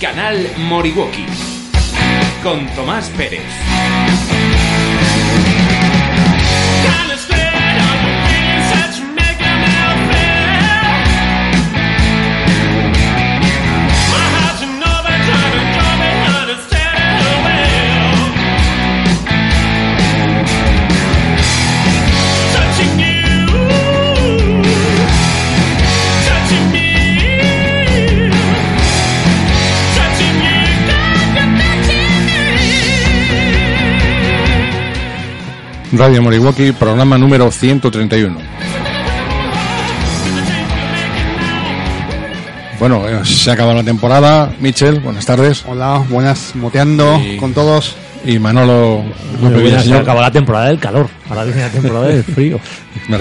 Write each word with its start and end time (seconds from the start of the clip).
Canal 0.00 0.46
Moriwoki 0.58 1.24
con 2.42 2.66
Tomás 2.74 3.08
Pérez. 3.16 4.45
Radio 35.96 36.22
Moriwaki, 36.22 36.72
programa 36.72 37.16
número 37.16 37.50
131. 37.50 38.38
Bueno, 42.78 43.08
eh, 43.08 43.24
se 43.24 43.50
acaba 43.50 43.72
la 43.72 43.82
temporada. 43.82 44.52
Michel, 44.60 45.00
buenas 45.00 45.24
tardes. 45.24 45.64
Hola, 45.66 46.02
buenas, 46.08 46.54
moteando 46.54 47.18
Y- 47.18 47.36
con 47.38 47.54
todos. 47.54 47.96
Y 48.24 48.38
Manolo, 48.38 49.04
buena, 49.40 49.80
se 49.82 49.94
acabó 49.94 50.20
la 50.20 50.30
temporada 50.32 50.66
del 50.66 50.78
calor. 50.78 51.08
Ahora 51.28 51.44
viene 51.44 51.60
la 51.62 51.68
temporada 51.70 52.08
del 52.08 52.24
frío. 52.24 52.58
Me 53.08 53.18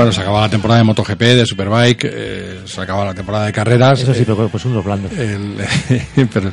Bueno, 0.00 0.12
se 0.12 0.20
acaba 0.22 0.40
la 0.40 0.48
temporada 0.48 0.78
de 0.78 0.84
MotoGP, 0.84 1.20
de 1.20 1.44
Superbike, 1.46 2.04
eh, 2.10 2.60
se 2.64 2.80
acaba 2.80 3.04
la 3.04 3.12
temporada 3.14 3.44
de 3.46 3.52
carreras. 3.52 4.00
Eso 4.00 4.14
sí, 4.14 4.20
Eh, 4.22 4.24
pero 4.26 4.48
pues 4.48 4.64
unos 4.64 4.82
blandos. 4.82 5.12
el, 5.12 5.56
pero 6.32 6.50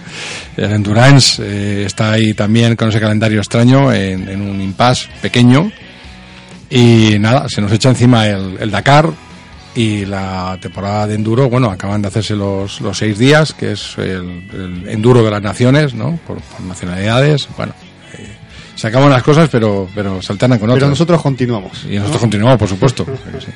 el 0.58 0.72
Endurance 0.73 1.42
eh, 1.45 1.86
está 1.86 2.12
ahí 2.12 2.34
también 2.34 2.76
con 2.76 2.89
ese 2.89 3.00
calendario 3.00 3.39
extraño 3.39 3.94
en, 3.94 4.28
en 4.28 4.42
un 4.42 4.62
impasse 4.62 5.08
pequeño 5.22 5.72
y 6.70 7.16
nada, 7.20 7.48
se 7.48 7.62
nos 7.62 7.72
echa 7.72 7.88
encima 7.88 8.28
el, 8.28 8.58
el 8.59 8.70
Dakar 8.70 9.09
y 9.76 10.06
la 10.06 10.58
temporada 10.61 11.08
de 11.08 11.16
enduro, 11.16 11.50
bueno, 11.50 11.70
acaban 11.72 12.02
de 12.02 12.09
hacerse 12.09 12.36
los, 12.36 12.82
los 12.82 12.98
seis 12.98 13.17
días, 13.17 13.54
que 13.54 13.72
es 13.73 13.98
el, 13.98 14.44
el 14.52 14.89
enduro 14.89 15.23
de 15.23 15.32
las 15.32 15.42
naciones, 15.42 15.94
¿no? 15.94 16.20
Por, 16.28 16.42
por 16.42 16.61
nacionalidades, 16.61 17.48
bueno, 17.56 17.73
se 18.78 18.88
acaban 18.88 19.09
las 19.09 19.23
cosas, 19.23 19.50
pero, 19.52 19.89
pero 19.94 20.22
se 20.22 20.31
alternan 20.31 20.59
con 20.59 20.67
Pero 20.67 20.75
otras. 20.78 20.89
nosotros 20.92 21.22
continuamos. 21.22 21.83
Y 21.89 21.95
nosotros 21.97 22.22
continuamos, 22.22 22.58
por 22.58 22.70
supuesto. 22.70 23.06
pero 23.25 23.42
sí. 23.42 23.47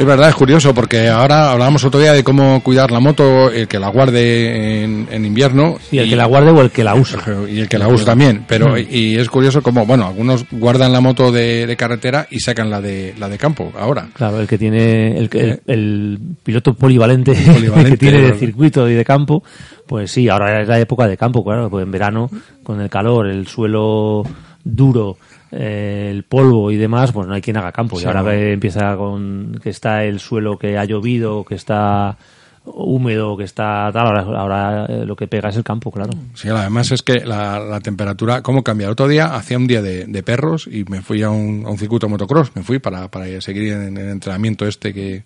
Es 0.00 0.06
verdad, 0.06 0.30
es 0.30 0.34
curioso, 0.34 0.72
porque 0.72 1.08
ahora 1.10 1.52
hablábamos 1.52 1.84
otro 1.84 2.00
día 2.00 2.14
de 2.14 2.24
cómo 2.24 2.62
cuidar 2.62 2.90
la 2.90 3.00
moto, 3.00 3.50
el 3.50 3.68
que 3.68 3.78
la 3.78 3.88
guarde 3.88 4.82
en, 4.82 5.06
en 5.10 5.26
invierno. 5.26 5.76
Y 5.92 5.98
el 5.98 6.08
que 6.08 6.16
la 6.16 6.24
guarde 6.24 6.50
o 6.52 6.62
el 6.62 6.70
que 6.70 6.82
la 6.82 6.94
use. 6.94 7.18
Y 7.50 7.60
el 7.60 7.68
que 7.68 7.76
la 7.76 7.86
usa 7.86 8.06
también. 8.06 8.46
Pero, 8.48 8.70
Mm. 8.76 8.86
y 8.90 9.16
es 9.16 9.28
curioso 9.28 9.60
como, 9.60 9.84
bueno, 9.84 10.06
algunos 10.06 10.46
guardan 10.50 10.90
la 10.94 11.02
moto 11.02 11.30
de, 11.30 11.66
de 11.66 11.76
carretera 11.76 12.26
y 12.30 12.40
sacan 12.40 12.70
la 12.70 12.80
de, 12.80 13.14
la 13.18 13.28
de 13.28 13.36
campo 13.36 13.74
ahora. 13.78 14.08
Claro, 14.14 14.40
el 14.40 14.48
que 14.48 14.56
tiene 14.56 15.18
el, 15.18 15.28
el, 15.34 15.60
el 15.66 16.18
piloto 16.44 16.72
polivalente, 16.72 17.32
Polivalente, 17.52 17.90
que 17.90 17.96
tiene 17.98 18.20
de 18.22 18.38
circuito 18.38 18.88
y 18.88 18.94
de 18.94 19.04
campo, 19.04 19.42
pues 19.86 20.10
sí, 20.10 20.30
ahora 20.30 20.62
es 20.62 20.68
la 20.68 20.80
época 20.80 21.06
de 21.08 21.18
campo, 21.18 21.44
claro, 21.44 21.68
pues 21.68 21.84
en 21.84 21.90
verano 21.90 22.30
con 22.62 22.80
el 22.80 22.88
calor, 22.88 23.26
el 23.28 23.46
suelo 23.46 24.22
duro, 24.64 25.18
eh, 25.52 26.08
el 26.10 26.24
polvo 26.24 26.70
y 26.70 26.76
demás, 26.76 27.12
pues 27.12 27.26
no 27.26 27.34
hay 27.34 27.42
quien 27.42 27.56
haga 27.56 27.72
campo. 27.72 27.96
Sí, 27.96 28.04
y 28.04 28.06
ahora 28.06 28.22
no. 28.22 28.30
que 28.30 28.52
empieza 28.52 28.96
con 28.96 29.58
que 29.62 29.70
está 29.70 30.04
el 30.04 30.20
suelo 30.20 30.58
que 30.58 30.78
ha 30.78 30.84
llovido, 30.84 31.44
que 31.44 31.54
está 31.54 32.16
húmedo, 32.64 33.36
que 33.36 33.44
está 33.44 33.90
tal, 33.92 34.06
ahora, 34.06 34.20
ahora 34.20 34.86
eh, 34.86 35.04
lo 35.06 35.16
que 35.16 35.26
pega 35.26 35.48
es 35.48 35.56
el 35.56 35.64
campo, 35.64 35.90
claro. 35.90 36.10
Sí, 36.34 36.48
además 36.48 36.92
es 36.92 37.02
que 37.02 37.24
la, 37.24 37.58
la 37.58 37.80
temperatura, 37.80 38.42
¿cómo 38.42 38.62
cambia? 38.62 38.86
El 38.86 38.92
otro 38.92 39.08
día 39.08 39.34
hacía 39.34 39.56
un 39.56 39.66
día 39.66 39.82
de, 39.82 40.04
de 40.06 40.22
perros 40.22 40.68
y 40.70 40.84
me 40.84 41.02
fui 41.02 41.22
a 41.22 41.30
un, 41.30 41.64
a 41.66 41.70
un 41.70 41.78
circuito 41.78 42.08
motocross, 42.08 42.54
me 42.54 42.62
fui 42.62 42.78
para, 42.78 43.08
para 43.08 43.40
seguir 43.40 43.72
en, 43.72 43.96
el 43.96 44.10
entrenamiento 44.10 44.66
este 44.66 44.92
que 44.92 45.24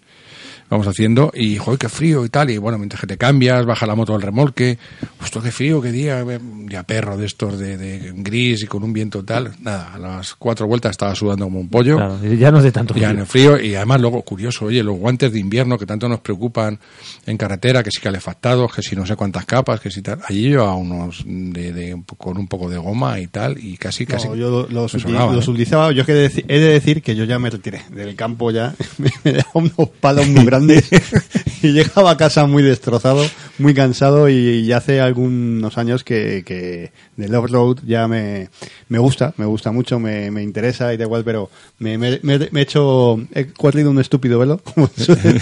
vamos 0.75 0.89
haciendo 0.89 1.31
y, 1.35 1.57
joder, 1.57 1.79
qué 1.79 1.89
frío 1.89 2.25
y 2.25 2.29
tal, 2.29 2.51
y 2.51 2.59
bueno, 2.59 2.79
mientras 2.79 3.01
que 3.01 3.07
te 3.07 3.17
cambias, 3.17 3.65
baja 3.65 3.87
la 3.87 3.95
moto 3.95 4.12
del 4.12 4.23
remolque, 4.23 4.77
hostia, 5.23 5.41
qué 5.43 5.53
frío, 5.53 5.81
qué 5.81 5.93
día, 5.93 6.25
ya 6.69 6.83
perro 6.83 7.17
de 7.17 7.27
estos 7.27 7.59
de, 7.59 7.77
de 7.77 8.12
gris 8.17 8.62
y 8.62 8.67
con 8.67 8.83
un 8.83 8.93
viento 8.93 9.25
tal, 9.25 9.53
nada, 9.61 9.95
a 9.95 9.99
las 9.99 10.35
cuatro 10.35 10.67
vueltas 10.67 10.91
estaba 10.91 11.15
sudando 11.15 11.45
como 11.45 11.61
un 11.61 11.69
pollo. 11.69 11.97
Claro, 11.97 12.19
ya 12.35 12.51
no 12.51 12.59
es 12.59 12.65
de 12.65 12.73
tanto 12.73 12.95
Ya 12.95 13.01
frío. 13.09 13.11
en 13.11 13.19
el 13.21 13.27
frío 13.27 13.61
y 13.61 13.75
además 13.77 14.01
luego 14.01 14.23
curioso, 14.23 14.65
oye, 14.67 14.83
los 14.83 14.99
guantes 14.99 15.33
de 15.33 15.39
invierno 15.39 15.79
que 15.79 15.87
tanto 15.87 16.09
nos 16.09 16.21
preocupan 16.21 16.79
en 17.27 17.37
carretera, 17.37 17.83
que 17.83 17.91
si 17.93 18.01
calefactados, 18.01 18.73
que 18.75 18.83
si 18.83 18.97
no 18.97 19.06
sé 19.06 19.15
cuántas 19.17 19.45
capas, 19.47 19.79
que 19.81 19.91
si 19.91 20.03
tal. 20.03 20.19
Allí 20.29 20.49
llevaba 20.49 20.75
unos 20.75 21.23
de, 21.27 21.73
de- 21.73 22.03
con 22.19 22.37
un 22.37 22.49
poco 22.49 22.69
de 22.69 22.79
goma 22.79 23.21
y 23.21 23.29
tal 23.29 23.59
y 23.59 23.77
casi 23.77 24.06
casi 24.06 24.29
No, 24.29 24.35
yo 24.35 24.67
los, 24.71 24.93
me 24.95 25.01
sobraba, 25.01 25.33
los 25.33 25.47
¿eh? 25.47 25.51
utilizaba. 25.51 25.93
Yo 25.93 26.01
es 26.01 26.06
que 26.06 26.15
deci- 26.29 26.45
he 26.49 26.59
de 26.59 26.69
decir 26.73 27.01
que 27.03 27.15
yo 27.15 27.25
ya 27.25 27.39
me 27.39 27.51
retiré 27.51 27.83
del 27.93 28.17
campo 28.17 28.51
ya. 28.51 28.75
me 29.25 29.33
daba 29.33 29.51
unos 29.55 29.89
palos 30.01 30.27
muy 30.29 30.45
grandes 30.45 30.64
y 31.63 31.73
llegaba 31.73 32.11
a 32.13 32.17
casa 32.17 32.47
muy 32.47 32.63
destrozado, 32.63 33.25
muy 33.59 33.75
cansado 33.75 34.29
y, 34.29 34.65
ya 34.67 34.79
hace 34.79 35.01
algunos 35.01 35.77
años 35.79 36.05
que, 36.05 36.43
que 36.45 36.93
del 37.17 37.35
off-road 37.35 37.79
ya 37.87 38.09
me, 38.09 38.49
me 38.89 38.99
gusta, 38.99 39.35
me 39.37 39.45
gusta 39.47 39.73
mucho, 39.73 39.99
me, 39.99 40.31
me 40.31 40.43
interesa 40.43 40.93
y 40.93 40.97
da 40.97 41.05
igual, 41.05 41.25
pero 41.25 41.51
me, 41.79 41.99
me, 41.99 42.19
me- 42.23 42.49
me 42.51 42.61
he 42.61 42.63
hecho, 42.63 43.19
he 43.35 43.47
cuatrido 43.47 43.91
un 43.91 43.99
estúpido 44.01 44.39
velo, 44.39 44.61
como 44.75 44.89
se 44.89 45.05
suele, 45.05 45.41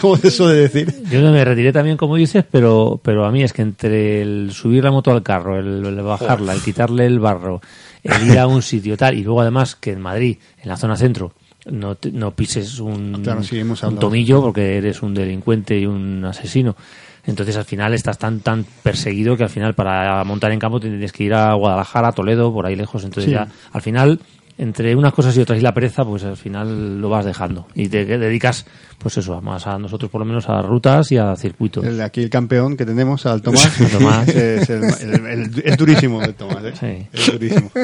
como 0.00 0.16
se 0.16 0.30
suele 0.30 0.60
decir. 0.60 0.92
Yo 1.10 1.20
me 1.20 1.44
retiré 1.44 1.72
también, 1.72 1.96
como 1.96 2.16
dices, 2.16 2.44
pero, 2.50 3.00
pero 3.02 3.24
a 3.24 3.32
mí 3.32 3.42
es 3.42 3.52
que 3.52 3.62
entre 3.62 4.22
el 4.22 4.50
subir 4.52 4.84
la 4.84 4.90
moto 4.90 5.10
al 5.10 5.22
carro, 5.22 5.58
el, 5.58 5.84
el 5.84 6.02
bajarla, 6.02 6.52
el 6.52 6.62
quitarle 6.62 7.06
el 7.06 7.18
barro, 7.20 7.60
el 8.02 8.28
ir 8.30 8.38
a 8.38 8.46
un 8.46 8.62
sitio 8.62 8.96
tal, 8.96 9.16
y 9.16 9.22
luego 9.22 9.40
además 9.40 9.76
que 9.76 9.92
en 9.92 10.00
Madrid, 10.00 10.38
en 10.62 10.68
la 10.68 10.76
zona 10.76 10.96
centro, 10.96 11.32
no, 11.70 11.94
te- 11.94 12.10
no 12.12 12.32
pises 12.32 12.78
un, 12.80 13.20
Claro, 13.22 13.42
sí, 13.42 13.58
hemos 13.58 13.82
un 13.82 13.86
hablado. 13.86 14.00
tomillo 14.00 14.40
porque 14.40 14.76
eres 14.78 15.02
un 15.02 15.14
delincuente 15.14 15.78
y 15.78 15.86
un 15.86 16.24
asesino. 16.24 16.76
Entonces 17.24 17.56
al 17.56 17.64
final 17.64 17.94
estás 17.94 18.18
tan 18.18 18.40
tan 18.40 18.64
perseguido 18.82 19.36
que 19.36 19.44
al 19.44 19.48
final 19.50 19.74
para 19.74 20.24
montar 20.24 20.50
en 20.50 20.58
campo 20.58 20.80
tienes 20.80 21.12
que 21.12 21.22
ir 21.24 21.34
a 21.34 21.54
Guadalajara, 21.54 22.08
a 22.08 22.12
Toledo, 22.12 22.52
por 22.52 22.66
ahí 22.66 22.74
lejos. 22.74 23.04
Entonces 23.04 23.26
Sí. 23.26 23.30
ya 23.32 23.46
al 23.72 23.80
final 23.82 24.18
entre 24.58 24.94
unas 24.94 25.12
cosas 25.12 25.36
y 25.36 25.40
otras 25.40 25.58
y 25.58 25.62
la 25.62 25.72
pereza, 25.74 26.04
pues 26.04 26.24
al 26.24 26.36
final 26.36 27.00
lo 27.00 27.08
vas 27.08 27.24
dejando 27.24 27.66
y 27.74 27.88
te 27.88 28.04
dedicas, 28.04 28.66
pues 28.98 29.16
eso, 29.18 29.40
más 29.40 29.66
a 29.66 29.78
nosotros 29.78 30.10
por 30.10 30.20
lo 30.20 30.24
menos 30.24 30.48
a 30.48 30.60
rutas 30.62 31.10
y 31.12 31.16
a 31.16 31.34
circuitos. 31.36 31.84
El, 31.84 32.00
aquí 32.00 32.20
el 32.22 32.30
campeón 32.30 32.76
que 32.76 32.84
tenemos, 32.84 33.24
al 33.26 33.42
Tomás, 33.42 33.72
Tomás. 33.92 34.28
Es, 34.34 34.70
el- 34.70 34.84
el- 34.84 35.26
el- 35.26 35.62
es 35.64 35.76
durísimo 35.76 36.22
el 36.22 36.34
Tomás, 36.34 36.64
¿eh? 36.64 36.72
Sí. 36.78 37.08
Es 37.12 37.32
durísimo. 37.32 37.70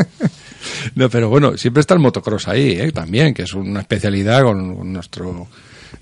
No, 0.96 1.08
pero 1.08 1.28
bueno, 1.28 1.56
siempre 1.56 1.80
está 1.80 1.94
el 1.94 2.00
motocross 2.00 2.48
ahí, 2.48 2.72
¿eh? 2.72 2.90
también, 2.90 3.32
que 3.32 3.42
es 3.42 3.54
una 3.54 3.80
especialidad 3.80 4.42
con, 4.42 4.74
con 4.76 4.92
nuestro... 4.92 5.46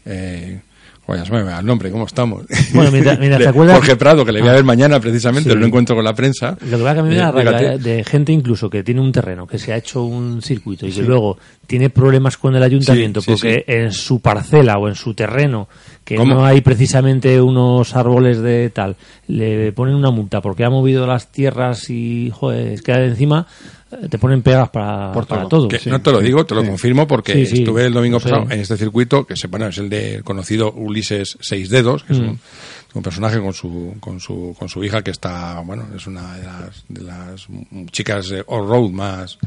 Eh, 0.06 0.60
Ya 1.08 1.24
se 1.24 1.32
me 1.32 1.42
va 1.44 1.60
el 1.60 1.66
nombre, 1.66 1.90
¿cómo 1.90 2.04
estamos? 2.04 2.42
Bueno, 2.74 2.90
mientras 2.90 3.18
te 3.20 3.48
acuerdas- 3.48 3.76
Jorge 3.76 3.96
Prado, 3.96 4.24
que 4.24 4.32
le 4.32 4.40
voy 4.40 4.48
a 4.48 4.52
Ah. 4.52 4.54
ver 4.56 4.64
mañana 4.64 4.98
precisamente, 4.98 5.50
Sí. 5.50 5.56
lo 5.56 5.64
encuentro 5.64 5.94
con 5.94 6.04
la 6.04 6.14
prensa. 6.14 6.56
Lo 6.68 6.78
que 6.78 6.82
que 6.84 7.20
a 7.20 7.30
Eh, 7.30 7.74
eh, 7.74 7.78
de 7.78 8.04
gente 8.04 8.32
incluso 8.32 8.68
que 8.68 8.82
tiene 8.82 9.00
un 9.00 9.12
terreno, 9.12 9.46
que 9.46 9.58
se 9.58 9.72
ha 9.72 9.76
hecho 9.76 10.02
un 10.02 10.42
circuito 10.42 10.86
y 10.86 10.90
que 10.92 11.02
luego 11.02 11.38
tiene 11.66 11.90
problemas 11.90 12.36
con 12.36 12.56
el 12.56 12.62
ayuntamiento 12.62 13.20
Sí, 13.20 13.30
porque 13.30 13.64
en 13.68 13.92
su 13.92 14.20
parcela 14.20 14.78
o 14.78 14.88
en 14.88 14.94
su 14.96 15.14
terreno, 15.14 15.68
que 16.04 16.16
¿Cómo? 16.16 16.34
no 16.34 16.44
hay 16.44 16.60
precisamente 16.60 17.40
unos 17.40 17.94
árboles 17.94 18.40
de 18.40 18.70
tal, 18.70 18.96
le 19.28 19.72
ponen 19.72 19.94
una 19.94 20.10
multa 20.10 20.40
porque 20.40 20.64
ha 20.64 20.70
movido 20.70 21.06
las 21.06 21.30
tierras 21.30 21.88
y, 21.90 22.30
joder, 22.32 22.68
es 22.72 22.82
que 22.82 22.92
encima 22.92 23.46
te 24.10 24.18
ponen 24.18 24.42
pegas 24.42 24.68
para, 24.70 25.12
Por 25.12 25.26
para 25.26 25.42
todo. 25.42 25.60
todo. 25.60 25.68
Que 25.68 25.78
Sí, 25.78 25.90
no 25.90 26.00
te 26.02 26.10
lo 26.12 26.20
digo, 26.20 26.44
te 26.44 26.54
lo 26.54 26.62
sí. 26.62 26.66
confirmo 26.68 27.06
porque 27.06 27.32
Sí, 27.34 27.46
sí, 27.46 27.58
estuve 27.60 27.86
el 27.86 27.92
domingo 27.92 28.18
pasado 28.20 28.42
en 28.50 28.60
este 28.60 28.76
circuito 28.76 29.24
que 29.26 29.36
se, 29.36 29.46
bueno, 29.46 29.66
es 29.68 29.78
el 29.78 29.88
de 29.88 30.22
conocido 30.24 30.72
Ulises 30.72 31.38
Seis 31.40 31.70
Dedos, 31.70 32.02
que 32.04 32.12
es 32.14 32.18
Mm. 32.20 32.28
un, 32.30 32.40
un 32.94 33.02
personaje 33.02 33.38
con 33.40 33.52
su, 33.52 33.94
con 34.00 34.18
su 34.20 34.56
con 34.58 34.68
su 34.68 34.82
hija 34.82 35.02
que 35.02 35.10
está, 35.10 35.60
bueno, 35.60 35.86
es 35.94 36.06
una 36.06 36.36
de 36.36 36.44
las, 36.44 36.84
de 36.88 37.02
las 37.02 37.46
chicas 37.92 38.28
de 38.30 38.42
all-road 38.46 38.90
más 38.90 39.38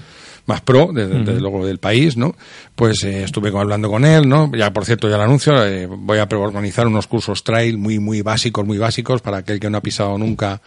más 0.49 0.61
pro, 0.61 0.89
desde, 0.91 1.19
desde 1.19 1.39
luego 1.39 1.65
del 1.65 1.77
país, 1.77 2.17
¿no? 2.17 2.35
Pues 2.75 3.03
eh, 3.03 3.23
estuve 3.23 3.49
hablando 3.57 3.89
con 3.89 4.03
él, 4.03 4.27
¿no? 4.27 4.51
Ya, 4.53 4.73
por 4.73 4.83
cierto, 4.83 5.07
ya 5.07 5.15
lo 5.15 5.23
anuncio, 5.23 5.65
eh, 5.65 5.85
voy 5.85 6.17
a 6.17 6.23
organizar 6.23 6.87
unos 6.87 7.07
cursos 7.07 7.43
trail 7.43 7.77
muy, 7.77 7.99
muy 7.99 8.21
básicos, 8.21 8.65
muy 8.65 8.77
básicos, 8.77 9.21
para 9.21 9.37
aquel 9.37 9.59
que 9.59 9.69
no 9.69 9.77
ha 9.77 9.81
pisado 9.81 10.17
nunca, 10.17 10.59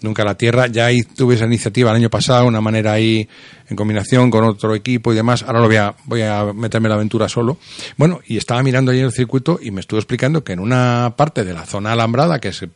nunca 0.00 0.24
la 0.24 0.34
tierra. 0.34 0.66
Ya 0.66 0.86
ahí 0.86 1.02
tuve 1.02 1.34
esa 1.34 1.44
iniciativa 1.44 1.90
el 1.90 1.96
año 1.96 2.10
pasado, 2.10 2.46
una 2.46 2.60
manera 2.60 2.92
ahí 2.92 3.28
en 3.68 3.76
combinación 3.76 4.30
con 4.30 4.44
otro 4.44 4.74
equipo 4.74 5.12
y 5.12 5.16
demás. 5.16 5.42
Ahora 5.42 5.60
lo 5.60 5.66
voy 5.66 5.76
a, 5.76 5.94
voy 6.06 6.22
a 6.22 6.52
meterme 6.54 6.86
en 6.86 6.90
la 6.90 6.96
aventura 6.96 7.28
solo. 7.28 7.58
Bueno, 7.98 8.20
y 8.26 8.38
estaba 8.38 8.62
mirando 8.62 8.90
ahí 8.90 9.00
el 9.00 9.12
circuito 9.12 9.60
y 9.62 9.70
me 9.70 9.80
estuvo 9.80 10.00
explicando 10.00 10.42
que 10.42 10.54
en 10.54 10.60
una 10.60 11.14
parte 11.16 11.44
de 11.44 11.52
la 11.52 11.66
zona 11.66 11.92
alambrada 11.92 12.40
que, 12.40 12.52
se, 12.52 12.68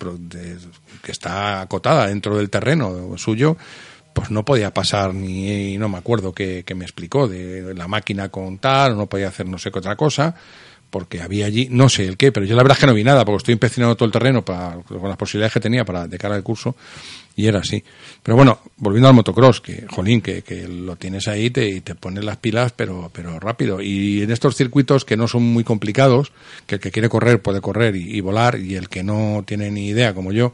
que 1.02 1.12
está 1.12 1.62
acotada 1.62 2.08
dentro 2.08 2.36
del 2.36 2.50
terreno 2.50 3.16
suyo, 3.16 3.56
pues 4.12 4.30
no 4.30 4.44
podía 4.44 4.72
pasar 4.72 5.14
ni, 5.14 5.76
no 5.78 5.88
me 5.88 5.98
acuerdo 5.98 6.32
qué 6.32 6.64
me 6.74 6.84
explicó, 6.84 7.28
de 7.28 7.74
la 7.74 7.88
máquina 7.88 8.28
con 8.28 8.58
tal, 8.58 8.92
o 8.92 8.96
no 8.96 9.06
podía 9.06 9.28
hacer 9.28 9.46
no 9.46 9.58
sé 9.58 9.70
qué 9.70 9.78
otra 9.78 9.96
cosa, 9.96 10.34
porque 10.92 11.22
había 11.22 11.46
allí, 11.46 11.68
no 11.70 11.88
sé 11.88 12.06
el 12.06 12.18
qué, 12.18 12.32
pero 12.32 12.44
yo 12.44 12.54
la 12.54 12.62
verdad 12.62 12.76
es 12.76 12.80
que 12.80 12.86
no 12.86 12.92
vi 12.92 13.02
nada, 13.02 13.24
porque 13.24 13.38
estoy 13.38 13.52
inspeccionando 13.52 13.96
todo 13.96 14.04
el 14.04 14.12
terreno 14.12 14.44
para, 14.44 14.74
con 14.82 15.08
las 15.08 15.16
posibilidades 15.16 15.54
que 15.54 15.60
tenía 15.60 15.86
para 15.86 16.06
de 16.06 16.18
cara 16.18 16.34
al 16.34 16.42
curso, 16.42 16.76
y 17.34 17.46
era 17.46 17.60
así. 17.60 17.82
Pero 18.22 18.36
bueno, 18.36 18.60
volviendo 18.76 19.08
al 19.08 19.14
motocross, 19.14 19.62
que, 19.62 19.86
jolín, 19.88 20.20
que, 20.20 20.42
que 20.42 20.68
lo 20.68 20.96
tienes 20.96 21.28
ahí 21.28 21.48
te, 21.48 21.66
y 21.66 21.80
te 21.80 21.94
pones 21.94 22.22
las 22.22 22.36
pilas, 22.36 22.72
pero, 22.76 23.10
pero 23.10 23.40
rápido. 23.40 23.80
Y 23.80 24.20
en 24.20 24.30
estos 24.30 24.54
circuitos 24.54 25.06
que 25.06 25.16
no 25.16 25.28
son 25.28 25.42
muy 25.42 25.64
complicados, 25.64 26.30
que 26.66 26.74
el 26.74 26.80
que 26.82 26.90
quiere 26.90 27.08
correr 27.08 27.40
puede 27.40 27.62
correr 27.62 27.96
y, 27.96 28.14
y 28.14 28.20
volar, 28.20 28.58
y 28.58 28.74
el 28.74 28.90
que 28.90 29.02
no 29.02 29.44
tiene 29.46 29.70
ni 29.70 29.86
idea, 29.86 30.12
como 30.12 30.30
yo, 30.30 30.52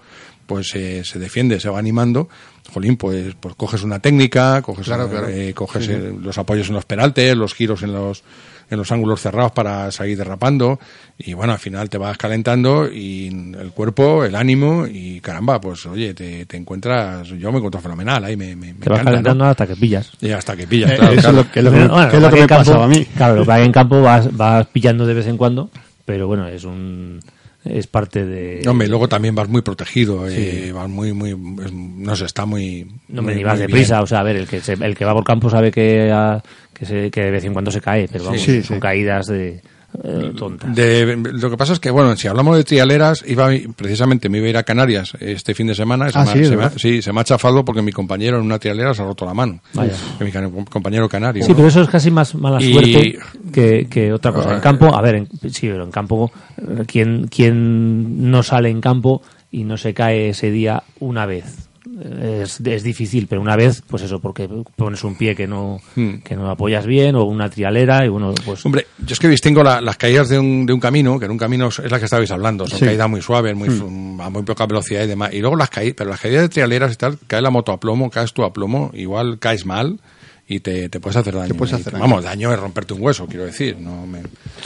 pues 0.49 0.75
eh, 0.77 1.03
se 1.05 1.19
defiende, 1.19 1.61
se 1.61 1.69
va 1.69 1.79
animando, 1.79 2.29
jolín, 2.73 2.97
pues, 2.97 3.35
pues 3.41 3.55
coges 3.55 3.82
una 3.82 3.99
técnica, 3.99 4.61
coges, 4.62 4.87
Claro, 4.87 5.05
una- 5.06 5.12
claro. 5.12 5.29
eh, 5.29 5.53
coges 5.55 5.88
eh, 5.88 6.12
los 6.23 6.37
apoyos 6.38 6.69
en 6.69 6.75
los 6.75 6.85
peraltes, 6.85 7.37
los 7.37 7.55
giros 7.55 7.82
en 7.82 7.93
los 7.93 8.23
en 8.70 8.76
los 8.76 8.93
ángulos 8.93 9.23
cerrados 9.23 9.53
para 9.53 9.91
seguir 9.91 10.19
derrapando 10.19 10.79
y 11.17 11.32
bueno, 11.32 11.55
al 11.55 11.59
final 11.59 11.88
te 11.88 11.97
vas 11.97 12.19
calentando 12.19 12.87
y 12.93 13.29
el 13.59 13.70
cuerpo, 13.73 14.26
el 14.26 14.35
ánimo 14.37 14.87
y 14.87 15.23
caramba, 15.23 15.59
pues 15.59 15.87
oye, 15.87 16.12
te, 16.12 16.44
te 16.44 16.59
encuentras, 16.59 17.29
yo 17.29 17.50
me 17.50 17.56
encuentro 17.56 17.81
fenomenal, 17.81 18.23
ahí 18.25 18.37
me, 18.37 18.55
me, 18.55 18.75
me 18.75 18.81
Te 18.81 18.91
vas 18.91 19.00
encanta, 19.00 19.05
calentando 19.12 19.44
¿no? 19.44 19.50
hasta 19.50 19.67
que 19.67 19.75
pillas. 19.75 20.12
Y 20.21 20.32
hasta 20.32 20.55
que 20.55 20.67
pillas, 20.67 20.91
Eh, 20.91 20.97
claro, 20.99 21.12
eso 21.14 21.21
claro. 21.23 21.38
es 21.41 21.47
lo 21.47 21.50
que, 21.50 21.59
es 21.61 21.64
lo 21.64 21.71
que- 21.71 21.76
Pero, 21.79 21.88
bueno, 21.94 22.11
que 22.11 22.17
es 22.19 22.23
lo 22.23 22.29
que 22.29 22.35
en 22.37 22.41
me 22.43 22.47
campo- 22.47 22.64
pasaba 22.67 22.85
a 22.85 22.88
mí. 22.88 23.05
Claro, 23.17 23.37
lo 23.37 23.44
que 23.47 23.53
hay 23.53 23.64
en 23.64 23.73
campo 23.73 24.03
vas, 24.03 24.37
vas 24.37 24.67
pillando 24.67 25.06
de 25.06 25.14
vez 25.14 25.26
en 25.29 25.38
cuando, 25.38 25.71
pero 26.05 26.26
bueno, 26.26 26.47
es 26.49 26.64
un 26.64 27.21
es 27.65 27.87
parte 27.87 28.25
de... 28.25 28.63
Hombre, 28.69 28.89
luego 28.89 29.09
también 29.09 29.35
vas 29.35 29.49
muy 29.49 29.63
protegido, 29.63 30.27
eh, 30.29 30.71
vas 30.73 30.89
muy, 30.89 31.13
muy, 31.13 31.37
no 31.37 32.15
sé, 32.17 32.25
está 32.25 32.47
muy... 32.47 32.87
No 33.09 33.23
me 33.23 33.43
vas 33.45 33.59
deprisa, 33.59 34.01
o 34.03 34.07
sea, 34.07 34.21
a 34.21 34.23
ver, 34.23 34.37
el 34.37 34.47
que, 34.49 34.61
se- 34.61 34.73
el 34.75 34.97
que 34.97 35.05
va 35.05 35.13
por 35.15 35.25
campo 35.25 35.51
sabe 35.51 35.71
que, 35.71 36.11
ah, 36.13 36.43
que, 36.73 36.87
se- 36.87 37.11
que 37.11 37.21
de 37.23 37.31
vez 37.31 37.45
en 37.45 37.53
cuando 37.53 37.71
se 37.71 37.81
cae, 37.81 38.09
pero 38.11 38.25
vamos, 38.25 38.41
Sí, 38.43 38.63
son 38.63 38.77
sí. 38.77 38.81
caídas 38.81 39.27
de 39.27 39.61
eh, 40.05 40.32
tontas. 40.37 40.75
De- 40.75 41.17
lo 41.17 41.50
que 41.50 41.56
pasa 41.56 41.73
es 41.73 41.81
que, 41.81 41.90
bueno, 41.90 42.14
si 42.17 42.29
hablamos 42.29 42.56
de 42.56 42.64
trialeras, 42.64 43.25
iba 43.26 43.49
precisamente 43.76 44.29
me 44.29 44.38
iba 44.38 44.46
a 44.46 44.50
ir 44.50 44.56
a 44.56 44.62
Canarias 44.62 45.12
este 45.20 45.55
fin 45.55 45.67
de 45.67 45.75
semana. 45.75 46.11
Se 46.11 46.19
Ah, 46.19 46.25
me, 46.25 46.31
ha- 46.31 46.35
sí, 46.35 46.44
se 46.44 46.56
me 46.56 46.64
ha- 46.64 46.70
sí, 46.70 47.02
se 47.02 47.12
me 47.12 47.20
ha 47.20 47.25
chafado 47.25 47.64
porque 47.64 47.82
mi 47.82 47.93
compañero 47.93 48.38
en 48.38 48.44
una 48.44 48.58
trialera 48.58 48.94
se 48.94 49.02
ha 49.02 49.06
roto 49.06 49.25
la 49.25 49.35
mano. 49.35 49.61
Vaya. 49.75 49.93
Que 50.19 50.25
Mi 50.25 50.32
compañero 50.64 51.08
canario. 51.08 51.44
Sí, 51.44 51.52
pero 51.55 51.69
eso 51.69 51.82
es 51.82 51.88
casi 51.88 52.11
más 52.11 52.35
mala 52.35 52.62
Y- 52.62 52.73
suerte 52.73 53.19
que, 53.52 53.87
que 53.90 54.12
otra 54.12 54.32
cosa. 54.32 54.55
En 54.55 54.61
campo, 54.61 54.94
a 54.94 55.00
ver, 55.02 55.14
en, 55.17 55.29
sí, 55.50 55.69
pero 55.69 55.85
en 55.85 55.90
campo, 55.90 56.31
eh, 56.58 56.85
¿quién, 56.87 57.29
¿quién 57.29 58.31
no 58.31 58.43
sale 58.43 58.69
en 58.70 58.81
campo 58.81 59.23
y 59.50 59.64
no 59.64 59.76
se 59.76 59.94
cae 59.94 60.29
ese 60.31 60.50
día 60.50 60.82
una 61.00 61.25
vez? 61.26 61.68
Es, 62.00 62.61
es 62.61 62.83
difícil, 62.83 63.27
pero 63.27 63.41
una 63.41 63.56
vez, 63.56 63.83
pues 63.89 64.03
eso, 64.03 64.21
porque 64.21 64.49
pones 64.77 65.03
un 65.05 65.17
pie 65.17 65.35
que 65.35 65.47
no, 65.47 65.81
Hmm. 65.97 66.19
que 66.25 66.37
no 66.37 66.49
apoyas 66.50 66.87
bien 66.87 67.17
o 67.17 67.25
una 67.25 67.49
trialera 67.50 68.05
y 68.05 68.09
bueno, 68.09 68.35
pues... 68.45 68.65
Hombre, 68.65 68.87
yo 68.99 69.12
es 69.12 69.19
que 69.19 69.29
distingo 69.29 69.62
la- 69.62 69.81
las 69.81 69.97
caídas 69.97 70.29
de 70.29 70.39
un, 70.39 70.65
de 70.67 70.73
un 70.73 70.81
camino, 70.81 71.19
que 71.19 71.25
en 71.25 71.33
un 71.33 71.39
camino 71.39 71.69
es 71.69 71.79
la 71.91 71.99
que 71.99 72.05
estabais 72.05 72.31
hablando, 72.31 72.67
son 72.67 72.79
Sí. 72.79 72.85
caídas 72.85 73.09
muy 73.11 73.21
suaves, 73.23 73.56
muy, 73.56 73.69
Hmm. 73.69 74.21
a 74.21 74.31
muy 74.31 74.43
poca 74.43 74.67
velocidad 74.67 75.05
y 75.05 75.06
demás. 75.09 75.33
Y 75.33 75.41
luego 75.41 75.56
las 75.56 75.71
caídas, 75.71 75.95
pero 75.97 76.11
las 76.11 76.21
caídas 76.21 76.43
de 76.43 76.49
trialeras 76.49 76.93
y 76.93 76.97
tal, 76.97 77.19
cae 77.27 77.43
la 77.43 77.50
moto 77.50 77.73
a 77.73 77.81
plomo, 77.81 78.11
caes 78.11 78.33
tú 78.33 78.45
a 78.45 78.53
plomo, 78.53 78.91
igual 78.95 79.39
caes 79.39 79.67
mal 79.67 79.99
y 80.50 80.61
te, 80.61 80.89
te 80.89 80.99
puedes 80.99 81.17
hacer 81.17 81.35
daño. 81.35 81.55
puedes 81.55 81.75
hacer 81.75 81.93
daño. 81.93 82.03
Vamos, 82.03 82.25
daño 82.25 82.53
es 82.53 82.59
romperte 82.59 82.95
un 82.95 83.03
hueso, 83.03 83.27
quiero 83.27 83.45
decir. 83.45 83.77
No 83.79 84.06
me, 84.06 84.23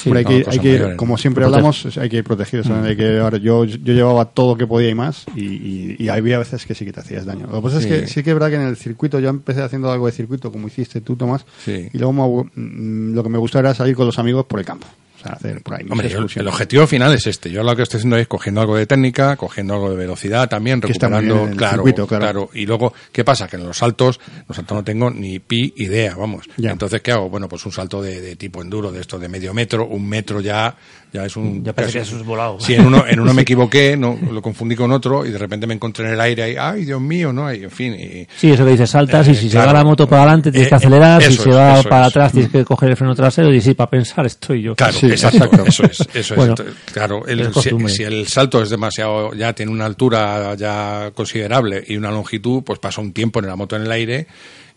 Hombre, 0.07 0.21
hay 0.21 0.25
que, 0.25 0.45
hay 0.51 0.59
que 0.61 0.69
ir, 0.75 0.97
como 0.97 1.19
siempre 1.19 1.43
protege. 1.43 1.59
hablamos, 1.59 1.97
hay 1.99 2.09
que 2.09 2.17
ir 2.19 2.25
protegidos. 2.25 2.67
¿sabes? 2.69 2.91
Hay 2.91 2.97
que, 2.97 3.19
ahora, 3.19 3.39
yo, 3.39 3.65
yo 3.65 3.93
llevaba 3.93 4.27
todo 4.27 4.53
lo 4.53 4.57
que 4.59 4.67
podía 4.67 4.89
y 4.91 4.95
más, 4.95 5.25
y, 5.35 5.43
y, 5.45 5.97
y 5.99 6.09
había 6.09 6.39
veces 6.39 6.65
que 6.67 6.75
sí 6.75 6.85
que 6.85 6.93
te 6.93 7.01
hacías 7.01 7.27
daño. 7.27 7.47
Lo 7.51 7.57
que 7.57 7.63
pasa 7.63 7.81
Sí. 7.81 7.89
es 7.89 8.01
que 8.03 8.07
sí 8.07 8.23
que 8.23 8.31
es 8.31 8.35
verdad 8.35 8.51
que 8.51 8.57
en 8.57 8.63
el 8.69 8.77
circuito, 8.77 9.19
yo 9.19 9.29
empecé 9.29 9.61
haciendo 9.63 9.91
algo 9.91 10.07
de 10.07 10.13
circuito, 10.13 10.53
como 10.53 10.69
hiciste 10.69 11.01
tú, 11.01 11.17
Tomás, 11.17 11.45
Sí. 11.65 11.89
y 11.93 11.99
luego 11.99 12.13
me 12.13 12.51
mm, 12.55 13.15
lo 13.15 13.23
que 13.23 13.29
me 13.29 13.39
gustaba 13.39 13.69
era 13.71 13.75
salir 13.75 13.97
con 13.97 14.07
los 14.07 14.19
amigos 14.19 14.47
por 14.47 14.61
el 14.61 14.65
campo. 14.67 14.87
O 15.23 15.29
sea, 15.29 15.33
hacer 15.37 15.63
por 15.63 15.75
ahí. 15.75 15.85
mis 15.85 15.93
Hombre, 15.93 16.09
el 16.35 16.49
objetivo 16.49 16.87
final 16.87 17.15
es 17.15 17.27
este. 17.27 17.51
Yo 17.51 17.63
lo 17.63 17.77
que 17.77 17.83
estoy 17.83 17.99
haciendo 17.99 18.17
es 18.17 18.27
cogiendo 18.27 18.61
algo 18.61 18.77
de 18.77 18.87
técnica, 18.87 19.37
cogiendo 19.37 19.75
algo 19.75 19.91
de 19.91 19.97
velocidad 19.97 20.49
también, 20.49 20.81
está 20.89 21.09
recuperando, 21.09 21.49
el 21.49 21.57
claro, 21.57 22.07
claro. 22.07 22.51
Y 22.55 22.67
luego, 22.67 22.93
¿qué 23.13 23.25
pasa? 23.25 23.47
Que 23.47 23.57
en 23.57 23.67
los 23.67 23.79
saltos, 23.79 24.21
los 24.49 24.57
saltos 24.57 24.77
no 24.77 24.85
tengo 24.85 25.11
ni 25.11 25.39
pi 25.39 25.75
idea, 25.77 26.15
vamos. 26.17 26.47
Ya. 26.57 26.73
Entonces, 26.73 27.01
¿qué 27.03 27.13
hago? 27.13 27.29
Bueno, 27.29 27.49
pues 27.49 27.65
un 27.67 27.73
salto 27.73 28.03
de, 28.03 28.21
de 28.21 28.37
tipo 28.37 28.63
enduro, 28.63 28.91
de 28.91 29.01
esto 29.01 29.19
de 29.19 29.29
medio 29.29 29.55
metro, 29.55 29.87
un 29.87 30.09
metro 30.09 30.41
ya, 30.41 30.77
ya 31.13 31.25
es 31.27 31.37
un... 31.37 31.63
Ya 31.65 31.73
parece 31.73 31.99
casi- 31.99 32.11
que 32.13 32.17
es 32.21 32.25
volado. 32.25 32.59
Sí, 32.61 32.75
en 32.75 32.87
uno, 32.87 33.05
en 33.07 33.21
uno 33.21 33.35
me 33.35 33.43
equivoqué, 33.43 33.97
no, 33.97 34.19
lo 34.31 34.41
confundí 34.41 34.75
con 34.75 34.91
otro 34.93 35.27
y 35.27 35.31
de 35.31 35.39
repente 35.39 35.67
me 35.67 35.75
encontré 35.75 36.07
en 36.07 36.15
el 36.15 36.21
aire 36.21 36.53
y, 36.53 36.57
ay, 36.57 36.85
Dios 36.85 37.01
mío, 37.01 37.33
¿no? 37.33 37.53
Y, 37.53 37.65
en 37.65 37.71
fin, 37.71 37.95
y, 37.95 38.27
Sí, 38.37 38.51
eso 38.51 38.65
que 38.65 38.71
dices, 38.73 38.91
saltas 38.91 39.29
Eh, 39.29 39.33
y 39.33 39.35
si 39.35 39.49
claro. 39.51 39.69
se 39.69 39.73
va 39.75 39.79
la 39.81 39.85
moto 39.85 40.09
para 40.09 40.23
adelante 40.23 40.51
tienes 40.51 40.67
Eh, 40.67 40.71
que 40.71 40.75
acelerar, 40.77 41.23
si 41.23 41.35
se 41.35 41.51
va 41.51 41.83
para 41.83 42.07
es. 42.07 42.09
atrás 42.09 42.33
tienes 42.33 42.51
que 42.51 42.65
coger 42.65 42.91
el 42.91 42.97
freno 42.97 43.15
trasero 43.15 43.53
y 43.53 43.61
sí, 43.61 43.75
para 43.75 43.91
pensar 43.91 44.25
estoy 44.27 44.63
yo. 44.63 44.75
Claro, 44.75 44.93
Sí, 44.95 45.07
exacto, 45.07 45.45
exacto. 45.45 45.65
eso 45.67 45.85
es, 45.85 46.09
eso 46.15 46.35
Bueno, 46.35 46.55
es. 46.55 46.93
Claro, 46.93 47.27
el- 47.27 47.53
si 47.89 48.03
el 48.03 48.27
salto 48.29 48.63
es 48.63 48.71
demasiado, 48.71 49.35
ya 49.35 49.53
tiene 49.53 49.71
una 49.73 49.85
altura 49.85 50.55
ya 50.55 51.11
considerable 51.15 51.85
y 51.87 51.97
una 51.97 52.11
longitud, 52.11 52.63
pues 52.65 52.79
pasa 52.79 53.01
un 53.01 53.13
tiempo 53.13 53.41
en 53.41 53.47
la 53.47 53.57
moto 53.57 53.77
en 53.77 53.83
el 53.83 53.93
aire. 53.93 54.27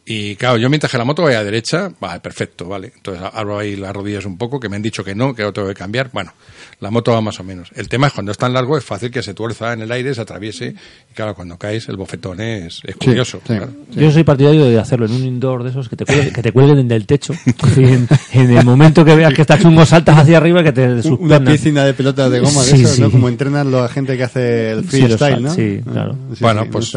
Y 0.08 0.36
claro, 0.36 0.58
yo 0.58 0.70
mientras 0.70 0.92
que 0.92 1.00
la 1.00 1.04
moto 1.04 1.24
vaya 1.24 1.40
a 1.40 1.44
derecha, 1.44 1.92
vale, 2.00 2.20
perfecto, 2.20 2.68
vale. 2.68 2.92
Entonces 2.96 3.24
abro 3.34 3.58
ahí 3.58 3.76
las 3.76 3.92
rodillas 3.92 4.26
un 4.26 4.38
poco, 4.38 4.60
que 4.60 4.70
me 4.70 4.76
han 4.76 4.84
dicho 4.84 5.04
que 5.04 5.16
no, 5.16 5.34
que 5.34 5.42
lo 5.42 5.52
tengo 5.52 5.68
que 5.68 5.74
cambiar. 5.74 6.12
Bueno, 6.14 6.32
la 6.80 6.92
moto 6.92 7.12
va 7.12 7.22
más 7.22 7.40
o 7.40 7.44
menos. 7.44 7.70
El 7.74 7.90
tema 7.90 8.06
es 8.08 8.14
cuando 8.14 8.32
es 8.32 8.38
tan 8.38 8.54
largo, 8.54 8.78
es 8.78 8.86
fácil 8.86 9.10
que 9.10 9.24
se 9.24 9.34
tuerza 9.34 9.74
en 9.74 9.82
el 9.82 9.92
aire, 9.92 10.14
se 10.14 10.22
atraviese. 10.22 10.76
Y 11.10 11.14
claro, 11.16 11.34
cuando 11.34 11.58
caes, 11.58 11.90
el 11.90 11.98
bofetón 11.98 12.40
es, 12.40 12.82
curioso. 13.04 13.40
sí. 13.40 13.48
claro. 13.56 13.72
Yo 13.96 14.12
soy 14.12 14.24
partidario 14.24 14.66
de 14.66 14.80
hacerlo 14.80 15.08
en 15.08 15.14
un 15.14 15.24
indoor 15.26 15.64
de 15.64 15.72
esos 15.72 15.90
que 15.90 15.96
te 15.96 16.06
cuelguen, 16.06 16.34
que 16.34 16.42
te 16.44 16.52
cuelguen 16.52 16.88
del 16.88 17.08
techo. 17.08 17.34
Y 17.76 17.84
en, 17.86 18.08
en 18.34 18.58
el 18.58 18.64
momento 18.64 19.04
que 19.04 19.16
veas 19.16 19.34
que 19.34 19.42
está 19.42 19.58
chungo, 19.58 19.88
saltas 19.88 20.20
hacia 20.20 20.38
arriba 20.38 20.62
y 20.62 20.66
que 20.66 20.72
te 20.72 20.86
Una 20.88 21.02
suspendan. 21.02 21.46
piscina 21.46 21.84
de 21.84 21.96
pelotas 21.96 22.30
de 22.30 22.42
goma, 22.42 22.62
de 22.64 22.68
Sí, 22.70 22.84
esas, 22.84 23.00
¿no? 23.00 23.06
sí. 23.08 23.12
Como 23.12 23.28
entrenan 23.28 23.72
la 23.72 23.88
gente 23.90 24.16
que 24.18 24.24
hace 24.24 24.70
el 24.72 24.84
freestyle, 24.84 25.42
¿no? 25.42 25.52
sí, 25.52 25.82
claro. 25.84 26.16
Bueno, 26.40 26.66
no 26.66 26.70
pues-. 26.72 26.96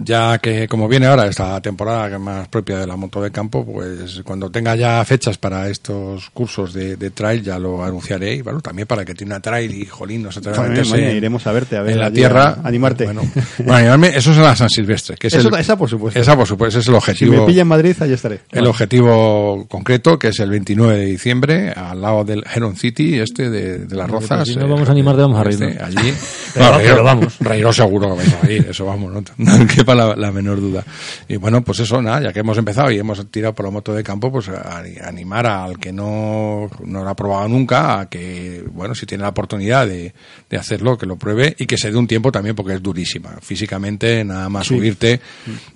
Ya 0.00 0.38
que 0.38 0.68
como 0.68 0.86
viene 0.88 1.06
ahora 1.06 1.26
esta 1.26 1.60
temporada 1.60 2.08
que 2.08 2.14
es 2.14 2.20
más 2.20 2.48
propia 2.48 2.78
de 2.78 2.86
la 2.86 2.96
moto 2.96 3.20
de 3.20 3.30
campo, 3.32 3.64
pues 3.66 4.20
cuando 4.24 4.48
tenga 4.50 4.76
ya 4.76 5.04
fechas 5.04 5.38
para 5.38 5.68
estos 5.68 6.30
cursos 6.30 6.72
de, 6.72 6.96
de 6.96 7.10
trail 7.10 7.42
ya 7.42 7.58
lo 7.58 7.82
anunciaré 7.84 8.34
y 8.36 8.42
bueno, 8.42 8.60
también 8.60 8.86
para 8.86 9.04
que 9.04 9.14
tiene 9.14 9.32
una 9.34 9.40
trail 9.40 9.74
y 9.74 9.86
jolín 9.86 10.22
no 10.22 10.30
se 10.32 10.38
en- 10.40 11.16
iremos 11.16 11.46
a 11.46 11.52
verte, 11.52 11.76
a 11.76 11.82
ver 11.82 11.94
en 11.94 11.98
la 12.00 12.06
allí, 12.06 12.14
tierra. 12.16 12.58
a 12.62 12.68
animarte. 12.68 13.04
Bueno, 13.06 13.22
bueno, 13.58 13.74
animarme, 13.74 14.08
eso 14.16 14.30
es 14.30 14.36
en 14.36 14.42
la 14.44 14.54
San 14.56 14.70
Silvestre, 14.70 15.16
que 15.16 15.26
es 15.26 15.34
Eso- 15.34 15.48
el- 15.48 15.54
esa 15.60 15.76
por 15.76 15.88
supuesto. 15.90 16.18
Esa 16.20 16.36
por 16.36 16.46
supuesto, 16.46 16.78
ese 16.78 16.80
es 16.80 16.86
el 16.88 16.92
Si 16.92 16.96
objetivo. 16.96 17.40
me 17.40 17.46
pilla 17.46 17.62
en 17.62 17.68
Madrid, 17.68 17.96
allí 18.00 18.12
estaré. 18.12 18.40
El 18.52 18.66
objetivo 18.66 19.66
concreto, 19.68 20.18
que 20.18 20.28
es 20.28 20.38
el 20.40 20.50
29 20.50 20.96
de 20.96 21.04
diciembre, 21.06 21.70
al 21.70 22.00
lado 22.00 22.24
del 22.24 22.44
Heron 22.54 22.76
City, 22.76 23.18
este 23.18 23.50
de, 23.50 23.78
de 23.80 23.96
las 23.96 24.08
Pues 24.08 24.22
Rozas. 24.28 24.46
si 24.48 24.56
no 24.56 24.66
eh, 24.66 24.70
vamos 24.70 24.88
a 24.88 24.92
animarte, 24.92 25.22
vamos 25.22 25.44
a 25.44 25.48
este, 25.48 25.64
reírnos. 25.66 25.96
allí. 25.96 26.14
Pero 26.54 26.72
No, 26.72 26.78
pero 26.78 27.04
vamos. 27.04 27.36
Reíros 27.40 27.76
seguro 27.76 28.08
que 28.10 28.16
vais 28.16 28.34
a 28.34 28.40
reír, 28.46 28.66
eso 28.70 28.84
vamos, 28.86 29.12
no, 29.12 29.22
no 29.36 29.66
quepa 29.88 29.94
la, 29.94 30.16
la 30.16 30.32
menor 30.32 30.60
duda. 30.60 30.84
Y 31.28 31.36
bueno, 31.36 31.62
pues 31.62 31.80
eso, 31.80 32.00
nada, 32.02 32.22
ya 32.22 32.32
que 32.32 32.40
hemos 32.40 32.58
empezado 32.58 32.90
y 32.90 32.98
hemos 32.98 33.30
tirado 33.30 33.54
por 33.54 33.64
la 33.64 33.70
moto 33.70 33.94
de 33.94 34.02
campo, 34.02 34.30
pues 34.30 34.48
a, 34.48 34.78
a 34.78 35.08
animar 35.08 35.46
al 35.46 35.78
que 35.78 35.92
no, 35.92 36.68
no 36.84 37.04
lo 37.04 37.08
ha 37.08 37.16
probado 37.16 37.48
nunca, 37.48 38.00
a 38.00 38.08
que, 38.08 38.64
bueno, 38.72 38.94
si 38.94 39.06
tiene 39.06 39.22
la 39.22 39.30
oportunidad 39.30 39.86
de, 39.86 40.12
de 40.48 40.56
hacerlo, 40.56 40.98
que 40.98 41.06
lo 41.06 41.16
pruebe 41.16 41.54
y 41.58 41.66
que 41.66 41.78
se 41.78 41.90
dé 41.90 41.96
un 41.96 42.06
tiempo 42.06 42.30
también 42.30 42.54
porque 42.54 42.74
es 42.74 42.82
durísima. 42.82 43.38
Físicamente, 43.40 44.24
nada 44.24 44.48
más 44.48 44.66
subirte, 44.66 45.20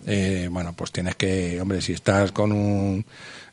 eh, 0.06 0.48
bueno, 0.50 0.74
pues 0.74 0.92
tienes 0.92 1.16
que, 1.16 1.60
hombre, 1.60 1.80
si 1.80 1.92
estás 1.92 2.32
con 2.32 2.52
un, 2.52 3.04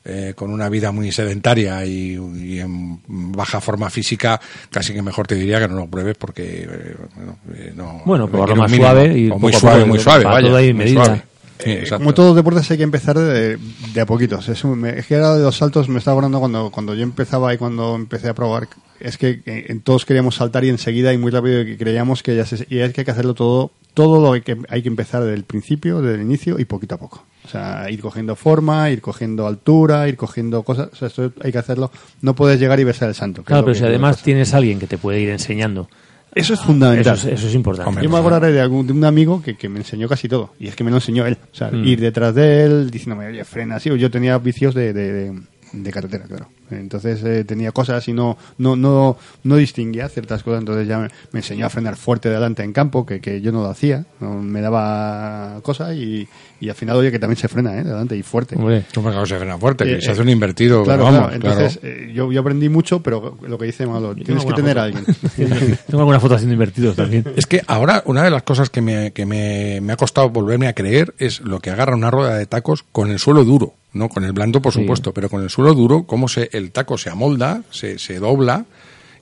eh, 0.06 0.34
con 0.36 0.52
una 0.52 0.70
vida 0.70 0.92
muy 0.92 1.12
sedentaria 1.12 1.86
y, 1.86 2.14
y 2.36 2.60
en 2.60 3.00
baja 3.08 3.60
forma 3.62 3.90
física, 3.90 4.40
casi 4.72 4.94
que 4.94 5.02
mejor 5.02 5.28
te 5.28 5.36
diría 5.36 5.60
que 5.60 5.68
no 5.68 5.76
lo 5.76 5.88
pruebes 5.88 6.16
porque 6.18 6.68
eh, 6.70 6.96
bueno, 7.16 7.38
eh, 7.54 7.74
no. 7.76 8.02
Bueno, 8.06 8.28
probarlo 8.30 8.56
más 8.56 8.72
mínimo. 8.72 8.90
suave 8.90 9.18
y 9.18 9.30
muy 9.30 9.54
suave, 9.54 9.86
muy 9.86 10.00
suave, 10.00 10.24
para 10.24 10.36
vaya, 10.36 10.50
muy 10.52 10.74
medida. 10.74 11.06
suave. 11.06 11.22
Sí, 11.62 11.72
Eh, 11.72 11.84
como 11.90 12.14
todos 12.14 12.30
los 12.30 12.36
deportes 12.38 12.72
hay 12.72 12.78
que 12.78 12.84
empezar 12.84 13.18
de, 13.20 13.58
de 13.94 14.02
a 14.02 14.06
poquitos. 14.06 14.48
Es, 14.48 14.64
un- 14.64 14.80
me- 14.80 14.98
es 14.98 15.06
que 15.06 15.16
ahora 15.16 15.36
de 15.36 15.44
los 15.44 15.58
saltos 15.58 15.90
me 15.90 16.00
estaba 16.00 16.14
acordando 16.16 16.40
cuando, 16.40 16.72
cuando 16.72 16.96
yo 16.96 17.04
empezaba 17.04 17.54
y 17.54 17.58
cuando 17.58 17.96
empecé 17.96 18.30
a 18.30 18.34
probar. 18.34 18.70
Es 19.02 19.18
que 19.18 19.42
eh, 19.46 19.66
en 19.68 19.82
todos 19.82 20.06
queríamos 20.06 20.36
saltar 20.36 20.64
y 20.64 20.70
enseguida 20.70 21.12
y 21.12 21.18
muy 21.18 21.32
rápido 21.32 21.60
y 21.62 21.76
creíamos 21.76 22.24
que 22.24 22.34
ya 22.38 22.46
se, 22.46 22.66
y 22.70 22.80
es 22.80 22.94
que 22.94 23.02
hay 23.02 23.06
que 23.06 23.12
hacerlo 23.12 23.34
todo, 23.34 23.72
todo 23.94 24.22
lo 24.36 24.42
que 24.42 24.58
hay 24.70 24.82
que 24.82 24.88
empezar 24.88 25.22
desde 25.22 25.36
el 25.36 25.44
principio, 25.44 26.02
desde 26.02 26.16
el 26.16 26.22
inicio 26.22 26.60
y 26.60 26.64
poquito 26.66 26.96
a 26.96 26.98
poco. 26.98 27.26
O 27.50 27.52
sea, 27.52 27.90
ir 27.90 28.00
cogiendo 28.00 28.36
forma, 28.36 28.92
ir 28.92 29.02
cogiendo 29.02 29.48
altura, 29.48 30.08
ir 30.08 30.16
cogiendo 30.16 30.62
cosas. 30.62 30.90
O 30.94 30.96
sea, 30.96 31.08
esto 31.08 31.34
hay 31.42 31.52
que 31.52 31.58
hacerlo. 31.58 31.90
No 32.22 32.36
puedes 32.36 32.60
llegar 32.60 32.80
y 32.80 32.84
besar 32.84 33.10
el 33.10 33.16
santo. 33.16 33.42
Claro, 33.44 33.66
pero 33.66 33.74
si 33.74 33.84
además 33.84 34.18
pasa. 34.18 34.26
tienes 34.26 34.54
alguien 34.54 34.78
que 34.78 34.86
te 34.86 35.00
puede 35.00 35.20
ir 35.20 35.30
enseñando, 35.30 35.90
Eso 36.36 36.54
es 36.54 36.60
fundamental. 36.60 37.16
eso 37.18 37.28
es, 37.28 37.40
eso 37.40 37.48
es 37.48 37.56
importante. 37.56 37.90
Hombre, 37.90 38.04
Yo 38.04 38.10
me 38.12 38.20
acordaré 38.20 38.52
de, 38.52 38.62
algún, 38.62 38.86
de 38.86 38.94
un 38.94 39.04
amigo 39.04 39.42
que, 39.42 39.58
que 39.58 39.68
me 39.68 39.80
enseñó 39.80 40.08
casi 40.08 40.28
todo. 40.30 40.54
Y 40.60 40.68
es 40.68 40.76
que 40.76 40.84
me 40.84 40.92
lo 40.92 40.98
enseñó 40.98 41.26
él. 41.26 41.40
O 41.52 41.56
sea, 41.56 41.72
Mm. 41.72 41.86
ir 41.86 42.00
detrás 42.02 42.36
de 42.36 42.66
él, 42.66 42.92
diciéndome, 42.92 43.26
oye, 43.30 43.44
frena 43.46 43.78
así. 43.78 43.90
Yo 43.98 44.12
tenía 44.12 44.38
vicios 44.38 44.76
de, 44.76 44.94
de, 44.94 45.12
de- 45.12 45.42
de 45.72 45.92
carretera, 45.92 46.24
claro. 46.26 46.48
Entonces 46.72 47.24
eh, 47.24 47.44
tenía 47.44 47.72
cosas 47.72 48.08
y 48.08 48.14
no, 48.14 48.38
no, 48.58 48.76
no, 48.76 49.18
no 49.44 49.56
distinguía 49.56 50.10
ciertas 50.10 50.42
cosas. 50.42 50.62
Entonces 50.62 50.88
ya 50.88 50.98
me, 50.98 51.10
me 51.32 51.40
enseñó 51.42 51.68
a 51.68 51.70
frenar 51.70 51.96
fuerte 51.96 52.28
delante 52.30 52.64
en 52.64 52.74
campo, 52.74 53.06
que, 53.06 53.22
que 53.22 53.40
yo 53.42 53.52
no 53.52 53.62
lo 53.62 53.70
hacía. 53.70 54.06
No, 54.20 54.34
me 54.42 54.62
daba 54.62 55.60
cosas 55.62 55.96
y, 55.96 56.28
y 56.60 56.70
al 56.70 56.76
final, 56.76 56.98
oye, 56.98 57.12
que 57.12 57.20
también 57.20 57.38
se 57.38 57.48
frena, 57.48 57.78
¿eh? 57.78 57.84
Delante 57.84 58.16
y 58.18 58.24
fuerte. 58.24 58.56
Hombre, 58.56 58.84
que 58.92 59.26
se 59.26 59.38
frena 59.38 59.58
fuerte, 59.58 59.86
que 59.86 59.96
Eh, 59.96 60.02
se 60.02 60.12
hace 60.12 60.22
un 60.22 60.30
invertido. 60.30 60.84
Claro, 60.84 61.06
pero 61.06 61.18
vamos, 61.18 61.38
claro. 61.40 61.60
Entonces, 61.62 61.80
eh, 61.84 62.12
yo, 62.14 62.32
yo 62.32 62.42
aprendí 62.42 62.70
mucho, 62.70 63.02
pero 63.02 63.38
lo 63.48 63.58
que 63.58 63.66
dice 63.66 63.86
Malo, 63.88 64.14
tienes 64.16 64.44
que 64.46 64.54
tener 64.54 64.72
foto. 64.78 64.80
a 64.80 64.84
alguien. 64.84 65.06
Tengo 65.88 66.00
alguna 66.02 66.20
foto 66.20 66.36
haciendo 66.36 66.54
invertidos 66.54 66.96
también. 66.96 67.26
Es 67.36 67.46
que 67.46 67.62
ahora 67.68 68.04
una 68.06 68.24
de 68.24 68.30
las 68.32 68.44
cosas 68.44 68.70
que 68.70 68.82
me, 68.82 69.12
que 69.12 69.26
me, 69.26 69.80
me 69.82 69.94
ha 69.94 69.98
costado 69.98 70.30
volverme 70.30 70.68
a 70.68 70.74
creer 70.74 71.14
es 71.18 71.42
lo 71.42 71.60
que 71.60 71.70
agarra 71.70 71.96
una 71.96 72.12
rueda 72.12 72.36
de 72.36 72.46
tacos 72.46 72.84
con 72.92 73.10
el 73.12 73.20
suelo 73.20 73.44
duro, 73.44 73.74
no 73.94 74.10
con 74.10 74.24
el 74.24 74.34
blando 74.34 74.62
por 74.62 74.74
Sí. 74.74 74.82
supuesto, 74.82 75.14
pero 75.14 75.30
con 75.30 75.42
el 75.44 75.50
suelo 75.50 75.74
duro, 75.74 76.04
cómo 76.04 76.28
se, 76.28 76.50
el 76.54 76.72
taco 76.72 76.98
se 76.98 77.10
amolda, 77.10 77.62
se, 77.72 77.98
se 78.00 78.20
dobla 78.20 78.66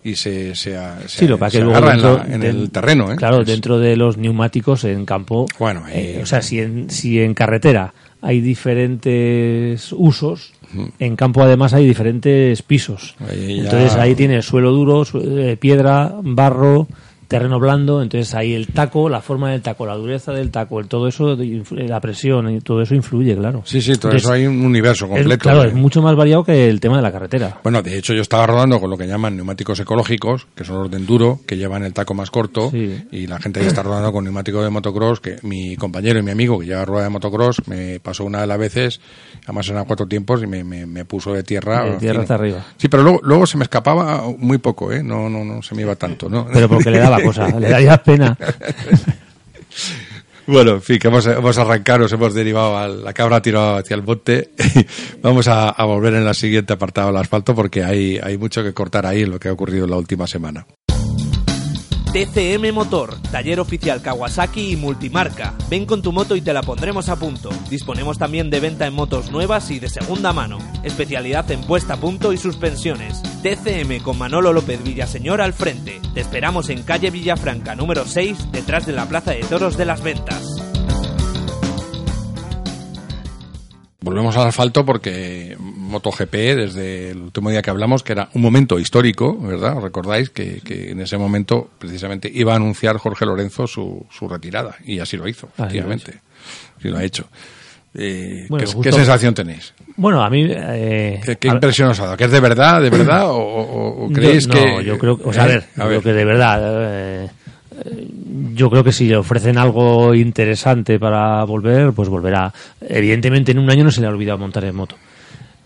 y 0.03 0.15
se, 0.15 0.55
se, 0.55 0.77
se- 1.07 1.07
Sí, 1.07 1.27
lo 1.27 1.37
se 1.49 1.61
agarra 1.61 1.93
en, 1.95 2.01
la- 2.01 2.47
el 2.47 2.69
terreno. 2.71 3.11
¿eh? 3.11 3.15
Claro, 3.15 3.43
dentro 3.43 3.79
de 3.79 3.95
los 3.97 4.17
neumáticos 4.17 4.83
en 4.85 5.05
campo. 5.05 5.45
Bueno, 5.59 5.83
eh, 5.89 6.19
o 6.23 6.25
sea, 6.25 6.41
si 6.41 6.59
en, 6.59 6.89
si 6.89 7.19
en 7.19 7.33
carretera 7.33 7.93
hay 8.21 8.41
diferentes 8.41 9.91
usos, 9.93 10.53
en 10.99 11.15
campo 11.15 11.41
además 11.43 11.73
hay 11.73 11.85
diferentes 11.87 12.61
pisos. 12.61 13.15
Ahí 13.29 13.57
ya- 13.57 13.63
Entonces 13.63 13.95
ahí 13.95 14.15
tienes 14.15 14.45
suelo 14.45 14.71
duro, 14.71 15.05
su- 15.05 15.19
eh, 15.19 15.57
piedra, 15.57 16.13
barro, 16.21 16.87
terreno 17.27 17.59
blando. 17.59 18.01
Entonces 18.01 18.33
ahí 18.35 18.53
el 18.53 18.67
taco, 18.67 19.09
la 19.09 19.21
forma 19.21 19.51
del 19.51 19.61
taco, 19.61 19.85
la 19.85 19.95
dureza 19.95 20.31
del 20.31 20.49
taco, 20.51 20.79
el, 20.79 20.87
todo 20.87 21.07
eso, 21.07 21.35
la 21.71 21.99
presión, 21.99 22.49
y 22.49 22.61
todo 22.61 22.81
eso 22.81 22.95
influye, 22.95 23.35
claro. 23.35 23.61
Sí, 23.65 23.81
sí, 23.81 23.91
todo 23.95 24.11
Entonces, 24.11 24.23
eso 24.23 24.33
hay 24.33 24.47
un 24.47 24.63
universo 24.65 25.05
es- 25.05 25.11
completo. 25.11 25.41
claro, 25.43 25.63
¿eh? 25.63 25.67
es 25.67 25.73
mucho 25.73 26.01
más 26.01 26.15
variado 26.15 26.43
que 26.43 26.69
el 26.69 26.79
tema 26.79 26.97
de 26.97 27.03
la 27.03 27.11
carretera. 27.11 27.59
Bueno, 27.63 27.81
de 27.81 27.97
hecho 27.97 28.13
yo 28.13 28.21
estaba 28.21 28.47
rodando 28.47 28.79
con 28.79 28.89
lo 28.89 28.97
que 28.97 29.07
llaman 29.07 29.35
neumáticos 29.35 29.79
ecológicos, 29.79 30.47
que 30.55 30.63
son 30.63 30.79
los 30.83 30.91
de 30.91 30.97
enduro, 30.97 31.39
que 31.45 31.57
llevan 31.57 31.83
el 31.83 31.93
taco 31.93 32.13
más 32.13 32.31
corto, 32.31 32.71
Sí. 32.71 33.03
y 33.11 33.27
la 33.27 33.39
gente 33.39 33.61
ya 33.61 33.67
está 33.67 33.83
rodando 33.83 34.11
con 34.11 34.23
neumáticos 34.23 34.63
de 34.63 34.69
motocross, 34.69 35.19
que 35.19 35.37
mi 35.43 35.75
compañero 35.75 36.19
y 36.19 36.23
mi 36.23 36.31
amigo 36.31 36.59
que 36.59 36.65
lleva 36.65 36.85
rueda 36.85 37.03
de 37.05 37.09
motocross 37.09 37.67
me 37.67 37.99
pasó 37.99 38.23
una 38.25 38.41
de 38.41 38.47
las 38.47 38.57
veces, 38.57 39.01
además 39.43 39.67
eran 39.69 39.85
cuatro 39.85 40.07
tiempos, 40.07 40.41
y 40.43 40.47
me, 40.47 40.63
me, 40.63 40.85
me 40.85 41.05
puso 41.05 41.33
de 41.33 41.43
tierra. 41.43 41.83
De 41.85 41.97
tierra 41.97 42.21
hasta 42.21 42.35
arriba. 42.35 42.65
Sí, 42.77 42.87
pero 42.87 43.03
luego, 43.03 43.19
luego 43.23 43.45
se 43.45 43.57
me 43.57 43.63
escapaba 43.63 44.23
muy 44.37 44.57
poco, 44.57 44.91
¿eh? 44.91 45.03
No, 45.03 45.29
no, 45.29 45.43
no 45.43 45.61
se 45.61 45.75
me 45.75 45.81
iba 45.83 45.95
tanto, 45.95 46.29
¿no? 46.29 46.47
Pero 46.53 46.67
porque 46.69 46.89
le 46.91 46.99
daba 46.99 47.16
cosa, 47.21 47.47
le 47.59 47.69
daría 47.69 47.97
pena. 48.01 48.37
Bueno, 50.47 50.75
en 50.75 50.81
fin, 50.81 50.97
que 50.97 51.09
hemos, 51.09 51.27
arrancado, 51.27 51.99
nos 51.99 52.13
hemos 52.13 52.33
derivado, 52.33 52.77
a 52.77 52.87
la 52.87 53.11
cabra 53.11 53.35
ha 53.35 53.41
tirado 53.41 53.75
hacia 53.75 53.95
el 53.95 54.03
monte. 54.03 54.51
Vamos 55.21 55.49
a, 55.49 55.69
a 55.69 55.83
volver 55.83 56.13
en 56.13 56.23
la 56.23 56.33
siguiente 56.33 56.71
apartado 56.71 57.09
al 57.09 57.17
asfalto 57.17 57.53
porque 57.53 57.83
hay, 57.83 58.17
hay 58.17 58.37
mucho 58.37 58.63
que 58.63 58.73
cortar 58.73 59.05
ahí 59.05 59.23
en 59.23 59.31
lo 59.31 59.39
que 59.39 59.49
ha 59.49 59.53
ocurrido 59.53 59.83
en 59.83 59.91
la 59.91 59.97
última 59.97 60.25
semana. 60.25 60.65
TCM 62.17 62.73
Motor, 62.73 63.21
taller 63.31 63.59
oficial 63.59 64.01
Kawasaki 64.01 64.71
y 64.71 64.75
multimarca. 64.75 65.53
Ven 65.69 65.85
con 65.85 66.01
tu 66.01 66.11
moto 66.11 66.35
y 66.35 66.41
te 66.41 66.51
la 66.51 66.63
pondremos 66.63 67.09
a 67.09 67.15
punto. 67.15 67.51
Disponemos 67.69 68.17
también 68.17 68.49
de 68.49 68.59
venta 68.59 68.87
en 68.87 68.95
motos 68.95 69.29
nuevas 69.29 69.69
y 69.69 69.79
de 69.79 69.87
segunda 69.87 70.33
mano. 70.33 70.57
Especialidad 70.81 71.51
en 71.51 71.61
puesta 71.61 71.93
a 71.93 71.97
punto 71.97 72.33
y 72.33 72.37
suspensiones. 72.37 73.21
TCM 73.43 74.01
con 74.01 74.17
Manolo 74.17 74.51
López 74.51 74.83
Villaseñor 74.83 75.41
al 75.41 75.53
frente. 75.53 76.01
Te 76.15 76.21
esperamos 76.21 76.71
en 76.71 76.81
calle 76.81 77.11
Villafranca 77.11 77.75
número 77.75 78.07
6, 78.07 78.51
detrás 78.51 78.87
de 78.87 78.93
la 78.93 79.07
Plaza 79.07 79.33
de 79.33 79.41
Toros 79.41 79.77
de 79.77 79.85
las 79.85 80.01
Ventas. 80.01 80.43
Volvemos 83.99 84.35
al 84.37 84.47
asfalto 84.47 84.83
porque 84.85 85.55
MotoGP, 85.87 86.31
desde 86.33 87.11
el 87.11 87.17
último 87.21 87.49
día 87.49 87.61
que 87.61 87.69
hablamos, 87.69 88.03
que 88.03 88.11
era 88.13 88.29
un 88.33 88.41
momento 88.41 88.77
histórico, 88.79 89.37
¿verdad? 89.39 89.77
¿Os 89.77 89.83
recordáis 89.83 90.29
que, 90.29 90.61
que 90.63 90.91
en 90.91 91.01
ese 91.01 91.17
momento 91.17 91.69
precisamente 91.79 92.29
iba 92.33 92.53
a 92.53 92.57
anunciar 92.57 92.97
Jorge 92.97 93.25
Lorenzo 93.25 93.65
su, 93.67 94.05
su 94.11 94.27
retirada? 94.27 94.75
Y 94.85 94.99
así 94.99 95.17
lo 95.17 95.27
hizo, 95.27 95.49
efectivamente. 95.57 96.13
Sí 96.81 96.89
lo 96.89 96.97
ha 96.97 97.03
hecho. 97.03 97.27
Eh, 97.99 98.45
Bueno, 98.49 98.69
¿qué, 98.83 98.91
sensación 98.91 99.33
tenéis? 99.33 99.73
Bueno, 99.95 100.21
a 100.23 100.29
mí... 100.29 100.45
eh, 100.47 101.19
¿Qué, 101.25 101.37
qué 101.37 101.49
a- 101.49 101.53
impresión 101.53 101.89
os 101.89 101.99
ha 101.99 102.03
dado? 102.03 102.17
¿Que 102.17 102.25
es 102.25 102.31
de 102.31 102.39
verdad, 102.39 102.79
de 102.81 102.89
verdad? 102.91 103.31
¿O, 103.31 103.37
o- 103.37 104.05
o 104.05 104.09
creéis 104.13 104.45
yo, 104.45 104.53
que.? 104.53 104.65
No, 104.67 104.81
yo 104.81 104.97
creo 104.99 105.17
que... 105.17 105.23
O 105.29 105.33
sea, 105.33 105.45
a 105.45 105.47
¿Eh? 105.47 105.49
ver, 105.53 105.63
yo 105.77 105.85
creo 105.87 106.01
que 106.03 106.13
de 106.13 106.25
verdad... 106.25 106.59
eh, 107.23 107.29
yo 108.53 108.69
creo 108.69 108.83
que 108.83 108.91
si 108.91 109.07
le 109.07 109.17
ofrecen 109.17 109.57
algo 109.57 110.13
interesante 110.15 110.99
para 110.99 111.43
volver, 111.43 111.93
pues 111.93 112.09
volverá. 112.09 112.51
Evidentemente 112.81 113.51
en 113.51 113.59
un 113.59 113.69
año 113.69 113.83
no 113.83 113.91
se 113.91 114.01
le 114.01 114.07
ha 114.07 114.09
olvidado 114.09 114.37
montar 114.39 114.63
en 114.65 114.75
moto. 114.75 114.95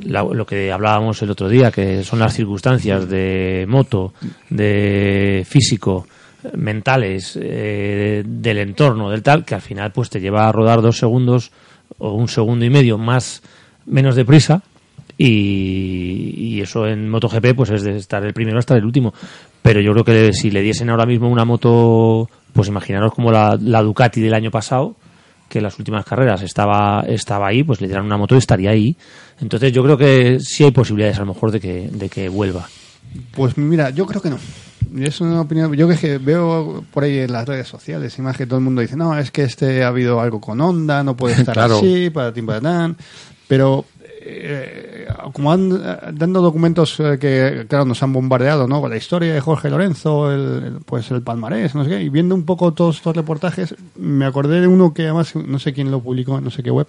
La- 0.06 0.24
lo 0.24 0.46
que 0.46 0.72
hablábamos 0.72 1.22
el 1.22 1.32
otro 1.32 1.48
día, 1.50 1.72
que 1.72 2.04
son 2.04 2.20
las 2.20 2.34
circunstancias 2.34 3.08
de 3.10 3.66
moto, 3.68 4.14
de 4.50 5.46
físico, 5.48 6.08
mentales, 6.56 7.38
eh, 7.42 8.24
del 8.26 8.58
entorno, 8.58 9.10
del 9.10 9.22
tal, 9.22 9.46
que 9.46 9.56
al 9.56 9.62
final 9.62 9.92
pues 9.92 10.10
te 10.10 10.20
lleva 10.20 10.48
a 10.48 10.52
rodar 10.52 10.82
dos 10.82 10.98
segundos 10.98 11.52
o 12.00 12.14
un 12.14 12.28
segundo 12.28 12.66
y 12.66 12.70
medio 12.70 12.98
más 12.98 13.44
menos 13.86 14.16
deprisa 14.16 14.64
y, 15.18 16.34
y 16.56 16.62
eso 16.62 16.88
en 16.88 17.10
MotoGP 17.10 17.54
pues 17.56 17.70
es 17.70 17.84
de 17.84 17.98
estar 17.98 18.24
el 18.26 18.34
primero 18.34 18.60
hasta 18.60 18.76
el 18.76 18.86
último. 18.86 19.14
Pero 19.62 19.82
yo 19.82 19.92
creo 19.94 20.04
que 20.04 20.34
si 20.34 20.50
le 20.52 20.62
diesen 20.62 20.90
ahora 20.90 21.06
mismo 21.06 21.30
una 21.30 21.46
moto 21.46 22.30
pues 22.54 22.68
imaginaros 22.68 23.14
como 23.14 23.32
la, 23.32 23.58
la 23.62 23.82
Ducati 23.82 24.20
del 24.22 24.34
año 24.34 24.52
pasado 24.52 24.96
que 25.48 25.60
en 25.60 25.64
las 25.64 25.78
últimas 25.80 26.06
carreras 26.06 26.42
estaba 26.44 27.04
estaba 27.08 27.48
ahí 27.50 27.62
pues 27.64 27.82
le 27.82 27.88
dieran 27.88 28.06
una 28.06 28.18
moto 28.18 28.36
y 28.36 28.38
estaría 28.38 28.72
ahí 28.72 28.96
entonces 29.42 29.72
yo 29.74 29.84
creo 29.84 29.98
que 29.98 30.40
sí 30.40 30.64
hay 30.64 30.72
posibilidades 30.72 31.18
a 31.18 31.22
lo 31.22 31.34
mejor 31.34 31.52
de 31.52 31.60
que, 31.60 31.90
de 31.92 32.08
que 32.10 32.30
vuelva 32.30 32.68
Pues 33.32 33.58
mira, 33.58 33.90
yo 33.90 34.06
creo 34.06 34.22
que 34.22 34.30
no. 34.30 34.38
Es 35.00 35.22
una 35.22 35.40
opinión. 35.42 35.72
Yo 35.74 35.88
que 35.88 36.18
veo 36.18 36.84
por 36.92 37.04
ahí 37.06 37.20
en 37.20 37.32
las 37.32 37.48
redes 37.48 37.68
sociales, 37.68 38.18
y 38.18 38.22
más 38.22 38.36
que 38.36 38.46
todo 38.46 38.58
el 38.60 38.66
mundo 38.66 38.82
dice, 38.82 38.98
no, 38.98 39.18
es 39.18 39.32
que 39.32 39.44
este 39.44 39.84
ha 39.84 39.88
habido 39.88 40.20
algo 40.20 40.42
con 40.42 40.60
Honda, 40.60 41.02
no 41.04 41.16
puede 41.16 41.36
estar 41.40 41.54
Claro. 41.54 41.78
así, 41.78 42.10
para 42.10 42.34
ti, 42.34 42.42
para 42.42 42.60
tan. 42.60 42.98
Pero 43.48 43.86
eh, 44.24 45.08
como 45.34 45.52
han 45.52 45.70
dando 46.14 46.42
documentos 46.42 47.00
eh, 47.00 47.18
que, 47.20 47.66
claro, 47.70 47.86
nos 47.86 48.04
han 48.04 48.12
bombardeado, 48.12 48.68
¿no? 48.68 48.82
Con 48.82 48.90
la 48.90 48.98
historia 48.98 49.34
de 49.34 49.40
Jorge 49.40 49.70
Lorenzo, 49.70 50.32
el, 50.32 50.64
el- 50.64 50.80
pues 50.86 51.10
el 51.12 51.22
palmarés, 51.22 51.74
no 51.74 51.84
sé 51.86 51.90
qué, 51.92 52.02
y 52.04 52.10
viendo 52.10 52.36
un 52.36 52.44
poco 52.44 52.74
todos 52.74 52.98
estos 52.98 53.16
reportajes, 53.16 53.76
me 53.98 54.26
acordé 54.26 54.60
de 54.62 54.68
uno 54.68 54.94
que 54.94 55.04
además, 55.04 55.36
no 55.36 55.58
sé 55.60 55.72
quién 55.74 55.90
lo 55.90 56.02
publicó, 56.02 56.40
no 56.42 56.50
sé 56.52 56.64
qué 56.64 56.72
web, 56.72 56.88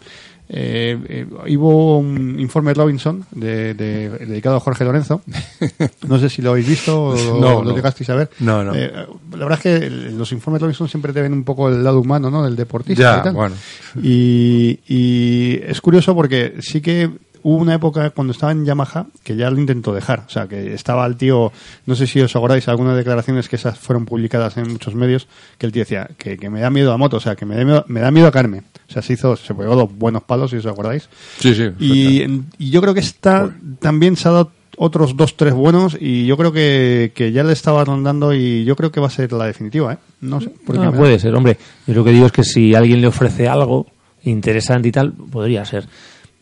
eh, 0.54 0.98
eh, 1.08 1.26
hubo 1.56 1.98
un 1.98 2.38
informe 2.38 2.74
Robinson 2.74 3.24
de, 3.30 3.72
de- 3.74 4.10
dedicado 4.26 4.56
a 4.56 4.60
Jorge 4.60 4.84
Lorenzo. 4.84 5.22
No 6.08 6.18
sé 6.18 6.28
si 6.28 6.42
lo 6.42 6.50
habéis 6.50 6.68
visto 6.68 7.04
o 7.04 7.14
lo, 7.14 7.40
No, 7.40 7.62
lo 7.62 7.70
no. 7.70 7.74
llegasteis 7.76 8.10
a 8.10 8.14
ver. 8.16 8.30
No, 8.40 8.62
no. 8.62 8.74
Eh, 8.74 8.92
la 9.32 9.38
verdad 9.46 9.58
es 9.64 9.80
que 9.80 9.90
los 9.90 10.30
informes 10.32 10.60
Robinson 10.60 10.88
siempre 10.88 11.12
te 11.12 11.22
ven 11.22 11.32
un 11.32 11.44
poco 11.44 11.68
el 11.70 11.82
lado 11.82 12.00
humano, 12.00 12.30
¿no? 12.30 12.44
Del 12.44 12.54
deportista 12.56 13.02
Ya, 13.02 13.20
y 13.20 13.22
tal. 13.24 13.34
bueno. 13.34 13.54
Y, 14.02 14.80
y 14.86 15.60
es 15.66 15.80
curioso 15.80 16.14
porque 16.14 16.54
sí 16.60 16.80
que 16.80 17.10
hubo 17.44 17.56
una 17.56 17.74
época 17.74 18.10
cuando 18.10 18.32
estaba 18.32 18.52
en 18.52 18.64
Yamaha 18.64 19.06
que 19.22 19.36
ya 19.36 19.50
lo 19.50 19.58
intentó 19.60 19.92
dejar. 19.94 20.24
O 20.26 20.30
sea, 20.30 20.46
que 20.46 20.74
estaba 20.74 21.04
el 21.06 21.16
tío, 21.16 21.52
no 21.86 21.94
sé 21.94 22.06
si 22.06 22.20
os 22.20 22.34
acordáis, 22.36 22.68
algunas 22.68 22.96
declaraciones 22.96 23.48
que 23.48 23.56
esas 23.56 23.78
fueron 23.78 24.04
publicadas 24.06 24.56
en 24.56 24.68
muchos 24.70 24.94
medios, 24.94 25.28
que 25.58 25.66
el 25.66 25.72
tío 25.72 25.82
decía 25.82 26.08
que, 26.18 26.36
que 26.36 26.50
me 26.50 26.60
da 26.60 26.70
miedo 26.70 26.92
a 26.92 26.96
moto, 26.96 27.16
o 27.16 27.20
sea, 27.20 27.36
que 27.36 27.44
me 27.46 27.56
da 27.56 27.64
miedo, 27.64 27.84
me 27.88 28.00
da 28.00 28.10
miedo 28.10 28.26
a 28.28 28.32
Carmen. 28.32 28.64
O 28.88 28.92
sea, 28.92 29.02
se 29.02 29.14
hizo, 29.14 29.36
se 29.36 29.54
pegó 29.54 29.74
dos 29.76 29.90
buenos 29.96 30.22
palos, 30.24 30.50
si 30.50 30.56
os 30.58 30.66
acordáis. 30.66 31.08
Sí, 31.38 31.54
sí. 31.54 31.70
Y, 31.78 32.22
y 32.58 32.70
yo 32.70 32.80
creo 32.80 32.94
que 32.94 33.00
esta 33.00 33.50
también 33.80 34.16
se 34.16 34.28
ha 34.28 34.32
dado 34.32 34.52
otros 34.78 35.16
dos, 35.16 35.36
tres 35.36 35.52
buenos 35.52 35.96
y 36.00 36.24
yo 36.26 36.36
creo 36.38 36.50
que, 36.50 37.12
que 37.14 37.30
ya 37.30 37.44
le 37.44 37.52
estaba 37.52 37.84
rondando 37.84 38.32
y 38.34 38.64
yo 38.64 38.74
creo 38.74 38.90
que 38.90 39.00
va 39.00 39.06
a 39.08 39.10
ser 39.10 39.30
la 39.32 39.44
definitiva, 39.46 39.92
¿eh? 39.92 39.98
No 40.22 40.40
sé. 40.40 40.50
porque 40.66 40.80
me 40.80 40.86
da- 40.86 40.92
puede 40.96 41.18
ser, 41.18 41.34
hombre. 41.34 41.58
Yo 41.86 41.92
lo 41.94 42.02
que 42.04 42.10
digo 42.10 42.24
es 42.26 42.32
que 42.32 42.42
si 42.42 42.74
alguien 42.74 43.00
le 43.02 43.06
ofrece 43.06 43.46
algo 43.48 43.86
interesante 44.24 44.88
y 44.88 44.92
tal, 44.92 45.12
podría 45.12 45.64
ser. 45.64 45.86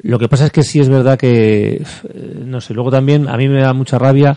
Lo 0.03 0.19
que 0.19 0.29
pasa 0.29 0.47
es 0.47 0.53
que 0.53 0.63
sí 0.63 0.81
es 0.81 0.89
verdad 0.89 1.19
que, 1.19 1.83
no 2.45 2.61
sé, 2.61 2.75
luego 2.75 2.91
también 2.91 3.29
a 3.29 3.37
mí 3.37 3.49
me 3.49 3.61
da 3.61 3.73
mucha 3.75 3.99
rabia 3.99 4.37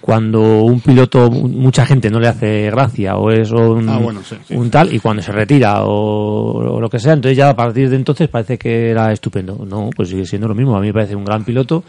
cuando 0.00 0.64
un 0.64 0.80
piloto, 0.80 1.30
mucha 1.30 1.86
gente 1.86 2.10
no 2.10 2.20
le 2.20 2.28
hace 2.28 2.66
gracia 2.70 3.16
o 3.16 3.30
es 3.30 3.50
un, 3.52 3.88
Ah, 3.88 3.98
bueno, 3.98 4.20
sí, 4.22 4.36
sí. 4.46 4.54
un 4.54 4.70
tal 4.70 4.92
y 4.92 4.98
cuando 4.98 5.22
se 5.22 5.32
retira 5.32 5.84
o, 5.84 6.74
o 6.74 6.80
lo 6.80 6.90
que 6.90 6.98
sea, 6.98 7.14
entonces 7.14 7.38
ya 7.38 7.48
a 7.48 7.56
partir 7.56 7.88
de 7.88 7.96
entonces 7.96 8.28
parece 8.28 8.58
que 8.58 8.90
era 8.90 9.12
estupendo. 9.12 9.64
No, 9.66 9.88
pues 9.96 10.10
sigue 10.10 10.26
siendo 10.26 10.46
lo 10.46 10.54
mismo. 10.54 10.76
A 10.76 10.80
mí 10.80 10.88
me 10.88 10.92
parece 10.92 11.16
un 11.16 11.24
gran 11.24 11.42
piloto. 11.44 11.84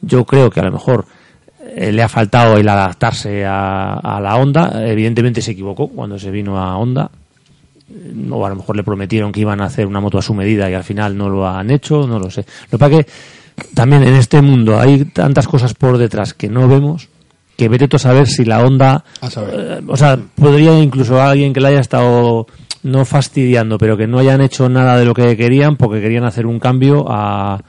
Yo 0.00 0.24
creo 0.24 0.50
que 0.50 0.58
a 0.58 0.64
lo 0.64 0.72
mejor 0.72 1.04
eh, 1.76 1.92
le 1.92 2.02
ha 2.02 2.08
faltado 2.08 2.56
el 2.56 2.68
adaptarse 2.68 3.44
a, 3.44 3.94
a 3.94 4.20
la 4.20 4.34
Honda. 4.36 4.82
Evidentemente 4.84 5.40
se 5.40 5.52
equivocó 5.52 5.86
cuando 5.86 6.18
se 6.18 6.32
vino 6.32 6.58
a 6.58 6.76
Honda. 6.76 7.10
Eh, 7.94 8.28
O 8.30 8.44
a 8.46 8.48
lo 8.48 8.56
mejor 8.56 8.76
le 8.76 8.82
prometieron 8.84 9.32
que 9.32 9.40
iban 9.40 9.60
a 9.60 9.66
hacer 9.66 9.86
una 9.86 10.00
moto 10.00 10.18
a 10.18 10.22
su 10.22 10.34
medida 10.34 10.70
y 10.70 10.74
al 10.74 10.84
final 10.84 11.16
no 11.16 11.28
lo 11.28 11.46
han 11.46 11.70
hecho, 11.70 12.06
no 12.06 12.18
lo 12.18 12.30
sé. 12.30 12.44
Lo 12.70 12.70
que 12.70 12.78
pasa 12.78 12.90
que 12.96 13.06
también 13.74 14.02
en 14.02 14.14
este 14.14 14.40
mundo 14.42 14.78
hay 14.80 15.04
tantas 15.06 15.46
cosas 15.46 15.74
por 15.74 15.98
detrás 15.98 16.34
que 16.34 16.48
no 16.48 16.66
vemos 16.68 17.08
que 17.56 17.68
vete 17.68 17.86
tú 17.86 17.96
a 17.96 18.00
saber 18.00 18.26
si 18.26 18.44
la 18.46 18.64
Honda... 18.64 19.04
A 19.20 19.28
saber. 19.30 19.54
eh, 19.54 19.80
o 19.86 19.96
sea, 19.96 20.18
podría 20.34 20.76
incluso 20.82 21.20
alguien 21.20 21.52
que 21.52 21.60
le 21.60 21.68
haya 21.68 21.80
estado 21.80 22.46
no 22.82 23.04
fastidiando, 23.04 23.76
pero 23.78 23.96
que 23.96 24.06
no 24.06 24.18
hayan 24.18 24.40
hecho 24.40 24.68
nada 24.70 24.96
de 24.96 25.04
lo 25.04 25.12
que 25.14 25.36
querían 25.36 25.76
porque 25.76 26.00
querían 26.00 26.24
hacer 26.24 26.46
un 26.46 26.58
cambio 26.58 27.04
a, 27.08 27.60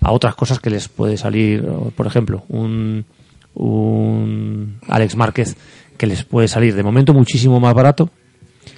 a 0.00 0.12
otras 0.12 0.34
cosas 0.36 0.60
que 0.60 0.70
les 0.70 0.88
puede 0.88 1.16
salir, 1.16 1.66
por 1.96 2.06
ejemplo, 2.06 2.44
un, 2.48 3.04
un 3.54 4.78
Alex 4.88 5.16
Márquez 5.16 5.56
que 5.98 6.06
les 6.06 6.24
puede 6.24 6.48
salir 6.48 6.74
de 6.74 6.82
momento 6.82 7.12
muchísimo 7.12 7.60
más 7.60 7.74
barato 7.74 8.10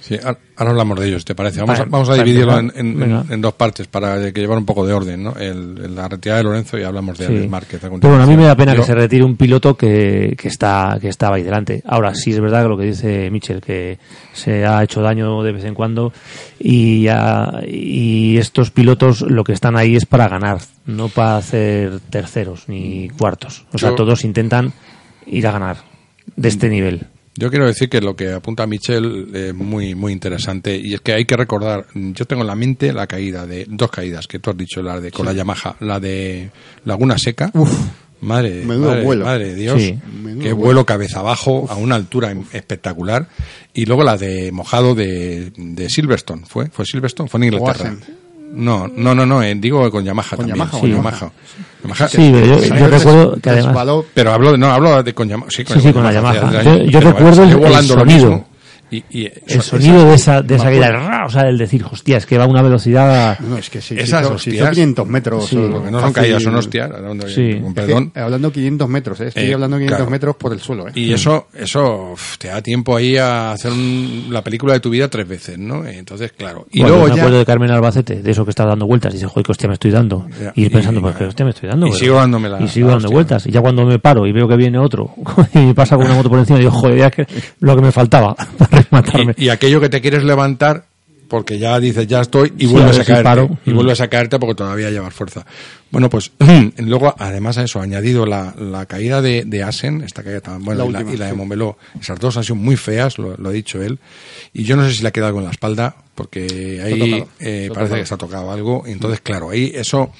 Sí, 0.07 0.17
ahora 0.23 0.71
hablamos 0.71 0.97
de 0.99 1.07
ellos, 1.07 1.25
¿te 1.25 1.35
parece? 1.35 1.59
Vamos, 1.59 1.79
a, 1.81 1.83
vamos 1.85 2.09
a 2.09 2.13
dividirlo 2.15 2.57
en, 2.59 2.71
en- 2.75 2.97
venga. 2.97 3.25
en 3.29 3.41
dos 3.41 3.53
partes 3.55 3.87
para 3.87 4.31
que 4.31 4.39
llevar 4.39 4.57
un 4.57 4.65
poco 4.65 4.85
de 4.87 4.93
orden, 4.93 5.21
¿no? 5.21 5.35
El, 5.35 5.93
la 5.95 6.07
retirada 6.07 6.37
de 6.37 6.43
Lorenzo 6.45 6.77
y 6.77 6.83
hablamos 6.83 7.17
de 7.17 7.27
Sí. 7.27 7.33
Alex 7.33 7.49
Márquez. 7.49 7.83
a 7.83 7.89
bueno, 7.89 8.23
a 8.23 8.25
mí 8.25 8.37
me 8.37 8.45
da 8.45 8.55
pena 8.55 8.73
Yo- 8.73 8.79
que 8.81 8.85
se 8.85 8.95
retire 8.95 9.23
un 9.25 9.35
piloto 9.35 9.75
que, 9.75 10.33
que 10.37 10.47
está 10.47 10.97
que 11.01 11.09
estaba 11.09 11.35
ahí 11.35 11.43
delante. 11.43 11.83
Ahora 11.85 12.15
sí 12.15 12.31
es 12.31 12.39
verdad 12.39 12.63
que 12.63 12.69
lo 12.69 12.77
que 12.77 12.85
dice 12.85 13.29
Michel 13.31 13.59
que 13.59 13.99
se 14.33 14.65
ha 14.65 14.81
hecho 14.81 15.01
daño 15.01 15.43
de 15.43 15.51
vez 15.51 15.65
en 15.65 15.73
cuando 15.73 16.13
y, 16.57 17.03
ya- 17.03 17.51
y 17.67 18.37
estos 18.37 18.71
pilotos 18.71 19.21
lo 19.21 19.43
que 19.43 19.51
están 19.51 19.75
ahí 19.75 19.97
es 19.97 20.05
para 20.05 20.29
ganar, 20.29 20.59
no 20.85 21.09
para 21.09 21.35
hacer 21.37 21.99
terceros 22.09 22.69
ni 22.69 23.09
cuartos. 23.09 23.65
O 23.73 23.77
sea, 23.77 23.89
Yo- 23.89 23.95
todos 23.95 24.23
intentan 24.23 24.71
ir 25.25 25.45
a 25.47 25.51
ganar 25.51 25.77
de 26.37 26.47
este 26.47 26.69
nivel. 26.69 27.07
Yo 27.37 27.49
quiero 27.49 27.67
decir 27.67 27.87
que 27.89 28.01
lo 28.01 28.15
que 28.15 28.33
apunta 28.33 28.65
Michel 28.67 29.29
es 29.33 29.53
muy 29.53 29.93
muy 29.95 30.11
interesante 30.11 30.75
y 30.75 30.93
es 30.95 31.01
que 31.01 31.13
hay 31.13 31.25
que 31.25 31.37
recordar, 31.37 31.85
yo 31.93 32.25
tengo 32.25 32.41
en 32.41 32.47
la 32.47 32.55
mente 32.55 32.91
la 32.91 33.05
caída 33.07 33.45
de 33.45 33.65
dos 33.69 33.91
caídas 33.91 34.27
que 34.27 34.39
tú 34.39 34.49
has 34.49 34.57
dicho, 34.57 34.81
la 34.81 34.99
de 34.99 35.11
con 35.11 35.25
la 35.25 35.33
Yamaha, 35.33 35.75
la 35.81 35.99
de 35.99 36.49
Laguna 36.85 37.17
Seca. 37.17 37.51
Madre, 38.19 38.63
Menudo 38.65 38.89
madre, 38.89 39.03
vuelo. 39.03 39.25
madre 39.25 39.45
de 39.49 39.55
Dios, 39.55 39.79
Sí. 39.79 39.99
Qué 40.41 40.51
vuelo. 40.51 40.85
cabeza 40.87 41.19
abajo 41.19 41.67
a 41.69 41.75
una 41.75 41.93
altura 41.93 42.33
im- 42.33 42.45
espectacular. 42.51 43.29
Y 43.75 43.85
luego 43.85 44.03
la 44.03 44.17
de 44.17 44.51
mojado 44.51 44.95
de, 44.95 45.51
de 45.55 45.89
Silverstone, 45.91 46.43
¿fue? 46.47 46.67
¿Fue 46.71 46.83
Silverstone? 46.83 47.29
Fue 47.29 47.37
en 47.39 47.43
Inglaterra. 47.53 47.91
Oasen. 47.91 48.26
No, 48.49 48.87
no, 48.87 49.13
no, 49.13 49.25
no, 49.25 49.43
eh, 49.43 49.53
digo 49.55 49.89
con 49.91 50.03
Yamaha 50.03 50.29
Con 50.29 50.37
también. 50.47 50.57
Yamaha, 50.57 50.71
con 50.71 50.81
sí. 50.81 50.95
Yamaha. 50.95 51.31
Yamaha, 51.83 52.07
Sí, 52.07 52.29
pero 52.33 52.45
yo- 52.45 52.75
yo 52.75 52.87
recuerdo 52.87 53.35
que 53.41 53.49
además- 53.49 54.03
pero 54.13 54.31
hablo 54.33 54.51
de, 54.53 54.57
no, 54.57 54.67
hablo 54.67 55.03
de 55.03 55.13
con 55.13 55.27
Yamaha. 55.29 55.49
Sí, 55.51 55.63
Sí, 55.67 55.79
sí, 55.79 55.93
con 55.93 56.03
la 56.03 56.11
Yamaha. 56.13 56.63
Yo- 56.63 56.83
yo 56.85 56.99
recuerdo 56.99 57.43
el- 57.43 57.63
el 57.63 57.83
sonido. 57.85 58.45
Y, 58.89 59.03
y 59.09 59.25
El 59.25 59.33
eso- 59.47 59.61
sonido 59.61 60.05
de 60.05 60.13
esa, 60.15 60.41
de 60.41 60.55
esa 60.55 60.65
me 60.65 60.71
caída, 60.71 60.87
acuerdo. 60.87 61.09
¡ra! 61.09 61.25
o 61.25 61.29
sea, 61.29 61.41
el 61.49 61.57
decir, 61.57 61.83
hostia, 61.91 62.17
es 62.17 62.25
que 62.25 62.37
va 62.37 62.45
a 62.45 62.47
una 62.47 62.61
velocidad... 62.61 63.37
No, 63.39 63.57
es 63.57 63.69
que 63.69 63.81
sí, 63.81 63.95
Esas 63.97 64.21
sí 64.21 64.25
hizo 64.25 64.35
hostias. 64.35 64.69
500 64.71 65.07
metros. 65.07 65.45
Sí, 65.47 65.57
o 65.57 65.69
porque 65.71 65.91
no 65.91 65.99
son 65.99 66.13
fácil. 66.13 66.13
caídas, 66.13 66.43
son 66.43 66.55
hostias. 66.55 66.91
hablando- 66.91 67.27
Sí. 67.27 67.55
Con 67.59 67.67
Es 67.67 67.67
que, 67.67 67.73
perdón. 67.73 68.11
hablando 68.15 68.51
500 68.51 68.87
metros, 68.89 69.19
¿eh? 69.21 69.27
estoy 69.27 69.43
Eh, 69.43 69.53
hablando 69.53 69.77
500 69.77 69.97
claro. 69.97 70.11
metros 70.11 70.35
por 70.37 70.53
el 70.53 70.59
suelo. 70.61 70.87
¿eh? 70.87 70.91
Y 70.95 71.11
eso, 71.11 71.47
eso 71.53 72.11
uf, 72.13 72.37
te 72.37 72.47
da 72.47 72.61
tiempo 72.61 72.95
ahí 72.95 73.17
a 73.17 73.51
hacer 73.51 73.71
un- 73.73 74.27
la 74.29 74.41
película 74.41 74.73
de 74.73 74.79
tu 74.79 74.89
vida 74.89 75.09
tres 75.09 75.27
veces, 75.27 75.57
¿no? 75.59 75.85
Entonces, 75.85 76.31
claro. 76.31 76.65
Y 76.71 76.79
Bueno, 76.79 76.95
luego 76.95 77.09
me 77.09 77.15
ya. 77.15 77.21
acuerdo 77.23 77.39
de 77.39 77.45
Carmen 77.45 77.71
Albacete, 77.71 78.21
de 78.21 78.31
eso 78.31 78.45
que 78.45 78.51
está 78.51 78.65
dando 78.65 78.85
vueltas, 78.87 79.11
y 79.13 79.17
dice, 79.17 79.27
joder, 79.27 79.45
qué 79.45 79.51
hostia 79.51 79.67
me 79.67 79.73
estoy 79.73 79.91
dando. 79.91 80.25
Ya, 80.41 80.53
Y 80.55 80.63
ir 80.65 80.71
pensando, 80.71 81.01
y- 81.01 81.03
pues 81.03 81.15
qué 81.17 81.25
hostia 81.25 81.43
me 81.45 81.51
estoy 81.51 81.67
dando. 81.67 81.87
y 81.87 81.89
Pero- 81.89 81.99
sigo 81.99 82.15
dándome 82.15 82.47
la- 82.49 82.61
Y 82.61 82.67
sigo 82.69 82.87
la 82.87 82.93
dando 82.93 83.07
hostia. 83.07 83.15
vueltas. 83.15 83.47
Y 83.47 83.51
ya 83.51 83.59
cuando 83.61 83.85
me 83.85 83.99
paro 83.99 84.25
y 84.25 84.31
veo 84.31 84.47
que 84.47 84.55
viene 84.55 84.77
otro, 84.79 85.13
y 85.53 85.59
me 85.59 85.75
pasa 85.75 85.97
con 85.97 86.05
una 86.05 86.15
moto 86.15 86.29
por 86.29 86.39
encima, 86.39 86.57
digo, 86.59 86.71
joder, 86.71 86.97
ya 86.99 87.07
es 87.07 87.13
que 87.15 87.27
lo 87.59 87.75
que 87.75 87.81
me 87.81 87.91
faltaba 87.91 88.35
Y, 89.37 89.45
y 89.45 89.49
aquello 89.49 89.79
que 89.81 89.89
te 89.89 90.01
quieres 90.01 90.23
levantar 90.23 90.85
porque 91.27 91.59
ya 91.59 91.77
dices 91.77 92.07
ya 92.07 92.21
estoy 92.21 92.53
y 92.57 92.67
Sí, 92.67 92.71
vuelves 92.71 92.99
a 92.99 93.03
caerte. 93.03 93.23
paro. 93.25 93.57
y 93.65 93.73
vuelves 93.73 93.99
a 93.99 94.07
caerte 94.07 94.39
porque 94.39 94.55
todavía 94.55 94.89
llevas 94.89 95.13
fuerza. 95.13 95.45
Bueno 95.91 96.09
pues 96.09 96.31
luego 96.77 97.13
además 97.19 97.57
a 97.57 97.63
eso 97.63 97.81
añadido 97.81 98.25
la, 98.25 98.55
la 98.57 98.85
caída 98.85 99.21
de, 99.21 99.43
de 99.45 99.61
Asen 99.61 100.03
esta 100.03 100.23
caída 100.23 100.39
tan 100.39 100.63
buena 100.63 100.83
La 100.85 100.89
y, 100.89 100.93
la, 100.93 100.99
última, 100.99 101.13
y 101.15 101.17
la 101.17 101.25
de. 101.25 101.33
Montmeló. 101.33 101.77
Esas 101.99 102.17
dos 102.19 102.37
han 102.37 102.43
sido 102.45 102.55
muy 102.55 102.77
feas 102.77 103.17
lo, 103.17 103.35
lo 103.35 103.49
ha 103.49 103.51
dicho 103.51 103.83
él. 103.83 103.99
Y 104.53 104.63
yo 104.63 104.77
no 104.77 104.85
sé 104.87 104.93
si 104.93 105.01
le 105.01 105.09
ha 105.09 105.11
quedado 105.11 105.27
algo 105.27 105.39
en 105.39 105.45
la 105.47 105.51
espalda 105.51 105.97
porque 106.15 106.81
ahí 106.81 107.23
eh, 107.41 107.69
parece 107.73 107.73
tocado. 107.73 107.95
que 107.95 108.01
está 108.01 108.17
tocado 108.17 108.51
algo. 108.51 108.83
Y 108.87 108.91
entonces 108.91 109.19
claro 109.19 109.49
ahí 109.49 109.73
eso 109.75 110.13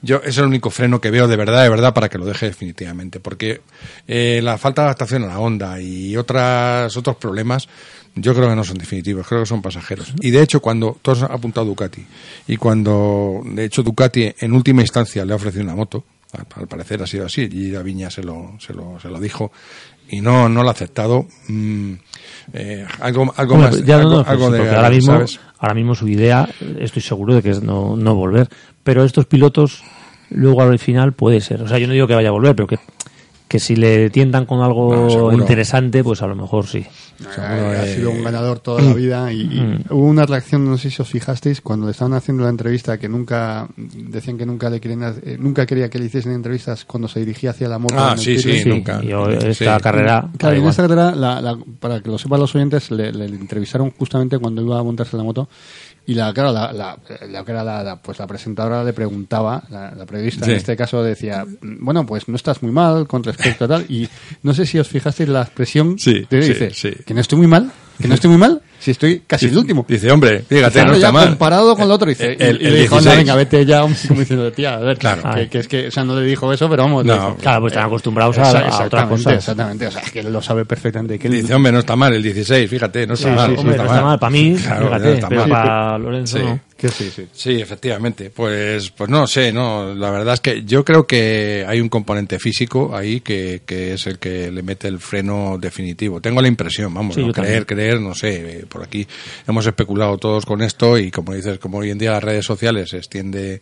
yo 0.00 0.20
es 0.24 0.36
el 0.38 0.44
único 0.46 0.70
freno 0.70 0.98
que 1.00 1.10
veo 1.10 1.28
de 1.28 1.36
verdad 1.36 1.62
de 1.62 1.68
verdad 1.68 1.92
para 1.92 2.08
que 2.08 2.16
lo 2.16 2.24
deje 2.24 2.46
definitivamente. 2.46 3.20
Porque 3.20 3.60
eh, 4.08 4.40
la 4.42 4.56
falta 4.56 4.80
de 4.80 4.86
adaptación 4.86 5.24
a 5.24 5.26
la 5.26 5.38
onda 5.40 5.78
y 5.78 6.16
otras 6.16 6.96
otros 6.96 7.16
problemas 7.16 7.68
yo 8.16 8.34
creo 8.34 8.48
que 8.48 8.56
no 8.56 8.64
son 8.64 8.78
definitivos, 8.78 9.26
creo 9.26 9.40
que 9.40 9.46
son 9.46 9.62
pasajeros. 9.62 10.14
Y 10.20 10.30
de 10.30 10.42
hecho, 10.42 10.60
cuando 10.60 10.96
todos 11.02 11.22
han 11.22 11.32
apuntado 11.32 11.66
a 11.66 11.68
Ducati, 11.68 12.06
y 12.46 12.56
cuando 12.56 13.42
de 13.44 13.64
hecho 13.64 13.82
Ducati 13.82 14.32
en 14.38 14.52
última 14.52 14.82
instancia 14.82 15.24
le 15.24 15.32
ha 15.32 15.36
ofrecido 15.36 15.64
una 15.64 15.74
moto, 15.74 16.04
al, 16.32 16.66
parecer 16.66 17.02
ha 17.02 17.06
sido 17.06 17.26
así, 17.26 17.42
y 17.42 17.70
Viña 17.70 18.10
se 18.10 18.22
lo, 18.22 18.56
se 18.58 18.72
lo, 18.72 18.98
se 19.00 19.08
lo 19.08 19.20
dijo, 19.20 19.52
y 20.08 20.20
no, 20.20 20.48
no 20.48 20.62
lo 20.62 20.68
ha 20.68 20.72
aceptado, 20.72 21.26
mm, 21.48 21.92
eh, 22.52 22.86
algo, 23.00 23.32
algo 23.36 23.56
más, 23.56 23.84
ya 23.84 23.98
no, 23.98 24.02
algo, 24.02 24.10
no, 24.10 24.24
pues 24.24 24.28
algo 24.28 24.46
sí, 24.46 24.52
de 24.52 24.58
porque 24.58 24.74
ahora 24.74 24.90
mismo, 24.90 25.12
¿sabes? 25.12 25.40
ahora 25.58 25.74
mismo 25.74 25.94
su 25.94 26.08
idea, 26.08 26.48
estoy 26.78 27.02
seguro 27.02 27.34
de 27.34 27.42
que 27.42 27.50
es 27.50 27.62
no, 27.62 27.96
no 27.96 28.14
volver. 28.14 28.48
Pero 28.82 29.02
estos 29.02 29.24
pilotos, 29.24 29.82
luego 30.28 30.60
al 30.60 30.78
final 30.78 31.14
puede 31.14 31.40
ser. 31.40 31.62
O 31.62 31.68
sea, 31.68 31.78
yo 31.78 31.86
no 31.86 31.94
digo 31.94 32.06
que 32.06 32.14
vaya 32.14 32.28
a 32.28 32.32
volver, 32.32 32.54
pero 32.54 32.68
que, 32.68 32.78
que 33.48 33.60
si 33.60 33.76
le 33.76 34.10
tientan 34.10 34.46
con 34.46 34.60
algo 34.62 35.32
interesante, 35.32 36.02
pues 36.02 36.22
a 36.22 36.26
lo 36.26 36.34
mejor 36.34 36.66
sí. 36.66 36.78
Eh, 36.78 37.40
ha 37.40 37.84
eh, 37.86 37.94
sido 37.94 38.10
un 38.10 38.24
ganador 38.24 38.58
toda 38.58 38.82
la 38.82 38.92
vida 38.92 39.32
y, 39.32 39.42
y 39.42 39.60
Mm. 39.60 39.84
hubo 39.90 40.06
una 40.08 40.26
reacción, 40.26 40.64
no 40.64 40.76
sé 40.76 40.90
si 40.90 41.00
os 41.00 41.08
fijasteis, 41.08 41.60
cuando 41.60 41.86
le 41.86 41.92
estaban 41.92 42.14
haciendo 42.14 42.42
la 42.42 42.50
entrevista 42.50 42.98
que 42.98 43.08
nunca 43.08 43.68
decían 43.76 44.36
que 44.36 44.44
nunca 44.46 44.68
le 44.68 44.80
querían, 44.80 45.14
eh, 45.22 45.36
nunca 45.38 45.64
quería 45.64 45.88
que 45.88 45.98
le 46.00 46.06
hiciesen 46.06 46.32
entrevistas 46.32 46.84
cuando 46.84 47.06
se 47.06 47.20
dirigía 47.20 47.50
hacia 47.50 47.68
la 47.68 47.78
moto. 47.78 47.94
Ah, 47.96 48.16
sí, 48.16 48.36
sí, 48.38 48.62
nunca. 48.66 49.00
Yo, 49.02 49.28
esta 49.30 49.76
Sí. 49.76 49.82
carrera. 49.82 50.28
Claro, 50.36 50.56
en 50.56 50.66
esta 50.66 50.82
carrera, 50.82 51.14
la- 51.14 51.40
la- 51.40 51.58
para 51.78 52.00
que 52.00 52.10
lo 52.10 52.18
sepan 52.18 52.40
los 52.40 52.52
oyentes, 52.56 52.90
le, 52.90 53.12
le 53.12 53.26
entrevistaron 53.26 53.92
justamente 53.92 54.38
cuando 54.38 54.62
iba 54.62 54.78
a 54.78 54.82
montarse 54.82 55.16
la 55.16 55.22
moto 55.22 55.48
y 56.06 56.14
la, 56.14 56.32
claro, 56.34 56.52
la, 56.52 56.72
la, 56.72 56.98
la 57.28 57.44
que 57.44 57.50
era 57.52 57.64
la, 57.64 57.82
la- 57.82 57.96
pues 57.96 58.18
la 58.18 58.26
presentadora 58.26 58.84
le 58.84 58.92
preguntaba, 58.92 59.62
la, 59.70 59.90
la 59.94 60.04
periodista 60.06 60.44
Sí. 60.44 60.50
en 60.52 60.56
este 60.58 60.76
caso 60.76 61.02
decía, 61.02 61.44
bueno, 61.62 62.04
pues 62.04 62.28
no 62.28 62.36
estás 62.36 62.62
muy 62.62 62.72
mal 62.72 63.06
con 63.06 63.22
respecto 63.24 63.64
a 63.64 63.68
tal 63.68 63.86
y 63.88 64.08
no 64.42 64.52
sé 64.52 64.66
si 64.66 64.78
os 64.78 64.88
fijasteis 64.88 65.28
la 65.28 65.42
expresión 65.42 65.98
Sí, 65.98 66.26
que 66.28 66.36
dice, 66.36 66.70
sí. 66.74 66.90
que 67.06 67.14
no 67.14 67.20
estoy 67.20 67.38
muy 67.38 67.46
mal, 67.46 67.70
que 68.00 68.08
no 68.08 68.14
estoy 68.14 68.30
muy 68.30 68.38
mal, 68.38 68.60
si 68.78 68.90
estoy 68.90 69.22
casi 69.26 69.46
el 69.46 69.56
último. 69.56 69.84
Dice, 69.88 70.10
hombre, 70.10 70.44
fíjate, 70.48 70.72
Claro, 70.74 70.88
no 70.90 70.94
está 70.94 71.06
ya 71.08 71.12
mal. 71.12 71.28
comparado 71.30 71.74
con 71.74 71.84
el 71.84 71.90
otro, 71.90 72.08
dice, 72.08 72.32
El- 72.34 72.42
el- 72.42 72.56
el 72.66 72.72
le 72.74 72.80
dijo, 72.82 72.96
16. 72.96 73.06
anda, 73.06 73.14
venga, 73.16 73.34
vete 73.36 73.64
ya, 73.66 73.80
como 74.08 74.20
diciendo, 74.20 74.52
tía, 74.52 74.74
a 74.74 74.78
ver, 74.80 74.98
Claro. 74.98 75.22
que, 75.34 75.48
que 75.48 75.58
es 75.60 75.68
que, 75.68 75.88
o 75.88 75.90
sea, 75.90 76.04
no 76.04 76.18
le 76.18 76.26
dijo 76.26 76.52
eso, 76.52 76.68
pero 76.68 76.82
vamos, 76.82 77.04
No, 77.04 77.14
dijo, 77.14 77.36
Claro, 77.40 77.60
pues 77.62 77.72
están 77.72 77.86
acostumbrados 77.86 78.36
a, 78.38 78.42
Esa- 78.42 78.48
a 78.50 78.50
otras 78.60 78.72
exactamente, 78.74 79.14
cosas. 79.24 79.34
exactamente, 79.34 79.86
o 79.86 79.90
sea, 79.90 80.02
es 80.02 80.10
que 80.10 80.20
él 80.20 80.32
lo 80.32 80.42
sabe 80.42 80.64
perfectamente. 80.64 81.18
Que 81.18 81.28
él- 81.28 81.34
Dice, 81.34 81.54
hombre, 81.54 81.72
no 81.72 81.78
está 81.78 81.96
mal 81.96 82.12
el 82.14 82.22
16, 82.22 82.68
fíjate, 82.68 83.06
no 83.06 83.14
está 83.14 83.28
Sí, 83.30 83.34
mal. 83.34 83.50
sí, 83.52 83.56
Hombre, 83.58 83.76
no 83.78 83.82
está 83.84 84.02
mal. 84.02 84.18
Para 84.18 84.30
mí, 84.30 84.56
Claro, 84.62 84.86
fíjate, 84.88 85.04
no 85.06 85.12
está 85.14 85.28
pero 85.28 85.40
mal. 85.46 85.50
para 85.50 85.98
Lorenzo 85.98 86.38
Sí. 86.38 86.44
no. 86.44 86.60
Que 86.76 86.88
sí, 86.88 87.10
sí. 87.14 87.26
Sí, 87.32 87.60
efectivamente. 87.60 88.30
Pues, 88.30 88.90
pues 88.90 89.08
no 89.08 89.26
sé, 89.26 89.52
no. 89.52 89.94
La 89.94 90.10
verdad 90.10 90.34
es 90.34 90.40
que 90.40 90.64
yo 90.64 90.84
creo 90.84 91.06
que 91.06 91.64
hay 91.66 91.80
un 91.80 91.88
componente 91.88 92.38
físico 92.38 92.94
ahí 92.96 93.20
que, 93.20 93.62
que 93.64 93.94
es 93.94 94.06
el 94.06 94.18
que 94.18 94.50
le 94.50 94.62
mete 94.62 94.88
el 94.88 94.98
freno 94.98 95.56
definitivo. 95.58 96.20
Tengo 96.20 96.42
la 96.42 96.48
impresión, 96.48 96.92
vamos, 96.92 97.14
Sí, 97.14 97.24
no 97.24 97.32
creer, 97.32 97.64
creer, 97.66 98.00
no 98.00 98.14
sé. 98.14 98.58
eh, 98.60 98.66
Por 98.68 98.82
aquí 98.82 99.06
hemos 99.46 99.66
especulado 99.66 100.18
todos 100.18 100.44
con 100.44 100.62
esto 100.62 100.98
y 100.98 101.10
como 101.10 101.34
dices, 101.34 101.58
como 101.58 101.78
hoy 101.78 101.90
en 101.90 101.98
día 101.98 102.10
las 102.12 102.24
redes 102.24 102.44
sociales 102.44 102.90
se 102.90 102.98
extiende 102.98 103.60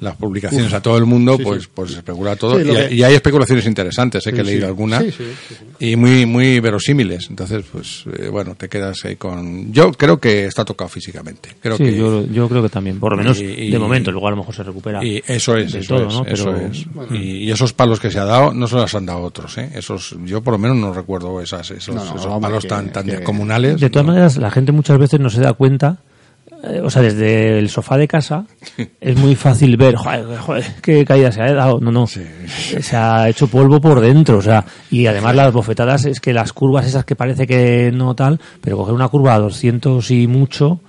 las 0.00 0.16
publicaciones 0.16 0.72
a 0.72 0.82
todo 0.82 0.98
el 0.98 1.04
mundo, 1.06 1.36
Sí, 1.36 1.42
pues, 1.44 1.62
sí. 1.62 1.68
pues 1.72 1.90
se 1.92 1.96
especula 1.98 2.36
todo. 2.36 2.58
Sí, 2.60 2.66
y, 2.66 2.70
hay- 2.76 2.88
que- 2.88 2.94
y 2.96 3.02
hay 3.02 3.14
especulaciones 3.14 3.66
interesantes, 3.66 4.26
eh, 4.26 4.32
que 4.32 4.40
he 4.40 4.44
Sí, 4.44 4.50
leído 4.50 4.62
sí. 4.62 4.66
algunas 4.66 5.02
Sí, 5.04 5.10
sí, 5.12 5.24
sí, 5.48 5.54
sí. 5.78 5.86
y 5.90 5.96
muy, 5.96 6.26
muy 6.26 6.60
verosímiles. 6.60 7.28
Entonces, 7.30 7.64
pues 7.70 8.04
eh, 8.18 8.28
bueno, 8.28 8.54
te 8.54 8.68
quedas 8.68 9.04
ahí 9.04 9.16
con. 9.16 9.72
Yo 9.72 9.92
creo 9.92 10.18
que 10.20 10.46
está 10.46 10.64
tocado 10.64 10.88
físicamente. 10.88 11.50
Creo 11.60 11.76
Sí, 11.76 11.84
que 11.84 11.96
yo, 11.96 12.26
yo 12.26 12.48
creo 12.48 12.62
que 12.62 12.68
también. 12.68 12.98
Por 13.00 13.12
lo 13.12 13.18
menos 13.18 13.40
Y- 13.40 13.44
y- 13.44 13.70
de 13.70 13.78
momento, 13.78 14.10
luego 14.10 14.28
a 14.28 14.30
lo 14.32 14.36
mejor 14.38 14.54
se 14.54 14.62
recupera. 14.62 15.04
Y 15.04 15.22
eso 15.26 15.56
es, 15.56 15.74
eso 15.74 15.96
todo, 15.96 16.08
es, 16.08 16.14
¿no? 16.14 16.26
eso 16.26 16.44
Pero- 16.52 16.66
es. 16.66 16.86
Y, 17.12 17.44
y 17.44 17.50
esos 17.50 17.72
palos 17.72 18.00
que 18.00 18.10
se 18.10 18.18
ha 18.18 18.24
dado 18.24 18.52
no 18.52 18.66
se 18.66 18.76
los 18.76 18.94
han 18.94 19.06
dado 19.06 19.20
otros, 19.22 19.56
¿eh? 19.58 19.70
Esos, 19.74 20.16
yo 20.24 20.42
por 20.42 20.52
lo 20.52 20.58
menos 20.58 20.76
no 20.76 20.92
recuerdo 20.92 21.40
esas, 21.40 21.70
esos, 21.70 21.94
No, 21.94 22.04
no, 22.04 22.16
esos 22.16 22.40
palos 22.40 22.62
que- 22.62 22.68
tan, 22.68 22.92
tan 22.92 23.04
que- 23.06 23.12
descomunales. 23.12 23.80
De 23.80 23.90
todas 23.90 24.06
¿no? 24.06 24.12
maneras, 24.12 24.36
la 24.36 24.50
gente 24.50 24.72
muchas 24.72 24.98
veces 24.98 25.20
no 25.20 25.30
se 25.30 25.40
da 25.40 25.52
cuenta. 25.54 25.98
Eh, 26.66 26.80
o 26.82 26.90
sea, 26.90 27.02
desde 27.02 27.58
el 27.58 27.68
sofá 27.68 27.96
de 27.96 28.08
casa 28.08 28.46
es 29.00 29.16
muy 29.16 29.34
fácil 29.34 29.76
ver, 29.76 29.96
joder, 29.96 30.38
joder, 30.38 30.64
qué 30.82 31.04
caída 31.04 31.30
se 31.30 31.42
ha 31.42 31.52
dado. 31.52 31.80
No, 31.80 31.90
no. 31.90 32.06
Se 32.06 32.96
ha 32.96 33.28
hecho 33.28 33.46
polvo 33.46 33.80
por 33.80 34.00
dentro. 34.00 34.38
O 34.38 34.42
sea, 34.42 34.64
y 34.90 35.06
además 35.06 35.36
las 35.36 35.52
bofetadas 35.52 36.04
es 36.06 36.20
que 36.20 36.32
las 36.32 36.52
curvas 36.52 36.86
esas 36.86 37.04
que 37.04 37.16
parece 37.16 37.46
que 37.46 37.90
no 37.92 38.14
tal, 38.14 38.40
pero 38.60 38.76
coger 38.76 38.94
una 38.94 39.08
curva 39.08 39.34
a 39.34 39.40
200 39.40 40.10
y 40.10 40.26
mucho, 40.26 40.80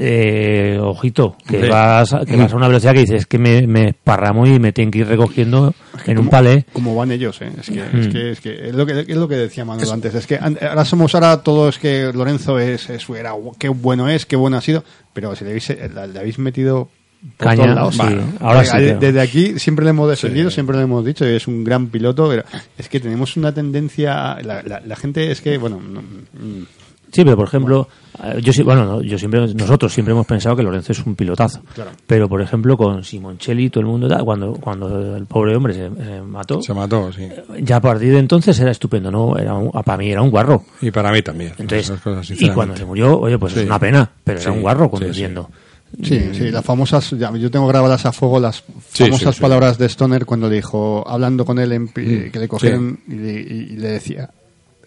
eh, 0.00 0.78
ojito, 0.80 1.36
que 1.46 1.56
Hombre. 1.56 1.70
vas, 1.70 2.12
a- 2.14 2.24
que 2.24 2.36
vas 2.36 2.52
a 2.52 2.56
una 2.56 2.68
velocidad 2.68 2.92
que 2.94 3.00
dices 3.00 3.26
que 3.26 3.38
me, 3.38 3.66
me 3.66 3.88
esparramo 3.88 4.46
y 4.46 4.58
me 4.60 4.72
tienen 4.72 4.92
que 4.92 4.98
ir 5.00 5.08
recogiendo 5.08 5.74
en 6.06 6.18
un 6.18 6.28
palé. 6.28 6.64
Como 6.72 6.94
van 6.94 7.10
ellos, 7.10 7.40
¿eh? 7.42 7.50
Es 7.60 7.66
que, 7.68 7.82
Mm. 7.82 7.98
es, 8.00 8.08
que, 8.08 8.30
es, 8.30 8.40
que 8.40 8.68
es 8.68 8.74
lo 8.74 8.86
que 8.86 9.00
es 9.00 9.16
lo 9.16 9.26
que 9.26 9.34
decía 9.36 9.64
Manuel 9.64 9.90
antes. 9.90 10.14
Es 10.14 10.26
que 10.28 10.36
an- 10.36 10.56
ahora 10.62 10.84
somos 10.84 11.14
ahora 11.16 11.38
todo 11.42 11.68
es 11.68 11.78
que 11.78 12.12
Lorenzo 12.14 12.58
es, 12.60 12.88
es 12.90 13.08
era, 13.10 13.32
qué 13.58 13.68
bueno 13.68 14.08
es, 14.08 14.24
qué 14.24 14.36
bueno 14.36 14.56
ha 14.56 14.60
sido, 14.60 14.84
pero 15.12 15.34
si 15.34 15.42
le 15.44 15.50
habéis, 15.50 15.70
eh, 15.70 15.90
la- 15.92 16.06
le 16.06 16.18
habéis 16.20 16.38
metido 16.38 16.88
por 17.36 17.48
Caña, 17.48 17.62
todos 17.64 17.74
lados. 17.74 17.94
sí. 17.96 18.00
Bueno, 18.02 18.22
Ahora 18.38 18.64
sí, 18.64 18.70
pero- 18.76 18.98
Desde 19.00 19.20
aquí 19.20 19.58
siempre 19.58 19.84
le 19.84 19.90
hemos 19.90 20.08
defendido, 20.08 20.50
Sí. 20.50 20.54
siempre 20.54 20.76
le 20.76 20.84
hemos 20.84 21.04
dicho, 21.04 21.24
es 21.24 21.48
un 21.48 21.64
gran 21.64 21.88
piloto, 21.88 22.28
pero 22.28 22.44
es 22.78 22.88
que 22.88 23.00
tenemos 23.00 23.36
una 23.36 23.52
tendencia, 23.52 24.36
la, 24.42 24.62
la- 24.62 24.80
la 24.86 24.94
gente 24.96 25.32
es 25.32 25.40
que, 25.40 25.58
bueno, 25.58 25.80
no, 25.80 26.00
mm, 26.00 26.66
Sí, 27.10 27.24
pero 27.24 27.36
por 27.36 27.46
ejemplo, 27.48 27.88
eh, 28.22 28.40
yo 28.42 28.52
sí, 28.52 28.62
bueno, 28.62 28.84
no, 28.84 29.02
yo 29.02 29.18
siempre, 29.18 29.40
nosotros 29.54 29.92
siempre 29.92 30.12
hemos 30.12 30.26
pensado 30.26 30.54
que 30.54 30.62
Lorenzo 30.62 30.92
es 30.92 31.04
un 31.06 31.14
pilotazo. 31.16 31.60
Pero 32.06 32.28
por 32.28 32.42
ejemplo, 32.42 32.76
con 32.76 33.02
Simoncelli, 33.02 33.70
todo 33.70 33.80
el 33.80 33.86
mundo, 33.86 34.08
cuando, 34.24 34.52
cuando 34.54 35.16
el 35.16 35.24
pobre 35.26 35.56
hombre 35.56 35.72
se, 35.74 35.88
se 36.04 36.20
mató, 36.22 36.60
Se 36.62 36.74
mató, 36.74 37.10
sí. 37.12 37.26
ya 37.62 37.76
a 37.76 37.80
partir 37.80 38.12
de 38.12 38.18
entonces 38.18 38.58
era 38.60 38.70
estupendo, 38.70 39.10
¿no? 39.10 39.36
Era 39.38 39.54
un- 39.54 39.70
para 39.70 39.96
mí 39.96 40.10
era 40.10 40.20
un 40.22 40.30
guarro. 40.30 40.64
Y 40.82 40.90
para 40.90 41.10
mí 41.12 41.22
también. 41.22 41.52
Entonces, 41.58 41.86
Esas 41.90 42.00
cosas, 42.02 42.30
y 42.40 42.50
cuando 42.50 42.76
se 42.76 42.84
murió, 42.84 43.18
oye, 43.18 43.38
pues 43.38 43.54
Sí. 43.54 43.60
es 43.60 43.66
una 43.66 43.78
pena, 43.78 44.10
pero 44.22 44.38
Sí, 44.38 44.44
era 44.44 44.52
un 44.52 44.60
guarro 44.62 44.84
sí, 44.84 44.90
conduciendo. 44.90 45.50
Sí, 46.02 46.20
sí, 46.34 46.50
las 46.50 46.62
famosas, 46.62 47.10
ya, 47.12 47.34
yo 47.34 47.50
tengo 47.50 47.66
grabadas 47.66 48.04
a 48.04 48.12
fuego 48.12 48.38
las 48.38 48.60
famosas 48.90 49.20
sí, 49.34 49.38
sí. 49.38 49.40
palabras 49.40 49.78
de 49.78 49.86
Stoner 49.88 50.26
cuando 50.26 50.46
le 50.50 50.56
dijo, 50.56 51.02
hablando 51.08 51.46
con 51.46 51.58
él, 51.58 51.72
en 51.72 51.88
pi- 51.88 52.02
Mm, 52.02 52.30
que 52.30 52.38
le 52.38 52.46
cogieron 52.48 53.00
y, 53.08 53.14
le, 53.14 53.32
y 53.40 53.66
le 53.76 53.88
decía, 53.92 54.28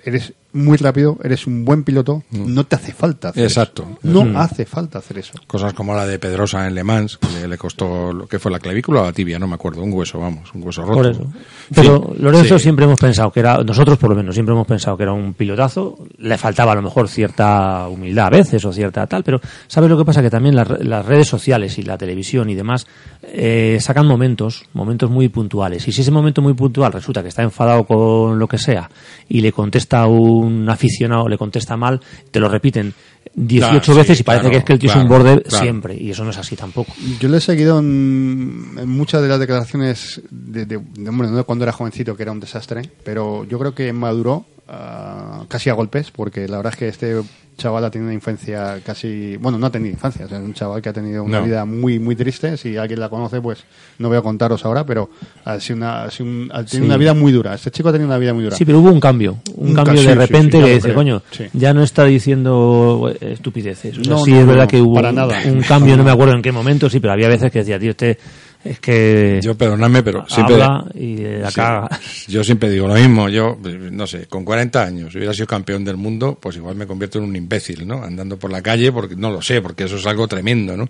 eres 0.06 0.32
muy 0.54 0.78
rápido, 0.78 1.18
eres 1.24 1.48
un 1.48 1.64
buen 1.66 1.84
piloto, 1.84 2.24
no 2.32 2.66
te 2.66 2.76
hace 2.76 2.92
falta 2.94 3.30
hacer 3.30 3.44
Mm. 3.44 3.48
Exacto. 3.48 3.84
eso. 3.84 4.00
No 4.04 4.26
Mm. 4.26 4.36
hace 4.38 4.66
falta 4.66 5.00
hacer 5.00 5.18
eso. 5.20 5.34
Cosas 5.48 5.74
como 5.74 5.94
la 5.96 6.06
de 6.06 6.20
Pedrosa 6.20 6.68
en 6.68 6.76
Le 6.76 6.84
Mans, 6.84 7.18
que 7.18 7.48
le, 7.48 7.58
costó, 7.58 8.12
lo 8.14 8.28
que 8.28 8.38
fue 8.40 8.52
la 8.52 8.60
clavícula 8.60 9.02
o 9.02 9.06
la 9.06 9.14
tibia, 9.14 9.40
no 9.40 9.48
me 9.48 9.56
acuerdo, 9.56 9.82
un 9.82 9.94
hueso, 9.94 10.20
vamos, 10.20 10.54
un 10.54 10.64
hueso 10.64 10.82
roto. 10.84 10.94
Por 10.96 11.08
eso. 11.08 11.26
Pero 11.74 12.12
Sí, 12.16 12.22
Lorenzo 12.22 12.58
sí. 12.58 12.64
siempre 12.64 12.86
hemos 12.86 13.00
pensado 13.00 13.32
que 13.32 13.40
era, 13.40 13.64
nosotros 13.64 13.98
por 13.98 14.10
lo 14.10 14.16
menos 14.16 14.36
siempre 14.36 14.54
hemos 14.54 14.68
pensado 14.68 14.98
que 14.98 15.04
era 15.04 15.14
un 15.14 15.34
pilotazo, 15.34 15.98
le 16.18 16.38
faltaba 16.38 16.74
a 16.74 16.76
lo 16.76 16.82
mejor 16.82 17.08
cierta 17.08 17.88
humildad 17.88 18.28
a 18.28 18.30
veces 18.32 18.64
o 18.66 18.74
cierta 18.74 19.08
tal, 19.08 19.24
pero 19.24 19.40
¿sabes 19.68 19.90
lo 19.90 19.98
que 19.98 20.06
pasa? 20.06 20.22
Que 20.22 20.30
también 20.30 20.56
las, 20.56 20.68
re- 20.68 20.84
las 20.84 21.06
redes 21.06 21.28
sociales 21.28 21.78
y 21.78 21.84
la 21.84 21.98
televisión 21.98 22.50
y 22.50 22.56
demás 22.56 22.86
eh, 23.24 23.78
sacan 23.80 24.06
momentos, 24.08 24.66
momentos 24.74 25.10
muy 25.10 25.30
puntuales. 25.30 25.88
Y 25.88 25.92
si 25.92 26.02
ese 26.02 26.12
momento 26.12 26.42
muy 26.42 26.54
puntual 26.54 26.92
resulta 26.92 27.22
que 27.22 27.30
está 27.30 27.44
enfadado 27.44 27.86
con 27.86 28.38
lo 28.38 28.48
que 28.48 28.58
sea 28.58 28.90
y 29.30 29.42
le 29.42 29.52
contesta 29.52 30.02
a 30.02 30.08
un 30.42 30.70
aficionado, 30.70 31.28
le 31.30 31.38
contesta 31.38 31.78
mal, 31.78 32.02
te 32.32 32.40
lo 32.40 32.50
repiten 32.50 32.94
18 33.34 33.68
Claro, 33.70 33.84
sí, 33.86 33.94
veces 33.94 34.20
y 34.20 34.24
parece 34.24 34.42
claro, 34.44 34.52
que 34.52 34.58
es 34.58 34.64
que 34.66 34.74
el 34.74 34.80
tío 34.80 34.90
es 34.90 34.96
un 34.96 35.08
claro, 35.08 35.24
border 35.24 35.44
claro. 35.44 35.64
siempre. 35.64 35.96
Y 35.96 36.10
eso 36.12 36.24
no 36.24 36.32
es 36.32 36.38
así 36.38 36.56
tampoco. 36.56 36.92
Yo 37.20 37.30
le 37.30 37.38
he 37.38 37.42
seguido 37.42 37.80
en, 37.80 38.72
en 38.78 38.90
muchas 38.90 39.22
de 39.22 39.28
las 39.30 39.40
declaraciones 39.40 40.22
de, 40.30 40.66
de- 40.66 40.80
de, 40.96 41.10
hombre, 41.10 41.30
no 41.30 41.38
de 41.38 41.44
cuando 41.44 41.64
era 41.64 41.72
jovencito, 41.72 42.16
que 42.18 42.24
era 42.24 42.32
un 42.32 42.40
desastre, 42.40 42.90
pero 43.04 43.46
yo 43.46 43.58
creo 43.60 43.74
que 43.74 43.94
maduró 43.94 44.46
ah, 44.74 45.44
casi 45.50 45.70
a 45.70 45.74
golpes, 45.74 46.12
porque 46.12 46.48
la 46.48 46.58
verdad 46.58 46.74
es 46.74 46.80
que 46.80 46.88
este 46.88 47.16
chaval 47.58 47.84
ha 47.86 47.92
tenido 47.92 48.08
una 48.08 48.16
infancia 48.16 48.80
casi, 48.84 49.36
bueno, 49.38 49.60
no 49.60 49.68
ha 49.68 49.70
tenido 49.70 49.92
infancia, 49.94 50.26
o 50.26 50.30
sea, 50.30 50.40
es 50.40 50.44
un 50.44 50.54
chaval 50.54 50.82
que 50.82 50.90
ha 50.90 50.94
tenido 50.94 51.24
una 51.24 51.40
No. 51.42 51.46
vida 51.46 51.66
muy, 51.66 52.00
muy 52.00 52.16
triste, 52.16 52.58
si 52.58 52.76
alguien 52.78 53.00
la 53.00 53.10
conoce, 53.10 53.40
pues 53.40 53.64
no 54.00 54.08
voy 54.08 54.18
a 54.18 54.22
contaros 54.22 54.66
ahora, 54.66 54.84
pero 54.86 55.10
ha 55.46 55.60
sido 55.60 55.78
una, 55.78 56.04
ha 56.04 56.10
sido 56.12 56.30
un- 56.30 56.50
ha 56.52 56.64
tenido 56.64 56.70
Sí. 56.80 56.82
una 56.86 56.98
vida 56.98 57.14
muy 57.14 57.32
dura, 57.32 57.54
este 57.54 57.70
chico 57.70 57.90
ha 57.90 57.92
tenido 57.92 58.08
una 58.08 58.18
vida 58.18 58.34
muy 58.34 58.46
dura. 58.46 58.56
Sí, 58.56 58.66
pero 58.66 58.80
hubo 58.80 58.90
un 58.90 59.00
cambio, 59.00 59.38
un, 59.56 59.70
Un 59.70 59.76
cambio 59.76 60.02
de 60.02 60.08
sí, 60.08 60.14
repente 60.14 60.58
sí, 60.58 60.64
que 60.64 60.70
lo 60.70 60.74
dice, 60.76 60.94
coño, 60.94 61.22
Sí. 61.32 61.44
ya 61.54 61.74
no 61.74 61.84
está 61.84 62.06
diciendo 62.06 63.14
eh, 63.22 63.34
estupideces. 63.34 63.98
O 64.00 64.04
sea, 64.04 64.14
No, 64.14 64.24
sí 64.24 64.32
no, 64.32 64.40
es 64.40 64.48
verdad 64.48 64.64
no, 64.64 64.70
que 64.70 64.82
hubo 64.82 64.96
para 64.96 65.10
un, 65.10 65.16
nada. 65.16 65.38
un 65.46 65.62
cambio, 65.62 65.98
no 65.98 66.04
me 66.04 66.12
acuerdo 66.12 66.34
en 66.34 66.42
qué 66.42 66.52
momento, 66.52 66.90
sí, 66.90 67.00
pero 67.00 67.14
había 67.14 67.28
veces 67.28 67.52
que 67.52 67.60
decía, 67.60 67.78
tío, 67.78 67.92
este 67.92 68.18
es 68.64 68.80
que 68.80 69.40
Yo, 69.42 69.56
perdonadme, 69.56 70.04
pero 70.04 70.26
siempre... 70.28 70.56
habla 70.56 70.86
y 70.94 71.18
la 71.18 71.50
Sí. 71.50 71.56
caga. 71.56 72.00
Yo 72.28 72.44
siempre 72.44 72.70
digo 72.70 72.88
lo 72.88 72.94
mismo. 72.96 73.28
Yo, 73.30 73.58
no 73.92 74.06
sé, 74.08 74.28
con 74.28 74.44
40 74.46 74.84
años, 74.84 75.12
si 75.12 75.18
hubiera 75.18 75.34
sido 75.34 75.48
campeón 75.48 75.84
del 75.84 75.98
mundo, 75.98 76.38
pues 76.40 76.56
igual 76.58 76.76
me 76.76 76.86
convierto 76.88 77.18
en 77.20 77.26
un 77.26 77.36
imbécil, 77.36 77.88
¿no? 77.88 78.04
Andando 78.04 78.38
por 78.38 78.52
la 78.52 78.62
calle, 78.62 78.92
porque 78.92 79.16
no 79.16 79.32
lo 79.32 79.42
sé, 79.42 79.62
porque 79.62 79.86
eso 79.86 79.98
es 79.98 80.06
algo 80.06 80.28
tremendo, 80.28 80.78
¿no? 80.78 80.88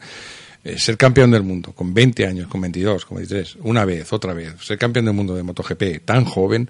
Eh, 0.63 0.77
ser 0.77 0.95
campeón 0.97 1.31
del 1.31 1.41
mundo 1.43 1.71
con 1.73 1.91
20 1.93 2.27
años, 2.27 2.47
con 2.47 2.61
22, 2.61 3.05
con 3.05 3.17
23, 3.17 3.57
una 3.63 3.83
vez, 3.83 4.13
otra 4.13 4.33
vez, 4.33 4.53
ser 4.61 4.77
campeón 4.77 5.05
del 5.05 5.15
mundo 5.15 5.33
de 5.35 5.41
MotoGP 5.41 6.05
tan 6.05 6.23
joven, 6.25 6.69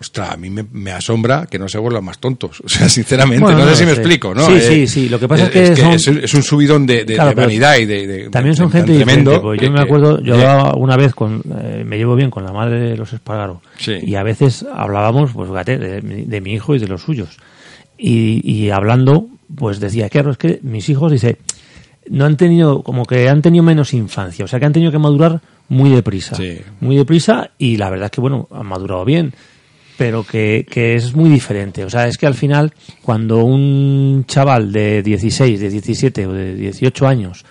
ostras, 0.00 0.30
a 0.32 0.36
mí 0.36 0.50
me, 0.50 0.64
me 0.72 0.90
asombra 0.92 1.46
que 1.50 1.58
no 1.58 1.68
se 1.68 1.78
vuelvan 1.78 2.04
más 2.04 2.18
tontos. 2.18 2.60
O 2.64 2.68
sea, 2.68 2.88
sinceramente, 2.88 3.42
Bueno, 3.44 3.60
no 3.64 3.70
sé 3.70 3.76
si 3.76 3.84
me 3.86 3.92
explico, 3.92 4.34
¿no? 4.34 4.44
Sí, 4.46 4.52
Eh, 4.54 4.60
sí, 4.60 4.86
sí, 4.86 5.08
lo 5.08 5.18
que 5.18 5.28
pasa 5.28 5.44
es 5.46 5.50
que 5.50 5.62
es, 5.72 6.02
son- 6.02 6.18
es, 6.22 6.34
un 6.34 6.42
subidón 6.42 6.86
de, 6.86 7.04
de- 7.04 7.14
Claro, 7.14 7.30
de 7.30 7.34
pero 7.36 7.46
vanidad 7.46 7.76
y 7.78 7.86
de, 7.86 8.06
de- 8.06 8.28
También 8.30 8.54
son 8.56 8.70
gente 8.70 8.94
tremendo 8.94 9.54
yo 9.54 9.58
que- 9.60 9.70
me 9.70 9.80
acuerdo, 9.80 10.18
yo 10.20 10.34
que- 10.34 10.42
hablaba 10.42 10.74
una 10.76 10.96
vez 10.96 11.14
con, 11.14 11.42
eh, 11.62 11.84
me 11.86 11.96
llevo 11.96 12.16
bien 12.16 12.30
con 12.30 12.44
la 12.44 12.52
madre 12.52 12.78
de 12.80 12.96
los 12.96 13.12
Espargaro. 13.12 13.62
Sí. 13.78 13.92
Y 14.02 14.14
a 14.16 14.22
veces 14.22 14.66
hablábamos, 14.74 15.32
pues 15.32 15.48
fíjate, 15.48 15.78
de, 15.78 16.02
mi- 16.02 16.24
de 16.24 16.40
mi 16.40 16.52
hijo 16.52 16.74
y 16.74 16.78
de 16.78 16.88
los 16.88 17.02
suyos. 17.02 17.38
Y, 17.96 18.40
y 18.50 18.70
hablando, 18.70 19.26
pues 19.56 19.80
decía, 19.80 20.08
claro, 20.10 20.32
es 20.32 20.36
que 20.38 20.58
mis 20.62 20.88
hijos, 20.88 21.12
dice, 21.12 21.38
no 22.10 22.24
han 22.26 22.36
tenido, 22.36 22.82
como 22.82 23.06
que 23.06 23.28
han 23.28 23.40
tenido 23.40 23.62
menos 23.64 23.94
infancia. 23.94 24.44
O 24.44 24.48
sea, 24.48 24.58
que 24.58 24.66
han 24.66 24.72
tenido 24.72 24.90
que 24.92 24.98
madurar 24.98 25.40
muy 25.68 25.88
deprisa. 25.90 26.34
Sí. 26.34 26.58
Muy 26.80 26.96
deprisa 26.96 27.50
y 27.56 27.76
la 27.78 27.88
verdad 27.88 28.06
es 28.06 28.10
que, 28.10 28.20
bueno, 28.20 28.48
han 28.52 28.66
madurado 28.66 29.04
bien 29.04 29.32
pero 29.96 30.24
que, 30.24 30.66
que 30.68 30.94
es 30.94 31.14
muy 31.14 31.30
diferente. 31.30 31.84
O 31.84 31.90
sea, 31.90 32.06
es 32.08 32.18
que 32.18 32.26
al 32.26 32.34
final, 32.34 32.72
cuando 33.02 33.44
un 33.44 34.24
chaval 34.26 34.72
de 34.72 35.02
16, 35.02 35.60
de 35.60 35.70
17 35.70 36.26
o 36.26 36.32
de 36.32 36.54
18 36.54 37.06
años 37.06 37.44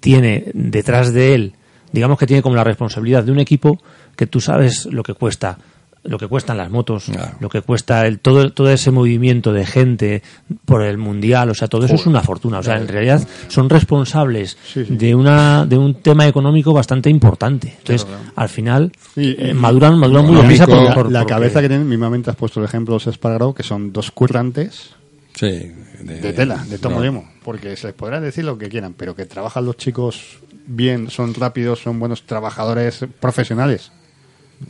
tiene 0.00 0.46
detrás 0.54 1.12
de 1.12 1.34
él, 1.34 1.54
digamos 1.92 2.18
que 2.18 2.26
tiene 2.26 2.42
como 2.42 2.56
la 2.56 2.64
responsabilidad 2.64 3.24
de 3.24 3.32
un 3.32 3.38
equipo 3.38 3.78
que 4.16 4.26
tú 4.26 4.40
sabes 4.40 4.86
lo 4.86 5.02
que 5.02 5.14
cuesta, 5.14 5.58
lo 6.04 6.18
que 6.18 6.26
cuestan 6.26 6.56
las 6.56 6.68
motos, 6.70 7.04
Claro. 7.04 7.36
lo 7.38 7.48
que 7.48 7.60
cuesta 7.62 8.06
el, 8.08 8.18
todo, 8.18 8.52
todo 8.52 8.70
ese 8.70 8.90
movimiento 8.90 9.52
de 9.52 9.64
gente 9.64 10.22
por 10.64 10.82
el 10.82 10.98
mundial, 10.98 11.48
o 11.50 11.54
sea, 11.54 11.68
todo 11.68 11.86
eso 11.86 11.94
es 11.94 12.06
una 12.06 12.22
fortuna. 12.22 12.58
O 12.58 12.62
sea, 12.64 12.76
en 12.76 12.88
realidad 12.88 13.26
son 13.48 13.70
responsables 13.70 14.58
Sí, 14.64 14.84
sí. 14.84 14.96
de 14.96 15.14
una 15.14 15.64
de 15.64 15.78
un 15.78 15.94
tema 15.94 16.26
económico 16.26 16.72
bastante 16.72 17.08
importante. 17.08 17.74
Entonces, 17.78 18.06
al 18.34 18.48
final, 18.48 18.90
Y- 19.14 19.36
eh, 19.40 19.54
maduran, 19.54 19.96
maduran 19.96 20.26
muy 20.26 20.36
deprisa 20.36 20.66
por- 20.66 20.82
la, 20.82 20.92
por- 20.94 21.12
la 21.12 21.20
porque- 21.20 21.34
cabeza 21.34 21.60
que 21.60 21.68
tienen, 21.68 21.88
mismamente 21.88 22.30
has 22.30 22.36
puesto 22.36 22.58
el 22.58 22.66
ejemplo 22.66 22.94
de 22.94 22.96
los 22.96 23.06
Espargaró, 23.06 23.54
que 23.54 23.62
son 23.62 23.92
dos 23.92 24.10
currantes 24.10 24.90
Sí, 25.34 25.70
de 26.02 26.32
tela, 26.32 26.64
de 26.68 26.78
tomo 26.78 26.96
no. 26.96 27.02
demo, 27.02 27.28
porque 27.44 27.76
se 27.76 27.86
les 27.86 27.94
podrá 27.94 28.20
decir 28.20 28.44
lo 28.44 28.58
que 28.58 28.68
quieran, 28.68 28.92
pero 28.96 29.14
que 29.14 29.24
trabajan 29.24 29.64
los 29.66 29.76
chicos 29.76 30.38
bien, 30.66 31.10
son 31.10 31.32
rápidos, 31.34 31.80
son 31.80 31.98
buenos 32.00 32.24
trabajadores 32.24 33.06
profesionales. 33.20 33.92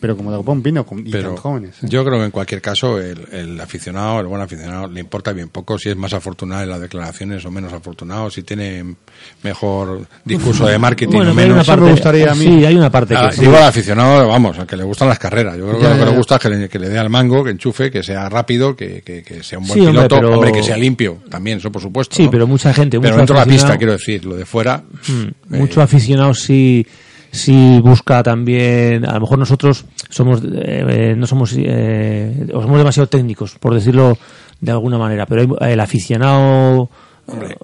Pero 0.00 0.16
como 0.16 0.30
de 0.32 0.62
pino 0.62 0.84
con- 0.84 1.00
y 1.06 1.10
pero 1.10 1.28
tan 1.30 1.36
jóvenes. 1.36 1.76
¿eh? 1.82 1.86
yo 1.88 2.04
creo 2.04 2.18
que 2.18 2.24
en 2.26 2.30
cualquier 2.30 2.60
caso 2.60 2.98
el, 2.98 3.26
el 3.32 3.60
aficionado, 3.60 4.20
el 4.20 4.26
buen 4.26 4.40
aficionado, 4.42 4.88
le 4.88 5.00
importa 5.00 5.32
bien 5.32 5.48
poco 5.48 5.78
si 5.78 5.88
es 5.90 5.96
más 5.96 6.12
afortunado 6.12 6.62
en 6.62 6.68
las 6.70 6.80
declaraciones 6.80 7.44
o 7.44 7.50
menos 7.50 7.72
afortunado, 7.72 8.30
si 8.30 8.42
tiene 8.42 8.94
mejor 9.42 10.06
discurso 10.24 10.66
de 10.66 10.78
marketing 10.78 11.16
Bueno, 11.16 11.32
o 11.32 11.34
menos. 11.34 11.52
una 11.52 11.62
eso 11.62 11.72
me 11.72 11.76
parte, 11.78 11.90
gustaría 11.92 12.32
a 12.32 12.34
mí. 12.34 12.44
sí, 12.44 12.64
hay 12.64 12.74
una 12.76 12.90
parte 12.90 13.14
Ah, 13.16 13.28
que 13.30 13.36
sí. 13.36 13.40
digo 13.42 13.56
al 13.56 13.64
aficionado, 13.64 14.28
vamos, 14.28 14.58
al 14.58 14.66
que 14.66 14.76
le 14.76 14.84
gustan 14.84 15.08
las 15.08 15.18
carreras. 15.18 15.56
Yo 15.56 15.64
creo 15.66 15.76
que 15.78 15.82
Ya, 15.84 15.88
lo 15.90 15.94
que 15.96 16.00
ya, 16.04 16.10
le 16.10 16.16
gusta 16.16 16.34
es 16.36 16.40
que 16.40 16.48
le, 16.48 16.68
que 16.68 16.78
le 16.78 16.88
dé 16.88 16.98
al 16.98 17.10
mango, 17.10 17.44
que 17.44 17.50
enchufe, 17.50 17.90
que 17.90 18.02
sea 18.02 18.28
rápido, 18.28 18.74
que, 18.76 19.02
que- 19.02 19.22
que 19.22 19.42
sea 19.42 19.58
un 19.58 19.66
buen 19.66 19.74
Sí, 19.80 19.86
hombre, 19.86 20.02
piloto, 20.04 20.16
pero- 20.16 20.34
hombre, 20.34 20.52
que 20.52 20.62
sea 20.62 20.76
limpio, 20.76 21.18
también, 21.28 21.58
eso 21.58 21.70
por 21.70 21.82
supuesto. 21.82 22.16
Sí, 22.16 22.24
¿no? 22.24 22.30
pero 22.30 22.46
mucha 22.46 22.72
gente, 22.72 22.98
Pero 23.00 23.12
mucho 23.14 23.18
dentro 23.18 23.34
de 23.34 23.40
la 23.40 23.44
pista, 23.46 23.68
aficionado- 23.72 23.78
quiero 23.78 23.92
decir, 23.92 24.24
lo 24.24 24.36
de 24.36 24.46
fuera. 24.46 24.82
Mm, 25.08 25.22
eh, 25.54 25.58
mucho 25.58 25.80
aficionado 25.82 26.34
sí 26.34 26.86
sí 27.32 27.80
busca 27.82 28.22
también 28.22 29.04
a 29.08 29.14
lo 29.14 29.20
mejor 29.22 29.38
nosotros 29.38 29.84
somos 30.10 30.40
eh, 30.44 30.84
eh, 30.88 31.14
no 31.16 31.26
somos 31.26 31.52
eh, 31.56 32.46
o 32.54 32.60
somos 32.62 32.78
demasiado 32.78 33.08
técnicos 33.08 33.56
por 33.58 33.74
decirlo 33.74 34.16
de 34.60 34.70
alguna 34.70 34.98
manera 34.98 35.26
pero 35.26 35.56
hay- 35.60 35.72
el 35.72 35.80
aficionado 35.80 36.88
hombre, 37.26 37.56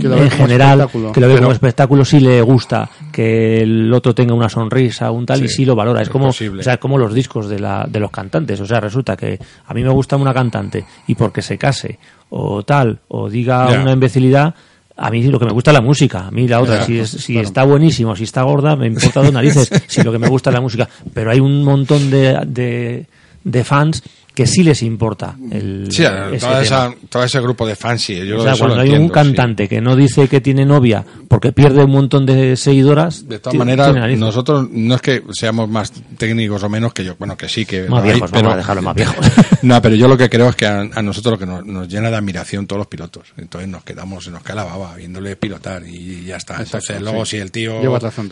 Que 0.00 0.08
lo 0.08 0.16
ve 0.16 0.22
en 0.24 0.30
general 0.30 0.88
que 1.12 1.20
lo 1.20 1.28
ve 1.28 1.38
como 1.38 1.52
espectáculo 1.52 2.04
sí 2.04 2.20
le 2.20 2.42
gusta 2.42 2.90
que 3.12 3.62
el 3.62 3.92
otro 3.94 4.14
tenga 4.14 4.34
una 4.34 4.48
sonrisa 4.50 5.10
un 5.10 5.24
tal 5.24 5.42
y 5.42 5.48
Sí, 5.48 5.64
lo 5.64 5.74
valora. 5.74 6.02
Es 6.02 6.08
es 6.08 6.12
como 6.12 6.26
posible. 6.26 6.60
o 6.60 6.64
sea, 6.64 6.76
como 6.78 6.98
los 6.98 7.14
discos 7.14 7.48
de, 7.48 7.60
la, 7.60 7.86
de 7.88 8.00
los 8.00 8.10
cantantes. 8.10 8.60
O 8.60 8.66
sea 8.66 8.80
resulta 8.80 9.16
que 9.16 9.38
a 9.66 9.72
mí 9.72 9.82
me 9.84 9.88
gusta 9.90 10.16
una 10.16 10.34
cantante 10.34 10.84
y 11.06 11.14
porque 11.14 11.42
se 11.42 11.56
case 11.56 11.98
o 12.30 12.62
tal 12.64 12.98
o 13.08 13.30
diga 13.30 13.68
una 13.80 13.92
imbecilidad 13.92 14.54
a 14.96 15.10
mí 15.10 15.22
lo 15.24 15.38
que 15.38 15.44
me 15.46 15.52
gusta 15.52 15.70
es 15.70 15.74
la 15.74 15.80
música, 15.80 16.26
a 16.26 16.30
mí 16.30 16.46
la 16.46 16.60
otra, 16.60 16.84
si, 16.84 16.98
es- 16.98 17.10
si 17.10 17.38
está 17.38 17.64
buenísimo, 17.64 18.14
si 18.16 18.24
está 18.24 18.42
gorda, 18.42 18.76
me 18.76 18.86
importa 18.86 19.22
dos 19.22 19.32
narices, 19.32 19.68
si 19.88 20.02
lo 20.02 20.12
que 20.12 20.18
me 20.18 20.28
gusta 20.28 20.50
es 20.50 20.54
la 20.54 20.60
música. 20.60 20.88
Pero 21.12 21.30
hay 21.30 21.40
un 21.40 21.64
montón 21.64 22.10
de, 22.10 22.38
de, 22.46 23.06
de 23.42 23.64
fans 23.64 24.02
que 24.34 24.48
sí 24.48 24.64
les 24.64 24.82
importa 24.82 25.36
el, 25.52 25.86
Sí, 25.92 26.02
ese 26.32 26.62
esa- 26.62 26.92
todo 27.08 27.22
ese 27.22 27.40
grupo 27.40 27.64
de 27.68 27.76
fans, 27.76 28.02
sí, 28.02 28.16
yo 28.26 28.40
O 28.40 28.42
sea, 28.42 28.56
cuando 28.56 28.80
hay 28.80 28.90
un 28.90 29.06
sí. 29.06 29.12
cantante 29.12 29.68
que 29.68 29.80
no 29.80 29.94
dice 29.94 30.26
que 30.26 30.40
tiene 30.40 30.64
novia 30.66 31.04
porque 31.28 31.52
pierde 31.52 31.84
un 31.84 31.92
montón 31.92 32.26
de 32.26 32.56
seguidoras, 32.56 33.28
De 33.28 33.38
todas 33.38 33.56
maneras, 33.56 33.94
nosotros 34.18 34.68
no 34.72 34.96
es 34.96 35.00
que 35.02 35.22
seamos 35.32 35.68
más 35.68 35.92
técnicos 36.18 36.62
o 36.64 36.68
menos 36.68 36.92
que 36.92 37.04
yo, 37.04 37.14
bueno, 37.16 37.36
que 37.36 37.48
sí, 37.48 37.64
que 37.64 37.82
Más 37.88 38.02
hay, 38.02 38.10
viejos, 38.10 38.30
vamos 38.32 38.52
a 38.54 38.56
dejarlo 38.56 38.82
más 38.82 38.94
viejos. 38.96 39.16
No, 39.64 39.82
pero 39.82 39.94
yo 39.94 40.06
lo 40.08 40.16
que 40.16 40.28
creo 40.30 40.48
es 40.48 40.56
que 40.56 40.66
a, 40.66 40.80
a 40.80 41.02
nosotros 41.02 41.32
lo 41.32 41.38
que 41.38 41.46
nos, 41.46 41.64
nos 41.64 41.88
llena 41.88 42.10
de 42.10 42.16
admiración 42.16 42.66
todos 42.66 42.78
los 42.78 42.86
pilotos. 42.86 43.32
Entonces 43.36 43.68
nos 43.68 43.82
quedamos, 43.84 44.24
se 44.24 44.30
nos 44.30 44.42
cae 44.42 44.54
la 44.56 44.64
baba 44.64 44.94
viéndole 44.94 45.36
pilotar 45.36 45.82
y 45.86 46.24
ya 46.24 46.36
está. 46.36 46.54
Exacto, 46.54 46.76
Entonces 46.78 47.02
luego 47.02 47.24
sí. 47.24 47.36
si 47.36 47.42
el 47.42 47.50
tío 47.50 47.80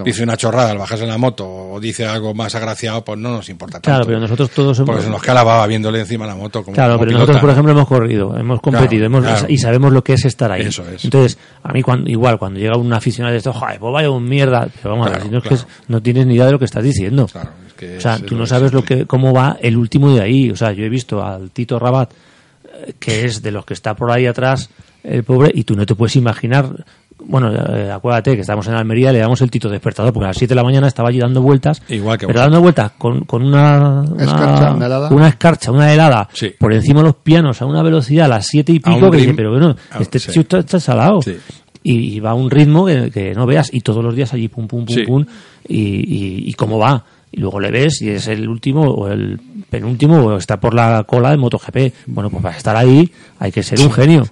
dice 0.05 0.23
una 0.23 0.37
chorrada 0.37 0.71
al 0.71 0.79
bajarse 0.79 1.05
en 1.05 1.11
la 1.11 1.19
moto 1.19 1.47
o 1.49 1.81
dice 1.81 2.07
algo 2.07 2.35
más 2.35 2.55
agraciado, 2.55 3.05
pues 3.05 3.19
no 3.19 3.31
nos 3.33 3.49
importa 3.49 3.75
tanto. 3.81 3.89
Claro, 3.91 4.05
pero 4.07 4.21
nosotros 4.21 4.51
todos 4.51 4.79
hemos... 4.79 4.87
Porque 4.87 5.03
se 5.03 5.11
nos 5.11 5.23
cae 5.23 5.35
la 5.35 5.43
baba 5.45 5.67
viéndole 5.67 6.01
encima 6.01 6.27
la 6.27 6.35
moto 6.35 6.63
como 6.63 6.75
Claro, 6.75 6.95
como 6.95 7.01
pero 7.01 7.09
pilota. 7.11 7.21
nosotros, 7.23 7.41
por 7.41 7.51
ejemplo, 7.51 7.73
hemos 7.73 7.89
corrido, 7.89 8.37
hemos 8.37 8.61
competido 8.61 9.09
Claro, 9.09 9.19
hemos, 9.19 9.25
claro. 9.41 9.47
y 9.49 9.59
sabemos 9.59 9.93
lo 9.93 10.05
que 10.05 10.13
es 10.15 10.25
estar 10.25 10.53
ahí. 10.53 10.63
Eso 10.63 10.85
es. 10.89 11.05
Entonces, 11.05 11.39
a 11.63 11.73
mí, 11.73 11.83
cuando, 11.83 12.11
igual, 12.11 12.39
cuando 12.39 12.61
llega 12.61 12.77
un 12.77 12.93
aficionado 12.93 13.33
de 13.33 13.39
esto, 13.39 13.53
joder, 13.53 13.79
pues 13.79 13.93
vaya 13.93 14.11
un 14.11 14.25
mierda. 14.29 14.69
Pero 14.83 14.95
vamos 14.95 15.07
a 15.09 15.11
ver, 15.11 15.23
si 15.23 15.29
no, 15.29 15.39
es 15.39 15.45
que 15.45 15.57
no 15.89 16.03
tienes 16.03 16.27
ni 16.27 16.35
idea 16.35 16.47
de 16.47 16.53
lo 16.53 16.59
que 16.59 16.65
estás 16.67 16.83
diciendo. 16.85 17.27
Claro, 17.27 17.51
que 17.89 17.97
o 17.99 18.01
sea, 18.01 18.15
es- 18.17 18.27
tú 18.27 18.37
no 18.37 18.47
sabes 18.47 18.73
lo 18.73 18.83
que, 18.85 19.07
cómo 19.07 19.33
va 19.33 19.57
el 19.61 19.77
último 19.77 20.15
de 20.15 20.21
ahí. 20.23 20.51
O 20.51 20.57
sea, 20.57 20.73
yo 20.73 20.85
he 20.85 20.89
visto 20.89 21.23
al 21.25 21.51
Tito 21.51 21.79
Rabat 21.79 22.11
que 22.99 23.25
es 23.25 23.43
de 23.43 23.51
los 23.53 23.65
que 23.65 23.75
está 23.75 23.95
por 23.95 24.11
ahí 24.11 24.27
atrás 24.27 24.71
el 25.05 25.25
pobre, 25.25 25.51
y 25.55 25.65
tú 25.65 25.75
no 25.77 25.85
te 25.87 25.95
puedes 25.95 26.17
imaginar. 26.17 26.85
Bueno, 27.25 27.53
eh, 27.53 27.91
acuérdate 27.93 28.35
que 28.35 28.41
estamos 28.41 28.67
en 28.67 28.75
Almería, 28.75 29.13
le 29.13 29.19
damos 29.21 29.41
el 29.43 29.51
tito 29.51 29.69
despertador, 29.69 30.13
porque 30.13 30.25
a 30.25 30.29
las 30.29 30.37
7 30.39 30.53
de 30.53 30.57
la 30.57 30.65
mañana 30.65 30.89
estaba 30.89 31.09
allí 31.09 31.19
dando 31.21 31.41
vueltas. 31.43 31.81
Igual 31.89 32.19
que 32.19 32.27
pero 32.27 32.41
dando 32.41 32.61
vueltas 32.61 32.93
con, 32.99 33.21
con 33.25 33.43
una, 33.45 34.01
una, 34.03 34.25
Escarcha, 34.25 34.73
una 34.75 34.87
helada. 34.87 35.09
una 35.11 35.29
escarcha, 35.29 35.71
una 35.71 35.93
helada, 35.93 36.29
Sí. 36.33 36.53
por 36.59 36.73
encima 36.73 37.01
de 37.01 37.07
los 37.07 37.17
pianos 37.17 37.63
a 37.63 37.67
una 37.67 37.83
velocidad 37.83 38.27
a 38.27 38.29
las 38.29 38.47
7 38.49 38.73
y 38.73 38.81
pico, 38.81 39.11
que 39.11 39.19
dice, 39.19 39.35
pero 39.35 39.51
bueno, 39.53 39.77
a- 39.93 40.01
este 40.01 40.19
sí. 40.19 40.41
está, 40.41 40.59
está 40.59 40.81
salado. 40.81 41.23
Sí. 41.23 41.37
Y, 41.85 42.17
y 42.17 42.21
va 42.21 42.31
a 42.31 42.35
un 42.35 42.51
ritmo 42.51 42.87
que, 42.87 43.11
que 43.13 43.35
no 43.35 43.47
veas, 43.47 43.73
y 43.73 43.81
todos 43.83 44.03
los 44.05 44.17
días 44.17 44.33
allí 44.35 44.49
pum, 44.49 44.67
pum, 44.67 44.85
pum, 44.85 44.95
Sí. 44.97 45.03
pum, 45.03 45.25
y, 45.69 45.77
y, 45.79 46.49
y 46.49 46.53
cómo 46.55 46.79
va. 46.79 47.05
Y 47.33 47.41
luego 47.41 47.59
le 47.59 47.71
ves 47.71 48.03
y 48.03 48.11
es 48.11 48.29
el 48.29 48.49
último 48.49 48.83
o 48.83 49.09
el 49.09 49.41
penúltimo 49.71 50.19
o 50.19 50.37
está 50.37 50.61
por 50.61 50.75
la 50.75 51.05
cola 51.05 51.31
de 51.31 51.39
MotoGP. 51.39 52.07
Bueno, 52.07 52.31
pues 52.31 52.43
para 52.43 52.57
estar 52.57 52.77
ahí 52.77 53.11
hay 53.39 53.51
que 53.51 53.63
ser 53.63 53.81
un 53.81 53.91
genio. 53.91 54.27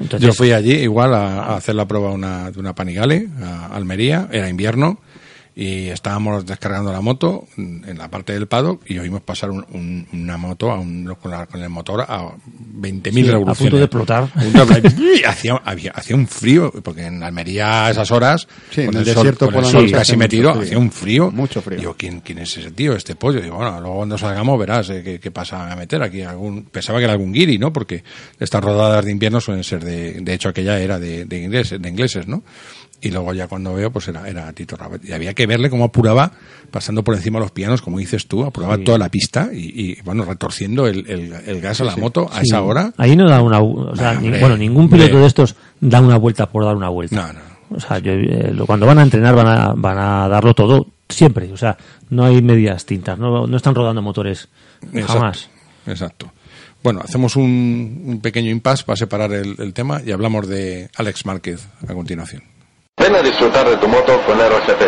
Entonces, 0.00 0.26
Yo 0.26 0.32
fui 0.32 0.52
allí 0.52 0.72
igual 0.72 1.12
a, 1.14 1.44
a 1.44 1.56
hacer 1.56 1.74
la 1.74 1.86
prueba 1.86 2.10
una, 2.10 2.50
de 2.50 2.58
una 2.58 2.74
Panigale 2.74 3.28
a 3.42 3.66
Almería, 3.66 4.28
era 4.32 4.48
invierno, 4.48 4.98
y 5.62 5.88
estábamos 5.90 6.46
descargando 6.46 6.90
la 6.90 7.02
moto 7.02 7.46
en 7.58 7.98
la 7.98 8.08
parte 8.08 8.32
del 8.32 8.46
paddock 8.46 8.82
y 8.88 8.98
oímos 8.98 9.20
pasar 9.20 9.50
un- 9.50 9.66
un- 9.72 10.06
una 10.14 10.38
moto 10.38 10.70
a 10.70 10.80
un- 10.80 11.04
con, 11.20 11.30
la- 11.30 11.44
con 11.44 11.60
el 11.62 11.68
motor 11.68 12.00
a 12.08 12.30
20.000 12.80 13.24
Sí, 13.24 13.28
a 13.28 13.32
revoluciones. 13.32 13.58
punto 13.58 13.76
de 13.76 13.84
explotar. 13.84 14.22
A 14.22 14.40
punto 14.40 14.64
de 14.66 14.78
explotar. 14.78 15.00
Y 15.20 15.24
hacía, 15.24 15.60
había- 15.62 15.90
hacía 15.92 16.16
un 16.16 16.26
frío, 16.26 16.72
porque 16.82 17.04
en 17.04 17.22
Almería 17.22 17.84
a 17.86 17.90
esas 17.90 18.10
horas, 18.10 18.48
Sí, 18.70 18.80
en 18.80 18.88
el 18.88 18.96
el, 19.00 19.04
sol, 19.04 19.14
desierto 19.16 19.46
con 19.46 19.54
por 19.56 19.64
el 19.64 19.70
sol 19.70 19.90
casi 19.92 20.16
metido, 20.16 20.50
frío. 20.52 20.62
hacía 20.62 20.78
un 20.78 20.90
frío. 20.90 21.30
Mucho 21.30 21.60
frío. 21.60 21.78
Digo, 21.78 21.94
¿quién, 21.98 22.20
¿quién 22.20 22.38
es 22.38 22.56
ese 22.56 22.70
tío, 22.70 22.94
este 22.96 23.14
pollo? 23.14 23.42
Digo, 23.42 23.56
bueno, 23.56 23.78
luego 23.80 23.96
cuando 23.96 24.16
salgamos 24.16 24.58
verás 24.58 24.88
eh, 24.88 25.02
qué, 25.04 25.20
qué 25.20 25.30
pasa 25.30 25.70
a 25.70 25.76
meter 25.76 26.02
aquí. 26.02 26.22
Algún, 26.22 26.64
pensaba 26.64 26.98
que 27.00 27.04
era 27.04 27.12
algún 27.12 27.32
guiri, 27.32 27.58
¿no? 27.58 27.70
Porque 27.70 28.02
estas 28.38 28.64
rodadas 28.64 29.04
de 29.04 29.10
invierno 29.10 29.42
suelen 29.42 29.62
ser 29.62 29.84
de, 29.84 30.20
de 30.22 30.32
hecho 30.32 30.48
aquella 30.48 30.80
era 30.80 30.98
de, 30.98 31.26
de 31.26 31.42
ingleses, 31.42 31.82
de 31.82 31.88
ingleses, 31.90 32.26
¿no? 32.26 32.42
Y 33.02 33.10
luego 33.10 33.32
ya 33.32 33.48
cuando 33.48 33.72
veo, 33.74 33.90
pues 33.90 34.08
era, 34.08 34.28
era 34.28 34.52
Tito 34.52 34.76
Rabat. 34.76 35.02
Y 35.04 35.12
había 35.12 35.32
que 35.32 35.46
verle 35.46 35.70
cómo 35.70 35.84
apuraba, 35.84 36.32
pasando 36.70 37.02
por 37.02 37.14
encima 37.14 37.38
de 37.38 37.44
los 37.44 37.50
pianos, 37.50 37.80
como 37.80 37.98
dices 37.98 38.26
tú, 38.26 38.44
apuraba 38.44 38.76
toda 38.78 38.98
la 38.98 39.08
pista 39.08 39.48
y, 39.52 39.92
y, 39.92 40.02
bueno, 40.02 40.24
retorciendo 40.24 40.86
el, 40.86 41.08
el, 41.08 41.32
el 41.46 41.60
gas 41.62 41.80
a 41.80 41.84
la 41.84 41.96
moto 41.96 42.28
a 42.30 42.36
sí, 42.40 42.46
esa 42.48 42.60
hora. 42.62 42.92
Ahí 42.98 43.16
no 43.16 43.28
da 43.28 43.40
una. 43.40 43.60
O 43.60 43.96
sea, 43.96 44.14
ni- 44.14 44.28
bueno, 44.38 44.56
ningún 44.56 44.84
hombre. 44.84 44.98
piloto 45.06 45.20
de 45.20 45.26
estos 45.26 45.56
da 45.80 46.00
una 46.00 46.18
vuelta 46.18 46.50
por 46.50 46.64
dar 46.64 46.76
una 46.76 46.90
vuelta. 46.90 47.16
No, 47.16 47.32
no. 47.32 47.76
O 47.76 47.80
sea, 47.80 47.98
yo, 48.00 48.12
eh, 48.12 48.52
cuando 48.66 48.84
van 48.84 48.98
a 48.98 49.02
entrenar 49.02 49.34
van 49.34 49.46
a, 49.46 49.72
van 49.74 49.96
a 49.98 50.28
darlo 50.28 50.52
todo, 50.54 50.88
siempre. 51.08 51.50
O 51.52 51.56
sea, 51.56 51.78
no 52.10 52.24
hay 52.24 52.42
medias 52.42 52.84
tintas, 52.84 53.18
no, 53.18 53.46
no 53.46 53.56
están 53.56 53.74
rodando 53.74 54.02
motores 54.02 54.48
Exacto, 54.92 55.12
jamás. 55.12 55.48
Exacto. 55.86 56.32
Bueno, 56.82 57.00
hacemos 57.04 57.36
un, 57.36 58.02
un 58.06 58.20
pequeño 58.20 58.50
impasse 58.50 58.84
para 58.84 58.96
separar 58.96 59.32
el, 59.32 59.54
el 59.58 59.72
tema 59.72 60.00
y 60.04 60.10
hablamos 60.12 60.48
de 60.48 60.90
Alex 60.96 61.24
Márquez 61.26 61.66
a 61.86 61.94
continuación. 61.94 62.42
Ven 63.00 63.16
a 63.16 63.22
disfrutar 63.22 63.66
de 63.66 63.78
tu 63.78 63.88
moto 63.88 64.20
con 64.26 64.38
RGP. 64.38 64.82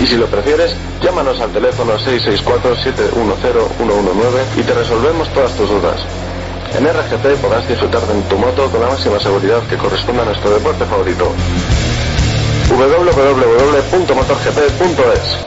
Y 0.01 0.07
si 0.07 0.17
lo 0.17 0.25
prefieres, 0.25 0.73
llámanos 1.03 1.39
al 1.39 1.51
teléfono 1.51 1.99
664-710-119 1.99 4.57
y 4.57 4.63
te 4.63 4.73
resolvemos 4.73 5.29
todas 5.29 5.55
tus 5.55 5.69
dudas. 5.69 6.03
En 6.77 6.85
RGP 6.85 7.41
podrás 7.41 7.67
disfrutar 7.67 8.01
de 8.01 8.21
tu 8.29 8.37
moto 8.37 8.69
con 8.69 8.81
la 8.81 8.89
máxima 8.89 9.19
seguridad 9.19 9.65
que 9.67 9.77
corresponde 9.77 10.21
a 10.21 10.25
nuestro 10.25 10.51
deporte 10.51 10.85
favorito. 10.85 11.33
www.motorgp.es 12.69 15.45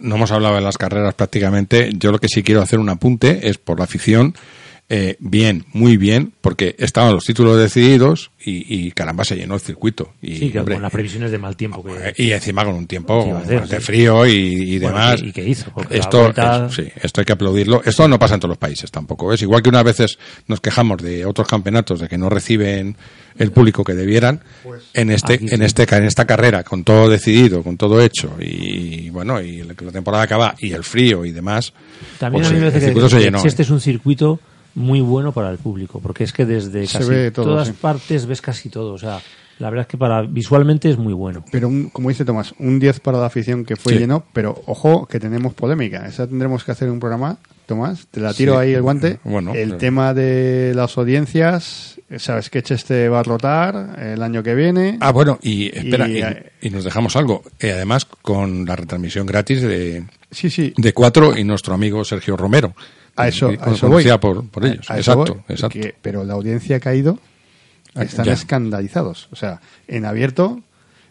No 0.00 0.16
hemos 0.16 0.32
hablado 0.32 0.56
de 0.56 0.60
las 0.60 0.76
carreras 0.76 1.14
prácticamente. 1.14 1.90
Yo 1.96 2.12
lo 2.12 2.18
que 2.18 2.28
sí 2.28 2.42
quiero 2.42 2.60
hacer 2.62 2.78
un 2.78 2.90
apunte 2.90 3.48
es 3.48 3.56
por 3.58 3.78
la 3.78 3.84
afición. 3.84 4.34
Eh, 4.90 5.16
bien, 5.18 5.64
muy 5.72 5.96
bien, 5.96 6.32
porque 6.42 6.76
estaban 6.78 7.14
los 7.14 7.24
títulos 7.24 7.58
decididos 7.58 8.30
y, 8.44 8.86
y 8.86 8.90
caramba 8.92 9.24
se 9.24 9.34
llenó 9.34 9.54
el 9.54 9.60
circuito. 9.60 10.12
Y, 10.20 10.36
Sí, 10.36 10.50
que 10.50 10.58
hombre, 10.60 10.74
con 10.74 10.82
las 10.82 10.92
previsiones 10.92 11.30
de 11.30 11.38
mal 11.38 11.56
tiempo 11.56 11.82
que... 11.82 12.12
y 12.22 12.32
encima 12.32 12.64
con 12.66 12.74
un 12.74 12.86
tiempo 12.86 13.42
de 13.46 13.66
Sí. 13.66 13.76
frío 13.80 14.26
y, 14.26 14.32
y 14.32 14.78
Bueno, 14.78 14.98
demás. 14.98 15.22
¿y- 15.22 15.28
y 15.28 15.32
qué 15.32 15.48
hizo? 15.48 15.72
Esto, 15.88 16.22
vuelta- 16.24 16.66
es- 16.68 16.74
sí, 16.74 16.82
esto 17.02 17.20
hay 17.22 17.24
que 17.24 17.32
aplaudirlo. 17.32 17.82
Esto 17.84 18.06
no 18.08 18.18
pasa 18.18 18.34
en 18.34 18.40
todos 18.40 18.50
los 18.50 18.58
países 18.58 18.90
tampoco. 18.90 19.32
Es 19.32 19.40
igual 19.40 19.62
que 19.62 19.70
unas 19.70 19.84
veces 19.84 20.18
nos 20.48 20.60
quejamos 20.60 20.98
de 21.02 21.24
otros 21.24 21.48
campeonatos 21.48 22.00
de 22.00 22.08
que 22.08 22.18
no 22.18 22.28
reciben 22.28 22.96
el 23.38 23.50
público 23.52 23.82
que 23.84 23.94
debieran. 23.94 24.40
en 24.92 25.10
este, 25.10 25.34
en 25.34 25.48
sí. 25.48 25.64
este, 25.64 25.96
en 25.96 26.04
esta 26.04 26.26
carrera, 26.26 26.62
con 26.62 26.84
todo 26.84 27.08
decidido, 27.08 27.62
con 27.62 27.76
todo 27.78 28.00
hecho 28.02 28.36
y 28.38 29.08
bueno, 29.10 29.40
y 29.40 29.62
la 29.62 29.74
la 29.80 29.92
temporada 29.92 30.22
acaba 30.24 30.54
y 30.58 30.72
el 30.72 30.84
frío 30.84 31.24
y 31.24 31.32
demás. 31.32 31.72
También 32.18 32.42
pues 32.42 32.50
a 32.50 32.54
mí 32.54 32.60
me 32.60 32.66
el 32.66 32.72
parece 32.72 32.86
circuito 32.88 33.06
que, 33.06 33.10
se 33.10 33.16
que 33.18 33.24
llenó. 33.24 33.38
si 33.40 33.48
este 33.48 33.62
es 33.62 33.70
un 33.70 33.80
circuito 33.80 34.40
muy 34.74 35.00
bueno 35.00 35.32
para 35.32 35.50
el 35.50 35.58
público, 35.58 36.00
porque 36.00 36.24
es 36.24 36.32
que 36.32 36.44
desde 36.46 36.86
Se 36.86 36.98
casi 36.98 37.10
ve 37.10 37.30
todo, 37.30 37.46
todas 37.46 37.68
sí. 37.68 37.74
partes 37.80 38.26
ves 38.26 38.40
casi 38.42 38.68
todo. 38.68 38.92
O 38.94 38.98
sea, 38.98 39.20
la 39.60 39.70
verdad 39.70 39.82
es 39.82 39.88
que 39.88 39.96
para 39.98 40.22
visualmente 40.22 40.90
es 40.90 40.98
muy 40.98 41.12
bueno. 41.12 41.44
Pero 41.52 41.68
un- 41.68 41.88
como 41.90 42.08
dice 42.08 42.24
Tomás, 42.24 42.54
un 42.58 42.78
10 42.80 42.98
para 43.00 43.18
la 43.18 43.26
afición 43.26 43.64
que 43.64 43.76
fue 43.76 43.92
Sí. 43.92 43.98
lleno, 44.00 44.24
pero 44.32 44.62
ojo 44.66 45.06
que 45.06 45.20
tenemos 45.20 45.54
polémica. 45.54 46.06
Esa 46.06 46.26
tendremos 46.26 46.64
que 46.64 46.72
hacer 46.72 46.90
un 46.90 46.98
programa, 46.98 47.38
Tomás, 47.66 48.06
te 48.10 48.20
la 48.20 48.34
tiro 48.34 48.54
Sí. 48.54 48.58
ahí 48.58 48.72
el 48.74 48.82
guante. 48.82 49.20
Bueno, 49.24 49.54
el 49.54 49.68
pero- 49.68 49.78
tema 49.78 50.12
de 50.12 50.72
las 50.74 50.98
audiencias, 50.98 52.00
sabes 52.18 52.50
que 52.50 52.58
este 52.58 53.08
va 53.08 53.20
a 53.20 53.22
rotar 53.22 53.96
el 54.02 54.22
año 54.22 54.42
que 54.42 54.54
viene. 54.56 54.98
Ah, 55.00 55.12
bueno, 55.12 55.38
y 55.40 55.66
espera, 55.66 56.08
Y, 56.08 56.18
y, 56.18 56.22
eh, 56.22 56.52
y 56.62 56.70
nos 56.70 56.82
dejamos 56.84 57.14
algo. 57.16 57.42
Eh, 57.60 57.70
además, 57.72 58.04
con 58.06 58.64
la 58.66 58.74
retransmisión 58.76 59.24
gratis 59.24 59.62
de, 59.62 60.04
sí, 60.32 60.50
sí. 60.50 60.74
de 60.76 60.92
cuatro 60.92 61.36
y 61.38 61.44
nuestro 61.44 61.74
amigo 61.74 62.04
Sergio 62.04 62.36
Romero. 62.36 62.74
A 63.16 63.28
eso, 63.28 63.48
a 63.48 63.70
eso 63.72 63.88
voy. 63.88 64.04
por, 64.20 64.48
por 64.48 64.64
ellos. 64.64 64.90
A 64.90 64.98
eso 64.98 65.12
exacto, 65.12 65.34
voy, 65.34 65.42
exacto. 65.48 65.78
que- 65.80 65.94
pero 66.02 66.24
la 66.24 66.34
audiencia 66.34 66.76
ha 66.76 66.80
caído. 66.80 67.18
Ah, 67.94 68.02
Están 68.02 68.26
ya. 68.26 68.32
escandalizados. 68.32 69.28
O 69.30 69.36
sea, 69.36 69.60
en 69.86 70.04
abierto, 70.04 70.60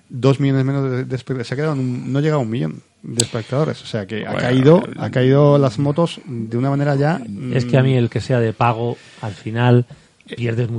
dos 0.09 0.39
millones 0.41 0.65
menos 0.65 0.91
de, 0.91 1.05
de 1.05 1.15
espectadores. 1.15 1.47
Se 1.47 1.53
ha 1.53 1.57
quedado 1.57 1.73
un- 1.73 2.11
no 2.11 2.19
llega 2.19 2.35
a 2.35 2.39
un 2.39 2.49
millón 2.49 2.81
de 3.03 3.21
espectadores. 3.21 3.81
O 3.81 3.85
sea, 3.85 4.05
que 4.05 4.25
ha 4.27 4.33
caído, 4.35 4.83
ha 4.97 5.09
caído 5.09 5.57
las 5.57 5.79
motos 5.79 6.19
de 6.25 6.57
una 6.57 6.69
manera 6.69 6.95
ya. 6.95 7.21
Es 7.53 7.63
que 7.65 7.77
a 7.77 7.83
mí 7.83 7.95
el 7.95 8.09
que 8.09 8.19
sea 8.21 8.39
de 8.39 8.51
pago, 8.53 8.97
al 9.21 9.33
final 9.33 9.85
pierdes 10.25 10.69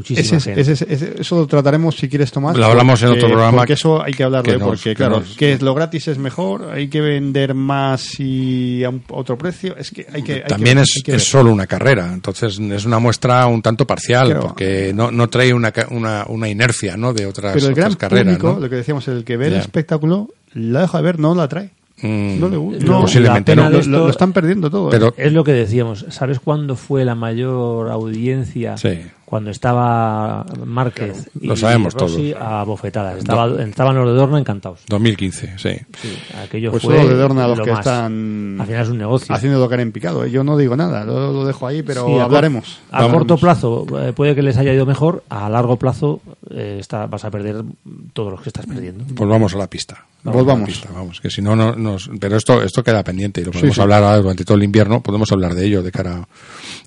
es- 0.49 0.69
es- 0.69 0.83
ese- 0.83 1.15
eso 1.21 1.37
lo 1.39 1.47
trataremos 1.47 1.97
si 1.97 2.09
quieres 2.09 2.33
Tomás. 2.33 2.57
Lo 2.57 2.65
hablamos 2.67 3.03
en 3.03 3.09
porque- 3.09 3.21
otro 3.25 3.35
programa 3.35 3.59
Porque 3.59 3.73
eso 3.75 4.03
hay 4.03 4.13
que 4.13 4.25
hablarlo, 4.25 4.45
que 4.45 4.57
¿eh? 4.57 4.59
nos- 4.59 4.69
porque 4.69 4.91
que 4.91 4.95
claro, 4.95 5.21
nos- 5.21 5.37
que 5.37 5.59
lo 5.59 5.75
gratis 5.75 6.09
es 6.09 6.19
mejor, 6.19 6.71
hay 6.71 6.89
que 6.89 7.01
vender 7.01 7.55
más 7.55 8.19
y 8.19 8.83
a 8.85 8.89
un- 8.89 9.03
otro 9.11 9.37
precio. 9.37 9.77
Es 9.77 9.91
que 9.91 10.07
hay 10.13 10.23
que. 10.23 10.33
hay 10.35 10.43
También 10.49 10.77
que- 10.79 10.83
es, 10.83 10.93
hay 10.97 11.03
que 11.03 11.15
es 11.17 11.25
solo 11.25 11.53
una 11.53 11.67
carrera, 11.67 12.11
entonces 12.13 12.59
es 12.59 12.85
una 12.85 12.99
muestra 12.99 13.47
un 13.47 13.61
tanto 13.63 13.87
parcial, 13.87 14.27
Claro. 14.29 14.41
porque 14.49 14.93
no, 14.95 15.11
no 15.11 15.29
trae 15.29 15.53
una, 15.53 15.73
ca- 15.73 15.89
una, 15.91 16.25
una 16.29 16.49
inercia 16.49 16.97
¿no? 16.97 17.13
de 17.13 17.27
otras, 17.27 17.53
Pero 17.55 17.69
el 17.69 17.75
gran 17.75 17.93
otras 17.93 17.97
carreras. 17.99 18.37
público, 18.37 18.55
¿no? 18.55 18.61
lo 18.61 18.71
que 18.71 18.77
decíamos, 18.77 19.07
el 19.09 19.25
que 19.25 19.37
ve 19.37 19.49
el 19.49 19.55
espectáculo, 19.55 20.29
la 20.55 20.83
deja 20.83 20.99
de 20.99 21.05
ver, 21.05 21.19
no 21.19 21.35
la 21.35 21.49
trae. 21.49 21.71
Mm, 22.05 22.41
No 22.41 22.49
le 22.49 22.57
gusta. 22.57 22.85
No, 22.85 23.01
posiblemente 23.01 23.57
la 23.57 23.63
pena 23.63 23.65
no. 23.65 23.71
Lo, 23.71 23.77
lo- 23.77 23.81
esto- 23.81 24.05
lo 24.05 24.11
están 24.11 24.33
perdiendo 24.33 24.71
todo. 24.71 24.89
¿eh? 24.89 24.91
Pero 24.91 25.15
Es 25.17 25.33
lo 25.33 25.43
que 25.45 25.53
decíamos. 25.53 26.05
¿Sabes 26.11 26.39
cuándo 26.41 26.77
fue 26.77 27.05
la 27.05 27.15
mayor 27.15 27.91
audiencia? 27.91 28.77
Sí. 28.77 29.01
Cuando 29.25 29.51
estaba 29.51 30.45
Márquez 30.65 31.29
y 31.41 31.47
Lo 31.49 31.57
sabemos 31.57 31.95
Rossi 31.95 32.33
todos. 32.33 32.43
a 32.47 32.63
bofetadas. 32.65 33.19
Estaba, 33.19 33.63
estaban 33.63 33.97
los 33.97 34.07
de 34.07 34.13
Dorna 34.15 34.39
encantados. 34.39 34.81
2015, 34.89 35.55
sí. 35.59 35.71
Sí, 36.01 36.17
aquello 36.45 36.71
Pues 36.71 36.83
fue 36.85 36.97
solo 36.99 37.09
de 37.09 37.15
Dorna 37.17 37.49
los 37.49 37.59
lo 37.59 37.65
que 37.65 37.71
más. 37.73 37.81
están 37.81 38.59
Al 38.61 38.67
final 38.67 38.83
es 38.83 38.89
un 38.91 38.99
negocio. 38.99 39.35
haciendo 39.35 39.59
tocar 39.59 39.81
en 39.81 39.91
picado. 39.93 40.25
¿eh? 40.25 40.31
Yo 40.31 40.45
no 40.45 40.57
digo 40.57 40.77
nada, 40.77 41.05
lo, 41.05 41.33
lo 41.33 41.45
dejo 41.47 41.67
ahí, 41.67 41.83
pero 41.83 42.03
Sí, 42.07 42.13
a 42.13 42.15
cor- 42.15 42.23
hablaremos. 42.23 42.79
A 42.93 43.09
corto 43.09 43.37
plazo 43.39 43.87
eh, 44.01 44.13
puede 44.15 44.35
que 44.37 44.43
les 44.43 44.57
haya 44.59 44.73
ido 44.73 44.87
mejor, 44.87 45.25
a 45.31 45.49
largo 45.49 45.77
plazo 45.79 46.21
eh, 46.51 46.77
está- 46.79 47.07
vas 47.07 47.25
a 47.25 47.31
perder 47.31 47.65
todos 48.13 48.31
los 48.31 48.41
que 48.43 48.51
estás 48.51 48.67
perdiendo. 48.67 49.05
Pues 49.17 49.29
vamos 49.29 49.55
a 49.55 49.59
la 49.59 49.69
pista. 49.69 50.05
Volvamos. 50.25 50.69
Pista, 50.69 50.89
vamos, 50.93 51.21
que 51.21 51.31
si 51.31 51.43
no, 51.43 51.55
no 51.55 51.75
nos, 51.75 52.11
pero 52.19 52.37
esto, 52.37 52.63
esto 52.63 52.83
queda 52.83 53.05
pendiente 53.05 53.43
y 53.43 53.45
lo 53.45 53.53
podemos 53.53 53.75
sí. 53.75 53.81
hablar 53.81 54.03
ahora 54.03 54.19
durante 54.19 54.45
todo 54.45 54.57
el 54.57 54.65
invierno, 54.65 55.03
podemos 55.03 55.31
hablar 55.33 55.55
de 55.55 55.67
ello 55.67 55.83
de 55.83 55.93
cara 55.93 56.27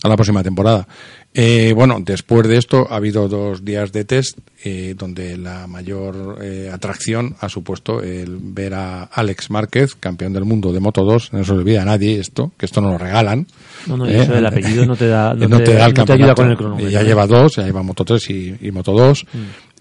a 0.03 0.07
la 0.07 0.15
próxima 0.15 0.41
temporada. 0.41 0.87
Eh, 1.39 1.73
bueno, 1.75 1.99
después 2.03 2.47
de 2.47 2.57
esto 2.57 2.87
ha 2.89 2.95
habido 2.95 3.27
dos 3.27 3.63
días 3.63 3.91
de 3.91 4.05
test 4.05 4.39
eh, 4.63 4.95
donde 4.97 5.37
la 5.37 5.67
mayor 5.67 6.39
eh, 6.41 6.71
atracción 6.73 7.35
ha 7.39 7.47
supuesto 7.47 8.01
el 8.01 8.39
ver 8.41 8.73
a 8.73 9.03
Alex 9.03 9.51
Márquez, 9.51 9.93
campeón 9.93 10.33
del 10.33 10.45
mundo 10.45 10.73
de 10.73 10.79
Moto 10.79 11.03
2, 11.03 11.33
no 11.33 11.43
se 11.43 11.51
olvida 11.51 11.83
a 11.83 11.85
nadie 11.85 12.19
esto, 12.19 12.53
que 12.57 12.65
esto 12.65 12.81
nos 12.81 12.93
lo 12.93 12.97
regalan. 12.97 13.45
No, 13.85 13.97
no, 13.97 14.09
y 14.09 14.15
eso 14.15 14.33
del 14.33 14.47
apellido 14.47 14.87
no 14.87 14.95
te 14.95 15.09
da, 15.09 15.33
no, 15.35 15.47
no 15.47 15.59
te, 15.59 15.75
da 15.75 15.85
el 15.85 15.93
no 15.93 16.05
te 16.05 16.13
ayuda 16.13 16.33
con 16.33 16.49
el 16.49 16.57
cronómetro. 16.57 16.89
Y 16.89 16.93
ya 16.93 17.03
lleva 17.03 17.27
dos, 17.27 17.57
ya 17.57 17.63
lleva 17.63 17.83
Moto 17.83 18.03
3 18.03 18.29
y, 18.31 18.55
y 18.61 18.71
Moto 18.71 18.93
2. 18.93 19.25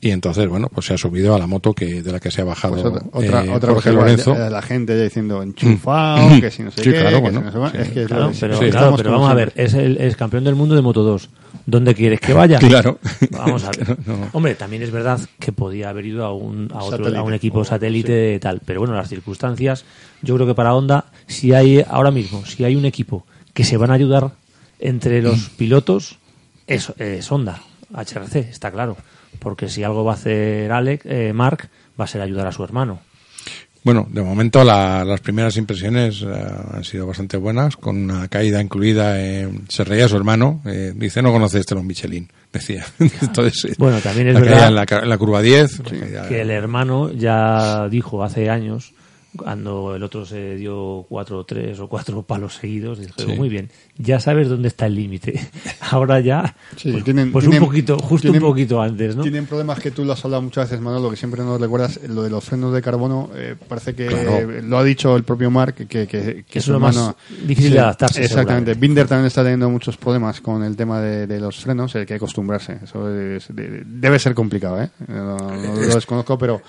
Y 0.07 0.12
entonces, 0.12 0.49
bueno, 0.49 0.69
pues 0.73 0.87
se 0.87 0.95
ha 0.95 0.99
subido 0.99 1.35
a 1.35 1.38
la 1.38 1.49
moto 1.49 1.73
que 1.73 2.01
de 2.01 2.12
la 2.12 2.21
que 2.21 2.31
se 2.31 2.40
ha 2.40 2.45
bajado 2.45 2.75
Pues 2.75 2.85
otra, 2.85 3.03
otra, 3.12 3.45
eh, 3.45 3.51
otra 3.51 3.73
Jorge 3.73 3.92
Lorenzo. 3.92 4.37
la 4.37 4.62
gente 4.62 4.97
ya 4.97 5.03
diciendo 5.03 5.42
enchufado, 5.42 6.40
que 6.40 6.49
si 6.53 6.62
no 6.62 6.71
sé 6.71 6.85
Sí, 6.85 6.90
qué, 6.92 7.01
claro, 7.01 7.16
que 7.16 7.23
bueno, 7.23 7.40
si 7.40 7.59
no 7.59 7.71
sé 7.71 7.77
sí. 7.77 7.83
Es 7.83 7.88
que 7.88 8.05
Claro, 8.05 8.33
pero, 8.38 8.59
Sí, 8.59 8.71
claro, 8.71 8.95
pero 8.97 9.11
vamos 9.11 9.29
a 9.29 9.35
ver, 9.35 9.53
es 9.57 9.75
el 9.75 9.97
es 9.97 10.14
campeón 10.14 10.45
del 10.45 10.55
mundo 10.55 10.77
de 10.77 10.83
Moto 10.83 11.03
2. 11.03 11.29
¿Dónde 11.66 11.92
quieres 11.97 12.21
que 12.21 12.33
vaya? 12.35 12.61
Claro. 12.61 13.01
Vamos 13.33 13.64
a 13.64 13.71
ver. 13.71 13.97
No. 14.07 14.29
Hombre, 14.33 14.55
también 14.55 14.83
es 14.83 14.92
verdad 14.92 15.19
que 15.40 15.51
podía 15.51 15.88
haber 15.88 16.07
ido 16.07 16.25
a 16.25 16.33
un, 16.33 16.71
a 16.73 16.85
otro, 16.85 16.99
Satélite. 16.99 17.19
a 17.19 17.23
un 17.23 17.35
equipo 17.35 17.64
satélite 17.64 18.38
tal. 18.38 18.61
Pero 18.64 18.81
bueno, 18.81 18.95
las 18.95 19.09
circunstancias, 19.09 19.85
yo 20.23 20.37
creo 20.37 20.47
que 20.47 20.55
para 20.55 20.73
Honda, 20.73 21.07
si 21.27 21.53
hay 21.53 21.85
ahora 21.88 22.12
mismo, 22.12 22.47
si 22.47 22.62
hay 22.62 22.77
un 22.77 22.85
equipo 22.85 23.27
que 23.55 23.64
se 23.64 23.77
van 23.77 23.90
a 23.90 23.95
ayudar 23.95 24.31
entre 24.79 25.21
los 25.23 25.49
pilotos, 25.49 26.19
es, 26.69 26.92
es 26.99 27.33
Honda, 27.33 27.62
HRC, 27.92 28.37
está 28.37 28.71
claro. 28.71 28.97
Porque 29.46 29.68
si 29.68 29.85
algo 29.85 30.02
va 30.04 30.11
a 30.11 30.14
hacer 30.16 30.72
Alex, 30.72 31.06
eh, 31.06 31.32
Mark, 31.32 31.68
va 32.00 32.02
a 32.02 32.09
ser 32.09 32.20
ayudar 32.20 32.48
a 32.48 32.50
su 32.50 32.64
hermano. 32.64 32.98
Bueno, 33.85 34.04
de 34.11 34.20
momento 34.20 34.64
la- 34.64 35.04
las 35.04 35.20
primeras 35.20 35.56
impresiones 35.56 36.20
eh, 36.22 36.26
han 36.72 36.82
sido 36.82 37.06
bastante 37.06 37.37
buenas, 37.37 37.76
con 37.76 37.96
una 37.96 38.26
caída 38.26 38.61
incluida. 38.61 39.20
eh, 39.20 39.48
se 39.68 39.85
reía 39.85 40.09
su 40.09 40.16
hermano, 40.16 40.62
eh, 40.66 40.92
dice, 40.96 41.22
no 41.22 41.30
conoce 41.30 41.61
este 41.61 41.76
los 41.76 41.85
Michelin, 41.85 42.28
decía. 42.52 42.85
Entonces, 42.98 43.66
eh, 43.70 43.74
Bueno, 43.78 44.00
también 44.00 44.26
es 44.26 44.35
la 44.35 44.40
verdad 44.40 44.66
en 44.66 44.74
la, 44.74 44.85
ca- 44.85 44.98
en 45.04 45.09
la 45.09 45.16
curva 45.16 45.40
10. 45.40 45.78
la 45.78 45.85
caída- 45.85 46.28
que 46.28 46.40
el 46.40 46.50
hermano 46.50 47.12
ya 47.12 47.87
dijo 47.88 48.24
hace 48.24 48.50
años 48.50 48.94
cuando 49.37 49.94
el 49.94 50.03
otro 50.03 50.25
se 50.27 50.57
dio 50.57 51.05
cuatro 51.09 51.38
o 51.38 51.44
tres 51.44 51.79
o 51.81 51.88
cuatro 51.88 52.22
palos 52.27 52.55
seguidos 52.55 52.99
dijo 52.99 53.14
Sí. 53.18 53.33
muy 53.37 53.49
bien 53.49 53.70
ya 53.99 54.20
sabes 54.20 54.49
dónde 54.49 54.68
está 54.68 54.87
el 54.87 54.94
límite 54.94 55.40
ahora 55.90 56.20
ya 56.20 56.55
Sí, 56.77 56.92
pues, 56.92 57.05
tienen- 57.05 57.33
pues 57.33 57.44
tienen- 57.44 57.62
un 57.62 57.68
poquito 57.68 57.99
justo 57.99 58.22
tienen- 58.29 58.42
un 58.42 58.49
poquito 58.51 58.81
antes 58.83 59.16
no 59.16 59.22
Tienen 59.22 59.46
problemas 59.46 59.81
que 59.81 59.90
tú 59.90 60.05
lo 60.05 60.12
has 60.12 60.25
hablado 60.25 60.42
muchas 60.42 60.68
veces, 60.70 60.83
Manolo, 60.83 61.11
que 61.11 61.16
siempre 61.16 61.42
nos 61.42 61.61
recuerdas, 61.61 62.01
lo 62.09 62.22
de 62.22 62.31
los 62.31 62.44
frenos 62.44 62.72
de 62.72 62.83
carbono, 62.83 63.31
eh, 63.35 63.55
parece 63.68 63.94
que 63.94 64.07
Claro. 64.07 64.31
eh, 64.51 64.62
lo 64.62 64.79
ha 64.79 64.85
dicho 64.85 65.16
el 65.16 65.25
propio 65.25 65.51
Mark, 65.51 65.75
que, 65.75 66.07
que, 66.07 66.44
que 66.49 66.59
Es 66.59 66.68
lo 66.68 66.79
más 66.81 66.96
difícil 67.46 67.72
de 67.72 67.81
adaptarse, 67.81 68.25
Exactamente. 68.25 68.75
Binder 68.75 69.07
también 69.07 69.27
está 69.27 69.42
teniendo 69.42 69.68
muchos 69.70 69.96
problemas 69.96 70.40
con 70.40 70.62
el 70.62 70.77
tema 70.77 71.01
de, 71.01 71.27
de 71.27 71.40
los 71.40 71.57
frenos, 71.61 71.94
hay 71.96 72.07
que 72.07 72.14
acostumbrarse. 72.14 72.79
Eso 72.85 73.11
es- 73.14 73.49
de- 73.55 73.83
debe 73.87 74.18
ser 74.18 74.35
complicado, 74.35 74.83
¿eh? 74.83 74.90
No, 75.09 75.37
no 75.37 75.75
lo 75.75 75.94
desconozco, 75.94 76.37
pero 76.38 76.61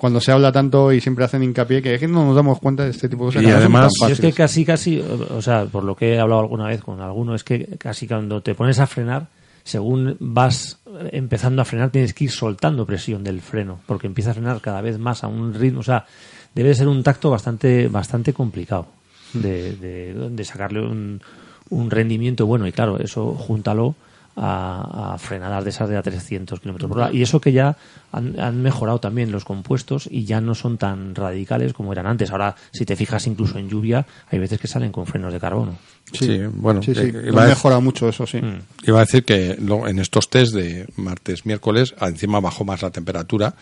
cuando 0.00 0.20
se 0.20 0.32
habla 0.32 0.50
tanto 0.50 0.92
y 0.92 1.00
siempre 1.00 1.24
hacen 1.24 1.42
hincapié 1.42 1.82
que 1.82 1.94
es 1.94 2.00
que 2.00 2.08
no 2.08 2.24
nos 2.24 2.34
damos 2.34 2.58
cuenta 2.58 2.84
de 2.84 2.90
este 2.90 3.08
tipo 3.08 3.24
de 3.26 3.28
cosas. 3.28 3.42
Y 3.42 3.46
que 3.46 3.52
además- 3.52 3.92
Yo 4.00 4.12
es 4.14 4.20
que 4.20 4.32
casi 4.32 4.64
casi 4.64 5.00
o 5.00 5.36
o 5.36 5.42
sea 5.42 5.66
por 5.66 5.84
lo 5.84 5.94
que 5.94 6.14
he 6.14 6.18
hablado 6.20 6.40
alguna 6.40 6.66
vez 6.66 6.80
con 6.82 7.00
alguno 7.00 7.34
es 7.34 7.44
que 7.44 7.76
casi 7.78 8.08
cuando 8.08 8.40
te 8.42 8.54
pones 8.54 8.78
a 8.80 8.86
frenar 8.86 9.28
según 9.62 10.16
vas 10.20 10.78
empezando 11.12 11.60
a 11.60 11.64
frenar 11.66 11.90
tienes 11.90 12.14
que 12.14 12.24
ir 12.24 12.30
soltando 12.30 12.86
presión 12.86 13.22
del 13.22 13.40
freno 13.42 13.78
porque 13.86 14.06
empieza 14.06 14.30
a 14.30 14.34
frenar 14.34 14.60
cada 14.62 14.80
vez 14.80 14.98
más 14.98 15.22
a 15.22 15.28
un 15.28 15.52
ritmo 15.52 15.80
o 15.80 15.84
sea 15.84 16.06
debe 16.54 16.74
ser 16.74 16.88
un 16.88 17.02
tacto 17.02 17.30
bastante 17.30 17.86
bastante 17.88 18.32
complicado 18.32 18.86
de, 19.34 19.76
de- 19.76 20.30
de 20.30 20.44
sacarle 20.44 20.80
un, 20.80 21.20
un 21.68 21.90
rendimiento 21.90 22.46
bueno 22.46 22.66
y 22.66 22.72
claro 22.72 22.98
eso 22.98 23.34
júntalo 23.34 23.94
a, 24.36 25.14
a 25.14 25.18
frenadas 25.18 25.64
de 25.64 25.70
esas 25.70 25.88
de 25.88 25.96
a 25.96 26.02
300 26.02 26.60
kilómetros 26.60 26.88
por 26.88 26.98
hora 26.98 27.12
y 27.12 27.22
eso 27.22 27.40
que 27.40 27.52
ya 27.52 27.76
han, 28.12 28.38
han 28.40 28.62
mejorado 28.62 28.98
también 29.00 29.32
los 29.32 29.44
compuestos 29.44 30.08
y 30.10 30.24
ya 30.24 30.40
no 30.40 30.54
son 30.54 30.78
tan 30.78 31.14
radicales 31.14 31.72
como 31.72 31.92
eran 31.92 32.06
antes 32.06 32.30
ahora 32.30 32.54
si 32.72 32.84
te 32.84 32.96
fijas 32.96 33.26
incluso 33.26 33.58
en 33.58 33.68
lluvia 33.68 34.06
hay 34.30 34.38
veces 34.38 34.58
que 34.60 34.68
salen 34.68 34.92
con 34.92 35.06
frenos 35.06 35.32
de 35.32 35.40
carbono 35.40 35.76
Sí, 36.12 36.40
bueno, 36.54 36.82
Sí, 36.82 36.92
sí, 36.92 37.02
eh, 37.02 37.24
iba, 37.28 37.44
a, 37.44 37.46
mejorado 37.46 37.80
mucho 37.80 38.08
eso, 38.08 38.26
sí. 38.26 38.38
Mm. 38.38 38.58
iba 38.88 38.98
a 38.98 39.04
decir 39.04 39.24
que 39.24 39.56
lo- 39.60 39.86
en 39.86 40.00
estos 40.00 40.28
test 40.28 40.52
de 40.54 40.88
martes, 40.96 41.46
miércoles, 41.46 41.94
encima 42.00 42.40
bajó 42.40 42.64
más 42.64 42.82
la 42.82 42.90
temperatura 42.90 43.54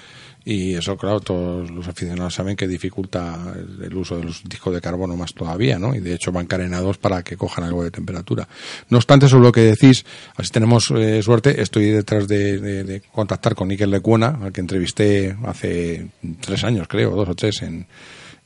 y 0.51 0.75
eso, 0.75 0.97
claro, 0.97 1.21
todos 1.21 1.71
los 1.71 1.87
aficionados 1.89 2.33
saben 2.35 2.57
que 2.57 2.67
dificulta 2.67 3.53
el, 3.83 3.95
uso 3.95 4.17
de 4.17 4.25
los 4.25 4.43
discos 4.49 4.73
de 4.73 4.81
carbono 4.81 5.15
más 5.15 5.35
todavía, 5.35 5.79
¿no? 5.79 5.95
Y 5.95 6.01
de 6.01 6.15
hecho 6.15 6.33
van 6.33 6.47
carenados 6.47 6.97
para 6.97 7.23
que 7.23 7.37
cojan 7.37 7.65
algo 7.65 7.85
de 7.85 7.91
temperatura. 7.91 8.49
No 8.89 8.97
obstante, 8.97 9.29
sobre 9.29 9.45
lo 9.45 9.53
que 9.53 9.61
decís, 9.61 10.07
así 10.37 10.51
tenemos 10.51 10.91
eh, 10.97 11.23
suerte, 11.23 11.61
estoy 11.61 11.91
detrás 11.91 12.27
de, 12.29 12.59
de- 12.59 12.85
de 12.85 13.01
contactar 13.03 13.55
con 13.55 13.69
Níquel 13.69 13.91
Lecuona, 13.91 14.39
al 14.43 14.53
que 14.53 14.61
entrevisté 14.63 15.37
hace 15.45 16.09
tres 16.41 16.65
años, 16.65 16.89
creo, 16.89 17.11
dos 17.11 17.29
o 17.29 17.35
tres, 17.35 17.61
en, 17.63 17.87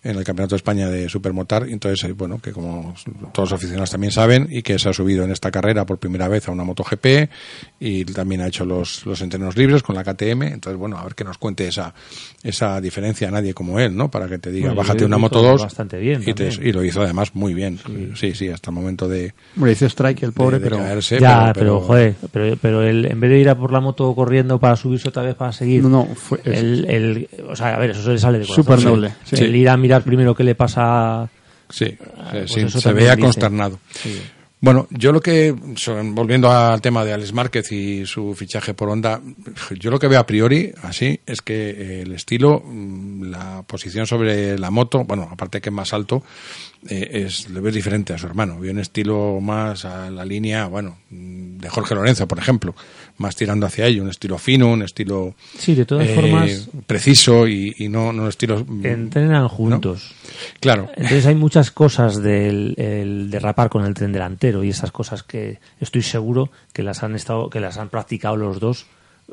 en 0.04 0.16
el 0.16 0.24
Campeonato 0.24 0.54
de 0.54 0.58
España 0.58 0.88
de 0.88 1.08
Supermotar. 1.08 1.68
Y 1.68 1.72
entonces, 1.72 2.02
eh, 2.08 2.12
bueno, 2.12 2.40
que 2.40 2.52
como 2.52 2.94
todos 3.32 3.50
los 3.50 3.58
aficionados 3.58 3.90
también 3.90 4.10
saben, 4.12 4.48
y 4.50 4.62
que 4.62 4.78
se 4.78 4.88
ha 4.88 4.92
subido 4.92 5.24
en 5.24 5.30
esta 5.30 5.50
carrera 5.50 5.86
por 5.86 5.98
primera 5.98 6.28
vez 6.28 6.48
a 6.48 6.52
una 6.52 6.64
MotoGP 6.64 7.28
y 7.80 8.04
también 8.06 8.40
ha 8.40 8.46
hecho 8.48 8.64
los, 8.64 9.06
los 9.06 9.20
entrenos 9.22 9.56
libres 9.56 9.82
con 9.82 9.94
la 9.94 10.02
KTM. 10.04 10.42
Entonces, 10.42 10.76
bueno, 10.78 10.98
a 10.98 11.04
ver 11.04 11.14
que 11.14 11.24
nos 11.24 11.38
cuente 11.38 11.66
esa, 11.68 11.94
esa 12.42 12.80
diferencia 12.80 13.28
a 13.28 13.30
nadie 13.30 13.54
como 13.54 13.78
él, 13.78 13.96
¿no? 13.96 14.10
Para 14.10 14.28
que 14.28 14.38
te 14.38 14.50
diga, 14.50 14.68
Bueno, 14.68 14.80
bájate 14.82 15.04
una 15.04 15.16
hizo 15.16 15.20
Moto 15.20 15.42
2. 15.42 15.62
bastante 15.62 15.98
bien 15.98 16.22
Y, 16.26 16.34
te- 16.34 16.48
y 16.62 16.72
lo 16.72 16.84
hizo 16.84 17.02
además 17.02 17.34
muy 17.34 17.54
bien. 17.54 17.78
Sí, 18.14 18.34
sí, 18.34 18.48
hasta 18.48 18.70
el 18.70 18.74
momento 18.74 19.08
de, 19.08 19.32
Hombre, 19.56 19.70
dice 19.70 19.86
Strike 19.86 20.22
el 20.24 20.32
pobre, 20.32 20.58
de- 20.58 20.64
de 20.64 20.70
pero... 20.70 20.78
caerse. 20.82 21.20
ya 21.20 21.52
pero, 21.54 21.80
joder 21.80 22.14
pero, 22.32 22.56
pero 22.60 22.82
él 22.82 23.06
en 23.06 23.20
vez 23.20 23.30
de 23.30 23.38
ir 23.38 23.48
a 23.48 23.54
por 23.56 23.72
la 23.72 23.80
moto 23.80 24.14
corriendo 24.14 24.58
para 24.58 24.74
subirse 24.76 25.08
otra 25.10 25.22
vez 25.22 25.34
para 25.34 25.52
seguir 25.52 25.82
No, 25.82 25.88
no, 25.88 26.04
fue- 26.14 26.40
el, 26.44 26.84
el- 26.88 27.28
o 27.48 27.54
sea 27.54 27.76
a 27.76 27.78
ver 27.78 27.90
eso 27.90 28.02
se 28.02 28.10
le 28.12 28.18
sale 28.18 28.38
de 28.38 28.46
corazón 28.46 28.64
Súper 28.64 28.84
noble, 28.84 29.12
sí. 29.24 29.36
el 29.36 29.54
ir 29.54 29.68
a 29.68 29.76
mirar 29.76 29.91
primero 30.00 30.34
qué 30.34 30.44
le 30.44 30.54
pasa 30.54 31.28
Sí, 31.72 31.96
pues 32.30 32.52
sí, 32.52 32.68
se 32.68 32.92
veía 32.92 33.16
consternado. 33.16 33.80
Sí. 33.90 34.20
Bueno, 34.60 34.86
yo 34.90 35.10
lo 35.10 35.20
que, 35.20 35.52
volviendo 36.12 36.48
al 36.48 36.80
tema 36.80 37.04
de 37.04 37.12
Alex 37.12 37.32
Márquez 37.32 37.72
y 37.72 38.06
su 38.06 38.32
fichaje 38.34 38.74
por 38.74 38.90
Honda, 38.90 39.20
yo 39.80 39.90
lo 39.90 39.98
que 39.98 40.06
veo 40.06 40.20
a 40.20 40.26
priori, 40.26 40.72
así, 40.82 41.18
es 41.26 41.42
que 41.42 41.70
eh, 41.70 42.02
el 42.02 42.12
estilo, 42.12 42.62
mm, 42.64 43.24
la 43.24 43.64
posición 43.66 44.06
sobre 44.06 44.56
la 44.56 44.70
moto, 44.70 45.02
bueno, 45.02 45.28
aparte 45.28 45.60
que 45.60 45.70
es 45.70 45.74
más 45.74 45.92
alto, 45.92 46.22
eh, 46.88 47.24
es, 47.26 47.50
le 47.50 47.58
ves 47.58 47.74
diferente 47.74 48.12
a 48.12 48.18
su 48.18 48.26
hermano. 48.26 48.60
Veo 48.60 48.70
un 48.70 48.78
estilo 48.78 49.40
más 49.40 49.84
a 49.84 50.08
la 50.12 50.24
línea, 50.24 50.66
bueno, 50.66 50.98
mm, 51.10 51.58
de 51.58 51.68
Jorge 51.68 51.96
Lorenzo, 51.96 52.28
por 52.28 52.38
ejemplo, 52.38 52.76
más 53.22 53.34
tirando 53.36 53.64
hacia 53.64 53.86
ello, 53.86 54.02
un 54.02 54.10
estilo 54.10 54.36
fino, 54.36 54.70
un 54.70 54.82
estilo 54.82 55.34
Sí, 55.56 55.74
de 55.74 55.86
todas 55.86 56.06
eh, 56.08 56.14
formas 56.14 56.68
preciso 56.86 57.48
y, 57.48 57.74
y 57.78 57.88
no, 57.88 58.12
no 58.12 58.28
estilos... 58.28 58.64
mm, 58.68 58.84
entrenan 58.84 59.48
juntos 59.48 60.14
Claro. 60.60 60.90
Entonces 60.96 61.24
hay 61.26 61.34
muchas 61.34 61.70
cosas 61.70 62.22
del 62.22 62.74
el 62.76 63.30
derrapar 63.30 63.70
con 63.70 63.84
el 63.86 63.94
tren 63.94 64.12
delantero 64.12 64.62
y 64.64 64.68
esas 64.68 64.92
cosas 64.92 65.22
que 65.22 65.58
estoy 65.80 66.02
seguro 66.02 66.50
que 66.74 66.82
las 66.82 67.02
han 67.02 67.14
estado 67.14 67.48
que 67.48 67.60
las 67.60 67.78
han 67.78 67.88
practicado 67.88 68.36
los 68.36 68.60
dos 68.60 68.86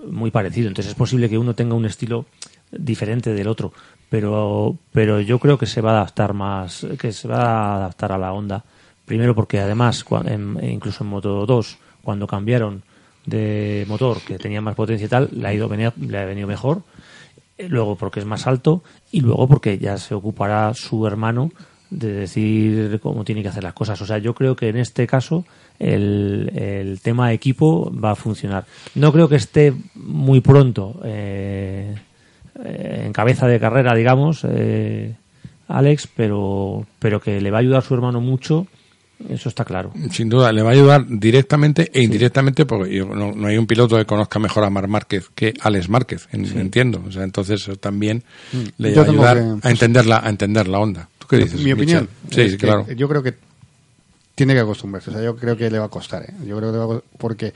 muy 0.06 0.32
parecido. 0.32 0.68
Entonces 0.70 0.92
es 0.92 0.96
posible 0.98 1.28
que 1.30 1.38
uno 1.38 1.56
tenga 1.56 1.74
un 1.76 1.86
estilo 1.86 2.26
diferente 2.72 3.34
del 3.34 3.48
otro, 3.48 3.74
pero 4.10 4.78
pero 4.94 5.20
yo 5.22 5.40
creo 5.40 5.58
que 5.58 5.66
se 5.66 5.82
va 5.82 5.92
a 5.92 5.96
adaptar 5.98 6.34
más 6.34 6.86
que 7.00 7.12
se 7.12 7.28
va 7.28 7.42
a 7.44 7.76
adaptar 7.78 8.12
a 8.12 8.18
la 8.18 8.32
onda. 8.32 8.64
Primero 9.06 9.34
porque 9.34 9.60
además 9.60 10.06
en- 10.26 10.58
incluso 10.64 11.04
en 11.04 11.10
Moto 11.10 11.46
2 11.48 11.78
cuando 12.04 12.28
cambiaron 12.28 12.84
de 13.30 13.86
motor 13.88 14.20
que 14.22 14.38
tenía 14.38 14.62
más 14.62 14.76
potencia 14.76 15.06
y 15.06 15.10
tal, 15.10 15.30
le 15.32 15.48
ha 15.48 15.54
ido 15.54 15.70
le 15.70 16.18
ha 16.18 16.26
venido 16.26 16.48
mejor 16.48 16.84
eh, 17.58 17.68
luego 17.70 17.96
porque 17.96 18.20
es 18.20 18.26
más 18.26 18.48
alto 18.48 18.84
y 19.12 19.22
luego 19.22 19.48
porque 19.48 19.78
ya 19.78 19.98
se 19.98 20.16
ocupará 20.16 20.74
su 20.74 21.06
hermano 21.06 21.52
de 21.90 22.14
decir 22.14 23.00
cómo 23.02 23.24
tiene 23.24 23.42
que 23.42 23.50
hacer 23.50 23.64
las 23.64 23.74
cosas. 23.74 24.00
O 24.02 24.06
sea, 24.06 24.20
yo 24.20 24.34
creo 24.34 24.56
que 24.56 24.70
en 24.70 24.78
este 24.78 25.08
caso 25.08 25.46
el, 25.80 26.52
el 26.56 27.02
tema 27.02 27.34
equipo 27.34 27.92
va 27.92 28.12
a 28.12 28.16
funcionar. 28.16 28.66
No 28.96 29.12
creo 29.12 29.28
que 29.28 29.38
esté 29.38 29.74
muy 29.96 30.42
pronto 30.42 31.02
eh, 31.04 31.96
en 32.64 33.14
cabeza 33.14 33.48
de 33.48 33.60
carrera, 33.60 33.96
digamos, 33.96 34.46
eh, 34.48 35.16
Alex, 35.68 36.08
pero, 36.16 36.86
pero 37.00 37.20
que 37.20 37.40
le 37.42 37.52
va 37.52 37.58
a 37.58 37.62
ayudar 37.62 37.84
su 37.84 37.94
hermano 37.94 38.22
mucho, 38.22 38.68
eso 39.28 39.50
está 39.50 39.66
claro. 39.66 39.92
Sin 40.12 40.30
duda, 40.30 40.52
le 40.54 40.62
va 40.62 40.70
a 40.70 40.74
ayudar 40.74 41.06
directamente 41.08 41.92
e 41.94 42.02
indirectamente, 42.02 42.66
porque 42.66 42.96
yo- 42.96 43.06
no, 43.06 43.34
no 43.34 43.48
hay 43.48 43.58
un 43.58 43.68
piloto 43.68 43.98
que 43.98 44.06
conozca 44.06 44.40
mejor 44.40 44.64
a 44.64 44.70
Mar 44.70 44.88
Márquez 44.88 45.30
que 45.36 45.54
Alex 45.62 45.90
Márquez, 45.90 46.28
en- 46.32 46.46
entiendo. 46.58 47.04
O 47.08 47.12
sea, 47.12 47.24
entonces 47.24 47.62
eso 47.62 47.76
también 47.76 48.24
le 48.78 48.92
Mm. 48.92 48.94
Yo 48.94 49.02
va 49.02 49.08
a 49.08 49.12
ayudar 49.12 49.38
que, 49.38 49.44
a 49.44 49.56
pues, 49.58 49.66
entender 49.74 50.06
la, 50.06 50.18
a 50.20 50.30
entender 50.30 50.68
la 50.68 50.80
onda. 50.80 51.10
¿Tú 51.18 51.28
qué 51.28 51.38
dices? 51.38 51.60
Mi 51.62 51.74
opinión. 51.74 52.08
Michel? 52.24 52.36
Sí, 52.36 52.42
es 52.42 52.52
sí, 52.54 52.58
que 52.58 52.66
claro. 52.66 52.88
Yo 52.96 53.10
creo 53.10 53.22
que 53.22 53.34
tiene 54.36 54.54
que 54.54 54.62
acostumbrarse. 54.62 55.10
O 55.10 55.14
sea, 55.14 55.22
yo 55.22 55.36
creo 55.36 55.58
que 55.58 55.70
le 55.70 55.80
va 55.80 55.86
a 55.86 55.90
costar. 55.90 56.24
¿eh? 56.24 56.34
Yo 56.46 56.56
creo 56.58 56.70
que 56.72 56.78
le 56.78 56.78
va 56.78 56.84
a 56.86 56.88
co- 56.88 57.04
porque 57.18 57.54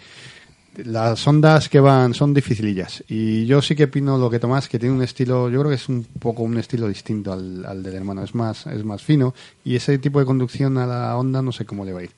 las 0.78 1.28
ondas 1.28 1.70
que 1.70 1.80
van 1.80 2.14
son 2.14 2.34
dificilillas. 2.34 3.04
Y 3.08 3.46
yo 3.46 3.62
sí 3.62 3.76
que 3.76 3.86
opino 3.86 4.18
lo 4.18 4.30
que 4.30 4.40
Tomás, 4.40 4.68
que 4.68 4.80
tiene 4.80 4.96
un 4.96 5.04
estilo, 5.04 5.50
yo 5.50 5.60
creo 5.60 5.70
que 5.70 5.76
es 5.76 5.90
un 5.90 6.04
poco 6.04 6.44
un 6.44 6.58
estilo 6.58 6.88
distinto 6.88 7.32
al, 7.32 7.66
al 7.66 7.84
del 7.84 7.96
hermano. 7.96 8.24
Es 8.24 8.34
más, 8.36 8.68
es 8.68 8.84
más 8.84 9.04
fino. 9.04 9.34
Y 9.64 9.76
ese 9.76 9.98
tipo 9.98 10.20
de 10.20 10.26
conducción 10.26 10.78
a 10.78 10.88
la 10.88 11.18
onda 11.18 11.42
no 11.42 11.52
sé 11.52 11.66
cómo 11.66 11.86
le 11.86 11.94
va 11.94 12.00
a 12.00 12.04
ir. 12.04 12.12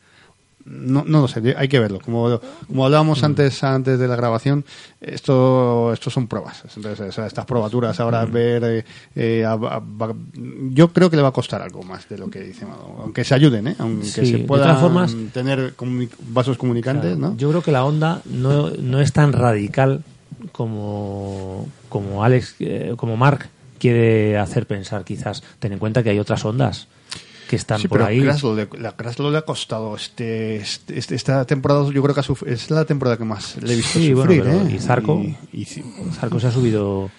No, 0.66 1.04
no 1.06 1.22
lo 1.22 1.28
sé, 1.28 1.54
hay 1.58 1.68
que 1.68 1.80
verlo. 1.80 2.00
Como, 2.04 2.40
como 2.66 2.86
hablábamos 2.86 3.22
Mm. 3.22 3.26
antes 3.26 3.64
antes 3.64 4.00
de 4.00 4.08
la 4.08 4.16
grabación, 4.16 4.66
esto, 5.00 5.94
esto 5.94 6.10
son 6.10 6.28
pruebas. 6.28 6.64
Entonces, 6.76 7.08
o 7.08 7.12
sea, 7.12 7.28
estas 7.28 7.46
probaturas 7.46 8.00
ahora 8.00 8.26
Mm. 8.26 8.32
ver, 8.32 8.64
eh, 8.64 8.86
eh, 9.16 9.46
a- 9.46 9.52
a- 9.52 9.80
va- 9.80 10.16
yo 10.72 10.92
creo 10.92 11.10
que 11.12 11.16
le 11.18 11.22
va 11.22 11.28
a 11.30 11.32
costar 11.34 11.62
algo 11.62 11.84
más 11.84 12.10
de 12.10 12.18
lo 12.18 12.30
que 12.30 12.40
dice 12.42 12.66
Mado. 12.66 12.96
Aunque 13.00 13.24
se 13.24 13.36
ayuden, 13.36 13.68
¿eh? 13.68 13.76
aunque 13.78 14.06
Sí, 14.08 14.26
se 14.26 14.38
puedan 14.40 14.80
formas- 14.80 15.16
tener 15.34 15.76
comuni- 15.76 16.10
vasos 16.30 16.58
comunicantes, 16.58 17.16
¿no? 17.18 17.38
Yo 17.38 17.50
creo 17.50 17.62
que 17.62 17.72
la 17.72 17.86
onda 17.86 18.22
no, 18.26 18.72
no 18.72 19.00
es 19.00 19.14
tan 19.14 19.34
radical 19.34 20.04
como, 20.52 21.68
como 21.90 22.24
Alex, 22.24 22.56
eh, 22.60 22.94
como 22.98 23.18
Mark 23.18 23.50
quiere 23.78 24.38
hacer 24.38 24.66
pensar, 24.66 25.04
quizás. 25.04 25.44
Ten 25.60 25.74
en 25.74 25.80
cuenta 25.80 26.02
que 26.02 26.10
hay 26.10 26.20
otras 26.20 26.44
ondas 26.46 26.88
que 27.50 27.56
están 27.56 27.80
Sí, 27.80 27.88
por 27.88 28.00
pero 28.00 28.10
ahí. 28.10 28.20
La 28.22 28.92
Kraslow 28.96 29.32
le 29.32 29.38
ha 29.38 29.42
costado 29.44 29.96
este, 29.96 30.58
este- 30.58 30.98
este- 30.98 31.16
esta 31.16 31.46
temporada 31.46 31.84
yo 31.92 32.02
creo 32.02 32.14
que 32.16 32.22
ha 32.22 32.52
es 32.52 32.70
la 32.72 32.86
temporada 32.86 33.18
que 33.18 33.26
más 33.26 33.58
le 33.62 33.74
he 33.74 33.76
visto 33.76 34.00
Sí, 34.00 34.14
bueno, 34.14 34.32
sufrir 34.32 34.44
pero 34.44 34.68
¿eh? 34.70 34.74
y 34.76 34.80
Zarco. 34.80 35.22
y, 35.22 35.38
y 35.62 35.66
sí, 35.66 35.84
Zarco 36.20 36.40
se 36.40 36.48
ha 36.48 36.52
subido 36.52 37.10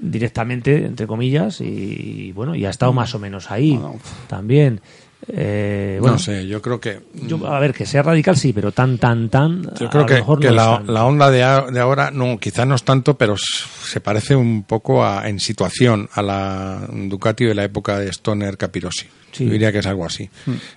directamente, 0.00 0.84
entre 0.84 1.06
comillas, 1.06 1.60
y 1.60 2.32
bueno, 2.32 2.54
y 2.54 2.64
ha 2.66 2.70
estado 2.70 2.92
más 2.92 3.14
o 3.14 3.18
menos 3.18 3.50
ahí 3.50 3.72
Bueno. 3.76 3.96
también. 4.26 4.80
Eh, 5.26 5.98
bueno, 6.00 6.14
no 6.14 6.18
sé, 6.20 6.46
yo 6.46 6.62
creo 6.62 6.78
que 6.80 7.00
yo- 7.26 7.44
a 7.48 7.58
ver, 7.58 7.74
que 7.74 7.84
sea 7.86 8.02
radical 8.02 8.36
sí, 8.36 8.52
pero 8.52 8.70
tan, 8.70 8.98
tan, 8.98 9.28
tan. 9.28 9.62
Yo 9.78 9.88
a 9.88 9.90
creo 9.90 10.02
lo 10.02 10.06
que, 10.06 10.14
mejor 10.14 10.38
que 10.38 10.48
no 10.48 10.54
la, 10.54 11.04
onda 11.04 11.30
de, 11.30 11.42
a- 11.42 11.62
de 11.62 11.80
ahora, 11.80 12.10
no, 12.12 12.38
quizás 12.38 12.66
no 12.66 12.76
es 12.76 12.84
tanto, 12.84 13.18
pero 13.18 13.34
se 13.36 14.00
parece 14.00 14.36
un 14.36 14.62
poco 14.62 15.04
a, 15.04 15.28
en 15.28 15.40
situación 15.40 16.08
a 16.12 16.22
la 16.22 16.86
Ducati 16.92 17.44
de 17.46 17.54
la 17.54 17.64
época 17.64 17.98
de 17.98 18.08
Stoner 18.10 18.56
Capirossi. 18.56 19.06
Sí. 19.32 19.44
Yo 19.44 19.52
diría 19.52 19.72
que 19.72 19.78
es 19.78 19.86
algo 19.86 20.04
así. 20.04 20.28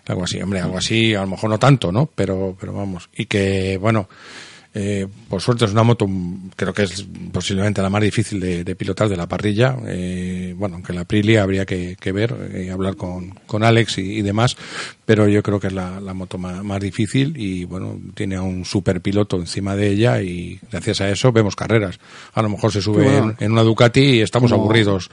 Algo 0.07 0.23
así, 0.23 0.41
hombre, 0.41 0.59
algo 0.59 0.77
así, 0.77 1.15
a 1.15 1.21
lo 1.21 1.27
mejor 1.27 1.49
no 1.49 1.59
tanto, 1.59 1.91
¿no? 1.91 2.09
Pero, 2.13 2.55
pero 2.59 2.73
vamos. 2.73 3.09
Y 3.15 3.25
que, 3.25 3.77
bueno, 3.77 4.09
eh, 4.74 5.05
por 5.30 5.41
suerte 5.41 5.65
es 5.65 5.72
una 5.72 5.84
moto, 5.84 6.07
mm, 6.07 6.51
creo 6.55 6.74
que 6.74 6.84
es 6.84 7.05
posiblemente 7.32 7.82
la 7.82 7.89
más 7.89 8.01
difícil 8.01 8.39
de, 8.39 8.63
de 8.63 8.76
pilotar 8.76 9.09
de 9.09 9.17
la 9.17 9.28
parrilla. 9.28 9.76
Eh, 9.88 10.55
bueno, 10.57 10.76
aunque 10.76 10.93
la 10.93 11.01
Aprilia 11.01 11.43
habría 11.43 11.65
que, 11.65 11.97
que 11.99 12.11
ver, 12.11 12.34
eh, 12.53 12.72
hablar 12.72 12.95
con, 12.95 13.32
con 13.45 13.63
Alex 13.63 13.97
y, 13.97 14.19
y 14.19 14.22
demás, 14.22 14.55
pero 15.05 15.28
yo 15.28 15.43
creo 15.43 15.59
que 15.59 15.67
es 15.67 15.74
la, 15.74 15.99
la 15.99 16.13
moto 16.13 16.38
más, 16.38 16.63
más 16.63 16.80
difícil 16.80 17.34
y 17.36 17.65
bueno, 17.65 17.99
tiene 18.13 18.36
a 18.38 18.41
un 18.43 18.63
super 18.63 19.01
piloto 19.01 19.36
encima 19.38 19.76
de 19.76 19.89
ella 19.89 20.22
y 20.22 20.57
gracias 20.72 21.01
a 21.01 21.09
eso 21.09 21.32
vemos 21.34 21.55
carreras. 21.55 21.99
A 22.34 22.41
lo 22.41 22.47
mejor 22.49 22.72
se 22.72 22.82
sube 22.82 23.03
bueno. 23.03 23.36
en, 23.39 23.45
en 23.45 23.51
una 23.51 23.63
Ducati 23.63 23.99
y 24.01 24.22
estamos 24.22 24.51
Como- 24.51 24.63
aburridos. 24.63 25.09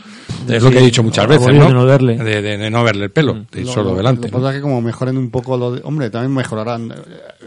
Es 0.48 0.58
Sí, 0.62 0.64
lo 0.64 0.70
que 0.70 0.78
he 0.78 0.82
dicho 0.84 1.02
muchas 1.02 1.26
veces, 1.26 1.48
¿no? 1.54 1.66
de 1.66 1.74
no 1.74 1.84
verle. 1.84 2.16
De, 2.16 2.40
de- 2.42 2.56
de 2.58 2.70
no 2.70 2.84
verle 2.84 3.04
el 3.06 3.10
pelo, 3.10 3.44
de 3.50 3.62
Lo- 3.64 3.72
solo 3.72 3.90
lo- 3.90 3.96
delante. 3.96 4.22
Lo 4.22 4.26
que 4.28 4.32
¿no? 4.36 4.38
pasa 4.42 4.50
es 4.50 4.56
que 4.58 4.62
como 4.62 4.80
mejoren 4.80 5.18
un 5.18 5.30
poco 5.30 5.56
lo 5.56 5.72
de, 5.72 5.80
hombre, 5.82 6.10
también 6.10 6.32
mejorarán. 6.32 6.92
eh, 6.92 6.94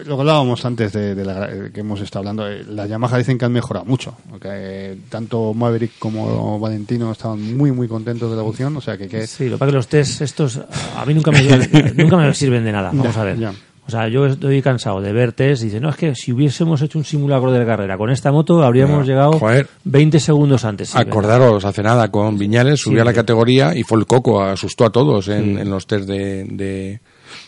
Lo 0.06 0.16
que 0.18 0.22
hablábamos 0.22 0.66
antes 0.66 0.92
de, 0.92 1.16
de 1.16 1.24
la, 1.26 1.50
eh, 1.50 1.72
que 1.74 1.80
hemos 1.80 2.01
estado 2.06 2.22
hablando, 2.22 2.48
eh, 2.50 2.64
la 2.68 2.86
Yamaha 2.88 3.18
dicen 3.18 3.38
que 3.38 3.46
han 3.46 3.52
mejorado 3.54 3.86
mucho. 3.86 4.16
porque, 4.30 4.48
eh, 4.52 4.98
tanto 5.10 5.54
Maverick 5.54 5.92
como 6.00 6.60
Valentino 6.60 7.12
estaban 7.12 7.56
muy, 7.58 7.72
muy 7.72 7.88
contentos 7.88 8.30
de 8.30 8.36
la 8.36 8.42
evolución. 8.42 8.76
O 8.78 8.82
sea 8.82 8.98
que, 8.98 9.08
que 9.08 9.28
Sí, 9.28 9.46
lo 9.50 9.56
que 9.56 9.60
pasa 9.60 9.66
es 9.68 9.72
que 9.72 9.76
los 9.78 9.88
test 9.88 10.22
estos 10.22 10.60
a 10.96 11.06
mí 11.06 11.14
nunca 11.14 11.32
me, 11.32 11.42
nunca 11.96 12.18
me 12.18 12.34
sirven 12.34 12.64
de 12.64 12.72
nada. 12.72 12.92
Vamos 12.94 13.16
Ya, 13.16 13.22
a 13.22 13.26
ver. 13.26 13.38
ya. 13.40 13.54
O 13.88 13.90
sea, 13.92 14.08
yo 14.08 14.26
estoy 14.28 14.62
cansado 14.62 15.02
de 15.02 15.12
ver 15.12 15.34
test 15.34 15.64
y 15.64 15.66
dice, 15.66 15.80
no, 15.82 15.90
es 15.90 15.96
que 15.98 16.14
si 16.16 16.32
hubiésemos 16.32 16.82
hecho 16.82 16.98
un 17.00 17.04
simulacro 17.04 17.52
de 17.52 17.66
carrera 17.66 17.98
con 17.98 18.10
esta 18.12 18.32
moto 18.32 18.64
habríamos 18.64 19.06
Ya, 19.06 19.14
llegado 19.14 19.34
joder. 19.34 19.68
20 19.84 20.20
segundos 20.20 20.64
antes. 20.64 20.90
Sí, 20.90 20.98
Acordaros, 20.98 21.66
hace 21.66 21.82
nada 21.82 22.10
con 22.10 22.38
Viñales, 22.38 22.80
subió 22.80 23.02
a 23.02 23.06
la 23.06 23.12
Sí. 23.12 23.16
categoría 23.16 23.76
y 23.76 23.84
fue 23.84 23.98
el 24.00 24.06
coco, 24.06 24.42
asustó 24.44 24.86
a 24.86 24.92
todos 24.92 25.28
en, 25.28 25.56
Sí. 25.56 25.62
en 25.62 25.70
los 25.70 25.88
test 25.88 26.08
de, 26.08 26.46
de, 26.46 27.02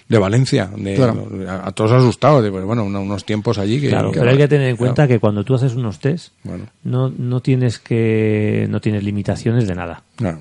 de 0.08 0.18
Valencia. 0.18 0.70
De, 0.76 0.96
Claro. 0.96 1.28
a, 1.48 1.68
a 1.68 1.72
todos 1.72 1.92
asustados, 1.92 2.44
de, 2.44 2.50
bueno, 2.50 2.84
una- 2.84 3.00
unos 3.00 3.26
tiempos 3.26 3.58
allí 3.58 3.80
que... 3.82 3.90
Claro, 3.90 4.12
que- 4.12 4.20
pero 4.20 4.32
hay 4.32 4.38
que 4.38 4.48
tener 4.48 4.70
en 4.70 4.76
claro. 4.78 4.94
cuenta 4.94 5.08
que 5.08 5.20
cuando 5.20 5.44
tú 5.44 5.56
haces 5.56 5.76
unos 5.76 6.00
test 6.00 6.34
Bueno, 6.44 6.66
no, 6.84 7.10
no 7.10 7.40
tienes 7.42 7.80
que 7.80 8.68
no 8.70 8.80
tienes 8.82 9.04
limitaciones 9.04 9.68
de 9.68 9.76
nada. 9.76 10.04
claro. 10.16 10.40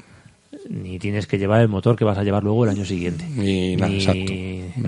Ni 0.70 0.98
tienes 1.00 1.26
que 1.26 1.38
llevar 1.38 1.60
el 1.60 1.68
motor 1.68 1.96
que 1.96 2.04
vas 2.04 2.16
a 2.18 2.22
llevar 2.22 2.44
luego 2.44 2.62
el 2.64 2.70
año 2.70 2.84
siguiente. 2.84 3.24
Ni 3.36 3.74
nada, 3.74 3.88
Ni 3.88 3.96
exacto. 3.96 4.32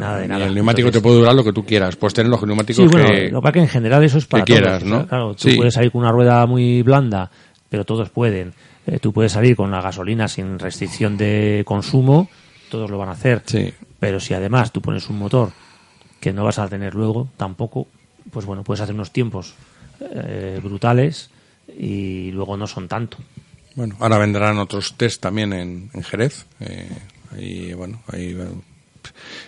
Nada 0.01 0.19
de 0.21 0.29
nada. 0.29 0.47
El 0.47 0.55
neumático 0.55 0.87
Entonces- 0.87 1.03
te 1.03 1.03
puede 1.03 1.19
durar 1.19 1.35
lo 1.35 1.43
que 1.43 1.53
tú 1.53 1.65
quieras. 1.65 1.97
Puedes 1.97 2.15
tener 2.15 2.31
los 2.31 2.41
neumáticos 2.45 2.85
Sí, 2.85 2.89
bueno, 2.93 3.09
que... 3.09 3.29
lo 3.31 3.41
que 3.41 3.43
pasa 3.43 3.49
es 3.49 3.53
que 3.55 3.61
en 3.61 3.69
general 3.69 4.05
eso 4.05 4.19
es 4.19 4.27
para 4.27 4.45
que 4.45 4.53
quieras, 4.53 4.79
todos. 4.79 4.85
O 4.85 4.89
sea, 4.95 4.99
¿no? 5.03 5.07
claro, 5.09 5.35
tú 5.35 5.49
Sí. 5.51 5.57
puedes 5.57 5.75
salir 5.75 5.91
con 5.91 6.03
una 6.03 6.13
rueda 6.13 6.47
muy 6.47 6.83
blanda, 6.83 7.29
pero 7.69 7.85
todos 7.85 8.09
pueden. 8.11 8.53
Eh, 8.87 8.99
tú 9.01 9.13
puedes 9.13 9.33
salir 9.33 9.57
con 9.57 9.71
la 9.73 9.81
gasolina 9.81 10.29
sin 10.29 10.59
restricción 10.61 11.17
de 11.17 11.63
consumo, 11.67 12.29
todos 12.71 12.89
lo 12.89 12.97
van 12.99 13.09
a 13.09 13.13
hacer. 13.13 13.43
Sí. 13.45 13.73
Pero 14.05 14.21
si 14.21 14.35
además 14.35 14.71
tú 14.71 14.83
pones 14.83 15.09
un 15.09 15.19
motor 15.19 15.51
que 16.21 16.35
no 16.35 16.45
vas 16.45 16.59
a 16.59 16.69
tener 16.69 16.95
luego 16.95 17.31
tampoco, 17.39 17.89
pues 18.31 18.45
bueno, 18.45 18.63
puedes 18.63 18.83
hacer 18.83 18.95
unos 18.95 19.13
tiempos 19.13 19.55
eh, 19.99 20.61
brutales 20.63 21.31
y 21.75 22.31
luego 22.33 22.59
no 22.59 22.67
son 22.67 22.87
tanto. 22.87 23.17
Bueno, 23.75 23.97
ahora 24.01 24.19
vendrán 24.19 24.59
otros 24.59 24.99
test 24.99 25.23
también 25.23 25.55
en, 25.55 25.91
Jerez. 26.03 26.45
Eh, 26.61 26.87
y 27.39 27.73
bueno, 27.73 28.03
ahí 28.09 28.35
bueno, 28.35 28.61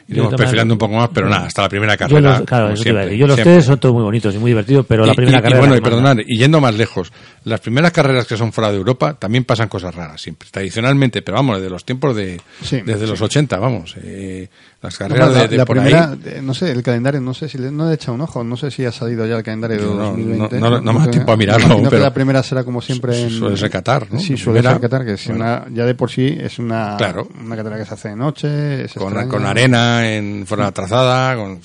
iremos 0.09 0.31
Yo 0.33 0.37
perfilando 0.37 0.75
un 0.75 0.79
poco 0.79 0.95
más, 0.95 1.09
pero 1.13 1.29
nada, 1.29 1.47
hasta 1.47 1.63
la 1.63 1.69
primera 1.69 1.95
Yo 1.95 1.99
carrera. 1.99 2.39
los, 2.39 2.41
claro, 2.47 2.71
eso 2.73 2.83
te 2.83 2.89
iba 2.91 3.01
a 3.01 3.03
siempre, 3.03 3.05
decir. 3.07 3.19
Yo 3.19 3.27
los 3.27 3.37
siempre. 3.37 3.55
test 3.57 3.67
son 3.69 3.79
todos 3.81 3.95
muy 3.95 4.05
bonitos 4.05 4.35
y 4.35 4.39
muy 4.39 4.51
divertidos, 4.51 4.87
pero 4.89 5.07
la 5.07 5.13
Y- 5.13 5.17
primera 5.17 5.39
y- 5.39 5.41
y 5.41 5.43
carrera. 5.43 5.59
bueno, 5.61 5.75
y 5.75 5.77
la 5.79 5.83
que 5.85 5.91
manda. 5.91 6.11
perdonad, 6.11 6.25
y 6.27 6.39
yendo 6.39 6.61
más 6.61 6.75
lejos, 6.77 7.13
las 7.45 7.61
primeras 7.61 7.93
carreras 7.93 8.27
que 8.27 8.37
son 8.37 8.53
fuera 8.53 8.71
de 8.71 8.77
Europa 8.77 9.15
también 9.15 9.45
pasan 9.45 9.69
cosas 9.69 9.95
raras, 9.95 10.21
siempre, 10.21 10.49
tradicionalmente, 10.51 11.23
pero 11.23 11.37
vamos, 11.37 11.57
desde 11.59 11.71
los 11.71 11.85
tiempos 11.85 12.15
de. 12.17 12.41
Sí, 12.63 12.81
desde 12.85 13.05
sí. 13.05 13.11
los 13.11 13.21
80, 13.21 13.59
vamos. 13.59 13.95
eh, 14.03 14.49
las 14.83 14.93
No, 15.01 15.07
carreras 15.09 15.33
la, 15.33 15.41
de, 15.43 15.49
de 15.49 15.57
la 15.57 15.65
por 15.65 15.77
primera, 15.77 16.11
ahí. 16.11 16.21
eh, 16.27 16.41
no 16.43 16.55
sé, 16.55 16.71
el 16.71 16.83
calendario, 16.83 17.21
no 17.21 17.35
sé 17.35 17.49
si 17.49 17.59
le, 17.59 17.71
no 17.73 17.87
le 17.87 17.93
he 17.93 17.95
echado 17.95 18.13
un 18.15 18.21
ojo, 18.21 18.45
no 18.45 18.57
sé 18.57 18.71
si 18.71 18.85
ha 18.85 18.93
salido 18.93 19.27
ya 19.27 19.37
el 19.37 19.43
calendario 19.43 19.79
de 19.79 19.85
No, 19.85 19.95
no, 19.95 20.03
2020. 20.11 20.61
no- 20.61 20.81
no 20.81 20.93
me 20.93 20.99
da 21.01 21.11
tiempo 21.11 21.33
a 21.33 21.37
mirarlo, 21.37 21.67
Imagino 21.67 21.85
que 21.89 21.97
pero- 21.97 22.03
la 22.05 22.15
primera 22.15 22.43
será 22.43 22.63
como 22.63 22.81
siempre 22.83 23.21
en... 23.21 23.31
Suele 23.31 23.57
ser 23.57 23.71
Qatar, 23.71 24.07
¿no? 24.13 24.21
Sí, 24.21 24.33
La 24.33 24.39
suele 24.39 24.59
primera, 24.61 24.73
ser 24.75 24.81
Qatar, 24.83 25.05
que 25.07 25.13
es 25.15 25.27
bueno. 25.29 25.45
una, 25.45 25.65
ya 25.73 25.85
de 25.87 25.95
por 25.95 26.11
sí 26.11 26.37
es 26.41 26.59
una, 26.59 26.95
Claro. 26.99 27.27
una 27.43 27.57
carrera 27.57 27.79
que 27.79 27.85
se 27.87 27.95
hace 27.95 28.09
de 28.11 28.17
noche, 28.17 28.85
es 28.85 28.93
Con, 28.93 29.05
extraña. 29.09 29.29
con 29.29 29.47
arena 29.47 29.66
en 29.75 30.47
la 30.57 30.73
trazada, 30.73 31.35
con. 31.37 31.61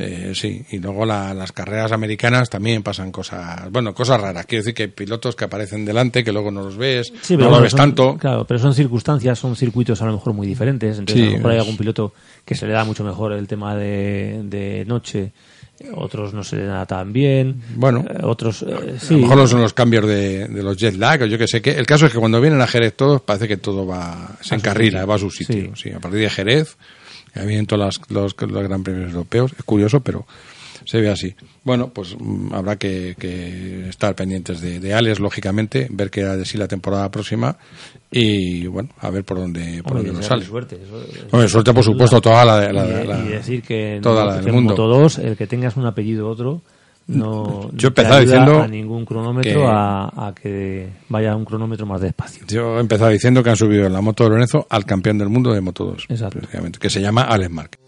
eh, 0.00 0.30
sí, 0.34 0.64
y 0.70 0.78
luego 0.78 1.04
la- 1.04 1.34
las 1.34 1.50
carreras 1.50 1.90
americanas 1.90 2.48
también 2.48 2.84
pasan 2.84 3.10
cosas, 3.10 3.68
bueno, 3.72 3.92
cosas 3.94 4.20
raras. 4.20 4.46
Quiero 4.46 4.62
decir 4.62 4.74
que 4.74 4.82
hay 4.84 4.88
pilotos 4.90 5.34
que 5.34 5.44
aparecen 5.44 5.84
delante, 5.84 6.22
que 6.22 6.30
luego 6.32 6.52
no 6.52 6.62
los 6.62 6.76
ves, 6.76 7.12
Sí, 7.20 7.32
no 7.34 7.38
pero 7.38 7.44
lo 7.44 7.48
bueno, 7.50 7.62
ves 7.64 7.70
son- 7.72 7.78
tanto. 7.78 8.16
Claro, 8.16 8.46
pero 8.46 8.60
son 8.60 8.74
circunstancias, 8.74 9.38
son 9.38 9.56
circuitos 9.56 10.00
a 10.00 10.06
lo 10.06 10.12
mejor 10.12 10.34
muy 10.34 10.46
diferentes. 10.46 10.98
Entonces, 11.00 11.16
Sí, 11.20 11.28
a 11.28 11.30
lo 11.32 11.36
mejor 11.38 11.50
hay 11.52 11.58
algún 11.58 11.76
piloto 11.76 12.12
que 12.44 12.54
se 12.54 12.66
le 12.66 12.74
da 12.74 12.84
mucho 12.84 13.02
mejor 13.02 13.32
el 13.32 13.48
tema 13.48 13.74
de, 13.74 14.42
de 14.44 14.84
noche, 14.86 15.32
otros 15.94 16.34
no 16.34 16.42
se 16.44 16.56
le 16.56 16.64
da 16.64 16.84
tan 16.86 17.12
bien. 17.12 17.62
Bueno. 17.76 18.04
eh, 18.08 18.18
otros 18.22 18.62
eh, 18.62 18.94
A 18.96 19.00
sí. 19.00 19.14
lo 19.14 19.20
mejor 19.20 19.48
son 19.48 19.60
los 19.60 19.72
cambios 19.72 20.06
de, 20.06 20.48
de 20.48 20.62
los 20.62 20.76
jet 20.76 20.96
lag 20.96 21.22
o 21.22 21.26
yo 21.26 21.38
que 21.38 21.46
sé 21.48 21.62
qué. 21.62 21.70
El 21.72 21.86
caso 21.86 22.06
es 22.06 22.12
que 22.12 22.18
cuando 22.18 22.40
vienen 22.40 22.60
a 22.60 22.66
Jerez 22.66 22.94
todos 22.96 23.20
parece 23.22 23.46
que 23.48 23.56
todo 23.56 23.86
va, 23.86 24.36
se 24.40 24.54
encarrila, 24.54 25.04
va 25.06 25.14
a 25.14 25.18
su 25.18 25.30
sitio. 25.30 25.74
Sí. 25.76 25.82
Sí. 25.84 25.90
a 25.90 26.00
partir 26.00 26.20
de 26.20 26.30
Jerez, 26.30 26.76
ya 27.34 27.42
vienen 27.44 27.66
todos 27.66 27.84
las- 27.84 28.10
los, 28.10 28.34
los 28.40 28.62
gran 28.62 28.82
premios 28.82 29.10
europeos. 29.12 29.52
Es 29.58 29.64
curioso, 29.64 30.00
pero 30.00 30.26
se 30.88 31.02
ve 31.02 31.10
así. 31.10 31.34
Bueno, 31.64 31.90
pues 31.92 32.16
mm, 32.18 32.54
habrá 32.54 32.76
que, 32.76 33.14
que 33.18 33.90
estar 33.90 34.14
pendientes 34.14 34.62
de, 34.62 34.80
de 34.80 34.94
Alex, 34.94 35.20
lógicamente, 35.20 35.86
ver 35.90 36.10
qué 36.10 36.22
da 36.22 36.34
de 36.34 36.46
sí 36.46 36.56
la 36.56 36.66
temporada 36.66 37.10
próxima 37.10 37.58
y 38.10 38.66
bueno, 38.66 38.88
a 39.00 39.10
ver 39.10 39.22
por 39.22 39.36
dónde, 39.36 39.82
por 39.82 39.92
Hombre, 39.98 40.06
dónde 40.08 40.12
nos 40.20 40.26
sale. 40.26 40.44
Suerte, 40.46 40.76
eso- 40.82 41.02
eso- 41.02 41.26
Hombre, 41.30 41.48
suerte, 41.48 41.74
por 41.74 41.84
supuesto, 41.84 42.20
toda 42.22 42.42
la, 42.44 42.72
la- 42.72 43.04
la- 43.04 43.18
y 43.20 43.28
decir 43.28 43.62
que, 43.62 44.00
toda 44.02 44.24
no, 44.24 44.30
la 44.30 44.40
del 44.40 44.52
mundo. 44.52 44.70
Moto 44.70 44.86
2, 44.88 45.18
el 45.18 45.36
que 45.36 45.46
tengas 45.46 45.76
un 45.76 45.84
apellido 45.84 46.26
otro, 46.28 46.62
no, 47.06 47.70
Yo 47.72 47.88
empezaba 47.88 48.20
diciendo 48.20 48.62
a 48.62 48.68
ningún 48.68 49.04
cronómetro 49.06 49.60
que- 49.60 49.66
a, 49.66 50.28
a 50.28 50.34
que 50.34 50.88
vaya 51.08 51.34
un 51.36 51.44
cronómetro 51.44 51.84
más 51.86 52.00
despacio. 52.02 52.44
Yo 52.48 52.76
he 52.78 52.80
empezado 52.80 53.10
diciendo 53.10 53.42
que 53.42 53.50
han 53.50 53.56
subido 53.56 53.86
en 53.86 53.92
la 53.94 54.00
moto 54.00 54.24
de 54.24 54.30
Lorenzo 54.30 54.66
al 54.68 54.84
campeón 54.84 55.16
del 55.18 55.28
mundo 55.28 55.52
de 55.52 55.60
Moto 55.60 55.84
2, 55.84 56.06
Exacto. 56.08 56.40
que 56.78 56.90
se 56.90 57.00
llama 57.00 57.22
Alex 57.22 57.50
Mark. 57.50 57.78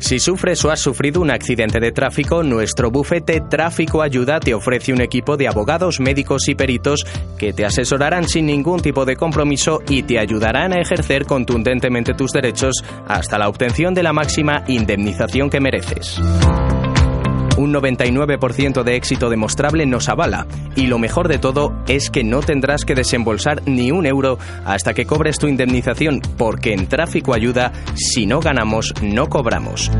Si 0.00 0.18
sufres 0.18 0.64
o 0.64 0.70
has 0.70 0.80
sufrido 0.80 1.20
un 1.20 1.30
accidente 1.30 1.78
de 1.78 1.92
tráfico, 1.92 2.42
nuestro 2.42 2.90
bufete 2.90 3.42
Tráfico 3.48 4.02
Ayuda 4.02 4.40
te 4.40 4.54
ofrece 4.54 4.92
un 4.92 5.02
equipo 5.02 5.36
de 5.36 5.46
abogados, 5.46 6.00
médicos 6.00 6.48
y 6.48 6.54
peritos 6.54 7.04
que 7.38 7.52
te 7.52 7.66
asesorarán 7.66 8.26
sin 8.26 8.46
ningún 8.46 8.80
tipo 8.80 9.04
de 9.04 9.16
compromiso 9.16 9.80
y 9.88 10.02
te 10.02 10.18
ayudarán 10.18 10.72
a 10.72 10.80
ejercer 10.80 11.26
contundentemente 11.26 12.14
tus 12.14 12.32
derechos 12.32 12.82
hasta 13.06 13.38
la 13.38 13.48
obtención 13.48 13.94
de 13.94 14.02
la 14.02 14.12
máxima 14.12 14.64
indemnización 14.66 15.50
que 15.50 15.60
mereces. 15.60 16.18
Un 17.60 17.74
99% 17.74 18.82
de 18.84 18.96
éxito 18.96 19.28
demostrable 19.28 19.84
nos 19.84 20.08
avala 20.08 20.46
y 20.76 20.86
lo 20.86 20.98
mejor 20.98 21.28
de 21.28 21.36
todo 21.36 21.74
es 21.86 22.08
que 22.08 22.24
no 22.24 22.40
tendrás 22.40 22.86
que 22.86 22.94
desembolsar 22.94 23.60
ni 23.66 23.90
un 23.90 24.06
euro 24.06 24.38
hasta 24.64 24.94
que 24.94 25.04
cobres 25.04 25.38
tu 25.38 25.46
indemnización 25.46 26.22
porque 26.38 26.72
en 26.72 26.86
Tráfico 26.86 27.34
Ayuda, 27.34 27.72
si 27.96 28.24
no 28.24 28.40
ganamos, 28.40 28.94
no 29.02 29.28
cobramos. 29.28 29.90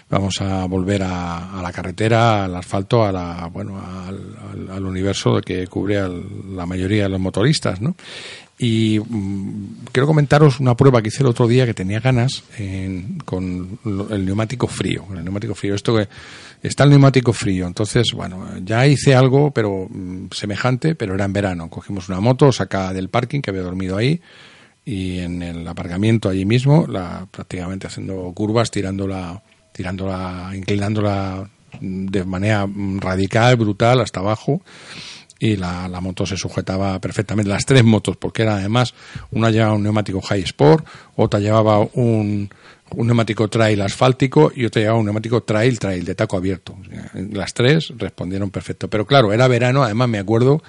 vamos 0.08 0.40
a 0.40 0.66
volver 0.66 1.02
a, 1.04 1.60
la 1.62 1.72
carretera, 1.72 2.44
al 2.44 2.56
asfalto, 2.56 3.04
a 3.04 3.12
la, 3.12 3.48
bueno, 3.52 3.80
al, 3.80 4.68
al, 4.70 4.84
universo 4.84 5.40
que 5.40 5.66
cubre 5.68 6.00
la 6.54 6.66
mayoría 6.66 7.04
de 7.04 7.08
los 7.08 7.20
motoristas, 7.20 7.80
¿no? 7.80 7.94
Y 8.62 9.00
mm, 9.00 9.86
quiero 9.90 10.06
comentaros 10.06 10.60
una 10.60 10.76
prueba 10.76 11.00
que 11.00 11.08
hice 11.08 11.22
el 11.22 11.28
otro 11.28 11.48
día 11.48 11.64
que 11.64 11.72
tenía 11.72 11.98
ganas 11.98 12.42
con 13.24 13.78
el 14.10 14.26
neumático 14.26 14.66
frío. 14.66 15.06
el 15.16 15.24
neumático 15.24 15.54
frío, 15.54 15.74
esto 15.74 15.96
que 15.96 16.08
está 16.62 16.84
el 16.84 16.90
neumático 16.90 17.32
frío. 17.32 17.66
Entonces, 17.66 18.12
bueno, 18.14 18.46
ya 18.64 18.86
hice 18.86 19.14
algo, 19.14 19.50
pero 19.52 19.86
mm, 19.88 20.28
semejante, 20.32 20.94
pero 20.94 21.14
era 21.14 21.24
en 21.24 21.32
verano. 21.32 21.70
Cogimos 21.70 22.08
una 22.08 22.20
moto, 22.20 22.52
saca 22.52 22.92
del 22.92 23.08
parking 23.08 23.40
que 23.40 23.50
había 23.50 23.62
dormido 23.62 23.96
ahí 23.96 24.20
y 24.84 25.18
en 25.18 25.42
el 25.42 25.66
aparcamiento 25.68 26.28
allí 26.28 26.44
mismo, 26.44 26.86
la, 26.86 27.26
prácticamente 27.30 27.86
haciendo 27.86 28.32
curvas, 28.34 28.70
tirándola, 28.70 29.42
tirándola, 29.72 30.50
inclinándola 30.54 31.48
de 31.80 32.24
manera 32.24 32.66
radical, 32.98 33.56
brutal, 33.56 34.00
hasta 34.00 34.20
abajo 34.20 34.62
y 35.40 35.56
la, 35.56 35.88
la, 35.88 36.00
moto 36.02 36.26
se 36.26 36.36
sujetaba 36.36 37.00
perfectamente, 37.00 37.48
las 37.48 37.64
tres 37.64 37.82
motos, 37.82 38.16
porque 38.18 38.42
era 38.42 38.56
además, 38.56 38.94
una 39.30 39.50
llevaba 39.50 39.72
un 39.72 39.82
neumático 39.82 40.20
High 40.20 40.42
Sport, 40.42 40.86
otra 41.16 41.40
llevaba 41.40 41.80
un, 41.94 42.50
un 42.96 43.06
neumático 43.06 43.48
trail 43.48 43.80
asfáltico 43.82 44.52
y 44.54 44.64
otra 44.64 44.82
llevaba 44.82 44.98
un 44.98 45.06
neumático 45.06 45.42
trail 45.42 45.78
trail 45.78 46.04
de 46.04 46.14
taco 46.14 46.36
abierto. 46.36 46.76
Las 47.14 47.54
tres 47.54 47.92
respondieron 47.96 48.50
perfecto. 48.50 48.88
Pero 48.88 49.06
claro, 49.06 49.32
era 49.32 49.48
verano, 49.48 49.82
además 49.82 50.08
me 50.08 50.18
acuerdo 50.18 50.62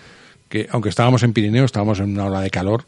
que 0.50 0.68
aunque 0.72 0.90
estábamos 0.90 1.24
en 1.24 1.34
Pirineo, 1.34 1.66
estábamos 1.66 2.00
en 2.00 2.12
una 2.12 2.26
ola 2.26 2.42
de 2.42 2.50
calor 2.50 2.86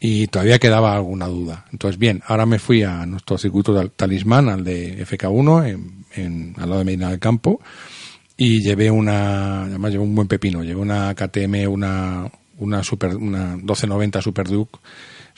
y 0.00 0.26
todavía 0.28 0.58
quedaba 0.58 0.94
alguna 0.94 1.26
duda. 1.26 1.64
Entonces, 1.72 1.98
bien, 1.98 2.22
ahora 2.26 2.46
me 2.46 2.58
fui 2.58 2.82
a 2.82 3.04
nuestro 3.06 3.38
circuito 3.38 3.72
de 3.72 3.88
talismán, 3.88 4.48
al 4.48 4.64
de 4.64 5.04
FK1, 5.06 5.68
en, 5.68 6.04
en, 6.14 6.54
al 6.56 6.68
lado 6.68 6.78
de 6.78 6.84
Medina 6.84 7.10
del 7.10 7.18
Campo, 7.18 7.60
y 8.36 8.62
llevé 8.62 8.90
una, 8.90 9.64
además 9.64 9.90
llevé 9.90 10.04
un 10.04 10.14
buen 10.14 10.28
pepino, 10.28 10.62
llevé 10.62 10.80
una 10.80 11.14
KTM, 11.14 11.68
una, 11.68 12.30
una 12.58 12.84
super, 12.84 13.16
una 13.16 13.56
1290 13.56 14.22
Super 14.22 14.48
Duke, 14.48 14.78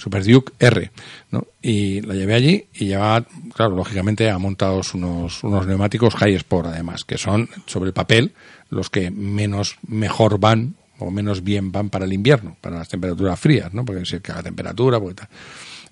Super 0.00 0.24
Duke 0.24 0.52
R, 0.58 0.90
¿no? 1.30 1.46
Y 1.60 2.00
la 2.00 2.14
llevé 2.14 2.34
allí 2.34 2.66
y 2.74 2.86
llevaba, 2.86 3.26
claro, 3.54 3.76
lógicamente 3.76 4.30
ha 4.30 4.38
montado 4.38 4.80
unos, 4.94 5.44
unos 5.44 5.66
neumáticos 5.66 6.14
High 6.14 6.36
Sport 6.36 6.68
además, 6.68 7.04
que 7.04 7.18
son 7.18 7.48
sobre 7.66 7.88
el 7.88 7.92
papel 7.92 8.32
los 8.70 8.88
que 8.88 9.10
menos 9.10 9.76
mejor 9.86 10.38
van 10.38 10.74
o 10.98 11.10
menos 11.10 11.42
bien 11.42 11.72
van 11.72 11.90
para 11.90 12.04
el 12.04 12.12
invierno, 12.12 12.56
para 12.60 12.78
las 12.78 12.88
temperaturas 12.88 13.38
frías, 13.38 13.72
¿no? 13.74 13.84
Porque 13.84 14.04
si 14.04 14.16
la 14.26 14.42
temperatura, 14.42 14.98
porque 15.00 15.14
tal. 15.14 15.28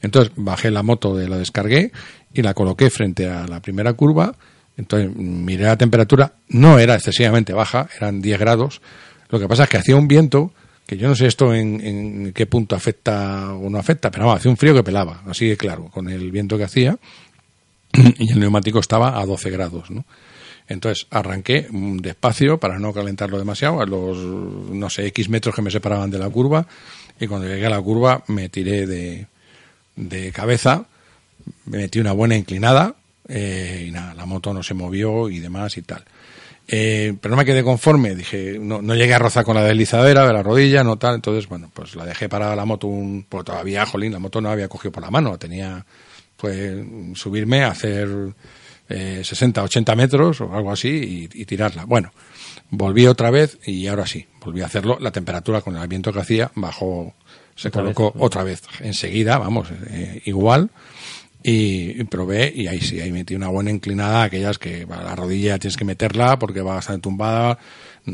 Entonces 0.00 0.32
bajé 0.36 0.70
la 0.70 0.82
moto, 0.82 1.16
de 1.16 1.28
la 1.28 1.38
descargué 1.38 1.92
y 2.32 2.42
la 2.42 2.54
coloqué 2.54 2.88
frente 2.90 3.28
a 3.28 3.46
la 3.46 3.60
primera 3.60 3.92
curva 3.94 4.34
entonces 4.78 5.14
miré 5.14 5.64
la 5.64 5.76
temperatura, 5.76 6.34
no 6.48 6.78
era 6.78 6.94
excesivamente 6.94 7.52
baja, 7.52 7.88
eran 7.96 8.22
10 8.22 8.38
grados. 8.38 8.80
Lo 9.28 9.40
que 9.40 9.48
pasa 9.48 9.64
es 9.64 9.68
que 9.68 9.76
hacía 9.76 9.96
un 9.96 10.06
viento, 10.06 10.52
que 10.88 10.96
yo 10.96 11.06
no 11.06 11.14
sé 11.14 11.26
esto 11.26 11.54
en, 11.54 12.32
qué 12.32 12.46
punto 12.46 12.74
afecta 12.74 13.52
o 13.52 13.68
no 13.68 13.76
afecta, 13.76 14.10
pero 14.10 14.32
hacía 14.32 14.50
un 14.50 14.56
frío 14.56 14.72
que 14.72 14.82
pelaba, 14.82 15.22
así 15.26 15.46
de 15.46 15.54
claro, 15.58 15.90
con 15.90 16.08
el 16.08 16.32
viento 16.32 16.56
que 16.56 16.64
hacía. 16.64 16.98
Y 18.18 18.32
el 18.32 18.40
neumático 18.40 18.78
estaba 18.78 19.20
a 19.20 19.26
12 19.26 19.50
grados, 19.50 19.90
¿no? 19.90 20.06
Entonces 20.66 21.06
arranqué 21.10 21.66
despacio 21.70 22.56
para 22.58 22.78
no 22.78 22.94
calentarlo 22.94 23.38
demasiado, 23.38 23.82
a 23.82 23.86
los, 23.86 24.16
no 24.16 24.88
sé, 24.88 25.06
X 25.08 25.28
metros 25.28 25.54
que 25.54 25.60
me 25.60 25.70
separaban 25.70 26.10
de 26.10 26.18
la 26.18 26.30
curva. 26.30 26.66
Y 27.20 27.26
cuando 27.26 27.46
llegué 27.46 27.66
a 27.66 27.70
la 27.70 27.82
curva 27.82 28.24
me 28.28 28.48
tiré 28.48 28.86
de, 28.86 29.26
de 29.94 30.32
cabeza, 30.32 30.86
me 31.66 31.78
metí 31.78 32.00
una 32.00 32.12
buena 32.12 32.34
inclinada, 32.34 32.94
eh, 33.28 33.84
y 33.88 33.90
nada, 33.90 34.14
la 34.14 34.24
moto 34.24 34.54
no 34.54 34.62
se 34.62 34.72
movió 34.72 35.28
y 35.28 35.38
demás 35.38 35.76
y 35.76 35.82
tal. 35.82 36.02
Eh, 36.70 37.14
pero 37.18 37.32
no 37.32 37.38
me 37.38 37.46
quedé 37.46 37.64
conforme, 37.64 38.14
dije, 38.14 38.58
no, 38.60 38.82
no 38.82 38.94
llegué 38.94 39.14
a 39.14 39.18
rozar 39.18 39.42
con 39.42 39.54
la 39.56 39.62
deslizadera 39.62 40.26
de 40.26 40.34
la 40.34 40.42
rodilla, 40.42 40.84
no 40.84 40.98
tal, 40.98 41.14
entonces, 41.14 41.48
bueno, 41.48 41.70
pues 41.72 41.96
la 41.96 42.04
dejé 42.04 42.28
parada 42.28 42.54
la 42.54 42.66
moto, 42.66 42.88
un, 42.88 43.24
pues 43.26 43.42
todavía, 43.44 43.86
jolín, 43.86 44.12
la 44.12 44.18
moto 44.18 44.42
no 44.42 44.50
había 44.50 44.68
cogido 44.68 44.92
por 44.92 45.02
la 45.02 45.10
mano, 45.10 45.38
tenía, 45.38 45.86
pues, 46.36 46.76
subirme, 47.14 47.64
a 47.64 47.68
hacer 47.68 48.34
eh, 48.90 49.22
60, 49.24 49.62
80 49.62 49.96
metros 49.96 50.42
o 50.42 50.54
algo 50.54 50.70
así 50.70 51.28
y, 51.32 51.44
tirarla. 51.46 51.86
Bueno, 51.86 52.12
volví 52.68 53.06
otra 53.06 53.30
vez 53.30 53.58
y 53.64 53.86
ahora 53.86 54.06
sí, 54.06 54.26
volví 54.44 54.60
a 54.60 54.66
hacerlo, 54.66 54.98
la 55.00 55.10
temperatura 55.10 55.62
con 55.62 55.74
el 55.74 55.88
viento 55.88 56.12
que 56.12 56.20
hacía 56.20 56.50
bajó, 56.54 57.14
se 57.56 57.70
colocó 57.70 58.12
otra 58.18 58.44
vez 58.44 58.62
enseguida, 58.80 59.38
vamos, 59.38 59.68
eh, 59.88 60.20
igual, 60.26 60.70
y, 61.50 62.04
probé 62.04 62.52
y 62.54 62.66
ahí 62.66 62.80
sí, 62.80 63.00
ahí 63.00 63.10
metí 63.10 63.34
una 63.34 63.48
buena 63.48 63.70
inclinada, 63.70 64.24
aquellas 64.24 64.58
que 64.58 64.86
a 64.88 65.02
la 65.02 65.16
rodilla 65.16 65.58
tienes 65.58 65.76
que 65.76 65.84
meterla 65.84 66.38
porque 66.38 66.60
va 66.60 66.74
bastante 66.74 67.02
tumbada, 67.02 67.58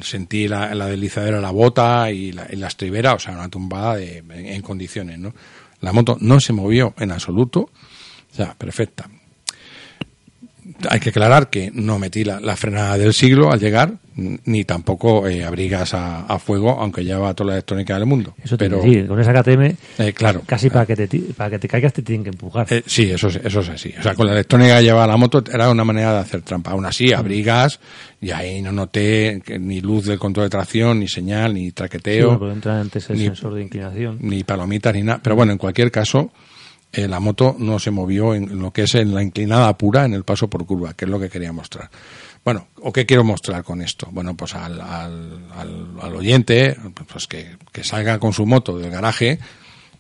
sentí 0.03 0.49
la, 0.49 0.75
la 0.75 0.87
deslizadera, 0.87 1.41
la 1.41 1.51
bota 1.51 2.11
y 2.11 2.33
la, 2.33 2.47
la 2.51 2.69
estribera, 2.69 3.15
o 3.15 3.19
sea, 3.19 3.35
una 3.35 3.49
tumbada 3.49 3.97
de, 3.97 4.19
en, 4.19 4.63
condiciones, 4.63 5.19
¿no? 5.19 5.35
La 5.81 5.93
moto 5.93 6.17
no 6.21 6.41
se 6.41 6.53
movió 6.53 6.95
en 6.99 7.13
absoluto, 7.13 7.61
o 7.61 8.35
sea, 8.35 8.55
perfecta 8.55 9.09
hay 10.91 11.01
que 11.01 11.11
aclarar 11.11 11.51
que 11.51 11.71
no 11.73 11.99
metí 11.99 12.25
la, 12.25 12.57
frenada 12.57 12.97
del 12.99 13.13
siglo 13.13 13.53
al 13.53 13.61
llegar, 13.61 13.95
ni 14.17 14.65
tampoco 14.65 15.27
eh, 15.27 15.45
abrigas 15.45 15.93
a, 15.95 16.39
fuego, 16.39 16.71
aunque 16.81 17.05
lleva 17.05 17.35
toda 17.35 17.49
la 17.49 17.53
electrónica 17.55 17.95
del 17.95 18.07
mundo. 18.07 18.35
Eso 18.43 18.57
pero 18.57 18.81
con 18.81 19.21
esa 19.21 19.33
KTM, 19.33 19.77
eh, 19.99 20.13
claro, 20.13 20.43
casi 20.47 20.71
para 20.71 20.87
que 20.87 20.95
te 20.97 21.19
para 21.37 21.51
que 21.51 21.59
te 21.59 21.69
caigas 21.69 21.93
te 21.93 22.03
tienen 22.03 22.25
que 22.25 22.31
empujar. 22.31 22.67
Eh, 22.71 22.83
sí, 22.87 23.11
eso 23.11 23.29
es, 23.29 23.37
eso 23.37 23.61
es 23.61 23.69
así. 23.69 23.95
O 23.99 24.03
sea, 24.03 24.15
con 24.15 24.27
la 24.27 24.33
electrónica 24.33 24.79
que 24.79 24.85
lleva 24.85 25.07
la 25.07 25.17
moto 25.17 25.43
era 25.53 25.71
una 25.71 25.85
manera 25.85 26.13
de 26.13 26.19
hacer 26.21 26.43
trampa. 26.43 26.73
Aún 26.73 26.87
así, 26.87 27.13
abrigas 27.13 27.81
y 28.21 28.31
ahí 28.31 28.63
no 28.63 28.73
noté 28.73 29.43
ni 29.59 29.81
luz 29.81 30.07
del 30.07 30.19
control 30.19 30.47
de 30.47 30.51
tracción, 30.51 31.01
ni 31.01 31.09
señal, 31.09 31.55
ni 31.55 31.73
traqueteo. 31.73 32.41
antes 32.65 33.11
el 33.11 33.19
sensor 33.19 33.55
de 33.55 33.63
inclinación. 33.63 34.19
Ni 34.21 34.45
palomitas, 34.45 34.95
ni 34.95 35.03
nada. 35.03 35.21
Pero 35.23 35.37
bueno, 35.37 35.53
en 35.53 35.59
cualquier 35.59 35.91
caso, 35.91 36.33
eh, 36.95 37.09
la 37.09 37.19
moto 37.19 37.57
no 37.59 37.79
se 37.81 37.91
movió 37.91 38.35
en 38.35 38.61
lo 38.61 38.73
que 38.73 38.83
es 38.83 38.95
en 38.95 39.15
la 39.15 39.23
inclinada 39.23 39.77
pura 39.77 40.05
en 40.05 40.15
el 40.15 40.23
paso 40.23 40.49
por 40.49 40.65
curva, 40.65 40.95
que 40.95 41.05
es 41.05 41.11
lo 41.11 41.19
que 41.19 41.29
quería 41.29 41.53
mostrar. 41.53 41.91
Bueno, 42.45 42.69
¿o 42.83 42.93
qué 42.93 43.05
quiero 43.05 43.25
mostrar 43.25 43.65
con 43.65 43.83
esto? 43.83 44.09
Bueno, 44.13 44.37
pues 44.37 44.55
al, 44.55 44.81
al, 44.81 45.41
al, 46.01 46.15
oyente, 46.15 46.77
pues 47.11 47.27
que, 47.27 47.57
que, 47.73 47.83
salga 47.83 48.19
con 48.19 48.33
su 48.33 48.47
moto 48.47 48.79
del 48.79 48.91
garaje, 48.91 49.41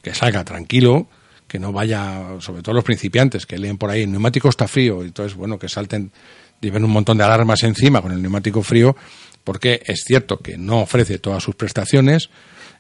que 0.03 0.15
salga 0.15 0.45
tranquilo, 0.45 1.09
que 1.49 1.59
no 1.59 1.73
vaya, 1.73 2.41
sobre 2.41 2.63
todo 2.63 2.75
los 2.75 2.85
principiantes, 2.85 3.47
que 3.47 3.59
leen 3.59 3.79
por 3.79 3.91
ahí, 3.91 4.03
el 4.03 4.13
neumático 4.13 4.49
está 4.49 4.69
frío, 4.69 5.03
entonces, 5.03 5.37
bueno, 5.37 5.59
que 5.59 5.69
salten, 5.69 6.13
lleven 6.61 6.85
un 6.85 6.91
montón 6.91 7.19
de 7.19 7.25
alarmas 7.25 7.63
encima 7.65 8.03
con 8.03 8.13
el 8.13 8.23
neumático 8.23 8.63
frío, 8.63 8.95
porque 9.43 9.83
es 9.85 10.05
cierto 10.07 10.39
que 10.39 10.57
no 10.57 10.81
ofrece 10.81 11.19
todas 11.19 11.43
sus 11.43 11.55
prestaciones, 11.55 12.29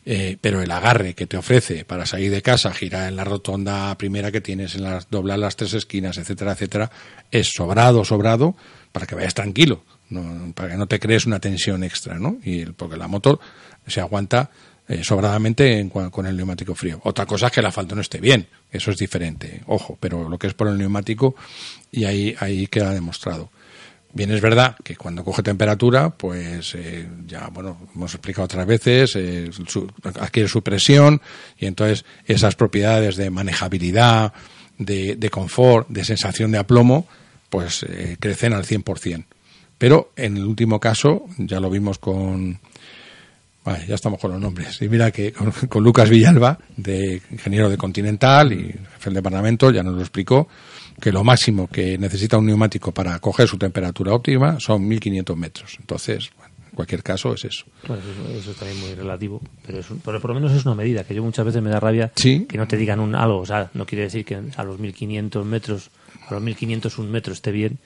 eh, 0.06 0.36
pero 0.40 0.60
el 0.60 0.70
agarre 0.70 1.14
que 1.14 1.26
te 1.26 1.36
ofrece 1.36 1.84
para 1.84 2.04
salir 2.04 2.30
de 2.30 2.42
casa, 2.42 2.72
girar 2.74 3.08
en 3.08 3.16
la 3.16 3.24
rotonda 3.24 3.96
primera 3.96 4.30
que 4.30 4.40
tienes, 4.40 4.74
en 4.74 4.82
las, 4.82 5.08
doblar 5.08 5.38
las 5.38 5.56
tres 5.56 5.72
esquinas, 5.74 6.18
etcétera, 6.18 6.52
etcétera, 6.52 6.90
es 7.30 7.50
sobrado, 7.54 8.04
sobrado, 8.04 8.54
para 8.92 9.06
que 9.06 9.14
vayas 9.14 9.34
tranquilo, 9.34 9.82
para 10.54 10.70
que 10.70 10.76
no 10.76 10.86
te 10.86 11.00
crees 11.00 11.26
una 11.26 11.40
tensión 11.40 11.82
extra, 11.82 12.18
¿no? 12.18 12.36
Y 12.44 12.66
porque 12.66 12.96
la 12.96 13.08
moto 13.08 13.40
se 13.86 14.00
aguanta 14.00 14.50
eh, 14.86 15.02
sobradamente 15.02 15.88
con 15.90 16.26
el 16.26 16.36
neumático 16.36 16.74
frío. 16.74 17.00
Otra 17.04 17.24
cosa 17.24 17.46
es 17.46 17.52
que 17.52 17.60
el 17.60 17.66
asfalto 17.66 17.94
no 17.94 18.02
esté 18.02 18.20
bien, 18.20 18.46
eso 18.70 18.90
es 18.90 18.98
diferente, 18.98 19.62
ojo, 19.66 19.96
pero 19.98 20.28
lo 20.28 20.38
que 20.38 20.48
es 20.48 20.54
por 20.54 20.68
el 20.68 20.76
neumático 20.76 21.34
y 21.90 22.04
ahí, 22.04 22.36
ahí 22.38 22.66
queda 22.66 22.92
demostrado. 22.92 23.50
Bien, 24.14 24.30
es 24.30 24.40
verdad 24.40 24.76
que 24.84 24.94
cuando 24.94 25.24
coge 25.24 25.42
temperatura, 25.42 26.10
pues 26.10 26.76
eh, 26.76 27.08
ya, 27.26 27.48
bueno, 27.48 27.88
hemos 27.96 28.14
explicado 28.14 28.44
otras 28.44 28.64
veces, 28.64 29.16
eh, 29.16 29.50
adquiere 30.20 30.48
su 30.48 30.62
presión 30.62 31.20
y 31.58 31.66
entonces 31.66 32.04
esas 32.24 32.54
propiedades 32.54 33.16
de 33.16 33.30
manejabilidad, 33.30 34.32
de, 34.78 35.16
de 35.16 35.30
confort, 35.30 35.88
de 35.88 36.04
sensación 36.04 36.52
de 36.52 36.58
aplomo, 36.58 37.08
pues 37.50 37.84
eh, 37.88 38.16
crecen 38.20 38.52
al 38.52 38.64
100%. 38.64 39.24
Pero 39.78 40.12
en 40.14 40.36
el 40.36 40.44
último 40.44 40.78
caso, 40.78 41.26
ya 41.36 41.58
lo 41.58 41.68
vimos 41.68 41.98
con, 41.98 42.60
Vale, 43.64 43.86
ya 43.86 43.94
estamos 43.94 44.20
con 44.20 44.30
los 44.32 44.40
nombres. 44.40 44.80
Y 44.82 44.88
mira 44.88 45.10
que 45.10 45.32
con, 45.32 45.50
con 45.50 45.82
Lucas 45.82 46.10
Villalba, 46.10 46.58
de 46.76 47.22
ingeniero 47.30 47.70
de 47.70 47.76
Continental 47.78 48.52
y 48.52 48.64
jefe 48.66 49.04
del 49.06 49.14
departamento, 49.14 49.70
ya 49.70 49.82
nos 49.82 49.94
lo 49.94 50.00
explicó, 50.00 50.48
que 51.00 51.10
lo 51.10 51.24
máximo 51.24 51.66
que 51.68 51.96
necesita 51.96 52.36
un 52.36 52.46
neumático 52.46 52.92
para 52.92 53.18
coger 53.20 53.48
su 53.48 53.56
temperatura 53.56 54.12
óptima 54.12 54.60
son 54.60 54.86
1500 54.86 55.36
metros. 55.36 55.76
Entonces, 55.80 56.30
bueno, 56.36 56.52
en 56.70 56.76
cualquier 56.76 57.02
caso 57.02 57.32
es 57.34 57.46
eso. 57.46 57.64
Bueno, 57.88 58.02
eso, 58.02 58.38
eso 58.38 58.50
es 58.50 58.56
también 58.58 58.78
muy 58.80 58.94
relativo, 58.94 59.40
pero, 59.66 59.78
es 59.80 59.90
un- 59.90 60.00
pero 60.00 60.20
por 60.20 60.30
lo 60.30 60.34
menos 60.34 60.52
es 60.52 60.66
una 60.66 60.74
medida, 60.74 61.04
que 61.04 61.14
yo 61.14 61.22
muchas 61.24 61.46
veces 61.46 61.62
me 61.62 61.70
da 61.70 61.80
rabia 61.80 62.12
Sí. 62.16 62.44
que 62.46 62.58
no 62.58 62.68
te 62.68 62.76
digan 62.76 63.00
un 63.00 63.14
algo, 63.14 63.38
o 63.38 63.46
sea, 63.46 63.70
no 63.72 63.86
quiere 63.86 64.04
decir 64.04 64.24
que 64.26 64.38
a 64.56 64.62
los 64.64 64.78
1500 64.78 65.46
metros, 65.46 65.90
a 66.28 66.34
los 66.34 66.42
1500 66.42 66.98
un 66.98 67.10
metro 67.10 67.32
esté 67.32 67.50
bien 67.50 67.78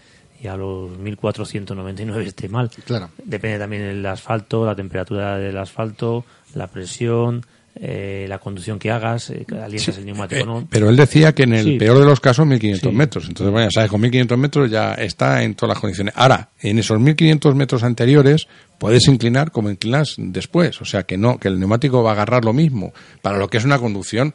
y 0.43 0.47
a 0.47 0.57
los 0.57 0.91
1499 0.99 2.26
esté 2.26 2.49
mal. 2.49 2.70
Claro. 2.84 3.11
Depende 3.24 3.59
también 3.59 3.82
del 3.82 4.07
asfalto, 4.07 4.64
la 4.64 4.74
temperatura 4.74 5.36
del 5.39 5.57
asfalto, 5.59 6.24
la 6.55 6.66
presión, 6.68 7.45
eh, 7.80 8.26
la 8.28 8.39
conducción 8.39 8.78
que 8.78 8.91
hagas, 8.91 9.30
eh, 9.30 9.47
alientas 9.62 9.99
el 9.99 10.07
neumático, 10.07 10.41
Eh, 10.41 10.45
¿no? 10.47 10.66
pero 10.68 10.89
él 10.89 10.97
decía 10.97 11.32
que 11.32 11.45
en 11.45 11.55
el 11.55 11.64
Sí. 11.64 11.78
peor 11.78 11.99
de 12.01 12.05
los 12.07 12.18
casos 12.18 12.45
1500 12.47 12.91
Sí. 12.91 12.97
metros. 12.97 13.28
Entonces, 13.28 13.53
bueno, 13.53 13.68
ya 13.68 13.72
sabes, 13.72 13.91
con 13.91 14.01
1500 14.01 14.36
metros 14.39 14.70
ya 14.70 14.95
está 14.95 15.43
en 15.45 15.55
todas 15.55 15.74
las 15.74 15.80
condiciones. 15.80 16.12
Ahora, 16.16 16.49
en 16.61 16.78
esos 16.78 16.99
1500 16.99 17.55
metros 17.55 17.84
anteriores 17.84 18.49
puedes 18.78 19.07
inclinar 19.07 19.53
como 19.53 19.70
inclinas 19.70 20.14
después. 20.18 20.80
O 20.80 20.84
sea, 20.84 21.05
que 21.05 21.16
no, 21.18 21.39
que 21.39 21.47
el 21.49 21.59
neumático 21.61 22.03
va 22.03 22.11
a 22.11 22.12
agarrar 22.14 22.45
lo 22.45 22.53
mismo 22.53 22.93
para 23.22 23.39
lo 23.39 23.49
que 23.49 23.59
es 23.59 23.64
una 23.64 23.78
conducción 23.78 24.34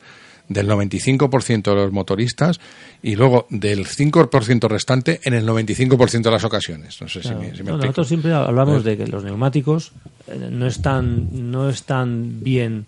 del 0.49 0.67
95% 0.69 1.63
de 1.63 1.75
los 1.75 1.91
motoristas 1.91 2.59
y 3.01 3.15
luego 3.15 3.47
del 3.49 3.85
5% 3.87 4.67
restante 4.67 5.19
en 5.23 5.33
el 5.33 5.47
95% 5.47 6.21
de 6.21 6.31
las 6.31 6.43
ocasiones. 6.43 7.01
No 7.01 7.07
sé 7.07 7.21
Claro. 7.21 7.39
si 7.41 7.45
me, 7.45 7.55
si 7.55 7.63
me 7.63 7.69
No, 7.69 7.75
explico. 7.75 7.77
nosotros 7.77 8.07
siempre 8.07 8.33
hablamos 8.33 8.83
de 8.83 8.97
que 8.97 9.07
los 9.07 9.23
neumáticos 9.23 9.93
eh, 10.27 10.49
no 10.51 10.67
están 10.67 11.51
no 11.51 11.69
están 11.69 12.43
bien 12.43 12.85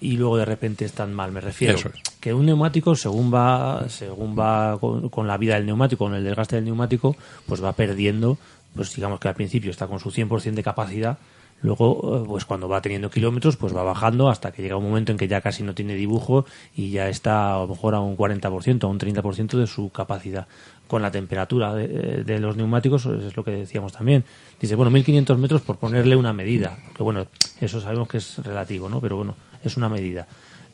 y 0.00 0.16
luego 0.16 0.36
de 0.36 0.44
repente 0.44 0.84
están 0.84 1.14
mal. 1.14 1.32
Me 1.32 1.40
refiero 1.40 1.74
Eso 1.76 1.88
es. 1.94 2.02
que 2.20 2.34
un 2.34 2.44
neumático 2.46 2.94
según 2.96 3.32
va 3.32 3.84
según 3.88 4.38
va 4.38 4.78
con, 4.78 5.08
con 5.08 5.26
la 5.26 5.38
vida 5.38 5.54
del 5.54 5.66
neumático, 5.66 6.04
con 6.04 6.14
el 6.14 6.24
desgaste 6.24 6.56
del 6.56 6.64
neumático, 6.66 7.16
pues 7.46 7.62
va 7.62 7.72
perdiendo, 7.72 8.36
pues 8.74 8.94
digamos 8.94 9.18
que 9.20 9.28
al 9.28 9.34
principio 9.34 9.70
está 9.70 9.86
con 9.86 9.98
su 10.00 10.10
100% 10.10 10.54
de 10.54 10.62
capacidad. 10.62 11.18
Luego, 11.62 12.22
eh, 12.22 12.24
pues 12.26 12.44
cuando 12.44 12.68
va 12.68 12.82
teniendo 12.82 13.10
kilómetros, 13.10 13.56
pues 13.56 13.74
va 13.74 13.82
bajando 13.82 14.28
hasta 14.28 14.52
que 14.52 14.62
llega 14.62 14.76
un 14.76 14.84
momento 14.84 15.12
en 15.12 15.18
que 15.18 15.28
ya 15.28 15.40
casi 15.40 15.62
no 15.62 15.74
tiene 15.74 15.94
dibujo 15.94 16.44
y 16.74 16.90
ya 16.90 17.08
está 17.08 17.54
a 17.54 17.58
lo 17.60 17.68
mejor 17.68 17.94
a 17.94 18.00
un 18.00 18.16
40%, 18.16 18.84
a 18.84 18.86
un 18.86 18.98
30% 18.98 19.58
de 19.58 19.66
su 19.66 19.90
capacidad. 19.90 20.46
Con 20.88 21.00
la 21.00 21.10
temperatura 21.10 21.74
de, 21.74 22.22
de 22.24 22.38
los 22.38 22.56
neumáticos, 22.56 23.06
es 23.06 23.36
lo 23.36 23.44
que 23.44 23.52
decíamos 23.52 23.92
también. 23.92 24.24
Dice, 24.60 24.74
bueno, 24.74 24.90
1500 24.90 25.38
metros 25.38 25.62
por 25.62 25.78
ponerle 25.78 26.16
una 26.16 26.32
medida. 26.34 26.76
Que 26.94 27.02
bueno, 27.02 27.26
eso 27.60 27.80
sabemos 27.80 28.08
que 28.08 28.18
es 28.18 28.38
relativo, 28.38 28.88
¿no? 28.90 29.00
Pero 29.00 29.16
bueno, 29.16 29.36
es 29.64 29.76
una 29.76 29.88
medida. 29.88 30.26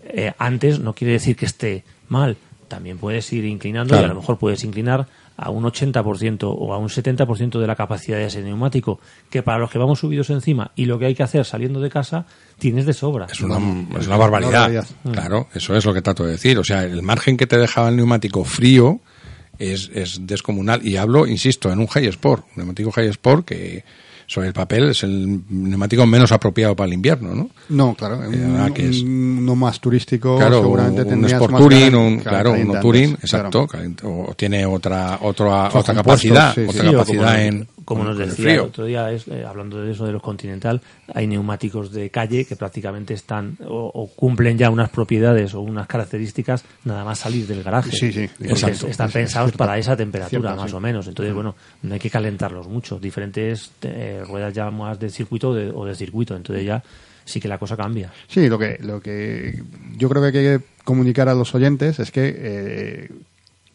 Eh, 0.04 0.32
antes 0.38 0.80
no 0.80 0.94
quiere 0.94 1.12
decir 1.12 1.36
que 1.36 1.46
esté 1.46 1.84
mal. 2.08 2.36
También 2.68 2.98
puedes 2.98 3.32
ir 3.32 3.44
inclinando 3.44 3.94
y 3.94 4.04
a 4.04 4.08
lo 4.08 4.14
mejor 4.14 4.38
puedes 4.38 4.64
inclinar 4.64 5.06
a 5.38 5.50
un 5.50 5.62
80% 5.62 6.42
o 6.42 6.74
a 6.74 6.78
un 6.78 6.88
70% 6.88 7.60
de 7.60 7.66
la 7.66 7.76
capacidad 7.76 8.18
de 8.18 8.26
ese 8.26 8.42
neumático, 8.42 8.98
que 9.30 9.44
para 9.44 9.58
los 9.58 9.70
que 9.70 9.78
vamos 9.78 10.00
subidos 10.00 10.30
encima 10.30 10.72
y 10.74 10.86
lo 10.86 10.98
que 10.98 11.06
hay 11.06 11.14
que 11.14 11.22
hacer 11.22 11.44
saliendo 11.44 11.80
de 11.80 11.88
casa, 11.88 12.26
tienes 12.58 12.86
de 12.86 12.92
sobra. 12.92 13.26
Es 13.30 13.40
una, 13.40 13.56
es 13.98 14.08
una 14.08 14.16
barbaridad. 14.16 14.52
barbaridad. 14.52 14.86
Claro, 15.12 15.46
eso 15.54 15.76
es 15.76 15.84
lo 15.84 15.94
que 15.94 16.02
trato 16.02 16.24
de 16.24 16.32
decir. 16.32 16.58
O 16.58 16.64
sea, 16.64 16.82
el 16.82 17.02
margen 17.02 17.36
que 17.36 17.46
te 17.46 17.56
dejaba 17.56 17.88
el 17.88 17.96
neumático 17.96 18.44
frío 18.44 19.00
es, 19.60 19.90
es 19.94 20.26
descomunal. 20.26 20.84
Y 20.84 20.96
hablo, 20.96 21.24
insisto, 21.24 21.70
en 21.70 21.78
un 21.78 21.86
High 21.86 22.06
Sport, 22.06 22.44
un 22.48 22.56
neumático 22.56 22.90
High 22.90 23.08
Sport 23.08 23.46
que 23.46 23.84
sobre 24.28 24.48
el 24.48 24.52
papel 24.52 24.90
es 24.90 25.02
el 25.02 25.40
neumático 25.48 26.06
menos 26.06 26.30
apropiado 26.32 26.76
para 26.76 26.86
el 26.86 26.92
invierno, 26.94 27.34
¿no? 27.34 27.50
No, 27.70 27.94
claro, 27.94 28.22
Eh, 28.22 28.28
un, 28.28 28.72
que 28.74 28.88
es- 28.90 29.00
un- 29.02 29.38
uno 29.40 29.56
más 29.56 29.80
turístico, 29.80 30.36
Claro, 30.36 30.60
seguramente 30.60 31.02
un 31.14 31.24
Sport 31.24 31.52
más 31.52 31.60
Touring, 31.62 31.94
un, 31.96 32.18
claro, 32.20 32.50
caliente 32.50 32.78
Touring, 32.80 33.10
exacto, 33.14 33.66
claro. 33.66 33.90
o 34.04 34.34
tiene 34.36 34.66
otra 34.66 35.18
otra 35.22 35.68
otra 35.72 35.94
capacidad, 35.94 36.54
sí, 36.54 36.60
otra 36.68 36.82
sí. 36.84 36.90
Capacidad 36.92 37.42
en 37.44 37.66
como 37.88 38.04
con- 38.04 38.12
nos 38.12 38.20
el 38.20 38.28
decía 38.30 38.52
el 38.54 38.60
otro 38.60 38.84
día, 38.84 39.10
es, 39.10 39.26
eh, 39.28 39.44
hablando 39.46 39.80
de 39.82 39.90
eso 39.92 40.04
de 40.04 40.12
los 40.12 40.22
Continental, 40.22 40.80
hay 41.14 41.26
neumáticos 41.26 41.90
de 41.90 42.10
calle 42.10 42.44
que 42.44 42.54
prácticamente 42.54 43.14
están 43.14 43.56
o, 43.66 43.90
o 43.94 44.06
cumplen 44.14 44.58
ya 44.58 44.68
unas 44.70 44.90
propiedades 44.90 45.54
o 45.54 45.60
unas 45.62 45.86
características 45.86 46.64
nada 46.84 47.04
más 47.04 47.18
salir 47.20 47.46
del 47.46 47.62
garaje. 47.62 47.90
Sí, 47.90 48.12
sí, 48.12 48.28
exacto. 48.40 48.88
están 48.88 49.08
Es- 49.08 49.12
pensados 49.14 49.50
es 49.52 49.56
para 49.56 49.78
esa 49.78 49.96
temperatura, 49.96 50.40
cierto, 50.50 50.56
más 50.62 50.70
sí. 50.70 50.76
o 50.76 50.80
menos. 50.80 51.06
Entonces, 51.08 51.34
bueno, 51.34 51.54
no 51.82 51.94
hay 51.94 52.00
que 52.00 52.10
calentarlos 52.10 52.68
mucho. 52.68 52.98
Diferentes 52.98 53.72
eh, 53.82 54.22
ruedas 54.26 54.52
ya 54.52 54.70
más 54.70 54.98
de 55.00 55.08
circuito 55.10 55.50
o 55.50 55.54
de, 55.54 55.70
o 55.74 55.84
de 55.86 55.94
circuito. 55.94 56.36
Entonces 56.36 56.64
ya 56.66 56.82
sí 57.24 57.40
que 57.40 57.48
la 57.48 57.58
cosa 57.58 57.76
cambia. 57.76 58.12
Sí, 58.26 58.48
lo 58.48 58.58
que, 58.58 58.78
lo 58.82 59.00
que 59.00 59.62
yo 59.96 60.08
creo 60.08 60.22
que 60.30 60.38
hay 60.38 60.58
que 60.58 60.64
comunicar 60.84 61.28
a 61.28 61.34
los 61.34 61.54
oyentes 61.54 61.98
es 62.00 62.10
que 62.10 62.34
eh, 62.38 63.08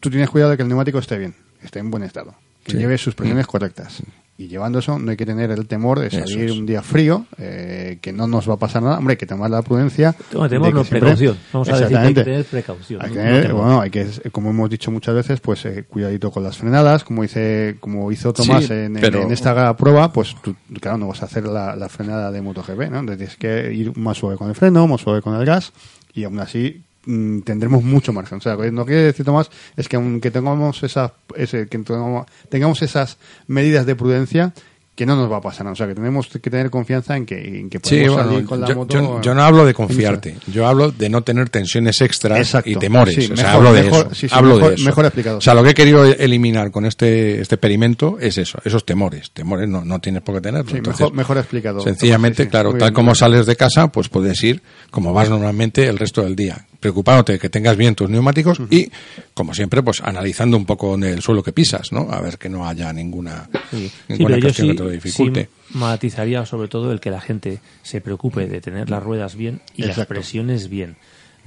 tú 0.00 0.10
tienes 0.10 0.30
cuidado 0.30 0.52
de 0.52 0.56
que 0.56 0.62
el 0.62 0.68
neumático 0.68 0.98
esté 0.98 1.18
bien, 1.18 1.34
esté 1.62 1.78
en 1.80 1.90
buen 1.90 2.02
estado, 2.02 2.34
que 2.64 2.72
Sí. 2.72 2.78
lleve 2.78 2.98
sus 2.98 3.14
presiones 3.14 3.46
correctas. 3.46 4.02
Y 4.36 4.48
llevando 4.48 4.80
eso, 4.80 4.98
no 4.98 5.12
hay 5.12 5.16
que 5.16 5.24
tener 5.26 5.52
el 5.52 5.64
temor 5.68 6.00
de 6.00 6.10
salir 6.10 6.46
es. 6.46 6.50
un 6.50 6.66
día 6.66 6.82
frío, 6.82 7.24
eh, 7.38 7.98
que 8.02 8.12
no 8.12 8.26
nos 8.26 8.50
va 8.50 8.54
a 8.54 8.56
pasar 8.56 8.82
nada. 8.82 8.98
Hombre, 8.98 9.12
hay 9.12 9.16
que 9.16 9.26
tomar 9.26 9.48
la 9.48 9.62
prudencia. 9.62 10.12
Tenemos 10.12 10.50
no, 10.74 10.82
siempre- 10.82 10.98
precaución. 10.98 11.38
Vamos 11.52 11.68
a 11.68 11.72
decir 11.78 11.88
que 11.88 11.96
hay 11.96 12.14
que 12.14 12.24
tener 12.24 12.44
precaución. 12.44 13.00
Hay 13.00 13.08
no- 13.10 13.14
que 13.14 13.20
no 13.20 13.26
tener- 13.26 13.46
temor. 13.46 13.62
bueno, 13.62 13.80
hay 13.80 13.90
que, 13.90 14.06
como 14.32 14.50
hemos 14.50 14.68
dicho 14.70 14.90
muchas 14.90 15.14
veces, 15.14 15.38
pues 15.38 15.64
eh, 15.66 15.84
cuidadito 15.88 16.32
con 16.32 16.42
las 16.42 16.56
frenadas, 16.56 17.04
como 17.04 17.22
dice, 17.22 17.76
como 17.78 18.10
hizo 18.10 18.32
Tomás 18.32 18.64
Sí, 18.64 18.72
en, 18.72 18.96
en- 18.96 19.00
pero- 19.00 19.22
en 19.22 19.30
esta 19.30 19.76
prueba, 19.76 20.12
pues 20.12 20.34
tú, 20.42 20.56
claro, 20.80 20.98
no 20.98 21.06
vas 21.06 21.22
a 21.22 21.26
hacer 21.26 21.44
la, 21.46 21.76
la 21.76 21.88
frenada 21.88 22.32
de 22.32 22.42
MotoGP, 22.42 22.90
¿no? 22.90 22.98
Entonces 22.98 23.18
tienes 23.18 23.36
que 23.36 23.72
ir 23.72 23.96
más 23.96 24.18
suave 24.18 24.36
con 24.36 24.48
el 24.48 24.56
freno, 24.56 24.88
más 24.88 25.00
suave 25.00 25.22
con 25.22 25.36
el 25.36 25.46
gas, 25.46 25.72
y 26.12 26.24
aún 26.24 26.40
así 26.40 26.82
mm, 27.06 27.40
tendremos 27.40 27.82
mucho 27.82 28.12
margen. 28.12 28.38
O 28.38 28.40
sea, 28.40 28.54
lo 28.54 28.62
que 28.62 28.70
no 28.72 28.84
quiere 28.86 29.02
decir 29.04 29.24
Tomás 29.24 29.50
es 29.76 29.88
que 29.88 29.96
aunque 29.96 30.30
tengamos 30.30 30.82
esas, 30.82 31.12
ese, 31.36 31.66
que 31.68 31.78
tengamos, 31.78 32.26
tengamos 32.48 32.82
esas 32.82 33.16
medidas 33.46 33.86
de 33.86 33.96
prudencia, 33.96 34.52
que 34.96 35.06
no 35.06 35.16
nos 35.16 35.28
va 35.28 35.38
a 35.38 35.40
pasar. 35.40 35.66
O 35.66 35.74
sea, 35.74 35.88
que 35.88 35.94
tenemos 35.96 36.28
que 36.28 36.38
tener 36.50 36.70
confianza 36.70 37.16
en 37.16 37.26
que, 37.26 37.58
en 37.58 37.68
que 37.68 37.78
Sí, 37.82 37.96
podemos 37.96 38.14
bueno, 38.14 38.30
salir 38.30 38.44
con 38.46 38.60
la 38.60 38.68
yo, 38.68 38.74
moto. 38.76 38.94
yo- 38.94 39.20
yo 39.22 39.34
no 39.34 39.42
hablo 39.42 39.66
de 39.66 39.74
confiarte, 39.74 40.36
yo 40.46 40.68
hablo 40.68 40.92
de 40.92 41.08
no 41.08 41.22
tener 41.22 41.50
tensiones 41.50 42.00
extras 42.00 42.38
Exacto. 42.38 42.70
y 42.70 42.76
temores. 42.76 43.12
Sí, 43.16 43.22
o 43.32 43.36
sea, 43.36 43.46
mejor- 43.46 43.50
hablo 43.56 43.72
de 43.72 43.82
mejor- 43.82 44.06
eso. 44.06 44.14
sí, 44.14 44.26
hablo 44.30 44.54
mejor- 44.54 44.68
de 44.68 44.74
eso. 44.76 44.84
mejor 44.84 45.04
explicado. 45.06 45.38
O 45.38 45.40
sea, 45.40 45.54
lo 45.54 45.64
que 45.64 45.70
he 45.70 45.74
querido 45.74 46.04
eliminar 46.04 46.70
con 46.70 46.84
este, 46.86 47.40
este 47.40 47.56
experimento 47.56 48.18
es 48.20 48.38
eso, 48.38 48.60
esos 48.64 48.86
temores. 48.86 49.32
Temores 49.32 49.68
no, 49.68 49.84
no 49.84 49.98
tienes 49.98 50.22
por 50.22 50.40
qué 50.40 50.48
Entonces, 50.50 51.12
mejor, 51.12 51.38
explicado. 51.38 51.80
Sencillamente, 51.80 52.44
Tomás, 52.44 52.50
claro, 52.52 52.70
tal 52.70 52.78
bien, 52.90 52.94
como 52.94 53.06
bien. 53.08 53.16
sales 53.16 53.46
de 53.46 53.56
casa, 53.56 53.88
pues 53.88 54.08
puedes 54.08 54.40
ir 54.44 54.62
como 54.92 55.12
vas 55.12 55.28
normalmente 55.28 55.88
el 55.88 55.98
resto 55.98 56.22
del 56.22 56.36
día, 56.36 56.66
preocupándote 56.84 57.32
de 57.32 57.38
que 57.38 57.48
tengas 57.48 57.78
bien 57.78 57.94
tus 57.94 58.10
neumáticos 58.10 58.60
y, 58.68 58.90
como 59.32 59.54
siempre, 59.54 59.82
pues 59.82 60.02
analizando 60.02 60.58
un 60.58 60.66
poco 60.66 60.96
en 60.96 61.04
el 61.04 61.22
suelo 61.22 61.42
que 61.42 61.50
pisas, 61.50 61.92
¿no? 61.92 62.08
A 62.10 62.20
ver 62.20 62.36
que 62.36 62.50
no 62.50 62.68
haya 62.68 62.92
ninguna, 62.92 63.48
Sí, 63.70 63.90
yo 64.10 64.26
que 64.28 64.52
te 64.52 64.74
lo 64.74 64.90
dificulte. 64.90 65.48
matizaría 65.70 66.44
sobre 66.44 66.68
todo 66.68 66.92
el 66.92 67.00
que 67.00 67.10
la 67.10 67.22
gente 67.22 67.60
se 67.82 68.02
preocupe 68.02 68.46
de 68.46 68.60
tener 68.60 68.90
las 68.90 69.02
ruedas 69.02 69.34
bien 69.34 69.62
y 69.74 69.84
las 69.84 70.04
presiones 70.06 70.68
bien. 70.68 70.96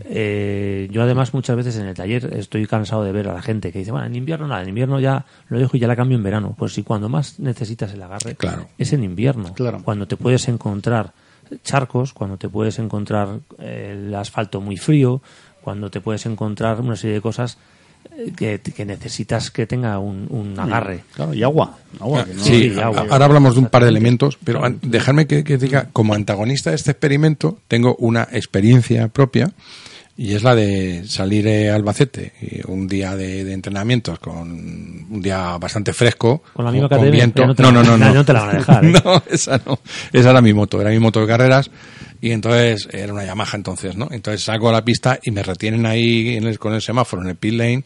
Eh, 0.10 0.88
yo 0.92 1.04
además 1.04 1.34
muchas 1.36 1.56
veces 1.56 1.76
en 1.78 1.86
el 1.86 1.94
taller 1.94 2.34
estoy 2.36 2.66
cansado 2.66 3.04
de 3.04 3.12
ver 3.12 3.28
a 3.30 3.34
la 3.34 3.42
gente 3.44 3.72
que 3.72 3.80
dice, 3.80 3.92
bueno, 3.92 4.08
en 4.08 4.16
invierno 4.16 4.48
nada, 4.48 4.64
en 4.64 4.70
invierno 4.70 5.00
ya 5.00 5.24
lo 5.50 5.60
dejo 5.60 5.78
y 5.78 5.80
ya 5.80 5.88
la 5.88 5.96
cambio 5.96 6.18
en 6.18 6.24
verano. 6.24 6.56
Pues 6.58 6.74
si 6.74 6.82
cuando 6.82 7.10
más 7.10 7.40
necesitas 7.40 7.94
el 7.94 8.02
agarre 8.02 8.36
Claro. 8.36 8.68
es 8.80 8.92
en 8.94 9.04
invierno, 9.04 9.54
Claro. 9.54 9.82
cuando 9.84 10.08
te 10.08 10.18
puedes 10.18 10.48
encontrar 10.48 11.14
charcos, 11.64 12.14
cuando 12.14 12.38
te 12.38 12.50
puedes 12.50 12.80
encontrar 12.80 13.40
eh, 13.60 13.96
el 14.08 14.14
asfalto 14.16 14.62
muy 14.62 14.78
frío, 14.78 15.22
cuando 15.62 15.90
te 15.90 16.02
puedes 16.02 16.26
encontrar 16.26 16.80
una 16.82 16.96
serie 16.96 17.16
de 17.16 17.22
cosas 17.22 17.58
eh, 18.18 18.32
que, 18.36 18.60
que 18.60 18.86
necesitas 18.86 19.52
que 19.52 19.68
tenga 19.68 20.00
un, 20.00 20.28
un 20.30 20.60
agarre. 20.60 21.04
Claro, 21.14 21.34
y 21.34 21.44
agua. 21.44 21.78
agua 22.00 22.24
que 22.26 22.34
no- 22.34 22.44
Sí, 22.44 22.70
sí, 22.74 22.80
a- 22.80 22.86
agua. 22.86 23.06
ahora 23.10 23.26
hablamos 23.26 23.56
de 23.56 23.60
un 23.62 23.68
par 23.68 23.84
de 23.84 23.90
elementos, 23.90 24.38
pero 24.44 24.64
que, 25.28 25.44
que 25.44 25.58
diga, 25.58 25.90
como 25.92 26.14
antagonista 26.14 26.70
de 26.70 26.78
este 26.78 26.92
experimento, 26.92 27.58
tengo 27.68 27.96
una 28.00 28.28
experiencia 28.32 29.08
propia 29.10 29.52
y 30.18 30.34
es 30.34 30.42
la 30.44 30.56
de 30.56 31.04
salir 31.08 31.48
a 31.70 31.76
Albacete 31.76 32.34
y 32.42 32.62
un 32.70 32.88
día 32.88 33.16
de, 33.16 33.44
de 33.44 33.54
entrenamientos 33.54 34.18
con 34.20 34.52
un 34.52 35.22
día 35.22 35.58
bastante 35.60 35.94
fresco, 35.94 36.42
Con 36.54 36.66
la 36.66 36.72
misma 36.72 36.90
con 36.90 37.00
KTM, 37.00 37.12
viento. 37.12 37.46
no 37.46 37.54
te 37.56 37.62
no, 37.64 37.72
no, 37.72 37.84
no, 37.84 37.98
no, 37.98 38.14
no 38.14 38.26
te 38.26 38.34
la 38.34 38.42
van 38.42 38.50
a 38.56 38.58
dejar, 38.60 38.86
¿eh? 38.86 38.94
no, 39.04 39.24
esa 39.30 39.62
no, 39.66 39.80
esa 40.12 40.30
era 40.32 40.42
mi 40.42 40.54
moto, 40.54 40.82
era 40.82 40.90
mi 40.90 41.00
moto 41.00 41.22
de 41.22 41.28
carreras 41.28 41.70
y 42.20 42.32
entonces 42.32 42.90
era 42.92 43.14
una 43.14 43.26
Yamaha 43.26 43.56
entonces, 43.58 43.96
¿no? 43.96 44.08
Entonces 44.10 44.44
salgo 44.44 44.70
a 44.70 44.72
la 44.72 44.84
pista 44.84 45.20
y 45.22 45.30
me 45.30 45.44
retienen 45.44 45.86
ahí 45.86 46.36
en 46.36 46.46
el- 46.48 46.58
con 46.58 46.74
el 46.74 46.82
semáforo 46.82 47.22
en 47.22 47.30
el 47.30 47.36
pit 47.36 47.54
lane 47.54 47.84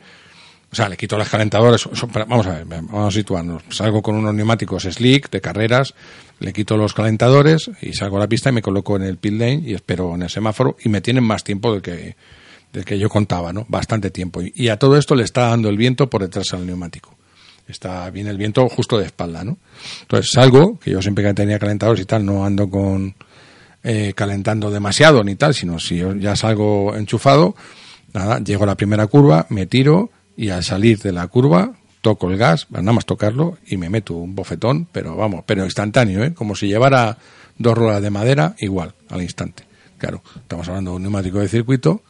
o 0.72 0.76
sea, 0.76 0.88
le 0.88 0.96
quito 0.96 1.18
los 1.18 1.28
calentadores. 1.28 1.84
Vamos 2.30 2.48
a 2.48 2.52
ver, 2.60 2.66
vamos 2.66 3.10
a 3.10 3.12
situarnos. 3.12 3.62
Salgo 3.68 4.02
con 4.02 4.16
unos 4.16 4.34
neumáticos 4.34 4.84
slick 4.84 5.30
de 5.30 5.42
carreras, 5.42 5.94
le 6.42 6.54
quito 6.54 6.76
los 6.76 6.94
calentadores 6.96 7.70
y 7.82 7.94
salgo 7.94 8.18
a 8.18 8.22
la 8.22 8.28
pista 8.28 8.50
y 8.50 8.54
me 8.54 8.64
coloco 8.64 8.96
en 8.96 9.04
el 9.04 9.18
pit 9.18 9.34
lane 9.34 9.62
y 9.64 9.74
espero 9.76 10.16
en 10.16 10.24
el 10.24 10.30
semáforo 10.30 10.76
y 10.84 10.90
me 10.90 11.00
tienen 11.00 11.24
más 11.24 11.44
tiempo 11.44 11.72
del 11.72 11.84
que, 11.84 12.16
del 12.74 12.84
que 12.84 12.98
yo 12.98 13.10
contaba, 13.10 13.54
¿no? 13.54 13.66
Bastante 13.70 14.10
tiempo. 14.10 14.42
Y, 14.42 14.70
a 14.70 14.78
todo 14.78 14.98
esto 14.98 15.14
le 15.14 15.24
está 15.24 15.50
dando 15.50 15.70
el 15.70 15.78
viento 15.78 16.10
por 16.10 16.24
detrás 16.24 16.52
al 16.54 16.66
neumático. 16.66 17.16
Está 17.68 18.10
bien 18.10 18.26
el 18.26 18.38
viento 18.38 18.68
justo 18.70 18.98
de 18.98 19.06
espalda, 19.06 19.44
¿no? 19.44 19.60
Entonces 20.02 20.32
salgo, 20.32 20.80
que 20.80 20.90
yo 20.90 21.02
siempre 21.02 21.24
que 21.24 21.34
tenía 21.36 21.60
calentadores 21.60 22.02
y 22.02 22.06
tal, 22.06 22.26
no 22.26 22.44
ando 22.44 22.68
con 22.68 23.14
eh, 23.84 24.14
calentando 24.16 24.72
demasiado 24.72 25.24
ni 25.24 25.36
tal, 25.36 25.54
sino 25.54 25.78
si 25.78 25.98
yo 25.98 26.16
ya 26.16 26.36
salgo 26.36 26.96
enchufado, 26.96 27.56
nada, 28.14 28.40
llego 28.40 28.64
a 28.64 28.68
la 28.68 28.76
primera 28.76 29.06
curva, 29.06 29.46
me 29.50 29.68
tiro 29.68 30.10
y 30.36 30.50
al 30.50 30.64
salir 30.64 30.98
de 30.98 31.12
la 31.12 31.28
curva 31.28 31.74
toco 32.02 32.30
el 32.30 32.38
gas, 32.38 32.68
nada 32.72 32.94
más 32.94 33.06
tocarlo 33.06 33.58
y 33.68 33.78
me 33.78 33.90
meto 33.90 34.16
un 34.16 34.36
bofetón, 34.36 34.88
pero 34.92 35.16
vamos, 35.16 35.44
pero 35.46 35.64
instantáneo, 35.64 36.24
¿eh? 36.24 36.34
como 36.34 36.56
si 36.56 36.68
llevara 36.68 37.18
dos 37.58 37.78
ruedas 37.78 38.02
de 38.02 38.10
madera, 38.10 38.56
igual, 38.60 38.94
al 39.10 39.22
instante. 39.22 39.64
Claro, 39.98 40.24
estamos 40.36 40.68
hablando 40.68 40.92
de 40.92 40.98
un 40.98 41.04
neumático 41.04 41.40
de 41.40 41.48
circuito 41.48 42.02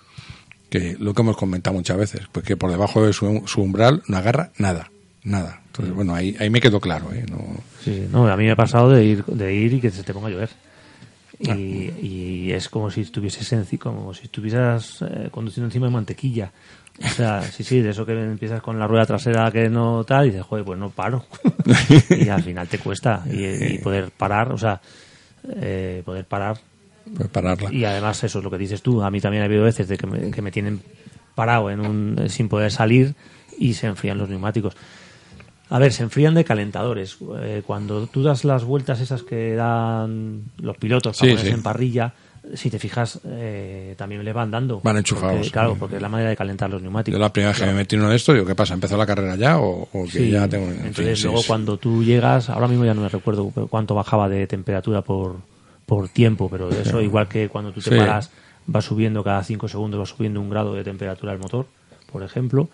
que 0.70 0.96
lo 0.98 1.14
que 1.14 1.22
hemos 1.22 1.36
comentado 1.36 1.76
muchas 1.76 1.98
veces, 1.98 2.22
pues 2.32 2.46
que 2.46 2.56
por 2.56 2.72
debajo 2.72 3.06
de 3.06 3.12
su, 3.12 3.44
su 3.46 3.62
umbral 3.62 4.02
no 4.08 4.16
agarra 4.16 4.52
nada, 4.58 4.90
nada. 5.24 5.62
Entonces, 5.66 5.94
bueno, 5.94 6.16
ahí, 6.16 6.36
ahí 6.40 6.50
me 6.50 6.62
quedó 6.62 6.80
claro. 6.80 7.12
¿eh? 7.14 7.26
No, 7.30 7.40
Sí, 7.84 8.08
no, 8.12 8.28
a 8.28 8.38
mí 8.38 8.46
me 8.46 8.52
ha 8.52 8.56
pasado 8.56 8.90
de 8.90 9.04
ir, 9.04 9.26
de 9.26 9.54
ir 9.54 9.74
y 9.74 9.82
que 9.82 9.92
se 9.92 10.04
te 10.04 10.14
ponga 10.14 10.28
a 10.28 10.32
llover. 10.32 10.50
Y, 11.40 11.92
y 12.02 12.52
es 12.52 12.70
como 12.70 12.92
si 12.92 13.02
estuvieses 13.02 13.52
enci- 13.52 13.80
como 13.80 14.14
si 14.14 14.26
estuvieras 14.26 15.02
eh, 15.02 15.30
conduciendo 15.32 15.68
encima 15.68 15.88
de 15.88 15.94
mantequilla. 15.94 16.52
O 17.04 17.10
sea, 17.10 17.42
sí, 17.42 17.64
sí, 17.64 17.82
de 17.82 17.90
eso 17.92 18.06
que 18.06 18.14
empiezas 18.14 18.62
con 18.62 18.78
la 18.80 18.88
rueda 18.88 19.06
trasera 19.06 19.50
que 19.52 19.70
no 19.70 20.04
tal, 20.04 20.26
y 20.28 20.30
dices, 20.30 20.46
joder, 20.46 20.64
pues 20.66 20.80
no 20.80 20.90
paro. 20.90 21.26
y 22.10 22.30
al 22.30 22.44
final 22.44 22.68
te 22.68 22.78
cuesta. 22.80 23.24
Y, 23.30 23.46
y 23.76 23.78
poder 23.80 24.12
parar, 24.12 24.52
o 24.52 24.58
sea, 24.58 24.80
eh, 25.56 26.02
poder 26.06 26.26
parar. 26.26 26.58
pues 27.16 27.30
pararla. 27.30 27.74
Y 27.74 27.86
además, 27.86 28.24
eso 28.24 28.40
es 28.40 28.44
lo 28.44 28.52
que 28.52 28.58
dices 28.58 28.82
tú. 28.82 29.02
A 29.02 29.10
mí 29.12 29.20
también 29.20 29.44
ha 29.44 29.46
habido 29.46 29.64
veces 29.64 29.88
de 29.88 29.98
que 29.98 30.08
me, 30.08 30.32
que 30.32 30.42
me 30.42 30.52
tienen 30.52 30.82
parado 31.36 31.70
en 31.72 31.80
un, 31.80 32.30
sin 32.30 32.48
poder 32.50 32.72
salir 32.72 33.16
y 33.58 33.74
se 33.74 33.88
enfrían 33.88 34.18
los 34.18 34.30
neumáticos. 34.30 34.76
A 35.70 35.80
ver, 35.80 35.94
se 35.94 36.04
enfrían 36.04 36.34
de 36.34 36.44
calentadores. 36.44 37.18
Eh, 37.42 37.64
cuando 37.66 38.06
tú 38.08 38.22
das 38.24 38.44
las 38.44 38.64
vueltas 38.66 39.00
esas 39.00 39.24
que 39.24 39.56
dan 39.56 40.44
los 40.58 40.76
pilotos 40.78 41.18
para 41.18 41.30
Sí, 41.30 41.32
ponerse 41.36 41.48
sí. 41.52 41.54
en 41.58 41.64
parrilla, 41.64 42.14
si 42.56 42.70
te 42.70 42.80
fijas, 42.80 43.20
eh, 43.26 43.94
también 43.98 44.24
le 44.26 44.34
van 44.34 44.50
dando. 44.52 44.82
Van 44.84 44.98
enchufados, 44.98 45.36
Porque, 45.38 45.52
claro, 45.52 45.76
porque 45.78 45.96
es 45.98 46.02
la 46.02 46.10
manera 46.10 46.30
de 46.32 46.36
calentar 46.36 46.70
los 46.70 46.82
neumáticos. 46.82 47.18
Yo 47.18 47.22
la 47.24 47.32
primera 47.32 47.52
vez 47.52 47.60
que 47.60 47.66
me 47.68 47.74
metí 47.74 47.96
en 47.96 48.02
uno 48.02 48.10
de 48.10 48.16
estos, 48.16 48.34
digo, 48.36 48.46
¿qué 48.48 48.56
pasa? 48.56 48.74
¿Empezó 48.74 48.98
la 48.98 49.06
carrera 49.06 49.36
ya 49.36 49.60
o, 49.60 49.88
o 49.92 50.04
que 50.06 50.12
Sí, 50.12 50.32
ya 50.32 50.48
tengo...? 50.48 50.66
en 50.72 50.86
entonces 50.88 51.24
luego 51.24 51.38
sí. 51.40 51.48
cuando 51.48 51.78
tú 51.78 52.04
llegas, 52.04 52.50
ahora 52.50 52.68
mismo 52.68 52.84
ya 52.86 52.94
no 52.94 53.02
me 53.02 53.10
recuerdo 53.10 53.52
cuánto 53.70 53.94
bajaba 53.96 54.28
de 54.28 54.48
temperatura 54.48 55.02
por, 55.04 55.38
por 55.86 56.10
tiempo, 56.10 56.50
pero 56.50 56.72
eso 56.72 57.00
igual 57.02 57.28
que 57.28 57.48
cuando 57.48 57.72
tú 57.72 57.80
te 57.82 57.96
paras, 57.96 58.32
va 58.74 58.82
subiendo 58.82 59.24
cada 59.24 59.44
5 59.44 59.68
segundos, 59.68 60.00
va 60.02 60.06
subiendo 60.06 60.42
un 60.42 60.50
grado 60.50 60.74
de 60.74 60.84
temperatura 60.84 61.34
el 61.34 61.40
motor, 61.40 61.68
por 62.12 62.24
ejemplo. 62.24 62.70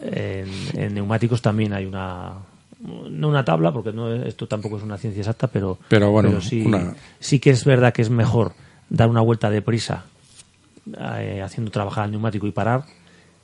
En, 0.00 0.48
en 0.74 0.94
neumáticos 0.94 1.42
también 1.42 1.72
hay 1.74 1.84
una 1.86 2.32
no 2.80 3.28
una 3.28 3.44
tabla 3.44 3.72
porque 3.72 3.92
no 3.92 4.12
es- 4.12 4.26
esto 4.26 4.48
tampoco 4.48 4.76
es 4.78 4.82
una 4.82 4.98
ciencia 4.98 5.20
exacta 5.20 5.46
pero 5.46 5.78
Pero 5.88 6.10
bueno, 6.10 6.40
sí, 6.40 6.64
una- 6.66 6.94
sí 7.20 7.38
que 7.38 7.50
es 7.50 7.64
verdad 7.64 7.92
que 7.92 8.02
es 8.02 8.10
mejor 8.10 8.52
dar 8.88 9.08
una 9.08 9.20
vuelta 9.20 9.50
de 9.50 9.62
prisa 9.62 10.04
eh, 10.98 11.40
haciendo 11.44 11.70
trabajar 11.70 12.06
el 12.06 12.12
neumático 12.12 12.46
y 12.46 12.52
parar 12.52 12.84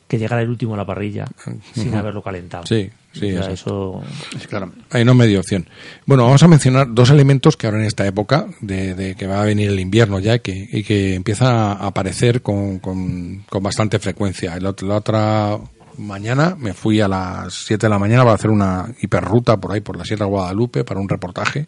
que 0.09 0.19
llegar 0.19 0.41
el 0.41 0.49
último 0.49 0.75
a 0.75 0.77
la 0.77 0.87
parrilla 0.87 1.27
sin 1.75 1.95
haberlo 1.95 2.23
calentado 2.23 2.65
Sí, 2.67 2.91
sí, 3.13 3.37
O 3.37 3.43
sea, 3.43 3.53
eso. 3.53 4.03
Claro. 4.49 4.73
Ahí 4.91 5.05
no 5.05 5.15
me 5.15 5.27
dio 5.27 5.41
opción. 5.41 5.69
Bueno, 6.07 6.25
vamos 6.25 6.43
a 6.43 6.49
mencionar 6.49 6.89
dos 6.91 7.11
elementos 7.11 7.57
que 7.57 7.67
ahora 7.67 7.79
en 7.79 7.85
esta 7.85 8.07
época, 8.07 8.47
de, 8.61 8.95
de 8.95 9.15
que 9.15 9.27
va 9.27 9.43
a 9.43 9.45
venir 9.45 9.69
el 9.69 9.79
invierno 9.79 10.19
ya, 10.19 10.39
que, 10.39 10.69
y 10.73 10.83
que 10.83 11.15
empiezan 11.15 11.55
a 11.55 11.73
aparecer 11.73 12.41
con, 12.41 12.79
con, 12.79 13.45
con 13.49 13.63
bastante 13.63 13.99
frecuencia. 13.99 14.55
El 14.55 14.63
la 14.63 14.97
otra 14.97 15.59
mañana 15.99 16.57
me 16.59 16.73
fui 16.73 17.01
a 17.01 17.09
las 17.09 17.53
7 17.67 17.87
de 17.87 17.91
la 17.91 17.99
mañana 17.99 18.23
para 18.23 18.35
hacer 18.35 18.51
una 18.51 18.87
hiperruta 19.03 19.59
por 19.59 19.73
ahí, 19.73 19.81
por 19.81 19.97
la 19.97 20.05
Sierra 20.05 20.27
Guadalupe, 20.27 20.85
para 20.85 21.01
un 21.01 21.09
reportaje, 21.09 21.67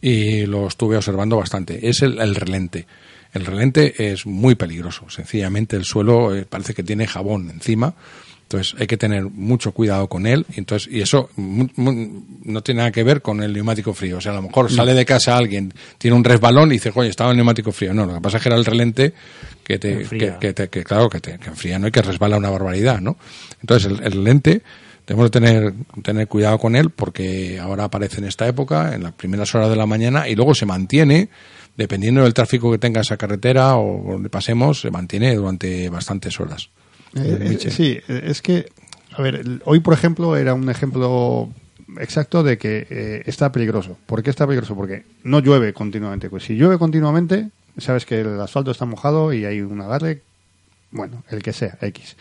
y 0.00 0.46
lo 0.46 0.66
estuve 0.68 0.96
observando 0.96 1.36
bastante. 1.36 1.88
Es 1.88 2.02
el, 2.02 2.18
el 2.20 2.34
relente. 2.34 2.86
El 3.32 3.44
relente 3.44 4.12
es 4.12 4.26
muy 4.26 4.54
peligroso. 4.54 5.08
Sencillamente 5.10 5.76
el 5.76 5.84
suelo 5.84 6.34
eh, 6.34 6.46
parece 6.48 6.74
que 6.74 6.82
tiene 6.82 7.06
jabón 7.06 7.50
encima. 7.50 7.94
Entonces 8.44 8.74
hay 8.80 8.86
que 8.86 8.96
tener 8.96 9.24
mucho 9.24 9.72
cuidado 9.72 10.08
con 10.08 10.26
él. 10.26 10.46
Entonces, 10.56 10.88
y 10.90 11.02
eso 11.02 11.28
mu- 11.36 11.68
mu- 11.76 12.22
no 12.44 12.62
tiene 12.62 12.78
nada 12.78 12.90
que 12.90 13.02
ver 13.02 13.20
con 13.20 13.42
el 13.42 13.52
neumático 13.52 13.92
frío. 13.92 14.16
O 14.16 14.20
sea, 14.22 14.32
a 14.32 14.36
lo 14.36 14.42
mejor 14.42 14.72
sale 14.72 14.94
de 14.94 15.04
casa 15.04 15.36
alguien, 15.36 15.74
tiene 15.98 16.16
un 16.16 16.24
resbalón 16.24 16.70
y 16.70 16.74
dice, 16.76 16.90
oye, 16.94 17.10
estaba 17.10 17.30
el 17.32 17.36
neumático 17.36 17.72
frío. 17.72 17.92
No, 17.92 18.06
lo 18.06 18.14
que 18.14 18.20
pasa 18.22 18.38
es 18.38 18.42
que 18.42 18.48
era 18.48 18.56
el 18.56 18.64
relente 18.64 19.12
que 19.62 19.78
te, 19.78 19.98
que, 20.38 20.54
te- 20.54 20.68
que, 20.70 20.82
claro, 20.82 21.10
que 21.10 21.20
te 21.20 21.38
que 21.38 21.48
enfría, 21.50 21.78
¿no? 21.78 21.88
Y 21.88 21.90
que 21.90 22.00
resbala 22.00 22.38
una 22.38 22.48
barbaridad, 22.48 23.02
¿no? 23.02 23.18
Entonces 23.60 23.92
el, 23.92 24.02
el 24.02 24.24
lente 24.24 24.62
tenemos 25.08 25.30
que 25.30 25.40
tener, 25.40 25.72
tener 26.02 26.28
cuidado 26.28 26.58
con 26.58 26.76
él 26.76 26.90
porque 26.90 27.58
ahora 27.58 27.84
aparece 27.84 28.18
en 28.18 28.26
esta 28.26 28.46
época, 28.46 28.94
en 28.94 29.02
las 29.02 29.14
primeras 29.14 29.54
horas 29.54 29.70
de 29.70 29.76
la 29.76 29.86
mañana, 29.86 30.28
y 30.28 30.34
luego 30.34 30.54
se 30.54 30.66
mantiene, 30.66 31.30
dependiendo 31.78 32.24
del 32.24 32.34
tráfico 32.34 32.70
que 32.70 32.76
tenga 32.76 33.00
esa 33.00 33.16
carretera 33.16 33.78
o 33.78 34.12
donde 34.12 34.28
pasemos, 34.28 34.82
se 34.82 34.90
mantiene 34.90 35.34
durante 35.34 35.88
bastantes 35.88 36.38
horas. 36.38 36.68
Eh, 37.16 37.38
eh, 37.40 37.48
Miche. 37.48 37.70
sí, 37.70 37.98
eh, 38.06 38.20
es 38.24 38.42
que, 38.42 38.68
a 39.12 39.22
ver, 39.22 39.62
hoy 39.64 39.80
por 39.80 39.94
ejemplo 39.94 40.36
era 40.36 40.52
un 40.52 40.68
ejemplo 40.68 41.48
exacto 41.98 42.42
de 42.42 42.58
que 42.58 42.86
eh, 42.90 43.22
está 43.24 43.50
peligroso. 43.50 43.96
¿Por 44.04 44.22
qué 44.22 44.28
está 44.28 44.46
peligroso? 44.46 44.76
Porque 44.76 45.06
no 45.24 45.38
llueve 45.40 45.72
continuamente. 45.72 46.28
Pues 46.28 46.44
si 46.44 46.54
llueve 46.54 46.76
continuamente, 46.76 47.48
sabes 47.78 48.04
que 48.04 48.20
el 48.20 48.38
asfalto 48.42 48.72
está 48.72 48.84
mojado 48.84 49.32
y 49.32 49.46
hay 49.46 49.62
un 49.62 49.80
agarre, 49.80 50.20
bueno, 50.90 51.24
el 51.30 51.42
que 51.42 51.54
sea, 51.54 51.78
X. 51.80 52.14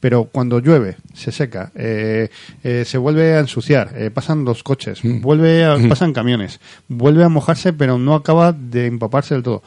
Pero 0.00 0.24
cuando 0.24 0.60
llueve, 0.60 0.96
se 1.12 1.32
seca, 1.32 1.72
eh, 1.74 2.28
eh, 2.62 2.84
se 2.86 2.98
vuelve 2.98 3.34
a 3.34 3.40
ensuciar, 3.40 3.92
eh, 3.96 4.10
pasan 4.12 4.44
los 4.44 4.62
coches, 4.62 5.00
vuelve 5.02 5.64
a- 5.64 5.76
pasan 5.88 6.12
camiones, 6.12 6.60
vuelve 6.86 7.24
a 7.24 7.28
mojarse, 7.28 7.72
pero 7.72 7.98
no 7.98 8.14
acaba 8.14 8.52
de 8.52 8.86
empaparse 8.86 9.34
del 9.34 9.42
todo. 9.42 9.62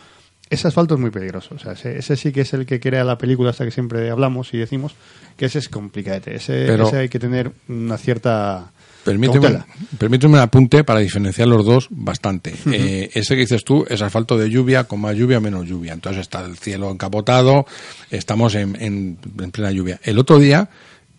Ese 0.49 0.67
asfalto 0.67 0.95
es 0.95 0.99
muy 1.01 1.11
peligroso. 1.11 1.55
O 1.55 1.59
sea, 1.59 1.73
ese, 1.73 1.97
ese 1.97 2.15
sí 2.17 2.31
que 2.33 2.41
es 2.41 2.53
el 2.53 2.65
que 2.65 2.79
crea 2.81 3.03
la 3.05 3.17
película 3.17 3.49
hasta 3.51 3.63
que 3.65 3.71
siempre 3.71 4.09
hablamos 4.09 4.53
y 4.53 4.57
decimos 4.57 4.93
que 5.37 5.45
ese 5.45 5.59
es 5.59 5.69
complicadete. 5.69 6.35
Ese, 6.35 6.65
Pero- 6.67 6.87
ese 6.87 6.97
hay 6.97 7.09
que 7.09 7.19
tener 7.19 7.51
una 7.69 7.97
cierta 7.97 8.71
Permíteme, 9.03 9.63
permíteme 9.97 10.33
un 10.35 10.39
apunte 10.39 10.83
para 10.83 10.99
diferenciar 10.99 11.47
los 11.47 11.65
dos 11.65 11.87
bastante. 11.89 12.53
Eh, 12.71 13.09
ese 13.13 13.33
que 13.35 13.41
dices 13.41 13.63
tú 13.63 13.85
es 13.89 14.01
asfalto 14.01 14.37
de 14.37 14.49
lluvia, 14.49 14.83
con 14.83 15.01
más 15.01 15.15
lluvia, 15.15 15.39
menos 15.39 15.67
lluvia. 15.67 15.93
Entonces 15.93 16.21
está 16.21 16.45
el 16.45 16.57
cielo 16.57 16.91
encapotado, 16.91 17.65
estamos 18.11 18.53
en, 18.55 18.75
en- 18.81 19.17
en 19.39 19.51
plena 19.51 19.71
lluvia. 19.71 19.99
El 20.03 20.19
otro 20.19 20.37
día 20.37 20.69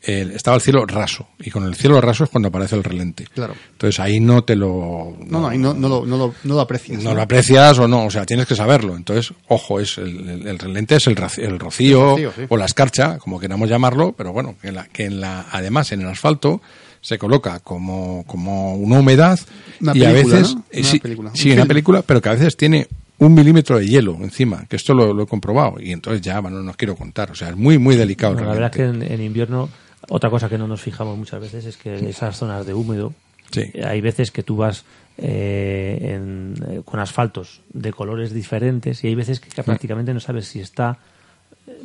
eh, 0.04 0.32
estaba 0.34 0.56
el 0.56 0.62
cielo 0.62 0.84
raso, 0.84 1.28
y 1.38 1.50
con 1.50 1.64
el 1.64 1.76
cielo 1.76 2.00
raso 2.00 2.24
es 2.24 2.30
cuando 2.30 2.48
aparece 2.48 2.74
el 2.74 2.82
relente. 2.82 3.24
Claro. 3.32 3.54
Entonces 3.72 4.00
ahí 4.00 4.18
no 4.18 4.42
te 4.42 4.56
lo... 4.56 5.16
No, 5.28 5.40
no, 5.40 5.48
ahí 5.48 5.58
no, 5.58 5.74
no, 5.74 5.88
lo, 5.88 6.04
no, 6.06 6.16
lo, 6.16 6.34
no 6.42 6.54
lo 6.54 6.60
aprecias. 6.60 7.02
no 7.04 7.14
lo 7.14 7.22
aprecias 7.22 7.78
o 7.78 7.86
no, 7.86 8.06
o 8.06 8.10
sea, 8.10 8.24
tienes 8.26 8.46
que 8.46 8.56
saberlo. 8.56 8.96
Entonces, 8.96 9.32
ojo, 9.48 9.78
es 9.78 9.98
el, 9.98 10.28
el- 10.28 10.46
el 10.48 10.58
relente 10.58 10.96
es 10.96 11.06
el, 11.06 11.12
el 11.38 11.58
rocío, 11.60 12.16
El 12.16 12.24
rocío, 12.24 12.32
sí. 12.36 12.42
o 12.48 12.56
la 12.56 12.64
escarcha, 12.64 13.18
como 13.18 13.38
queramos 13.38 13.68
llamarlo, 13.68 14.12
pero 14.12 14.32
bueno, 14.32 14.56
que, 14.60 14.72
la, 14.72 14.86
que 14.86 15.04
en 15.04 15.20
la, 15.20 15.46
además 15.52 15.92
en 15.92 16.00
el 16.02 16.08
asfalto 16.08 16.60
se 17.02 17.18
coloca 17.18 17.60
como, 17.60 18.24
como 18.26 18.76
una 18.76 19.00
humedad 19.00 19.38
Una 19.80 19.94
y 19.94 20.04
a 20.04 20.12
veces, 20.12 20.54
¿no? 20.54 20.64
eh, 20.70 20.80
Una 20.80 20.88
sí, 20.88 20.98
película, 21.00 21.30
un 21.30 21.36
sí, 21.36 21.48
una 21.50 21.56
film. 21.62 21.68
película, 21.68 22.02
pero 22.02 22.22
que 22.22 22.28
a 22.30 22.32
veces 22.32 22.56
tiene 22.56 22.88
un 23.18 23.34
milímetro 23.34 23.78
de 23.78 23.86
hielo 23.86 24.16
encima, 24.22 24.64
que 24.68 24.76
esto 24.76 24.94
lo, 24.94 25.12
lo 25.12 25.24
he 25.24 25.26
comprobado 25.26 25.74
y 25.80 25.92
entonces 25.92 26.22
ya, 26.22 26.40
bueno, 26.40 26.62
no 26.62 26.70
os 26.70 26.76
quiero 26.78 26.96
contar, 26.96 27.30
o 27.30 27.34
sea, 27.34 27.50
es 27.50 27.56
muy, 27.56 27.76
muy 27.78 27.94
delicado. 27.96 28.32
Bueno, 28.32 28.48
la 28.48 28.54
verdad 28.54 28.70
es 28.72 28.76
que 28.76 28.84
en, 28.84 29.02
en 29.02 29.20
invierno, 29.22 29.68
otra 30.08 30.30
cosa 30.30 30.48
que 30.48 30.56
no 30.58 30.66
nos 30.66 30.80
fijamos 30.80 31.18
muchas 31.18 31.40
veces 31.40 31.64
es 31.66 31.76
que 31.76 32.08
esas 32.08 32.36
zonas 32.38 32.64
de 32.64 32.72
húmedo, 32.74 33.12
Sí. 33.50 33.70
eh, 33.74 33.84
hay 33.84 34.00
veces 34.00 34.30
que 34.30 34.42
tú 34.42 34.56
vas 34.56 34.84
eh, 35.18 36.14
en- 36.14 36.54
eh, 36.70 36.80
con 36.86 36.98
asfaltos 37.00 37.60
de 37.74 37.92
colores 37.92 38.32
diferentes 38.32 39.04
y 39.04 39.08
hay 39.08 39.14
veces 39.14 39.40
que, 39.40 39.50
que 39.50 39.62
prácticamente 39.62 40.14
no 40.14 40.20
sabes 40.20 40.46
si 40.46 40.60
está 40.60 40.96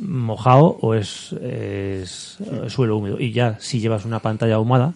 mojado 0.00 0.78
o 0.80 0.94
es, 0.94 1.32
es, 1.42 2.38
suelo 2.68 2.96
húmedo. 2.96 3.20
Y 3.20 3.32
ya 3.32 3.58
si 3.60 3.80
llevas 3.80 4.04
una 4.04 4.20
pantalla 4.20 4.54
ahumada, 4.56 4.94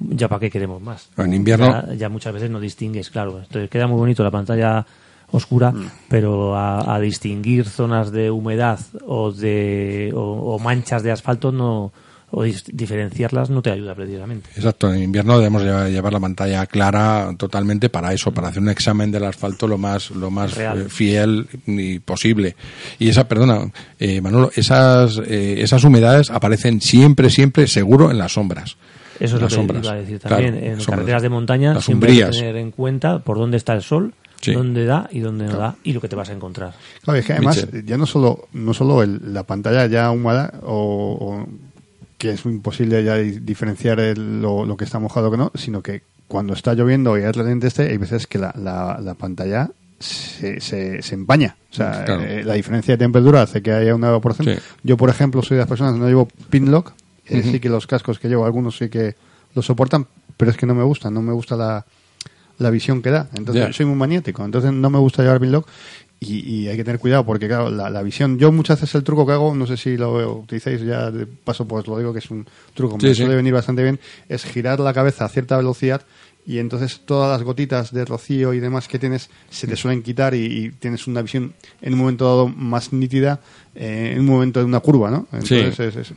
ya 0.00 0.28
para 0.28 0.40
qué 0.40 0.50
queremos 0.50 0.80
más. 0.82 1.08
En 1.16 1.32
invierno- 1.34 1.86
Ya, 1.88 1.94
ya 1.94 2.08
muchas 2.08 2.32
veces 2.34 2.50
no 2.50 2.58
distingues, 2.60 3.10
claro. 3.10 3.38
Entonces 3.40 3.68
queda 3.70 3.86
muy 3.86 3.98
bonito 3.98 4.24
la 4.24 4.30
pantalla 4.30 4.84
oscura, 5.32 5.70
Mm. 5.70 5.86
pero 6.08 6.56
a, 6.56 6.94
a 6.94 6.98
distinguir 7.00 7.64
zonas 7.66 8.10
de 8.10 8.30
humedad 8.30 8.80
o 9.06 9.30
de 9.30 10.10
o, 10.14 10.20
o 10.54 10.58
manchas 10.58 11.02
de 11.02 11.12
asfalto 11.12 11.52
no 11.52 11.92
o 12.32 12.44
diferenciarlas 12.44 13.50
no 13.50 13.60
te 13.60 13.70
ayuda 13.72 13.92
precisamente. 13.94 14.50
Exacto, 14.54 14.92
en 14.94 15.02
invierno 15.02 15.36
debemos 15.38 15.62
llevar, 15.64 15.88
llevar 15.90 16.12
la 16.12 16.20
pantalla 16.20 16.64
clara 16.66 17.28
totalmente 17.36 17.88
para 17.88 18.12
eso, 18.12 18.32
para 18.32 18.48
hacer 18.48 18.62
un 18.62 18.68
examen 18.68 19.10
del 19.10 19.24
asfalto 19.24 19.66
lo 19.66 19.78
más 19.78 20.10
lo 20.12 20.30
más 20.30 20.54
Real. 20.56 20.82
eh, 20.82 20.88
fiel 20.88 21.48
y 21.66 21.98
posible. 21.98 22.54
Y 23.00 23.08
esa, 23.08 23.26
perdona, 23.26 23.70
eh, 23.98 24.20
Manolo, 24.20 24.50
esas 24.54 25.18
eh, 25.26 25.56
esas 25.60 25.82
humedades 25.82 26.30
aparecen 26.30 26.80
siempre, 26.80 27.30
siempre 27.30 27.66
seguro 27.66 28.10
en 28.12 28.18
las 28.18 28.32
sombras. 28.32 28.76
Eso 29.20 29.36
es 29.36 29.42
Las 29.42 29.42
lo 29.42 29.48
que 29.48 29.54
sombras. 29.54 29.84
iba 29.84 29.92
a 29.92 29.96
decir 29.96 30.18
también. 30.18 30.52
Claro, 30.58 30.66
en 30.66 30.84
carreteras 30.84 31.22
de 31.22 31.28
montaña 31.28 31.74
Las 31.74 31.84
siempre 31.84 32.10
hay 32.12 32.18
que 32.18 32.30
tener 32.30 32.56
en 32.56 32.70
cuenta 32.70 33.18
por 33.20 33.36
dónde 33.38 33.56
está 33.58 33.74
el 33.74 33.82
sol, 33.82 34.14
Sí. 34.40 34.52
dónde 34.54 34.86
da 34.86 35.06
y 35.12 35.20
dónde 35.20 35.44
no 35.46 35.58
da 35.58 35.76
y 35.84 35.92
lo 35.92 36.00
que 36.00 36.08
te 36.08 36.16
vas 36.16 36.30
a 36.30 36.32
encontrar. 36.32 36.72
Claro, 37.04 37.18
es 37.20 37.26
que 37.26 37.34
además 37.34 37.56
Michel. 37.66 37.84
ya 37.84 37.98
no 37.98 38.06
solo 38.06 38.48
no 38.54 38.72
solo 38.72 39.02
el- 39.02 39.34
la 39.34 39.42
pantalla 39.42 39.84
ya 39.86 40.06
ahumada 40.06 40.54
o, 40.62 41.18
o 41.20 41.46
que 42.16 42.30
es 42.32 42.44
imposible 42.46 43.04
ya 43.04 43.16
di- 43.16 43.40
diferenciar 43.40 44.00
el- 44.00 44.40
lo, 44.40 44.64
lo 44.64 44.76
que 44.78 44.84
está 44.84 44.98
mojado 44.98 45.30
que 45.30 45.36
no, 45.36 45.52
sino 45.54 45.82
que 45.82 46.02
cuando 46.26 46.54
está 46.54 46.72
lloviendo 46.74 47.18
y 47.18 47.22
es 47.22 47.36
relente 47.36 47.66
este, 47.66 47.90
hay 47.90 47.98
veces 47.98 48.26
que 48.26 48.38
la, 48.38 48.54
la, 48.56 48.98
la 49.02 49.14
pantalla 49.14 49.68
se, 49.98 50.60
se, 50.60 51.02
se 51.02 51.14
empaña. 51.14 51.56
O 51.70 51.74
sea, 51.74 52.04
Claro. 52.06 52.22
eh, 52.22 52.42
la 52.42 52.54
diferencia 52.54 52.94
de 52.94 52.98
temperatura 52.98 53.42
hace 53.42 53.60
que 53.62 53.72
haya 53.72 53.94
una 53.94 54.08
evaporación. 54.08 54.46
Sí. 54.56 54.62
Yo, 54.82 54.96
por 54.96 55.10
ejemplo, 55.10 55.42
soy 55.42 55.56
de 55.56 55.62
las 55.62 55.68
personas 55.68 55.92
que 55.94 55.98
no 56.00 56.08
llevo 56.08 56.28
pinlock. 56.48 56.92
Eh, 57.38 57.42
Sí 57.42 57.60
que 57.60 57.68
los 57.68 57.86
cascos 57.86 58.18
que 58.18 58.28
llevo, 58.28 58.44
algunos 58.44 58.76
sí 58.76 58.88
que 58.88 59.14
lo 59.54 59.62
soportan, 59.62 60.06
pero 60.36 60.50
es 60.50 60.56
que 60.56 60.66
no 60.66 60.74
me 60.74 60.82
gustan, 60.84 61.12
no 61.14 61.22
me 61.22 61.32
gusta 61.32 61.56
la, 61.56 61.84
la 62.58 62.70
visión 62.70 63.02
que 63.02 63.10
da. 63.10 63.28
Entonces, 63.34 63.66
Ya. 63.68 63.72
soy 63.72 63.86
muy 63.86 63.96
maniático. 63.96 64.44
Entonces, 64.44 64.72
no 64.72 64.90
me 64.90 64.98
gusta 64.98 65.22
llevar 65.22 65.40
pinlock. 65.40 65.66
Y, 66.22 66.40
y 66.46 66.68
hay 66.68 66.76
que 66.76 66.84
tener 66.84 67.00
cuidado 67.00 67.24
porque, 67.24 67.48
claro, 67.48 67.70
la, 67.70 67.88
la 67.88 68.02
visión. 68.02 68.38
Yo 68.38 68.52
muchas 68.52 68.78
veces 68.78 68.94
el 68.96 69.04
truco 69.04 69.24
que 69.26 69.32
hago, 69.32 69.54
no 69.54 69.66
sé 69.66 69.78
si 69.78 69.96
lo 69.96 70.40
utilizáis 70.40 70.82
ya 70.82 71.10
de 71.10 71.26
paso, 71.26 71.66
pues 71.66 71.86
lo 71.86 71.96
digo 71.96 72.12
que 72.12 72.18
es 72.18 72.30
un 72.30 72.46
truco 72.74 72.96
que 72.98 73.00
Sí, 73.00 73.06
me 73.08 73.14
sí. 73.14 73.20
suele 73.22 73.36
venir 73.36 73.54
bastante 73.54 73.82
bien, 73.82 73.98
es 74.28 74.44
girar 74.44 74.80
la 74.80 74.92
cabeza 74.92 75.24
a 75.24 75.28
cierta 75.30 75.56
velocidad 75.56 76.02
y 76.46 76.58
entonces 76.58 77.00
todas 77.06 77.30
las 77.30 77.42
gotitas 77.42 77.92
de 77.92 78.04
rocío 78.04 78.52
y 78.52 78.60
demás 78.60 78.86
que 78.88 78.98
tienes 78.98 79.30
se 79.50 79.66
te 79.66 79.76
suelen 79.76 80.02
quitar 80.02 80.34
y, 80.34 80.44
y 80.44 80.70
tienes 80.72 81.06
una 81.06 81.22
visión 81.22 81.54
en 81.80 81.92
un 81.94 81.98
momento 82.00 82.26
dado 82.26 82.48
más 82.48 82.92
nítida 82.92 83.40
eh, 83.74 84.12
en 84.14 84.20
un 84.20 84.26
momento 84.26 84.58
de 84.60 84.66
una 84.66 84.80
curva, 84.80 85.10
¿no? 85.10 85.26
Entonces, 85.32 85.78
es- 85.80 85.96
es- 85.96 86.12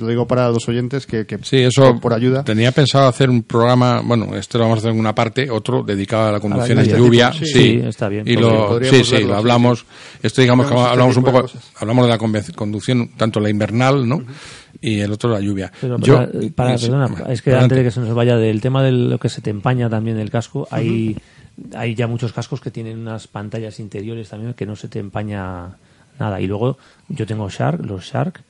lo 0.00 0.06
digo 0.08 0.26
para 0.26 0.50
los 0.50 0.68
oyentes 0.68 1.06
que, 1.06 1.24
que 1.26 1.38
Sí, 1.42 1.58
eso 1.58 1.82
por, 1.82 2.00
por 2.00 2.12
ayuda. 2.12 2.42
Tenía 2.44 2.72
pensado 2.72 3.06
hacer 3.08 3.30
un 3.30 3.42
programa, 3.42 4.02
bueno, 4.04 4.34
este 4.36 4.58
lo 4.58 4.64
vamos 4.64 4.78
a 4.78 4.80
hacer 4.80 4.90
en 4.92 4.98
una 4.98 5.14
parte, 5.14 5.48
otro 5.50 5.82
dedicado 5.82 6.28
a 6.28 6.32
la 6.32 6.40
conducción 6.40 6.78
A 6.78 6.82
en 6.82 6.88
lluvia. 6.96 7.32
Sí, 7.32 7.46
Sí, 7.46 7.80
está 7.84 8.08
bien. 8.08 8.26
Y 8.26 8.34
lo, 8.36 8.68
podríamos 8.68 8.98
sí, 8.98 9.04
sí, 9.04 9.12
verlo, 9.12 9.28
lo 9.28 9.34
sí, 9.34 9.38
hablamos. 9.38 9.86
Esto 10.22 10.40
digamos 10.42 10.66
que 10.66 10.74
este 10.74 10.86
hablamos 10.88 11.16
un 11.16 11.24
de 11.24 11.30
poco, 11.30 11.42
cosas. 11.42 11.70
hablamos 11.76 12.04
de 12.06 12.10
la 12.10 12.18
conducción, 12.54 13.08
tanto 13.16 13.40
la 13.40 13.48
invernal, 13.50 14.06
¿no? 14.08 14.22
Y 14.80 14.98
el 15.00 15.12
otro 15.12 15.30
la 15.30 15.40
lluvia. 15.40 15.72
Pero 15.80 15.98
Yo- 15.98 16.16
para, 16.16 16.30
para- 16.54 16.78
sí, 16.78 16.86
perdona, 16.86 17.06
es 17.32 17.42
que 17.42 17.50
adelante. 17.50 17.74
antes 17.74 17.78
de 17.78 17.84
que 17.84 17.90
se 17.92 18.00
nos 18.00 18.14
vaya 18.14 18.36
del 18.36 18.60
tema 18.60 18.82
de 18.82 18.92
lo 18.92 19.18
que 19.18 19.28
se 19.28 19.40
te 19.40 19.50
empaña 19.50 19.88
también 19.88 20.18
el 20.18 20.30
casco, 20.30 20.66
hay, 20.70 21.16
hay 21.74 21.94
ya 21.94 22.06
muchos 22.08 22.32
cascos 22.32 22.60
que 22.60 22.70
tienen 22.70 22.98
unas 22.98 23.26
pantallas 23.28 23.80
interiores 23.80 24.28
también 24.28 24.54
que 24.54 24.66
no 24.66 24.76
se 24.76 24.88
te 24.88 24.98
empaña 24.98 25.76
nada. 26.18 26.40
Y 26.40 26.46
luego 26.46 26.78
yo 27.08 27.26
tengo 27.26 27.48
Shark, 27.48 27.84
los 27.84 28.04
Shark. 28.04 28.42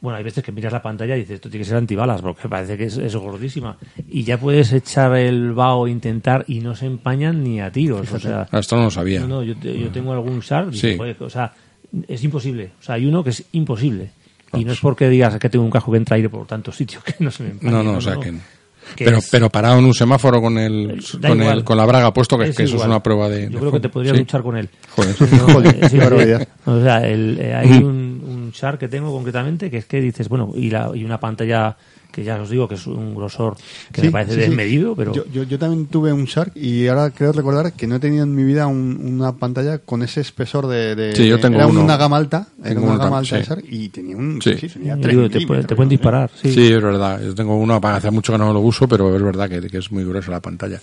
Bueno, 0.00 0.18
hay 0.18 0.24
veces 0.24 0.44
que 0.44 0.52
miras 0.52 0.72
la 0.72 0.82
pantalla 0.82 1.16
y 1.16 1.20
dices, 1.20 1.36
esto 1.36 1.48
tiene 1.48 1.64
que 1.64 1.68
ser 1.70 1.78
antibalas, 1.78 2.20
porque 2.20 2.48
parece 2.48 2.76
que 2.76 2.84
es, 2.84 2.96
es 2.98 3.16
gordísima. 3.16 3.78
Y 4.08 4.24
ya 4.24 4.38
puedes 4.38 4.72
echar 4.72 5.16
el 5.16 5.52
vaho, 5.52 5.88
intentar, 5.88 6.44
y 6.48 6.60
no 6.60 6.76
se 6.76 6.86
empañan 6.86 7.42
ni 7.42 7.60
a 7.60 7.72
tiros. 7.72 8.12
O 8.12 8.18
sea, 8.20 8.46
Ah, 8.52 8.58
Esto 8.58 8.76
no 8.76 8.84
lo 8.84 8.90
sabía. 8.90 9.20
no, 9.20 9.26
no, 9.26 9.42
yo, 9.42 9.56
te- 9.56 9.78
yo 9.78 9.88
tengo 9.88 10.12
algún 10.12 10.40
Shark, 10.40 10.68
y 10.72 10.76
Sí. 10.76 10.86
digo, 10.88 10.98
"Joder, 10.98 11.16
o 11.20 11.30
sea, 11.30 11.52
es 12.08 12.22
imposible. 12.22 12.72
O 12.78 12.82
sea, 12.82 12.96
hay 12.96 13.06
uno 13.06 13.24
que 13.24 13.30
es 13.30 13.44
imposible. 13.52 14.10
Y 14.52 14.64
no 14.64 14.72
es 14.72 14.80
porque 14.80 15.08
digas 15.08 15.38
que 15.38 15.48
tengo 15.48 15.64
un 15.64 15.70
casco 15.70 15.90
que 15.90 15.98
entra 15.98 16.16
aire 16.16 16.28
por 16.28 16.46
tantos 16.46 16.76
sitios 16.76 17.02
que 17.02 17.14
no 17.20 17.30
se 17.30 17.42
me 17.42 17.50
empañe. 17.50 17.70
No, 17.72 17.82
no, 17.82 17.94
o 17.96 18.00
sea 18.00 18.16
que... 18.16 18.30
Que 18.32 18.38
Pero, 18.96 19.18
es- 19.18 19.28
pero 19.30 19.50
parado 19.50 19.78
en 19.78 19.84
un 19.84 19.94
semáforo 19.94 20.40
con 20.40 20.58
el, 20.58 21.02
con, 21.26 21.42
el 21.42 21.64
con 21.64 21.76
la 21.76 21.84
braga 21.86 22.12
puesto, 22.12 22.38
que, 22.38 22.44
Es 22.48 22.56
que 22.56 22.62
eso 22.64 22.76
es 22.76 22.84
una 22.84 23.02
prueba 23.02 23.28
de. 23.28 23.44
Yo 23.44 23.50
de 23.50 23.58
creo 23.58 23.72
que 23.72 23.80
te 23.80 23.88
podrías 23.88 24.14
Sí. 24.14 24.20
luchar 24.20 24.42
con 24.42 24.56
él. 24.56 24.68
Joder. 24.94 25.14
No, 25.32 25.38
Joder, 25.52 25.88
sí, 25.90 25.96
qué 25.96 26.04
barbaridad. 26.04 26.48
O 26.64 26.80
sea, 26.82 27.06
el- 27.06 27.38
eh, 27.40 27.54
hay 27.54 27.70
un, 27.72 28.22
un 28.46 28.52
Shark 28.52 28.78
que 28.78 28.88
tengo 28.88 29.12
concretamente 29.12 29.70
que 29.70 29.78
es 29.78 29.84
que 29.86 30.00
dices, 30.00 30.28
bueno, 30.28 30.52
y, 30.54 30.70
la, 30.70 30.90
y 30.94 31.04
una 31.04 31.18
pantalla 31.20 31.76
que 32.12 32.24
ya 32.24 32.40
os 32.40 32.48
digo 32.48 32.66
que 32.66 32.76
es 32.76 32.86
un 32.86 33.14
grosor 33.14 33.56
que 33.92 34.00
Sí, 34.00 34.06
me 34.06 34.12
parece 34.12 34.32
sí, 34.32 34.36
sí. 34.40 34.46
desmedido, 34.46 34.96
pero 34.96 35.12
Yo, 35.12 35.24
yo, 35.30 35.42
yo 35.42 35.58
también 35.58 35.86
tuve 35.86 36.14
un 36.14 36.24
Shark 36.24 36.52
y 36.56 36.86
ahora 36.86 37.10
creo 37.10 37.30
recordar 37.32 37.74
que 37.74 37.86
no 37.86 37.96
he 37.96 37.98
tenido 38.00 38.24
en 38.24 38.34
mi 38.34 38.42
vida 38.42 38.66
un- 38.66 38.98
una 39.20 39.32
pantalla 39.36 39.78
con 39.78 40.02
ese 40.02 40.22
espesor 40.22 40.66
de... 40.66 40.94
de- 40.94 41.14
Sí, 41.14 41.28
yo 41.28 41.38
tengo 41.38 41.56
era 41.58 41.66
uno. 41.66 41.84
una 41.84 41.98
gama 41.98 42.16
alta, 42.16 42.46
era 42.64 42.80
una 42.80 42.96
gama 42.96 43.18
alta 43.18 43.36
de. 43.36 43.42
Shark 43.42 43.64
y 43.68 43.90
tenía 43.90 44.16
un... 44.16 44.40
Sí. 44.40 44.54
Sí, 44.58 44.68
tenía 44.68 44.96
digo, 44.96 45.04
te, 45.04 45.12
puede- 45.12 45.28
milímetros, 45.28 45.66
te 45.66 45.76
pueden 45.76 45.88
disparar. 45.90 46.30
Sí. 46.40 46.52
Sí, 46.54 46.72
es 46.72 46.82
verdad. 46.82 47.20
Yo 47.20 47.34
tengo 47.34 47.54
uno, 47.58 47.78
para 47.82 47.96
hace 47.96 48.10
mucho 48.10 48.32
que 48.32 48.38
no 48.38 48.50
lo 48.50 48.60
uso, 48.60 48.88
pero 48.88 49.14
es 49.14 49.22
verdad 49.22 49.50
que, 49.50 49.60
que 49.68 49.76
es 49.78 49.92
muy 49.92 50.04
gruesa 50.04 50.30
la 50.30 50.40
pantalla. 50.40 50.80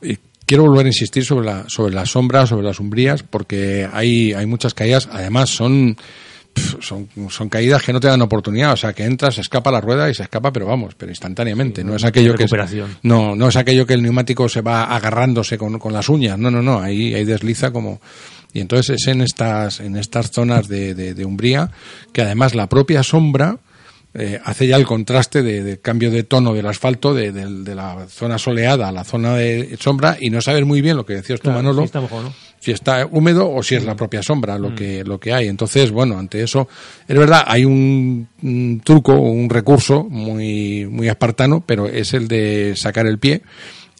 Y 0.00 0.16
quiero 0.46 0.62
volver 0.66 0.86
a 0.86 0.90
insistir 0.90 1.24
sobre 1.24 1.46
la, 1.46 1.64
sobre 1.68 1.94
las 1.94 2.10
sombras, 2.10 2.48
sobre 2.50 2.62
las 2.64 2.78
umbrías, 2.78 3.24
porque 3.24 3.88
hay, 3.92 4.32
hay 4.34 4.46
muchas 4.46 4.72
caídas. 4.72 5.08
Además, 5.10 5.50
son, 5.50 5.96
son, 6.80 7.08
son 7.30 7.48
caídas 7.48 7.82
que 7.82 7.92
no 7.92 8.00
te 8.00 8.08
dan 8.08 8.22
oportunidad. 8.22 8.72
O 8.72 8.76
sea, 8.76 8.92
que 8.92 9.04
entras, 9.04 9.34
se 9.36 9.40
escapa 9.40 9.70
la 9.70 9.80
rueda 9.80 10.08
y 10.10 10.14
se 10.14 10.22
escapa, 10.22 10.52
pero 10.52 10.66
vamos, 10.66 10.94
pero 10.96 11.10
instantáneamente. 11.12 11.82
no 11.84 11.96
es 11.96 12.04
aquello 12.04 12.34
que 12.38 12.44
es, 12.44 12.50
no, 13.02 13.34
no 13.36 13.48
es 13.48 13.56
aquello 13.56 13.86
que 13.86 13.94
el 13.94 14.02
neumático 14.02 14.48
se 14.48 14.60
va 14.62 14.84
agarrándose 14.94 15.56
con, 15.58 15.78
con 15.78 15.92
las 15.92 16.08
uñas. 16.08 16.38
No, 16.38 16.50
no, 16.50 16.62
no. 16.62 16.80
Ahí, 16.80 17.14
ahí 17.14 17.24
desliza 17.24 17.70
como, 17.70 18.00
y 18.52 18.60
entonces 18.60 19.00
es 19.00 19.06
en 19.08 19.20
estas, 19.22 19.80
en 19.80 19.96
estas 19.96 20.30
zonas 20.30 20.68
de, 20.68 20.94
de, 20.94 21.14
de 21.14 21.24
umbría 21.24 21.70
que 22.12 22.22
además 22.22 22.54
la 22.54 22.68
propia 22.68 23.02
sombra, 23.02 23.58
eh, 24.14 24.40
hace 24.44 24.66
ya 24.66 24.76
el 24.76 24.86
contraste 24.86 25.42
de, 25.42 25.62
de 25.62 25.78
cambio 25.78 26.10
de 26.10 26.22
tono 26.22 26.54
del 26.54 26.66
asfalto 26.66 27.12
de, 27.12 27.32
de- 27.32 27.62
de 27.62 27.74
la 27.74 28.06
zona 28.08 28.38
soleada 28.38 28.88
a 28.88 28.92
la 28.92 29.04
zona 29.04 29.36
de 29.36 29.76
sombra 29.78 30.16
y 30.18 30.30
no 30.30 30.40
sabes 30.40 30.64
muy 30.64 30.80
bien 30.80 30.96
lo 30.96 31.04
que 31.04 31.12
decías 31.16 31.38
tú 31.38 31.44
Claro, 31.50 31.58
Manolo 31.58 31.82
sí, 31.82 31.86
está 31.86 32.00
mejor, 32.00 32.22
¿no? 32.24 32.32
Si 32.60 32.72
está 32.72 33.06
húmedo 33.10 33.50
o 33.50 33.62
si 33.62 33.74
es 33.76 33.84
la 33.84 33.94
propia 33.96 34.22
sombra 34.22 34.58
lo 34.58 34.74
que 34.74 35.04
lo 35.04 35.20
que 35.20 35.32
hay 35.32 35.46
entonces 35.48 35.90
bueno 35.90 36.18
ante 36.18 36.42
eso 36.42 36.68
es 37.06 37.16
verdad 37.18 37.44
hay 37.46 37.64
un, 37.64 38.28
un 38.42 38.80
truco 38.84 39.12
un 39.14 39.48
recurso 39.50 40.04
muy 40.04 40.86
muy 40.86 41.08
espartano 41.08 41.62
pero 41.64 41.86
es 41.86 42.14
el 42.14 42.28
de 42.28 42.74
sacar 42.76 43.06
el 43.06 43.18
pie 43.18 43.42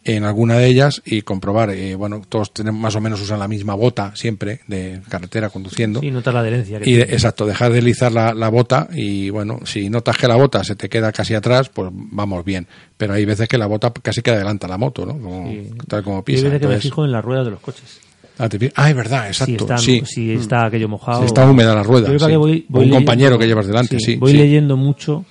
en 0.03 0.23
alguna 0.23 0.55
de 0.57 0.67
ellas 0.67 1.01
y 1.05 1.21
comprobar 1.23 1.69
eh, 1.71 1.95
bueno 1.95 2.21
todos 2.29 2.53
tenemos 2.53 2.79
más 2.79 2.95
o 2.95 3.01
menos 3.01 3.19
usan 3.19 3.39
la 3.39 3.47
misma 3.49 3.75
bota 3.75 4.15
siempre 4.15 4.61
de 4.67 5.01
carretera 5.09 5.49
conduciendo 5.49 5.99
Sí, 5.99 6.11
notas 6.11 6.33
la 6.33 6.39
adherencia. 6.39 6.79
que 6.79 6.89
y 6.89 6.93
de- 6.93 6.99
tiene. 7.03 7.13
exacto, 7.13 7.45
dejar 7.45 7.73
deslizar 7.73 8.11
la, 8.13 8.33
la 8.33 8.47
bota 8.47 8.87
y 8.93 9.29
bueno, 9.31 9.59
si 9.65 9.89
notas 9.89 10.15
que 10.17 10.29
la 10.29 10.37
bota 10.37 10.63
se 10.63 10.77
te 10.77 10.87
queda 10.87 11.11
casi 11.11 11.33
atrás, 11.35 11.67
pues 11.67 11.89
vamos 11.91 12.45
bien. 12.45 12.67
Pero 12.95 13.13
hay 13.15 13.25
veces 13.25 13.49
que 13.49 13.57
la 13.57 13.65
bota 13.65 13.91
casi 14.01 14.21
que 14.21 14.31
adelanta 14.31 14.65
la 14.69 14.77
moto, 14.77 15.05
¿no? 15.05 15.19
Como- 15.19 15.49
Sí. 15.51 15.71
Tal 15.89 16.03
como 16.03 16.17
Yo 16.17 16.19
hay 16.19 16.23
pisa. 16.23 16.43
veces 16.45 16.61
que 16.61 16.67
me 16.67 16.79
fijo 16.79 17.03
en 17.03 17.11
las 17.11 17.25
ruedas 17.25 17.43
de 17.45 17.51
los 17.51 17.59
coches. 17.59 17.99
Ah, 18.39 18.49
te 18.49 18.71
ah, 18.75 18.89
es 18.89 18.95
verdad, 18.95 19.23
Si 19.23 19.27
exacto. 19.43 19.63
está, 19.63 19.77
sí. 19.77 20.01
si 20.05 20.31
está 20.33 20.65
aquello 20.65 20.87
mojado. 20.89 21.19
Si 21.21 21.25
está 21.25 21.49
húmeda 21.49 21.73
la 21.75 21.83
rueda, 21.83 22.07
Yo 22.07 22.15
creo 22.15 22.19
sí. 22.19 22.27
que 22.27 22.37
voy- 22.37 22.65
O 22.71 22.73
un 22.75 22.79
leyendo- 22.81 22.95
compañero 22.97 23.37
que 23.39 23.47
llevas 23.47 23.67
delante, 23.67 23.99
sí, 23.99 24.15
Voy 24.17 24.33
leyendo 24.33 24.77
mucho. 24.77 25.25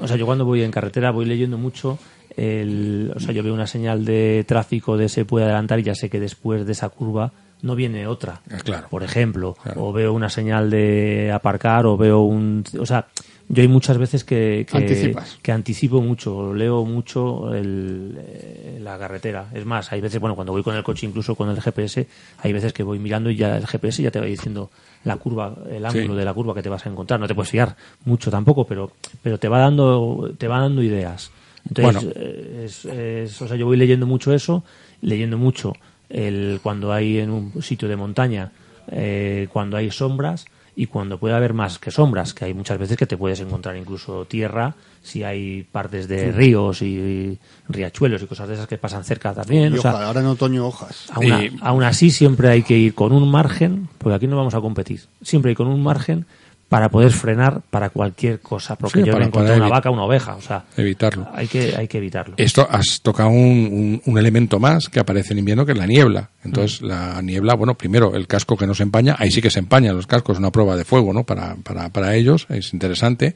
O 0.00 0.06
sea, 0.08 0.16
yo 0.16 0.24
cuando 0.26 0.44
voy 0.44 0.62
en 0.62 0.70
carretera 0.70 1.10
voy 1.10 1.24
leyendo 1.26 1.58
mucho. 1.58 1.98
El, 2.36 3.12
o 3.14 3.20
sea, 3.20 3.32
yo 3.34 3.42
veo 3.42 3.52
una 3.52 3.66
señal 3.66 4.04
de 4.04 4.44
tráfico 4.46 4.96
de 4.96 5.08
se 5.08 5.24
puede 5.24 5.44
adelantar 5.46 5.80
y 5.80 5.82
ya 5.82 5.94
sé 5.94 6.08
que 6.08 6.20
después 6.20 6.64
de 6.64 6.72
esa 6.72 6.88
curva 6.88 7.32
no 7.62 7.74
viene 7.74 8.06
otra. 8.06 8.40
Ah, 8.50 8.58
claro. 8.64 8.86
Por 8.88 9.02
ejemplo, 9.02 9.56
Claro. 9.62 9.84
o 9.84 9.92
veo 9.92 10.12
una 10.12 10.30
señal 10.30 10.70
de 10.70 11.30
aparcar 11.32 11.84
o 11.86 11.96
veo 11.96 12.20
un. 12.20 12.64
O 12.78 12.86
sea, 12.86 13.06
yo 13.52 13.62
hay 13.62 13.68
muchas 13.68 13.98
veces 13.98 14.22
que, 14.22 14.64
que, 14.70 15.12
que 15.42 15.50
anticipo 15.52 16.00
mucho, 16.00 16.54
leo 16.54 16.84
mucho 16.84 17.52
el, 17.52 18.16
eh, 18.16 18.78
la 18.80 18.96
carretera. 18.96 19.48
Es 19.52 19.66
más, 19.66 19.90
hay 19.90 20.00
veces, 20.00 20.20
bueno, 20.20 20.36
cuando 20.36 20.52
voy 20.52 20.62
con 20.62 20.76
el 20.76 20.84
coche, 20.84 21.04
incluso 21.04 21.34
con 21.34 21.50
el 21.50 21.60
GPS, 21.60 22.06
hay 22.38 22.52
veces 22.52 22.72
que 22.72 22.84
voy 22.84 23.00
mirando 23.00 23.28
y 23.28 23.34
ya 23.34 23.56
el 23.56 23.66
GPS 23.66 24.02
ya 24.04 24.12
te 24.12 24.20
va 24.20 24.26
diciendo 24.26 24.70
la 25.02 25.16
curva, 25.16 25.56
el 25.68 25.84
ángulo 25.84 26.12
Sí. 26.14 26.18
de 26.18 26.24
la 26.24 26.32
curva 26.32 26.54
que 26.54 26.62
te 26.62 26.68
vas 26.68 26.86
a 26.86 26.90
encontrar. 26.90 27.18
No 27.18 27.26
te 27.26 27.34
puedes 27.34 27.50
fiar 27.50 27.74
mucho 28.04 28.30
tampoco, 28.30 28.64
pero, 28.66 28.92
pero 29.22 29.38
te 29.38 29.48
va 29.48 29.58
dando, 29.58 30.30
te 30.38 30.46
va 30.46 30.60
dando 30.60 30.80
ideas. 30.82 31.32
Entonces, 31.68 32.04
Bueno. 32.04 32.14
eh, 32.16 32.62
es, 32.66 32.84
es- 32.84 33.42
o 33.42 33.48
sea, 33.48 33.56
yo 33.56 33.66
voy 33.66 33.76
leyendo 33.76 34.06
mucho 34.06 34.32
eso, 34.32 34.62
leyendo 35.02 35.36
mucho 35.38 35.72
el 36.08 36.60
cuando 36.62 36.92
hay 36.92 37.18
en 37.18 37.30
un 37.30 37.62
sitio 37.62 37.88
de 37.88 37.96
montaña, 37.96 38.52
eh, 38.92 39.48
cuando 39.52 39.76
hay 39.76 39.90
sombras 39.90 40.44
y 40.82 40.86
cuando 40.86 41.18
puede 41.18 41.34
haber 41.34 41.52
más 41.52 41.78
que 41.78 41.90
sombras, 41.90 42.32
que 42.32 42.46
hay 42.46 42.54
muchas 42.54 42.78
veces 42.78 42.96
que 42.96 43.04
te 43.06 43.18
puedes 43.18 43.38
encontrar 43.40 43.76
incluso 43.76 44.24
tierra, 44.24 44.74
si 45.02 45.22
hay 45.24 45.62
partes 45.70 46.08
de 46.08 46.32
ríos 46.32 46.80
y, 46.80 47.38
riachuelos 47.68 48.22
y 48.22 48.26
cosas 48.26 48.48
de 48.48 48.54
esas 48.54 48.66
que 48.66 48.78
pasan 48.78 49.04
cerca 49.04 49.34
también. 49.34 49.74
Y 49.74 49.78
o 49.78 49.82
sea, 49.82 49.92
hoja, 49.94 50.06
ahora 50.06 50.20
en 50.20 50.26
otoño 50.26 50.66
hojas. 50.66 51.06
Aún, 51.12 51.32
a- 51.32 51.44
Y- 51.44 51.54
aún 51.60 51.82
así, 51.82 52.10
siempre 52.10 52.48
hay 52.48 52.62
que 52.62 52.78
ir 52.78 52.94
con 52.94 53.12
un 53.12 53.30
margen, 53.30 53.88
porque 53.98 54.14
aquí 54.16 54.26
no 54.26 54.38
vamos 54.38 54.54
a 54.54 54.60
competir. 54.62 55.02
Siempre 55.20 55.50
hay 55.50 55.54
con 55.54 55.66
un 55.66 55.82
margen 55.82 56.24
para 56.70 56.88
poder 56.88 57.10
frenar 57.10 57.60
para 57.68 57.90
cualquier 57.90 58.40
cosa, 58.40 58.76
porque 58.76 59.00
Sí, 59.00 59.04
yo 59.06 59.12
para- 59.12 59.26
encontré 59.26 59.50
para 59.54 59.64
una 59.66 59.68
vaca, 59.68 59.90
una 59.90 60.04
oveja, 60.04 60.36
o 60.36 60.40
sea, 60.40 60.64
Evitarlo. 60.76 61.28
hay 61.34 61.46
que, 61.48 61.74
hay 61.76 61.86
que 61.88 61.98
evitarlo. 61.98 62.36
Esto 62.38 62.66
has 62.70 63.00
tocado 63.02 63.28
un, 63.28 63.36
un- 63.36 64.02
un 64.06 64.18
elemento 64.18 64.58
más 64.58 64.88
que 64.88 65.00
aparece 65.00 65.32
en 65.34 65.40
invierno, 65.40 65.66
que 65.66 65.72
es 65.72 65.78
la 65.78 65.86
niebla. 65.86 66.30
Entonces, 66.42 66.80
la 66.80 67.20
niebla, 67.20 67.54
bueno, 67.54 67.74
primero, 67.74 68.14
el 68.14 68.26
casco 68.26 68.56
que 68.56 68.66
no 68.66 68.74
se 68.74 68.82
empaña, 68.84 69.14
ahí 69.18 69.30
sí 69.30 69.42
que 69.42 69.50
se 69.50 69.58
empañan 69.58 69.94
los 69.94 70.06
cascos, 70.06 70.34
es 70.34 70.38
una 70.38 70.50
prueba 70.50 70.74
de 70.74 70.84
fuego, 70.86 71.12
¿no? 71.12 71.24
Para, 71.24 71.56
para, 71.56 71.90
para 71.90 72.14
ellos, 72.14 72.46
es 72.48 72.72
interesante. 72.72 73.34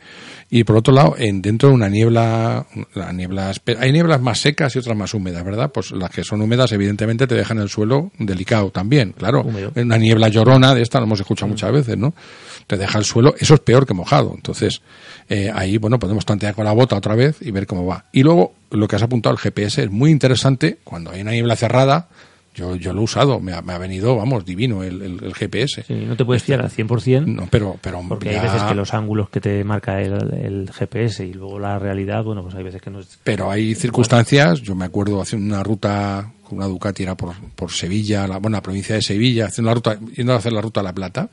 Y 0.49 0.64
por 0.64 0.76
otro 0.76 0.95
lado, 0.95 1.14
en, 1.18 1.43
dentro 1.43 1.68
de 1.68 1.74
una 1.74 1.89
niebla, 1.91 2.64
la 2.95 3.12
niebla, 3.12 3.53
hay 3.78 3.93
nieblas 3.93 4.20
más 4.22 4.39
secas 4.39 4.74
y 4.76 4.78
otras 4.78 4.97
más 4.97 5.12
húmedas, 5.12 5.45
¿verdad? 5.45 5.70
Pues 5.74 5.91
las 5.91 6.11
que 6.11 6.22
son 6.24 6.41
húmedas, 6.41 6.72
evidentemente, 6.72 7.26
te 7.26 7.35
dejan 7.35 7.59
el 7.59 7.68
suelo 7.68 8.11
delicado 8.18 8.70
también, 8.70 9.12
claro. 9.12 9.43
Húmedo. 9.43 9.72
Una 9.74 9.99
niebla 9.99 10.28
llorona, 10.28 10.74
de 10.74 10.82
esta 10.82 10.99
lo 11.01 11.07
hemos 11.07 11.20
escuchado 11.20 11.49
muchas 11.49 11.72
veces, 11.72 11.99
¿no? 11.99 12.14
Te 12.66 12.76
deja 12.78 12.99
el 12.99 13.05
suelo, 13.05 13.24
eso 13.39 13.55
es 13.55 13.61
peor 13.61 13.87
que 13.87 13.95
mojado. 13.95 14.33
Entonces, 14.35 14.83
eh, 15.29 15.51
ahí, 15.55 15.79
bueno, 15.79 15.99
podemos 15.99 16.27
tantear 16.27 16.55
con 16.55 16.64
la 16.64 16.72
bota 16.72 16.97
otra 16.97 17.14
vez 17.14 17.37
y 17.41 17.51
ver 17.53 17.66
cómo 17.66 17.87
va. 17.87 18.05
Y 18.12 18.22
luego, 18.22 18.53
lo 18.70 18.87
que 18.89 18.97
has 18.97 19.03
apuntado, 19.03 19.33
el 19.35 19.39
GPS 19.41 19.85
es 19.85 19.91
muy 19.91 20.11
interesante. 20.11 20.79
Cuando 20.85 21.11
hay 21.12 21.22
una 21.22 21.31
niebla 21.31 21.57
cerrada, 21.57 22.09
yo, 22.55 22.77
yo 22.77 22.93
lo 22.93 23.01
he 23.01 23.05
usado, 23.05 23.41
me 23.41 23.53
ha, 23.53 23.62
me 23.62 23.72
ha 23.72 23.79
venido, 23.79 24.14
vamos, 24.16 24.45
divino 24.45 24.85
el, 24.85 25.03
el- 25.03 25.25
el 25.25 25.35
GPS. 25.35 25.83
Sí, 25.83 25.95
no 26.07 26.16
te 26.16 26.25
puedes 26.25 26.45
fiar 26.45 26.61
al 26.61 26.70
100%, 26.70 27.27
No, 27.27 27.49
pero, 27.51 27.77
pero 27.81 28.01
porque 28.09 28.31
ya- 28.33 28.41
hay 28.43 28.47
veces 28.47 28.62
que 28.62 28.75
los 28.77 28.95
ángulos 28.95 29.29
que 29.29 29.41
te 29.41 29.64
marca 29.64 30.01
el, 30.01 30.12
el 30.35 30.70
GPS 30.72 31.27
y 31.27 31.33
luego 31.33 31.59
la 31.59 31.81
realidad, 31.81 32.22
bueno, 32.22 32.43
pues 32.45 32.55
hay 32.55 32.62
veces 32.62 32.81
que 32.81 32.91
no 32.91 33.01
es... 33.01 33.18
Pero 33.25 33.51
hay 33.51 33.75
circunstancias, 33.75 34.61
yo 34.62 34.77
me 34.77 34.85
acuerdo 34.85 35.20
haciendo 35.20 35.53
una 35.53 35.64
ruta 35.64 36.31
una 36.51 36.66
Ducati 36.66 37.03
era 37.03 37.16
por, 37.16 37.35
por 37.57 37.72
Sevilla, 37.72 38.29
la, 38.29 38.37
bueno, 38.39 38.57
la 38.59 38.62
provincia 38.62 38.95
de 38.95 39.03
Sevilla, 39.03 39.47
haciendo 39.47 39.70
la 39.70 39.75
ruta, 39.75 39.99
yendo 40.14 40.35
a 40.35 40.37
hacer 40.37 40.53
la 40.53 40.61
ruta 40.61 40.79
a 40.79 40.83
La 40.85 40.93
Plata, 40.93 41.31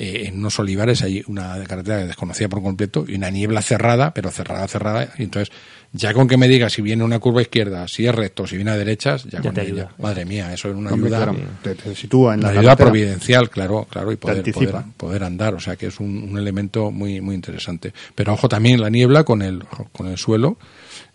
eh, 0.00 0.26
en 0.28 0.38
unos 0.38 0.56
olivares 0.60 1.02
hay 1.02 1.24
una 1.26 1.60
carretera 1.64 2.06
desconocida 2.06 2.48
por 2.48 2.62
completo 2.62 3.04
y 3.08 3.16
una 3.16 3.30
niebla 3.30 3.62
cerrada, 3.62 4.14
pero 4.14 4.30
cerrada, 4.30 4.68
cerrada, 4.68 5.12
y 5.18 5.24
entonces 5.24 5.52
ya 5.92 6.12
con 6.14 6.28
que 6.28 6.36
me 6.36 6.46
diga 6.48 6.68
si 6.70 6.82
viene 6.82 7.02
una 7.02 7.18
curva 7.18 7.42
izquierda, 7.42 7.88
si 7.88 8.06
es 8.06 8.14
recto, 8.14 8.46
si 8.46 8.56
viene 8.56 8.70
a 8.70 8.76
derechas, 8.76 9.24
ya, 9.24 9.38
Ya 9.38 9.42
con 9.42 9.54
te 9.54 9.62
ello. 9.62 9.72
ayuda. 9.74 9.94
Madre 9.98 10.24
mía, 10.24 10.52
eso 10.52 10.68
es 10.68 10.76
una 10.76 10.90
Hombre, 10.92 11.08
ayuda, 11.08 11.24
claro, 11.32 11.38
te, 11.62 11.74
te 11.74 11.94
sitúa 11.96 12.34
en 12.34 12.42
la 12.42 12.50
una 12.50 12.60
ayuda 12.60 12.76
carretera. 12.76 12.90
providencial, 12.90 13.50
claro, 13.50 13.86
claro, 13.90 14.12
y 14.12 14.16
poder, 14.16 14.52
poder, 14.52 14.74
poder 14.96 15.24
andar, 15.24 15.54
o 15.54 15.60
sea 15.60 15.74
que 15.76 15.86
es 15.86 15.98
un, 15.98 16.28
un 16.30 16.38
elemento 16.38 16.90
muy, 16.92 17.20
muy 17.20 17.34
interesante. 17.34 17.92
Pero 18.14 18.34
ojo 18.34 18.48
también 18.48 18.80
la 18.80 18.90
niebla 18.90 19.24
con 19.24 19.42
el, 19.42 19.64
con 19.92 20.06
el 20.06 20.16
suelo, 20.18 20.58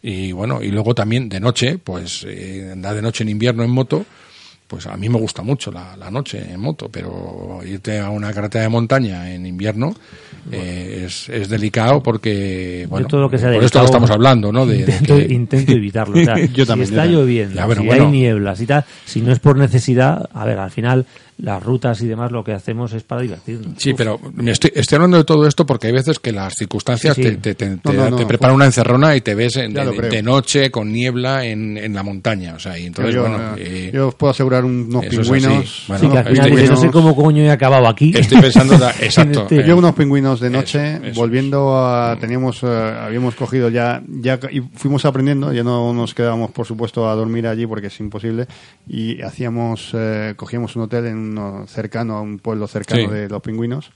y 0.01 0.31
bueno, 0.34 0.61
y 0.61 0.69
luego 0.71 0.93
también 0.93 1.29
de 1.29 1.39
noche, 1.39 1.77
pues 1.77 2.25
eh, 2.27 2.69
andar 2.73 2.95
de 2.95 3.01
noche 3.01 3.23
en 3.23 3.29
invierno 3.29 3.63
en 3.63 3.69
moto, 3.71 4.05
pues 4.68 4.88
a 4.88 4.97
mí 4.97 5.07
me 5.09 5.20
gusta 5.20 5.41
mucho 5.43 5.72
la, 5.72 5.95
la 5.97 6.09
noche 6.09 6.43
en 6.51 6.59
moto, 6.59 6.89
pero 6.91 7.59
irte 7.66 7.99
a 7.99 8.09
una 8.09 8.34
carretera 8.34 8.64
de 8.64 8.70
montaña 8.70 9.32
en 9.32 9.45
invierno 9.45 9.93
eh, 10.51 11.03
es, 11.05 11.30
es 11.30 11.47
delicado 11.49 12.01
porque, 12.01 12.86
bueno, 12.89 13.07
todo 13.07 13.22
lo 13.22 13.30
que 13.30 13.38
sea 13.38 13.51
por 13.53 13.64
esto 13.64 13.80
lo 13.80 13.86
estamos 13.86 14.09
hablando, 14.09 14.51
¿no? 14.51 14.66
De, 14.66 14.78
de 14.86 14.91
intento, 14.93 15.16
que- 15.18 15.34
intento 15.34 15.72
evitarlo. 15.74 16.18
O 16.22 16.24
sea, 16.24 16.38
Yo 16.47 16.66
también, 16.66 16.88
si 16.88 16.93
está 16.95 17.05
lloviendo, 17.05 17.55
Ya, 17.55 17.68
si 17.76 17.82
bueno. 17.86 18.05
hay 18.05 18.11
nieblas 18.11 18.61
y 18.61 18.66
tal, 18.66 18.84
si 19.05 19.22
no 19.22 19.32
es 19.32 19.39
por 19.39 19.57
necesidad, 19.57 20.30
a 20.34 20.45
ver, 20.45 20.57
al 20.59 20.72
final 20.72 21.05
las 21.43 21.61
rutas 21.61 22.01
y 22.01 22.07
demás 22.07 22.31
lo 22.31 22.41
que 22.41 22.53
hacemos 22.53 22.93
es 22.93 23.03
para 23.03 23.21
divertirnos. 23.21 23.73
Sí, 23.77 23.93
pero 23.93 24.17
me 24.33 24.51
estoy, 24.51 24.71
estoy 24.75 24.95
hablando 24.95 25.17
de 25.17 25.25
todo 25.25 25.45
esto 25.45 25.65
porque 25.65 25.87
hay 25.87 25.93
veces 25.93 26.17
que 26.17 26.31
las 26.31 26.53
circunstancias 26.55 27.15
Sí, 27.15 27.21
sí. 27.23 27.29
te, 27.35 27.53
te, 27.53 27.55
te, 27.55 27.69
No, 27.69 27.77
te- 27.81 27.93
no, 27.93 28.09
no, 28.11 28.15
te 28.15 28.25
preparan 28.25 28.55
una 28.55 28.65
encerrona 28.65 29.13
y 29.13 29.19
te 29.19 29.35
ves 29.35 29.57
en- 29.57 29.73
de, 29.73 30.23
noche 30.23 30.71
con 30.71 30.89
niebla 30.93 31.43
en, 31.45 31.77
en 31.77 31.93
la 31.93 32.01
montaña. 32.01 32.53
O 32.55 32.59
sea, 32.59 32.79
y 32.79 32.85
entonces, 32.85 33.13
yo, 33.13 33.21
bueno, 33.23 33.57
eh, 33.57 33.87
eh, 33.87 33.91
yo 33.93 34.07
os 34.07 34.15
puedo 34.15 34.31
asegurar 34.31 34.63
unos 34.63 35.05
pingüinos. 35.05 35.53
así. 35.65 35.83
Bueno, 35.89 36.01
sí, 36.05 36.09
que 36.09 36.17
al 36.17 36.23
estoy- 36.27 36.35
final 36.35 36.49
dices, 36.51 36.69
no 36.69 36.77
sé 36.77 36.91
cómo 36.91 37.13
coño 37.15 37.43
he 37.43 37.51
acabado 37.51 37.87
aquí. 37.89 38.13
estoy 38.15 38.39
pensando, 38.39 38.77
da- 38.77 38.91
exacto. 39.01 39.41
Este- 39.41 39.59
eh, 39.59 39.63
Yo 39.67 39.75
unos 39.77 39.95
pingüinos 39.95 40.39
de 40.39 40.49
noche, 40.49 40.93
Eso, 40.95 41.05
eso 41.07 41.19
volviendo 41.19 41.77
a, 41.77 42.15
teníamos, 42.21 42.63
eh, 42.63 42.67
habíamos 42.67 43.35
cogido 43.35 43.67
ya, 43.69 44.01
ya, 44.07 44.39
y 44.49 44.61
fuimos 44.75 45.03
aprendiendo, 45.03 45.51
ya 45.51 45.63
no 45.63 45.93
nos 45.93 46.13
quedábamos, 46.13 46.51
por 46.51 46.65
supuesto, 46.65 47.09
a 47.09 47.15
dormir 47.15 47.47
allí 47.47 47.67
porque 47.67 47.87
es 47.87 47.99
imposible, 47.99 48.47
y 48.87 49.21
hacíamos, 49.21 49.89
eh, 49.93 50.33
cogíamos 50.37 50.73
un 50.77 50.83
hotel 50.83 51.07
en 51.07 51.32
uno 51.39 51.65
cercano, 51.67 52.15
a 52.17 52.21
un 52.21 52.39
pueblo 52.39 52.67
cercano 52.67 53.03
Sí. 53.03 53.13
de 53.13 53.29
los 53.29 53.41
pingüinos, 53.41 53.91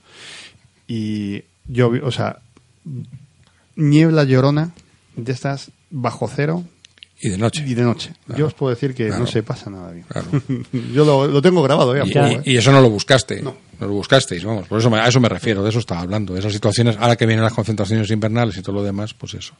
y 0.86 1.42
yo, 1.66 1.90
vi- 1.90 2.00
o 2.00 2.10
sea, 2.10 2.38
niebla 3.76 4.24
llorona, 4.24 4.72
de 5.16 5.32
estas 5.32 5.70
bajo 5.90 6.28
cero 6.28 6.64
y 7.20 7.30
de 7.30 7.38
noche. 7.38 7.64
y 7.66 7.74
de 7.74 7.82
noche. 7.82 8.12
Claro. 8.26 8.38
Yo 8.38 8.46
os 8.46 8.54
puedo 8.54 8.70
decir 8.70 8.94
que 8.94 9.06
Claro. 9.08 9.22
no 9.22 9.26
se 9.26 9.42
pasa 9.42 9.70
nada 9.70 9.90
bien. 9.90 10.04
Claro. 10.08 10.28
yo 10.94 11.04
lo, 11.04 11.26
lo 11.26 11.42
tengo 11.42 11.62
grabado. 11.62 11.96
Y, 11.96 12.12
poco, 12.12 12.26
¿eh? 12.26 12.42
y 12.44 12.56
eso 12.56 12.70
no 12.72 12.80
lo 12.80 12.90
buscaste. 12.90 13.42
No. 13.42 13.56
lo 13.80 13.88
buscasteis, 13.90 14.44
vamos. 14.44 14.66
Por 14.68 14.78
eso 14.80 14.90
me- 14.90 14.98
a 14.98 15.06
eso 15.08 15.20
me 15.20 15.28
refiero, 15.28 15.62
de 15.62 15.70
eso 15.70 15.78
estaba 15.80 16.00
hablando. 16.00 16.32
De 16.34 16.40
esas 16.40 16.52
situaciones, 16.52 16.96
ahora 16.98 17.14
que 17.16 17.26
vienen 17.26 17.44
las 17.44 17.52
concentraciones 17.54 18.10
invernales 18.10 18.56
y 18.56 18.62
todo 18.62 18.76
lo 18.76 18.82
demás, 18.82 19.14
pues 19.14 19.34
eso. 19.34 19.54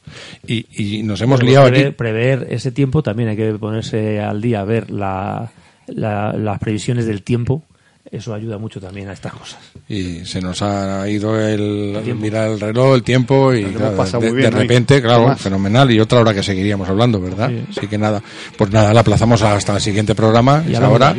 Y, 0.46 0.66
y 0.98 1.02
nos 1.04 1.20
hemos 1.20 1.38
Pero 1.40 1.50
liado 1.50 1.66
prever, 1.68 1.86
aquí. 1.88 1.94
prever 1.96 2.46
ese 2.50 2.70
tiempo 2.72 3.02
también 3.02 3.28
hay 3.28 3.36
que 3.36 3.52
ponerse 3.54 4.20
al 4.20 4.40
día, 4.40 4.62
ver 4.64 4.90
la, 4.90 5.50
la- 5.88 6.32
las 6.32 6.58
previsiones 6.58 7.06
del 7.06 7.22
tiempo. 7.22 7.62
Eso 8.10 8.32
ayuda 8.32 8.56
mucho 8.56 8.80
también 8.80 9.10
a 9.10 9.12
estas 9.12 9.34
cosas. 9.34 9.58
Y 9.86 10.24
se 10.24 10.40
nos 10.40 10.62
ha 10.62 11.06
ido 11.10 11.38
el, 11.38 11.98
mirar 12.18 12.48
el 12.52 12.58
reloj, 12.58 12.94
el 12.94 13.02
tiempo 13.02 13.52
y 13.52 13.64
claro, 13.64 14.02
de, 14.02 14.18
muy 14.18 14.38
bien 14.38 14.50
de 14.50 14.56
hoy. 14.56 14.62
repente, 14.62 15.02
claro, 15.02 15.36
fenomenal. 15.36 15.90
Y 15.90 16.00
otra 16.00 16.20
hora 16.20 16.32
que 16.32 16.42
seguiríamos 16.42 16.88
hablando, 16.88 17.20
¿verdad? 17.20 17.50
Así 17.70 17.86
que 17.86 17.98
nada, 17.98 18.22
pues 18.56 18.70
nada, 18.70 18.94
la 18.94 19.00
aplazamos 19.00 19.42
hasta 19.42 19.74
el 19.74 19.82
siguiente 19.82 20.14
programa, 20.14 20.64
Y 20.66 20.74
ahora. 20.74 21.14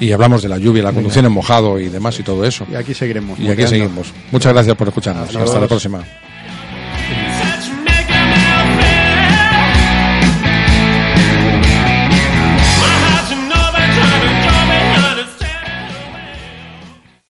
Y 0.00 0.12
hablamos 0.12 0.42
de 0.42 0.48
la 0.50 0.58
lluvia, 0.58 0.82
la 0.82 0.92
conducción 0.92 1.24
en 1.24 1.32
mojado 1.32 1.80
y 1.80 1.88
demás 1.88 2.20
y 2.20 2.22
todo 2.22 2.44
eso. 2.44 2.66
Y 2.70 2.74
aquí 2.74 2.92
seguiremos. 2.92 3.38
Y 3.40 3.48
aquí 3.48 3.66
seguimos. 3.66 4.12
Muchas 4.30 4.52
gracias 4.52 4.76
por 4.76 4.88
escucharnos. 4.88 5.34
Hasta 5.34 5.60
la 5.60 5.66
próxima. 5.66 6.04